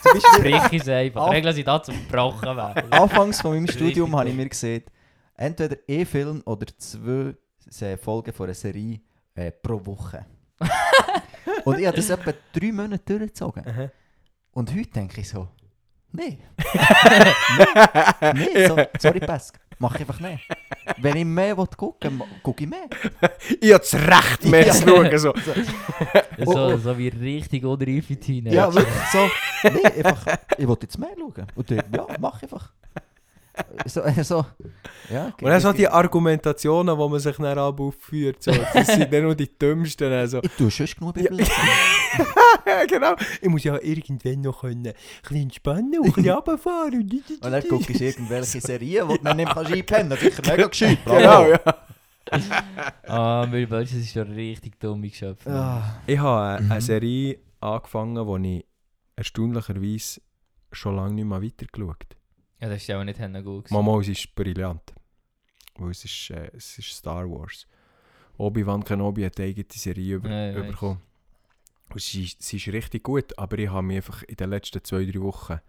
Beispiel, 0.03 0.55
ich 0.71 0.81
es 0.81 0.87
einfach. 0.89 1.21
Auf- 1.23 1.31
Regeln 1.33 1.53
sind 1.55 1.67
da 1.67 1.81
zum 1.83 1.95
Gebrochen 1.95 2.55
werden. 2.57 2.91
anfangs 2.91 3.41
von 3.41 3.51
meinem 3.51 3.67
Studium 3.67 4.15
habe 4.15 4.29
ich 4.29 4.35
mir 4.35 4.47
gesehen, 4.49 4.83
entweder 5.35 5.75
ein 5.89 6.05
Film 6.05 6.41
oder 6.45 6.65
zwei 6.77 7.97
Folgen 7.97 8.33
von 8.33 8.45
einer 8.45 8.53
Serie 8.53 9.01
äh, 9.35 9.51
pro 9.51 9.85
Woche. 9.85 10.25
Und 11.65 11.79
ich 11.79 11.85
habe 11.85 11.97
das 11.97 12.09
etwa 12.09 12.31
drei 12.53 12.71
Monate 12.71 13.03
durchgezogen. 13.05 13.67
Aha. 13.67 13.91
Und 14.51 14.71
heute 14.73 14.89
denke 14.89 15.19
ich 15.21 15.29
so, 15.29 15.49
nee. 16.13 16.39
nee, 18.33 18.49
nee 18.55 18.67
so, 18.67 18.77
sorry 18.99 19.19
Pesk, 19.19 19.59
mach 19.79 19.95
einfach 19.99 20.19
nicht. 20.19 20.47
Wenn 20.97 21.17
ich 21.17 21.25
mehr 21.25 21.57
will 21.57 21.67
gucken 21.67 22.19
will, 22.19 22.27
gucke 22.43 22.63
ich 22.63 22.69
mehr. 22.69 22.87
Ich 23.61 23.73
habe 23.73 23.83
das 23.83 23.93
Recht, 23.93 24.45
mehr 24.45 24.67
Ja. 24.67 24.73
zu 24.73 24.87
schauen. 24.87 25.17
So. 25.17 25.33
So, 26.45 26.77
so 26.77 26.97
wie 26.97 27.07
richtig 27.09 27.63
unreife 27.65 28.15
Teenager. 28.19 28.55
Ja, 28.55 28.73
wirklich 28.73 28.93
so, 29.11 29.29
nee, 29.69 29.85
einfach, 30.03 30.25
ich 30.57 30.67
will 30.67 30.77
jetzt 30.81 30.97
mehr 30.99 31.09
schauen. 31.17 31.47
Und 31.55 31.71
dann, 31.71 31.83
ja, 31.93 32.07
mach 32.19 32.41
einfach. 32.41 32.71
So, 33.85 34.01
äh, 34.01 34.23
so, 34.23 34.45
ja, 35.11 35.25
Und 35.41 35.43
dann 35.43 35.59
so 35.61 35.71
die 35.73 35.87
Argumentationen, 35.87 36.97
die 36.97 37.09
man 37.09 37.19
sich 37.19 37.35
dann 37.37 37.57
aufführt, 37.59 38.41
so, 38.43 38.51
das 38.73 38.87
sind 38.87 39.11
dann 39.13 39.23
nur 39.23 39.35
die 39.35 39.47
dümmsten. 39.57 40.11
Also. 40.11 40.41
Ich 40.41 40.51
tue 40.57 40.71
schon 40.71 40.87
genug 40.97 41.13
Bibel. 41.15 41.39
Ja, 42.65 42.85
genau. 42.89 43.15
Ich 43.41 43.47
muss 43.49 43.63
ja 43.63 43.77
irgendwann 43.81 44.41
noch 44.41 44.61
können, 44.61 44.87
ein 44.87 44.93
bisschen 45.21 45.37
entspannen 45.43 45.99
und 45.99 46.07
ein 46.07 46.13
bisschen 46.13 46.29
runterfahren. 46.31 46.93
Und 46.95 47.13
Und 47.13 47.51
dann 47.51 47.63
guckst 47.69 47.89
du 47.89 48.03
irgendwelche 48.03 48.61
Serien, 48.61 49.07
die 49.09 49.17
du 49.17 49.23
dann 49.23 49.37
nicht 49.37 49.53
kannst 49.53 49.71
einpennen 49.71 50.09
kannst. 50.19 50.23
Sicher 50.23 50.51
mega 50.51 50.67
gescheit. 50.67 50.97
Genau, 51.05 51.47
ja. 51.47 51.59
Ah, 53.07 53.45
mir 53.49 53.67
das 53.67 53.91
ist 53.93 54.11
schon 54.11 54.31
richtig 54.31 54.79
dumme 54.79 55.07
Geschöpfe. 55.09 55.49
Ah, 55.51 55.99
Ich 56.07 56.17
habe 56.17 56.63
Mhm. 56.63 56.71
eine 56.71 56.81
Serie 56.81 57.37
angefangen, 57.59 58.43
die 58.43 58.57
ich 58.57 58.65
erstaunlicherweise 59.15 60.21
schon 60.71 60.95
lange 60.95 61.13
nicht 61.13 61.25
mehr 61.25 61.41
weitergeschaut 61.41 62.05
Ja, 62.59 62.69
das 62.69 62.81
ist 62.81 62.87
ja 62.87 62.99
auch 62.99 63.03
nicht 63.03 63.19
gut. 63.43 63.69
Mama, 63.71 63.99
es 63.99 64.07
ist 64.07 64.33
brillant. 64.35 64.93
Weil 65.77 65.91
es 65.91 66.05
ist, 66.05 66.29
äh, 66.31 66.51
es 66.55 66.77
ist 66.77 66.89
Star 66.89 67.29
Wars. 67.29 67.67
Obi-Wan 68.37 68.83
Kenobi 68.83 69.25
hat 69.25 69.39
eine 69.39 69.49
eigene 69.49 69.67
Serie 69.71 70.15
über, 70.15 70.29
Ja, 70.29 70.61
bekommen. 70.61 71.01
Und 71.89 72.01
sie, 72.01 72.29
sie 72.37 72.57
ist 72.57 72.67
richtig 72.67 73.03
gut, 73.03 73.37
aber 73.37 73.57
ich 73.59 73.69
habe 73.69 73.85
mich 73.85 73.97
einfach 73.97 74.23
in 74.23 74.35
den 74.35 74.49
letzten 74.49 74.83
zwei, 74.83 75.05
drei 75.05 75.21
Wochen 75.21 75.59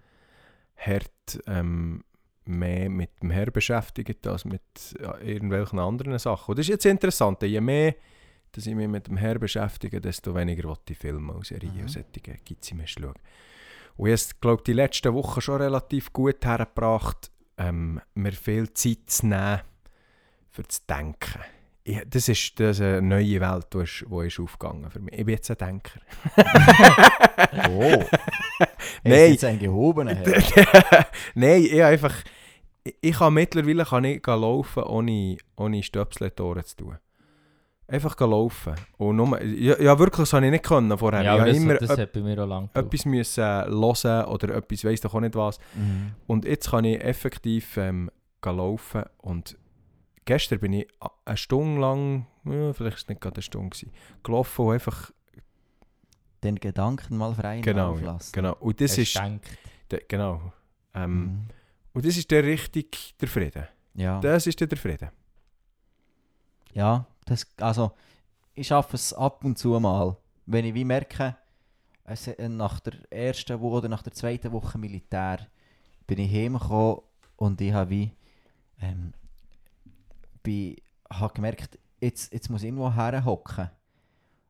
hart 0.76 1.42
ähm, 1.46 2.04
mehr 2.44 2.88
mit 2.88 3.10
dem 3.22 3.30
Herr 3.30 3.50
beschäftigt 3.50 4.26
als 4.26 4.44
mit 4.44 4.62
ja, 5.00 5.18
irgendwelchen 5.18 5.78
anderen 5.78 6.18
Sachen. 6.18 6.50
Und 6.52 6.58
das 6.58 6.66
ist 6.66 6.70
jetzt 6.70 6.86
interessant, 6.86 7.42
je 7.42 7.60
mehr 7.60 7.94
dass 8.52 8.66
ich 8.66 8.74
mich 8.74 8.88
mit 8.88 9.06
dem 9.06 9.18
Herr 9.18 9.38
beschäftige, 9.38 10.00
desto 10.00 10.34
weniger 10.34 10.64
will 10.70 10.78
ich 10.88 10.96
Filme 10.96 11.34
und 11.34 11.44
Serien 11.44 11.74
Mhm. 11.74 11.80
und 11.82 11.90
solche 11.90 12.74
mir 12.74 12.86
schauen. 12.86 13.14
Und 13.96 14.08
ich 14.08 14.20
habe 14.20 14.34
glaube 14.40 14.62
die 14.66 14.72
letzten 14.72 15.14
Wochen 15.14 15.40
schon 15.40 15.62
relativ 15.62 16.12
gut 16.12 16.44
hergebracht, 16.44 17.30
ähm, 17.58 18.00
mir 18.14 18.32
viel 18.32 18.72
Zeit 18.74 18.98
zu 19.06 19.26
nehmen, 19.26 19.60
für 20.50 20.62
das 20.62 20.84
Denken. 20.86 21.40
Ich, 21.84 22.00
das, 22.08 22.28
ist, 22.28 22.58
das 22.58 22.78
ist 22.78 22.82
eine 22.82 23.00
neue 23.00 23.40
Welt, 23.40 23.66
die 23.72 23.78
ist, 23.78 24.04
die 24.10 24.26
ist 24.26 24.40
aufgegangen 24.40 24.90
für 24.90 24.98
mich. 24.98 25.14
Ich 25.16 25.24
bin 25.24 25.34
jetzt 25.34 25.50
ein 25.50 25.58
Denker. 25.58 26.00
Oh. 27.68 28.04
Nein. 29.04 29.32
Jetzt 29.32 29.44
ein 29.44 29.58
gehobener. 29.58 30.16
Nein, 31.34 31.62
ich 31.62 31.82
einfach... 31.82 32.14
Ich, 32.82 32.96
ich 33.00 33.18
kann 33.18 33.34
mittlerweile 33.34 33.84
kann 33.84 34.04
ich 34.04 34.26
laufen, 34.26 34.82
ohne, 34.82 35.36
ohne 35.56 35.82
Stöpsel 35.82 36.28
in 36.28 36.32
die 36.36 36.42
Ohren 36.42 36.64
zu 36.64 36.76
tun. 36.76 36.98
Einfach 37.88 38.16
gehen 38.16 38.30
laufen. 38.30 38.74
Und 38.98 39.14
nur, 39.16 39.40
ja, 39.42 39.80
ja, 39.80 39.96
wirklich, 39.98 40.18
das 40.22 40.32
habe 40.32 40.44
ich 40.46 40.50
nicht 40.50 40.64
können 40.64 40.96
vorher. 40.98 41.22
Ja, 41.22 41.34
ich 41.34 41.40
habe 41.40 41.50
das, 41.50 41.56
immer 41.58 41.74
das 41.76 41.96
hat 41.98 42.12
bei 42.12 42.20
mir 42.20 42.42
auch 42.42 42.48
lange 42.48 42.66
gebraucht. 42.68 42.86
etwas 42.94 43.04
müssen 43.04 43.44
hören 43.44 44.24
oder 44.26 44.54
etwas, 44.56 44.84
weiss 44.84 45.00
doch 45.00 45.14
auch 45.14 45.20
nicht 45.20 45.36
was. 45.36 45.58
Mhm. 45.74 46.14
Und 46.26 46.44
jetzt 46.44 46.70
kann 46.70 46.84
ich 46.84 47.00
effektiv 47.00 47.76
ähm, 47.76 48.10
gehen 48.42 48.56
laufen 48.56 49.04
und 49.18 49.56
gestern 50.24 50.58
bin 50.58 50.72
ich 50.72 50.88
eine 51.24 51.36
Stunde 51.36 51.80
lang, 51.80 52.26
ja, 52.44 52.72
vielleicht 52.72 52.78
war 52.80 53.02
es 53.02 53.08
nicht 53.08 53.20
gerade 53.20 53.36
eine 53.36 53.42
Stunde, 53.42 53.70
gewesen, 53.70 53.92
gelaufen 54.24 54.66
und 54.66 54.72
einfach, 54.74 55.12
Den 56.42 56.56
Gedanken 56.56 57.16
mal 57.16 57.34
frei 57.34 57.60
Genau, 57.60 57.92
auflassen. 57.92 58.32
genau, 58.32 58.56
und 58.58 58.80
das 58.80 58.98
ist, 58.98 59.14
de, 59.92 60.02
genau, 60.08 60.52
ähm, 60.94 61.22
Mhm. 61.22 61.40
und 61.92 62.04
das 62.04 62.16
ist 62.16 62.28
der 62.32 62.42
richtig 62.42 63.14
der 63.20 63.28
Frieden. 63.28 63.66
Ja. 63.94 64.18
Das 64.20 64.46
ist 64.48 64.58
der 64.60 64.66
der 64.66 64.76
Frieden. 64.78 65.08
Ja, 66.72 67.06
das, 67.26 67.46
also 67.58 67.92
ich 68.54 68.68
schaffe 68.68 68.96
es 68.96 69.12
ab 69.12 69.44
und 69.44 69.58
zu 69.58 69.78
mal, 69.78 70.16
wenn 70.46 70.64
ich 70.64 70.74
wie 70.74 70.84
merke, 70.84 71.36
es, 72.04 72.28
äh, 72.28 72.48
nach 72.48 72.80
der 72.80 72.94
ersten 73.12 73.60
Woche 73.60 73.76
oder 73.76 73.88
nach 73.88 74.02
der 74.02 74.12
zweiten 74.12 74.52
Woche 74.52 74.78
Militär 74.78 75.46
bin 76.06 76.18
ich 76.18 76.32
heimgekommen 76.32 77.02
und 77.36 77.60
ich 77.60 77.72
habe 77.72 77.90
wie 77.90 78.12
ähm, 78.80 79.12
bin, 80.42 80.76
habe 81.10 81.34
gemerkt, 81.34 81.78
jetzt, 82.00 82.32
jetzt 82.32 82.48
muss 82.48 82.62
ich 82.62 82.68
irgendwo 82.68 82.92
herhocken. 82.92 83.70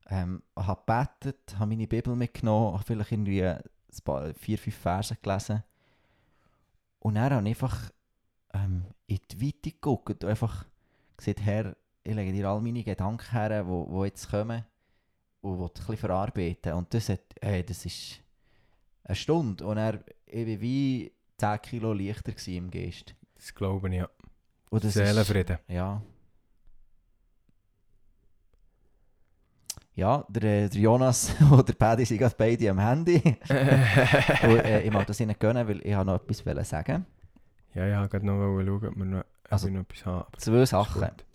Ähm, 0.09 0.43
habe 0.55 0.81
gebetet, 0.87 1.59
habe 1.59 1.70
meine 1.70 1.89
Bibel 1.89 2.14
mitgenommen, 2.14 2.74
habe 2.74 2.85
vielleicht 2.85 3.11
irgendwie 3.11 3.43
ein 3.43 3.61
paar, 4.05 4.33
vier, 4.35 4.57
fünf 4.57 4.77
Verse 4.77 5.16
gelesen 5.20 5.64
und 7.01 7.14
dann 7.14 7.33
habe 7.33 7.43
ich 7.43 7.49
einfach 7.49 7.91
ähm, 8.55 8.85
in 9.07 9.18
die 9.31 9.41
Weite 9.41 9.72
geguckt 9.72 10.22
und 10.22 10.31
einfach 10.31 10.64
gesagt, 11.16 11.41
Herr, 11.41 11.74
ich 12.07 12.15
lege 12.15 12.33
dir 12.33 12.49
all 12.49 12.61
meine 12.61 12.85
Gedanken 12.85 13.31
her, 13.33 13.63
die 13.63 13.69
wo, 13.69 13.87
wo 13.91 14.05
jetzt 14.05 14.31
kommen 14.31 14.65
und 15.41 15.59
will 15.59 15.67
ein 15.67 15.73
bisschen 15.73 15.97
verarbeiten. 15.97 16.73
Und 16.75 16.93
das, 16.95 17.09
hat, 17.09 17.21
hey, 17.41 17.65
das 17.65 17.85
ist 17.85 18.21
eine 19.05 19.17
Stunde. 19.17 19.67
Und 19.67 19.79
er 19.79 19.95
war 19.95 20.03
wie 20.27 21.13
10 21.39 21.63
Kilo 21.63 21.93
leichter 21.93 22.33
im 22.49 22.71
Geist. 22.71 23.15
Das 23.35 23.55
glaube 23.55 23.89
ich, 23.89 23.97
ja. 23.97 24.09
Und 24.71 24.85
das 24.85 24.95
Seelenfrieden. 24.95 25.59
Ist, 25.67 25.75
ja. 25.75 26.03
Ja, 29.95 30.27
der, 30.29 30.43
äh, 30.43 30.69
der 30.69 30.81
Jonas 30.81 31.35
und 31.51 31.67
der 31.69 31.73
Paddy 31.73 32.05
sind 32.05 32.19
gerade 32.19 32.35
beide 32.37 32.71
am 32.71 32.79
Handy. 32.79 33.17
und, 33.49 33.49
äh, 33.49 34.83
ich 34.83 34.93
mag 34.93 35.07
das 35.07 35.21
ihnen 35.21 35.35
gönnen, 35.39 35.67
weil 35.67 35.81
ich 35.87 35.95
habe 35.95 36.11
noch 36.11 36.23
etwas 36.23 36.69
sagen 36.69 37.07
ja, 37.75 37.87
ja, 37.87 38.05
ich 38.07 38.13
wollte 38.13 38.25
noch 38.27 38.39
schauen, 38.39 38.87
ob 38.87 38.97
wir 38.97 39.05
noch, 39.05 39.25
Also, 39.51 39.69
noch 39.69 39.81
etwas 39.81 40.07
haben. 40.07 40.27
Zwei 40.39 40.65
Sachen. 40.65 41.03
gut. 41.03 41.26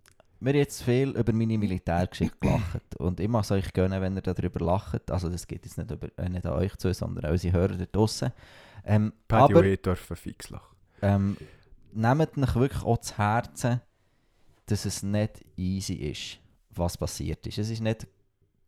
Wir 0.44 0.54
haben 0.54 0.58
jetzt 0.58 0.82
viel 0.82 1.10
über 1.12 1.34
meine 1.34 1.56
Militärgeschichte 1.56 2.36
gelacht. 2.40 2.96
Und 2.98 3.20
ich 3.20 3.30
es 3.32 3.52
euch 3.52 3.72
gönnen, 3.74 4.02
wenn 4.02 4.16
ihr 4.16 4.22
darüber 4.22 4.66
lacht. 4.66 5.12
Also 5.12 5.30
das 5.30 5.46
geht 5.46 5.64
jetzt 5.66 5.78
nicht, 5.78 5.92
über, 5.92 6.08
äh, 6.18 6.30
nicht 6.30 6.48
an 6.48 6.54
euch 6.54 6.76
zu, 6.78 6.92
sondern 6.96 7.26
an 7.26 7.32
unsere 7.32 7.56
Hörer 7.56 7.78
da 7.78 7.86
draussen. 7.86 8.32
Ähm, 8.84 9.14
Paddy 9.28 9.54
aber 9.54 9.78
dürfen 9.78 10.16
fix 10.16 10.50
lachen. 10.50 10.76
ähm, 11.04 11.38
nehmt 11.94 12.38
euch 12.40 12.56
wirklich 12.56 12.84
auch 12.84 12.98
zu 12.98 13.18
Herzen, 13.20 13.82
dass 14.66 14.86
es 14.86 15.04
nicht 15.04 15.46
easy 15.58 15.94
ist, 15.94 16.40
was 16.72 16.98
passiert 16.98 17.46
ist. 17.46 17.60
Es 17.60 17.70
ist 17.70 17.82
nicht 17.82 18.08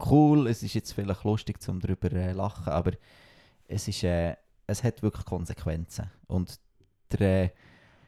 cool, 0.06 0.48
es 0.48 0.62
ist 0.62 0.76
jetzt 0.76 0.92
vielleicht 0.92 1.24
lustig 1.24 1.60
zum 1.60 1.80
darüber 1.80 2.12
äh, 2.12 2.34
lachen, 2.34 2.72
aber 2.72 2.92
es, 3.68 3.88
ist, 3.88 4.04
äh, 4.04 4.36
es 4.68 4.84
hat 4.84 5.02
wirklich 5.02 5.26
Konsequenzen. 5.26 6.12
Und 6.28 6.60
der, 7.12 7.46
äh, 7.46 7.50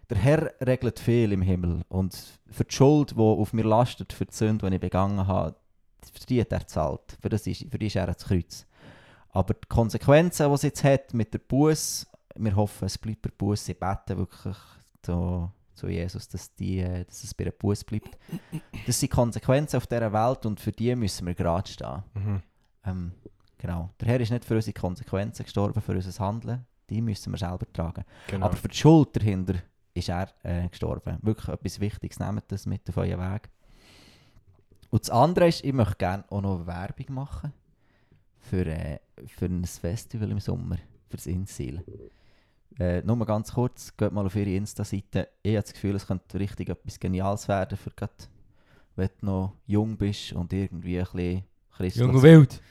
der 0.09 0.17
Herr 0.17 0.53
regelt 0.65 0.99
viel 0.99 1.31
im 1.31 1.41
Himmel 1.41 1.81
und 1.89 2.15
für 2.49 2.63
die 2.63 2.73
Schuld, 2.73 3.11
die 3.11 3.19
auf 3.19 3.53
mir 3.53 3.65
lastet, 3.65 4.13
für 4.13 4.25
die 4.25 4.33
Sünde, 4.33 4.69
die 4.69 4.75
ich 4.75 4.81
begangen 4.81 5.25
habe, 5.25 5.55
für 6.13 6.25
die 6.27 6.41
hat 6.41 6.51
er 6.51 6.67
zahlt. 6.67 7.17
Für, 7.21 7.29
das 7.29 7.47
ist, 7.47 7.65
für 7.69 7.79
die 7.79 7.87
ist 7.87 7.95
er 7.95 8.03
ans 8.03 8.23
Kreuz. 8.23 8.65
Aber 9.29 9.53
die 9.53 9.67
Konsequenzen, 9.67 10.47
die 10.47 10.53
es 10.53 10.61
jetzt 10.61 10.83
hat 10.83 11.13
mit 11.13 11.33
der 11.33 11.39
Buß, 11.39 12.07
wir 12.35 12.55
hoffen, 12.55 12.85
es 12.85 12.97
bleibt 12.97 13.21
bei 13.21 13.29
der 13.29 13.35
Buß. 13.35 13.65
Sie 13.65 13.73
beten 13.73 14.17
wirklich 14.17 14.57
zu, 15.01 15.51
zu 15.73 15.87
Jesus, 15.87 16.27
dass, 16.27 16.53
die, 16.55 16.81
dass 16.81 17.23
es 17.23 17.33
bei 17.33 17.45
der 17.45 17.51
Buß 17.51 17.83
bleibt. 17.83 18.17
Das 18.85 18.99
sind 18.99 19.11
Konsequenzen 19.11 19.77
auf 19.77 19.87
dieser 19.87 20.11
Welt 20.13 20.45
und 20.45 20.59
für 20.59 20.71
die 20.71 20.95
müssen 20.95 21.27
wir 21.27 21.33
gerade 21.33 21.69
stehen. 21.69 22.03
Mhm. 22.13 22.41
Ähm, 22.85 23.11
genau. 23.57 23.89
Der 23.99 24.07
Herr 24.09 24.19
ist 24.19 24.31
nicht 24.31 24.45
für 24.45 24.55
unsere 24.55 24.73
Konsequenzen 24.73 25.43
gestorben, 25.43 25.81
für 25.81 25.93
unser 25.93 26.25
Handeln. 26.25 26.65
Die 26.89 27.01
müssen 27.01 27.33
wir 27.33 27.37
selber 27.37 27.65
tragen. 27.73 28.05
Genau. 28.27 28.45
Aber 28.45 28.55
für 28.55 28.67
die 28.67 28.77
Schuld 28.77 29.15
dahinter 29.15 29.55
ist 29.95 30.09
er 30.09 30.29
äh, 30.43 30.67
gestorben. 30.69 31.17
Wirklich 31.21 31.47
etwas 31.47 31.79
Wichtiges. 31.79 32.19
Nehmt 32.19 32.43
das 32.49 32.65
mit 32.65 32.87
auf 32.89 32.97
euren 32.97 33.19
Weg. 33.19 33.49
Und 34.91 35.03
das 35.03 35.09
andere 35.09 35.47
ist, 35.47 35.63
ich 35.63 35.73
möchte 35.73 35.95
gerne 35.95 36.23
auch 36.29 36.41
noch 36.41 36.67
Werbung 36.67 37.15
machen 37.15 37.53
für, 38.39 38.65
äh, 38.65 38.99
für 39.25 39.45
ein 39.45 39.65
Festival 39.65 40.29
im 40.31 40.39
Sommer, 40.39 40.77
für 41.09 41.17
das 41.17 41.25
Insil. 41.25 41.83
Äh, 42.77 43.01
nur 43.03 43.15
mal 43.15 43.25
ganz 43.25 43.53
kurz, 43.53 43.95
geht 43.95 44.11
mal 44.11 44.25
auf 44.25 44.35
ihre 44.35 44.51
Insta-Seite. 44.51 45.29
Ich 45.41 45.55
habe 45.55 45.63
das 45.63 45.73
Gefühl, 45.73 45.95
es 45.95 46.05
könnte 46.05 46.39
richtig 46.39 46.69
etwas 46.69 46.99
Geniales 46.99 47.47
werden, 47.47 47.77
für 47.77 47.91
grad, 47.91 48.29
wenn 48.95 49.09
du 49.21 49.25
noch 49.25 49.53
jung 49.65 49.95
bist 49.97 50.33
und 50.33 50.51
irgendwie 50.51 50.99
ein 50.99 51.05
bisschen 51.05 51.43
christliches, 51.71 52.01
Jung 52.01 52.15
und 52.15 52.21
wild. 52.21 52.61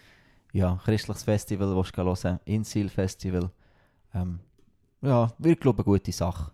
ja, 0.53 0.79
christliches 0.85 1.23
Festival 1.23 1.75
willst 1.75 1.97
du 1.97 2.03
hören 2.03 2.41
Insil 2.45 2.91
Festival. 2.91 3.51
Ähm, 4.15 4.41
ja, 5.01 5.33
wird 5.39 5.61
glaube 5.61 5.83
ich 5.83 5.87
eine 5.87 5.99
gute 5.99 6.13
Sache. 6.13 6.53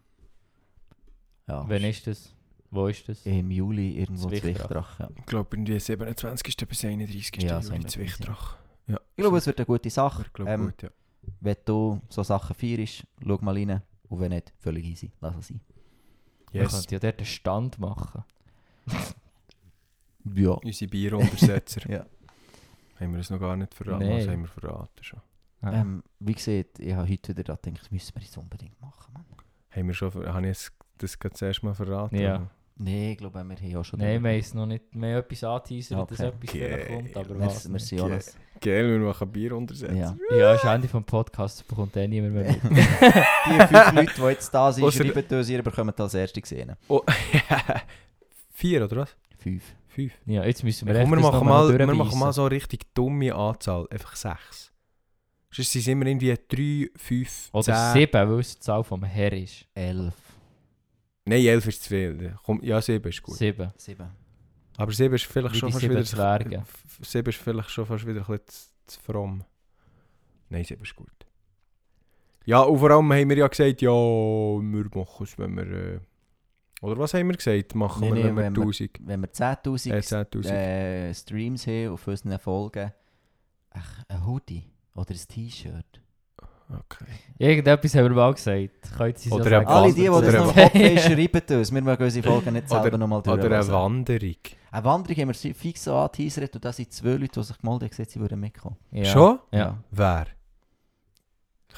Ja, 1.51 1.69
Wann 1.69 1.85
ist 1.85 2.07
das? 2.07 2.35
Wo 2.71 2.87
ist 2.87 3.09
das? 3.09 3.27
im 3.27 3.51
Juli 3.51 3.99
irgendwo 3.99 4.29
in. 4.29 4.41
Zwichterbach. 4.41 5.01
Ja. 5.01 5.09
Ich 5.17 5.27
glaube, 5.27 5.57
in 5.57 5.65
die 5.65 5.81
27. 5.81 6.57
bis 6.69 6.85
31. 6.85 7.43
Ja, 7.43 7.49
Ja, 7.49 7.61
Juli 7.61 7.75
in 7.77 7.83
der 7.83 7.91
Zwichtrach. 7.91 8.57
Ich 8.87 8.97
glaube, 9.17 9.39
es 9.39 9.47
wird 9.47 9.59
eine 9.59 9.67
gute 9.67 9.91
Sache. 9.91 10.23
Ich 10.27 10.33
glaube, 10.33 10.51
Ähm, 10.51 10.67
gut, 10.67 10.83
ja. 10.83 10.91
Wenn 11.41 11.57
du 11.65 12.01
so 12.09 12.23
Sachen 12.23 12.55
feierst, 12.55 13.05
schau 13.25 13.39
mal 13.41 13.55
rein. 13.57 13.83
Und 14.09 14.21
wenn 14.21 14.31
nicht, 14.31 14.53
völlig 14.59 14.85
easy. 14.85 15.11
Lass 15.21 15.37
es 15.37 15.49
sein. 15.49 15.61
Wir 16.53 16.63
Yes. 16.63 16.73
könnten 16.73 16.95
ja 16.95 16.99
dort 17.01 17.19
einen 17.19 17.27
Stand 17.27 17.79
machen. 17.79 18.25
Ja. 20.35 20.51
Unsere 20.51 20.89
Bieruntersetzer. 20.91 21.81
Ja. 21.91 22.07
Haben 22.99 23.13
wir 23.13 23.19
das 23.19 23.31
noch 23.31 23.41
gar 23.41 23.57
nicht 23.57 23.73
verraten? 23.75 24.07
Nein. 24.07 24.19
Was 24.21 24.29
haben 24.29 24.43
wir 24.43 24.49
verraten 24.49 25.03
schon? 25.03 25.21
Ja. 25.63 25.73
Ähm, 25.73 26.03
wie 26.19 26.35
gesagt, 26.35 26.79
ich 26.79 26.93
habe 26.93 27.09
heute 27.11 27.29
wieder 27.37 27.43
gedacht, 27.57 27.91
müssen 27.91 28.15
wir 28.15 28.21
das 28.23 28.37
unbedingt 28.37 28.79
machen. 28.81 29.13
Mann. 29.15 29.25
Haben 29.71 29.87
wir 29.87 29.95
schon, 29.95 30.13
habe 30.13 30.45
ich 30.47 30.51
es- 30.51 30.73
das 31.01 31.19
gerade 31.19 31.35
zuerst 31.35 31.63
mal 31.63 31.75
verraten? 31.75 32.17
Ja. 32.17 32.47
Nein, 32.83 33.11
ich 33.11 33.19
glaube, 33.19 33.35
wir 33.45 33.57
haben 33.57 33.77
auch 33.77 33.85
schon... 33.85 34.01
Nein, 34.01 34.23
wir 34.25 34.31
haben 34.31 34.39
es 34.39 34.55
noch 34.55 34.65
nicht 34.65 34.95
mehr 34.95 35.19
etwas 35.19 35.45
anteasern, 35.45 36.07
dass 36.07 36.19
Okay. 36.19 36.29
etwas 36.29 36.51
vielleicht 36.51 36.89
kommt, 36.89 37.17
aber 37.17 37.35
Merci, 37.35 37.55
was 37.57 37.69
merci 37.69 37.95
nicht. 37.95 38.03
Jonas. 38.05 38.37
Geil, 38.59 38.91
wir 38.91 38.99
machen 39.07 39.31
Bieruntersetzer. 39.31 39.95
Ja. 39.95 40.17
Ja, 40.31 40.53
das 40.55 40.65
ist 40.65 40.71
Ende 40.71 40.89
vom 40.89 41.05
Podcast, 41.05 41.69
bekommt 41.69 41.95
eh 41.99 42.09
niemand 42.09 42.35
mehr 42.35 42.45
mit. 42.53 42.63
Die 42.63 43.67
fünf 43.67 43.93
Leute, 43.93 44.13
die 44.17 44.23
jetzt 44.23 44.51
da 44.55 44.73
sind, 44.73 44.85
Ausser- 44.85 45.05
schreiben 45.05 45.39
uns, 45.39 45.49
ihr 45.51 45.63
bekommt 45.63 46.01
als 46.01 46.15
erste 46.15 46.41
gesehen. 46.41 46.75
Oh, 46.89 47.03
Vier, 48.53 48.85
oder 48.85 48.97
was? 48.99 49.17
Fünf. 49.39 49.63
Fünf. 49.89 50.13
Ja, 50.27 50.45
jetzt 50.45 50.63
müssen 50.65 50.87
wir 50.89 50.95
Ja, 50.95 51.03
komm, 51.03 51.11
wir, 51.13 51.21
machen 51.21 51.47
mal, 51.47 51.79
wir 51.79 51.87
machen 51.87 52.19
mal 52.19 52.33
so 52.33 52.43
eine 52.43 52.53
richtig 52.53 52.95
dumme 52.95 53.35
Anzahl. 53.35 53.87
Einfach 53.91 54.15
sechs. 54.17 54.71
Sonst 55.51 55.73
sind 55.73 55.81
es 55.83 55.89
immer 55.89 56.07
irgendwie 56.07 56.35
drei, 56.49 56.89
fünf, 56.97 57.49
Oder 57.53 57.65
zehn. 57.93 57.93
sieben, 58.07 58.31
weil 58.31 58.39
es 58.41 58.55
die 58.55 58.61
Zahl 58.61 58.85
vom 58.85 59.03
Herr 59.03 59.33
ist. 59.33 59.67
Elf. 59.75 60.15
Nein, 61.27 61.45
elf 61.45 61.67
ist 61.67 61.83
zu 61.83 61.89
viel. 61.91 62.35
Komm, 62.45 62.61
ja, 62.63 62.81
sieben 62.81 63.09
ist 63.09 63.23
gut. 63.23 63.37
Sieben. 63.37 63.71
Sieben. 63.77 64.09
Aber 64.77 64.93
sieben 64.93 65.15
ist 65.15 65.25
vielleicht 65.27 65.55
Wie 65.55 65.59
schon 65.59 65.73
fast 65.73 65.85
wieder... 65.89 66.05
Zwerge. 66.05 66.57
f- 66.57 66.99
Sieben 67.03 67.29
ist 67.29 67.39
vielleicht 67.39 67.71
schon 67.71 67.87
fast 67.87 68.07
wieder 68.07 68.21
ein 68.21 68.27
bisschen 68.27 68.47
zu, 68.47 68.69
zu 68.87 69.01
fromm. 69.01 69.45
Nein, 70.49 70.65
sieben 70.65 70.83
ist 70.83 70.97
gut. 70.97 71.09
Ja, 72.47 72.61
und 72.63 72.79
vor 72.79 72.91
allem 72.91 73.13
haben 73.13 73.29
wir 73.29 73.37
ja 73.37 73.47
gesagt, 73.49 73.83
ja, 73.83 73.91
wir 73.91 74.91
machen 74.95 75.25
es, 75.25 75.39
wenn 75.39 75.57
wir... 75.57 75.67
Äh, 75.67 76.01
oder 76.81 76.97
was 76.99 77.13
haben 77.13 77.29
wir 77.29 77.37
gesagt? 77.37 77.75
Machen 77.75 78.01
Nee, 78.09 78.15
wir, 78.15 78.15
nee, 78.15 78.25
wenn 78.25 78.37
wir 78.37 78.43
wenn 78.45 78.57
wir- 78.57 78.63
1000... 78.63 78.91
Wenn 79.03 79.21
wir 79.21 79.29
10'000 79.29 79.91
Äh, 79.93 79.99
10'000. 79.99 80.49
äh, 80.51 81.15
Streams 81.15 81.67
haben 81.67 81.89
auf 81.91 82.07
unseren 82.09 82.39
Folgen, 82.39 82.93
Ach, 83.73 84.05
ein 84.09 84.27
Hoodie 84.27 84.65
oder 84.95 85.11
ein 85.11 85.29
T-Shirt. 85.29 86.01
Okay. 86.73 87.05
Irgendetwas 87.39 87.95
haben 87.97 88.05
wir 88.05 88.11
mal 88.11 88.33
gesagt. 88.35 88.71
Könnt 88.97 89.27
ihr 89.27 89.33
Oder 89.33 89.45
so 89.45 89.51
sagen? 89.51 89.67
Alle 89.67 89.93
die, 89.93 90.01
die 90.03 90.07
das 90.07 90.23
noch 90.23 90.23
im 90.33 90.55
Kopf 90.55 90.75
haben, 90.75 90.99
schreiben 90.99 91.59
uns. 91.59 91.73
Wir 91.73 91.83
mögen 91.83 92.05
unsere 92.05 92.29
Folgen 92.29 92.53
nicht 92.53 92.69
selber 92.69 92.87
Oder- 92.87 92.99
nochmal 92.99 93.19
Oder 93.21 93.33
eine 93.33 93.41
durchlesen. 93.43 93.73
Wanderung. 93.75 94.35
Eine 94.71 94.85
Wanderung 94.85 95.17
haben 95.23 95.29
wir 95.43 95.55
fix 95.55 95.85
so 95.85 95.97
angeteasert 95.97 96.55
und 96.55 96.65
da 96.65 96.73
sind 96.73 96.93
zwei 96.93 97.09
Leute, 97.15 97.41
die 97.41 97.43
sich 97.43 97.59
gemeldet 97.59 97.83
haben, 97.83 97.91
gesagt, 97.91 98.11
sie 98.11 98.21
würden 98.21 98.39
mitkommen. 98.41 98.77
Ja. 98.93 99.05
Schon? 99.05 99.39
Ja. 99.51 99.79
Wer? 99.91 100.27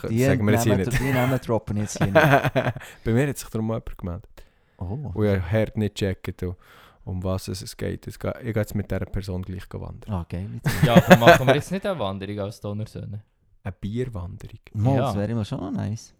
Die 0.09 0.25
Sagen 0.25 0.47
wir 0.47 0.55
jetzt 0.55 0.65
hier 0.65 0.77
nicht. 0.77 0.99
Die 1.01 1.13
Namen 1.13 1.39
droppen 1.41 1.77
jetzt 1.77 1.99
hier 1.99 2.07
nicht. 2.13 2.15
Bei 3.05 3.13
mir 3.13 3.29
hat 3.29 3.39
sich 3.39 3.49
darum 3.49 3.69
jemand 3.69 3.97
gemeldet. 3.99 4.29
Oh. 4.79 4.85
Und 5.15 5.25
ich 5.25 5.31
habe 5.31 5.51
hart 5.53 5.77
nicht 5.77 5.95
gecheckt, 5.97 6.43
um- 7.05 7.23
was 7.23 7.49
es 7.49 7.77
geht. 7.77 8.07
Es 8.07 8.19
geht- 8.19 8.35
Ich 8.39 8.53
gehe 8.53 8.63
jetzt 8.63 8.75
mit 8.75 8.91
dieser 8.91 9.01
Person 9.07 9.43
gleich 9.43 9.65
wandern. 9.73 10.13
Ah, 10.13 10.27
geil. 10.29 10.49
Ja, 10.85 10.95
aber 10.97 11.17
machen 11.19 11.47
wir 11.47 11.55
jetzt 11.55 11.71
nicht 11.71 11.87
eine 11.87 11.99
Wanderung 11.99 12.41
als 12.41 12.61
Donnersöhne? 12.61 13.23
Eine 13.65 13.73
Bierwanderung. 13.81 14.59
Mal, 14.75 14.97
Ja. 14.97 15.03
das 15.03 15.17
wäre 15.17 15.31
immer 15.33 15.45
schon 15.45 15.61
noch 15.61 15.71
nice. 15.71 16.15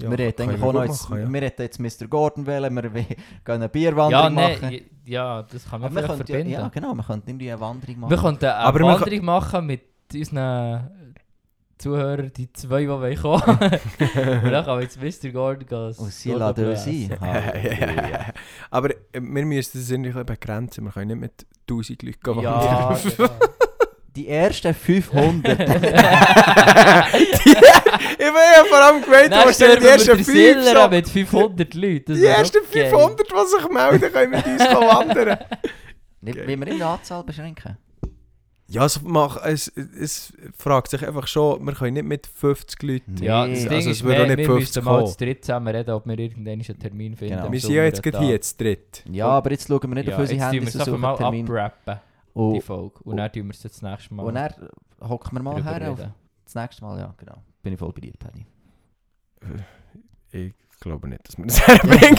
Ja, 0.00 0.10
wir 0.10 0.18
hätten 0.26 0.42
eigentlich 0.42 0.62
auch 0.62 0.72
noch 0.72 0.82
jetzt, 0.84 1.08
machen, 1.08 1.20
ja. 1.22 1.32
wir 1.32 1.40
hätten 1.42 1.62
jetzt 1.62 1.78
Mr. 1.78 2.08
Gordon 2.08 2.46
wählen, 2.46 2.74
wir 2.74 2.82
gehen 2.90 3.16
eine 3.46 3.64
Ja, 3.64 3.68
Bierwanderung 3.68 4.34
machen. 4.34 4.80
ja, 5.04 5.42
das 5.44 5.68
kann 5.70 5.80
man 5.82 5.90
vielleicht 5.92 6.08
könnten 6.08 6.20
ja, 6.22 6.26
verbinden. 6.26 6.52
ja, 6.52 6.68
genau, 6.68 6.94
wir 6.94 7.04
könnten 7.04 7.30
irgendwie 7.30 7.52
eine 7.52 7.60
Wanderung 7.60 8.00
machen. 8.00 8.10
Wir 8.10 8.18
könnten 8.18 8.44
eine 8.46 8.54
Aber 8.56 8.80
Wanderung 8.80 9.24
machen 9.24 9.66
mit 9.66 9.82
unseren 10.12 10.90
Zuhörern, 11.78 12.32
die 12.36 12.52
zwei, 12.52 12.82
die 12.82 12.88
wollen 12.88 13.16
kommen. 13.16 13.42
Und 13.60 14.50
dann 14.52 14.64
kann 14.64 14.66
man 14.66 14.82
jetzt 14.82 15.00
Mr. 15.00 15.30
Gordon 15.30 15.66
gehen. 15.66 15.94
Und 15.98 16.12
sie 16.12 16.30
laden 16.32 16.68
uns 16.70 16.86
ein. 16.86 17.16
Aber 18.70 18.90
äh, 18.90 18.96
wir 19.12 19.44
müssen 19.44 19.78
das 19.78 19.90
irgendwie 19.90 20.10
ein 20.10 20.14
bisschen 20.14 20.26
begrenzen. 20.26 20.84
Wir 20.84 20.90
können 20.92 21.18
nicht 21.18 21.20
mit 21.20 21.46
1000 21.70 22.02
Leuten 22.02 22.20
gehen 22.20 22.40
Ja, 22.40 22.88
wandern. 22.90 23.12
genau. 23.16 23.30
Die 24.16 24.28
ersten 24.28 24.72
500. 24.74 25.58
ich 25.58 25.68
bin 25.68 25.74
ja 28.18 28.64
vor 28.68 28.78
allem 28.78 29.02
Dann 29.30 29.48
was 29.48 29.56
stellen 29.56 29.80
die 29.80 29.86
ersten 29.86 30.10
mit 30.16 30.18
der 30.18 30.24
5 30.24 30.26
Siller 30.26 30.82
so. 30.84 30.88
mit 30.88 31.08
500 31.08 31.74
Leuten. 31.74 32.14
Die 32.14 32.24
ersten 32.24 32.58
doch 32.64 32.72
geil. 32.72 32.90
500, 32.90 33.26
die 33.30 33.46
sich 33.48 33.68
melden, 33.70 34.12
können 34.12 34.30
mit 34.30 34.46
uns 34.46 34.62
wandern. 34.64 35.38
Nicht, 36.20 36.46
Wie 36.46 36.56
wir 36.58 36.66
in 36.68 36.78
der 36.78 36.86
Anzahl 36.88 37.22
beschränken. 37.24 37.76
Ja, 38.66 38.86
es, 38.86 39.00
mach, 39.02 39.44
es, 39.44 39.68
es 39.68 40.32
fragt 40.56 40.88
sich 40.90 41.06
einfach 41.06 41.26
schon, 41.26 41.62
wir 41.66 41.74
können 41.74 41.94
nicht 41.94 42.06
mit 42.06 42.26
50 42.26 42.82
Leuten. 42.82 43.16
Ja, 43.22 43.46
Nee. 43.46 43.52
das 43.54 43.58
Also 43.64 43.68
Ding 43.68 43.78
es 43.80 43.86
ist, 43.86 44.04
wir, 44.08 44.26
nicht 44.26 44.38
wir 44.38 44.46
50 44.46 44.58
müssten 44.60 44.84
mal 44.84 45.00
kommen. 45.00 45.06
zu 45.12 45.16
dritt 45.18 45.44
zusammen 45.44 45.74
reden, 45.76 45.90
ob 45.90 46.06
wir 46.06 46.18
irgendwann 46.18 46.52
einen 46.52 46.78
Termin 46.78 47.14
finden. 47.14 47.36
Genau. 47.36 47.52
Wir 47.52 47.60
sind 47.60 47.74
ja 47.74 47.84
jetzt 47.84 48.02
gerade 48.02 48.18
hier, 48.20 48.30
jetzt 48.30 48.58
dritt. 48.58 49.04
Ja, 49.10 49.26
aber 49.26 49.50
jetzt 49.50 49.68
schauen 49.68 49.80
wir 49.82 49.88
nicht 49.88 50.08
Ja, 50.08 50.14
auf 50.14 50.20
unsere 50.20 50.38
wir 50.62 50.62
es 50.68 50.72
suchen 50.72 51.04
einen 51.04 51.16
Termin. 51.18 51.44
abrappen, 51.44 52.00
die 52.34 52.40
Und, 52.40 52.62
Folge. 52.62 53.00
Und 53.04 53.16
dann 53.16 53.30
tun 53.32 53.44
wir 53.46 53.50
es 53.52 53.60
das 53.62 53.80
nächste 53.82 54.12
Mal 54.14 54.24
und 54.24 54.34
dann 54.34 54.52
hocken 55.00 55.36
wir 55.38 55.42
mal 55.42 55.62
her. 55.62 55.92
Auf, 55.92 56.00
das 56.44 56.54
nächste 56.54 56.82
Mal, 56.84 56.98
ja, 56.98 57.14
genau. 57.16 57.42
Bin 57.62 57.72
ich 57.72 57.78
voll 57.78 57.92
bei 57.92 58.00
dir, 58.00 58.12
Paddy. 58.18 58.44
Ich 60.32 60.52
glaube 60.80 61.08
nicht, 61.08 61.26
dass 61.28 61.38
wir 61.38 61.46
das 61.46 61.66
herbringen. 61.66 62.16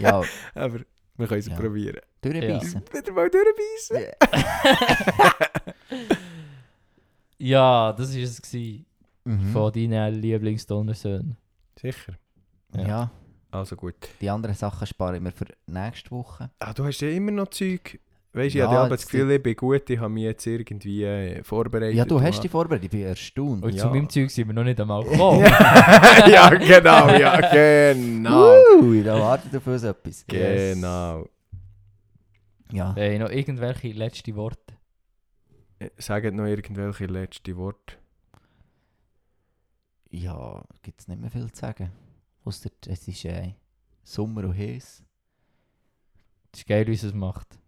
Ja, 0.00 0.22
Aber 0.54 0.80
wir 1.16 1.26
können 1.26 1.40
es 1.40 1.46
Ja. 1.48 1.56
probieren. 1.56 1.98
durchbeissen. 2.20 2.82
Wieder 2.92 3.12
mal 3.12 3.28
durchbeissen. 3.30 4.06
Ja, 7.38 7.92
das 7.92 8.14
war 8.14 8.22
es 8.22 8.40
gewesen 8.42 8.86
Mhm. 9.24 9.52
von 9.52 9.72
deinen 9.72 10.14
Lieblingsdonnersöhnen. 10.20 11.36
Sicher. 11.80 12.14
Ja. 12.74 12.86
Ja. 12.86 13.10
Also 13.52 13.76
gut. 13.76 13.94
die 14.20 14.28
anderen 14.30 14.56
Sachen 14.56 14.86
spare 14.86 15.16
ich 15.16 15.22
mir 15.22 15.30
für 15.32 15.46
nächste 15.66 16.10
Woche. 16.10 16.50
Ah, 16.58 16.72
du 16.72 16.84
hast 16.84 17.00
ja 17.00 17.08
immer 17.10 17.30
noch 17.30 17.48
Zeug. 17.48 18.00
Weißt 18.34 18.54
du, 18.54 18.58
Ja, 18.60 18.64
ich 18.64 18.70
habe 18.70 18.88
das 18.88 19.04
Gefühl, 19.04 19.30
ich 19.32 19.42
bin 19.42 19.54
gut, 19.54 19.90
ich 19.90 19.98
habe 19.98 20.08
mich 20.08 20.22
jetzt 20.24 20.46
irgendwie 20.46 21.04
äh, 21.04 21.42
vorbereitet. 21.44 21.94
Ja, 21.96 22.06
du 22.06 22.18
hast 22.20 22.42
dich 22.42 22.50
vorbereitet, 22.50 22.84
ich 22.86 22.90
bin 22.90 23.02
erstaunt. 23.02 23.62
Und 23.62 23.74
Ja. 23.74 23.82
zu 23.82 23.88
meinem 23.90 24.08
Zeug 24.08 24.30
sind 24.30 24.46
wir 24.48 24.54
noch 24.54 24.64
nicht 24.64 24.80
einmal 24.80 25.04
gekommen. 25.08 25.40
ja, 25.44 26.48
genau, 26.48 27.08
ja, 27.10 27.40
genau. 27.92 28.54
Ui, 28.80 29.02
da 29.04 29.20
wartet 29.20 29.54
auf 29.54 29.66
uns 29.66 29.82
etwas. 29.82 30.24
Genau. 30.26 31.28
Ja. 32.72 32.94
Hey, 32.94 33.18
noch 33.18 33.28
irgendwelche 33.28 33.88
letzte 33.88 34.34
Worte? 34.34 34.74
Sagt 35.98 36.32
noch 36.32 36.46
irgendwelche 36.46 37.04
letzte 37.06 37.54
Worte. 37.56 37.96
Ja, 40.10 40.64
gibt 40.82 41.00
es 41.00 41.08
nicht 41.08 41.20
mehr 41.20 41.30
viel 41.30 41.50
zu 41.52 41.60
sagen. 41.60 41.90
Ausser, 42.44 42.70
es 42.86 43.06
ist 43.08 43.24
äh, 43.26 43.52
Sommer 44.04 44.44
und 44.44 44.56
heiß. 44.56 45.02
Das 46.50 46.60
ist 46.60 46.66
geil, 46.66 46.86
wie 46.86 46.92
es 46.92 47.02
es 47.02 47.12
macht. 47.14 47.58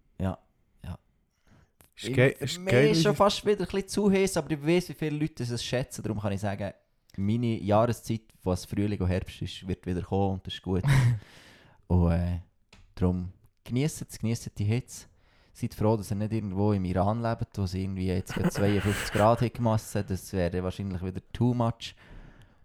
Ist 1.96 2.58
Mir 2.58 2.90
ist 2.90 3.02
schon 3.02 3.14
fast 3.14 3.44
wieder 3.46 3.60
ein 3.60 3.66
bisschen 3.66 3.88
zu 3.88 4.10
heiß, 4.10 4.36
aber 4.36 4.50
ich 4.50 4.66
weiß, 4.66 4.88
wie 4.88 4.94
viele 4.94 5.16
Leute 5.16 5.44
es 5.44 5.64
schätzen. 5.64 6.02
Darum 6.02 6.20
kann 6.20 6.32
ich 6.32 6.40
sagen, 6.40 6.72
meine 7.16 7.58
Jahreszeit, 7.60 8.22
was 8.42 8.64
Frühling 8.64 9.00
und 9.00 9.08
Herbst 9.08 9.42
ist, 9.42 9.66
wird 9.66 9.86
wieder 9.86 10.02
kommen 10.02 10.34
und 10.34 10.46
das 10.46 10.54
ist 10.54 10.62
gut. 10.62 10.82
und 11.86 12.10
äh, 12.10 12.40
darum 12.94 13.32
genießt 13.62 14.02
es, 14.02 14.18
genießt 14.18 14.58
die 14.58 14.64
Hitze. 14.64 15.06
Seid 15.52 15.72
froh, 15.72 15.96
dass 15.96 16.10
ihr 16.10 16.16
nicht 16.16 16.32
irgendwo 16.32 16.72
im 16.72 16.84
Iran 16.84 17.22
lebt, 17.22 17.56
wo 17.56 17.62
es 17.62 17.74
irgendwie 17.74 18.08
jetzt 18.08 18.34
gerade 18.34 18.50
52 18.50 19.12
Grad 19.12 19.40
hat 19.40 19.54
gemassen. 19.54 20.04
Das 20.08 20.32
wäre 20.32 20.64
wahrscheinlich 20.64 21.00
wieder 21.00 21.20
too 21.32 21.54
much. 21.54 21.94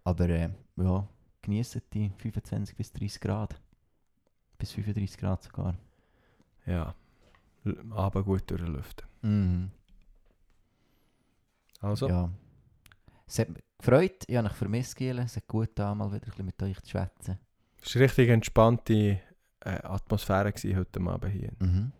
Aber 0.03 0.27
äh, 0.27 0.49
ja, 0.75 1.07
genießt 1.43 1.81
die 1.93 2.09
25 2.17 2.75
bis 2.75 2.91
30 2.91 3.21
Grad. 3.21 3.61
Bis 4.57 4.71
35 4.71 5.19
Grad 5.19 5.43
sogar. 5.43 5.75
Ja. 6.65 6.95
Aber 7.91 8.23
gut 8.23 8.49
durchlüften. 8.49 9.08
Mhm. 9.21 9.71
Also, 11.81 12.09
Ja. 12.09 12.29
Es 13.25 13.37
hat 13.39 13.49
mich 13.49 13.63
gefreut, 13.77 14.23
ich 14.27 14.35
habe 14.35 14.47
mich 14.47 14.57
vermisst, 14.57 14.95
Giele. 14.95 15.21
Es 15.21 15.35
hat 15.35 15.47
gut 15.47 15.69
da 15.75 15.93
mal 15.93 16.07
wieder 16.11 16.23
ein 16.25 16.29
bisschen 16.29 16.45
mit 16.45 16.61
euch 16.63 16.79
zu 16.81 16.89
schwätzen. 16.89 17.37
es 17.81 17.95
war 17.95 18.01
richtig 18.01 18.29
entspannte 18.29 19.19
äh, 19.61 19.69
Atmosphäre 19.83 20.51
gewesen 20.51 20.77
heute 20.77 20.99
Abend 21.01 21.31
hier. 21.31 21.51
Mhm. 21.59 21.91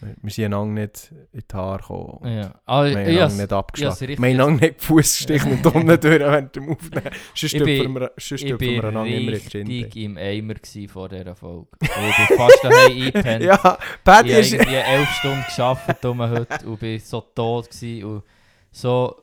Wir 0.00 0.30
sind 0.30 0.44
einander 0.46 0.80
nicht 0.82 1.10
in 1.32 1.42
die 1.50 1.54
Haare 1.56 1.78
gekommen. 1.80 2.36
Ja. 2.36 2.54
Ah, 2.66 2.84
Wir 2.84 2.90
haben 2.90 2.96
einander 3.06 3.34
nicht 3.36 3.52
abgeschlagen. 3.52 4.00
wir 4.08 4.16
haben 4.16 4.24
einander 4.24 4.66
nicht 4.66 4.80
die 4.80 4.84
Fußstiche 4.84 5.48
und 5.48 5.66
unten 5.66 5.86
durch 5.88 6.02
während 6.02 6.54
dem 6.56 6.68
Aufnehmen. 6.70 7.02
Sonst 7.34 7.54
Ich 7.54 7.62
bin- 7.64 7.66
dürfen 7.66 7.94
wir, 7.94 8.10
sonst 8.18 8.42
ich 8.42 8.48
dürfen 8.48 8.60
wir 8.60 8.68
bin 8.82 8.84
einander 8.84 9.06
immer 9.16 9.32
richtig 9.32 9.96
im 9.96 10.16
Eimer 10.18 10.54
vor 10.88 11.08
dieser 11.08 11.34
Folge. 11.34 11.66
Ich 11.80 11.88
bin 12.28 12.36
fast 12.36 12.58
daheim 12.64 12.92
eingepennt. 12.92 13.42
Ja, 13.44 13.54
Ich 13.80 14.04
Paddy 14.04 14.28
habe 14.30 14.40
ist... 14.40 14.52
irgendwie 14.52 14.74
elf 14.74 15.08
Stunden 15.12 15.44
gearbeitet 15.56 16.04
heute 16.04 16.66
und 16.68 16.80
bin 16.80 16.98
so 17.00 17.20
tot 17.34 17.68
und 18.04 18.22
so... 18.70 19.22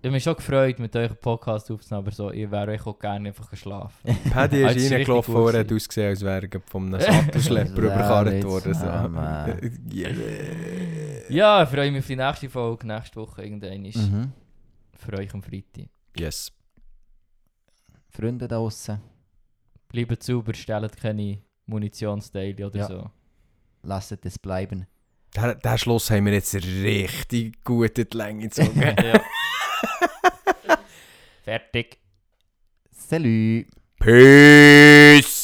Ich 0.00 0.10
mich 0.12 0.22
schon 0.22 0.36
gefreut, 0.36 0.78
mit 0.78 0.94
euch 0.94 1.08
einen 1.10 1.20
Podcast 1.20 1.70
aufzunehmen, 1.72 2.06
aber 2.06 2.14
so, 2.14 2.30
ich 2.30 2.48
wäre 2.50 2.70
euch 2.70 2.86
auch 2.86 2.98
gerne 2.98 3.28
einfach 3.30 3.50
geschlafen. 3.50 4.16
Paddy 4.30 4.62
ist 4.62 4.92
reingelaufen 4.92 5.34
und 5.34 5.54
hat 5.54 5.72
ausgesehen, 5.72 6.08
als 6.10 6.22
wäre 6.22 6.48
er 6.50 6.60
von 6.66 6.94
einem 6.94 7.00
Sattelschlepper 7.00 7.82
Ja, 7.82 7.94
überkarrt 7.94 8.44
worden. 8.44 8.74
So. 8.74 8.86
ah. 8.86 9.48
Yeah. 9.92 10.12
Ja, 11.28 11.62
ich 11.64 11.68
freue 11.68 11.90
mich 11.90 12.00
auf 12.00 12.06
die 12.06 12.16
nächste 12.16 12.48
Folge, 12.48 12.86
nächste 12.86 13.16
Woche 13.16 13.42
irgendwann 13.42 13.84
ist. 13.84 13.96
Mhm. 13.96 14.32
Für 14.94 15.14
euch 15.18 15.34
am 15.34 15.42
Freitag. 15.42 15.88
Yes. 16.16 16.52
Freunde 18.10 18.46
da 18.46 18.56
draußen, 18.56 19.00
Bleibt 19.88 20.22
sauber, 20.22 20.54
stellt 20.54 20.96
keine 20.96 21.38
Munitionsteile 21.66 22.66
oder 22.66 22.78
Ja. 22.78 22.86
so. 22.86 23.10
lasst 23.82 24.18
es 24.24 24.38
bleiben. 24.38 24.86
Der, 25.36 25.54
der 25.56 25.76
Schluss 25.78 26.10
haben 26.10 26.24
wir 26.26 26.32
jetzt 26.34 26.54
richtig 26.54 27.62
gut 27.64 27.98
in 27.98 28.08
die 28.10 28.16
Länge 28.16 28.42
gezogen. 28.48 28.80
ja. 28.80 29.20
Fertig. 31.48 31.96
Salut! 32.92 33.64
Peace! 33.98 35.37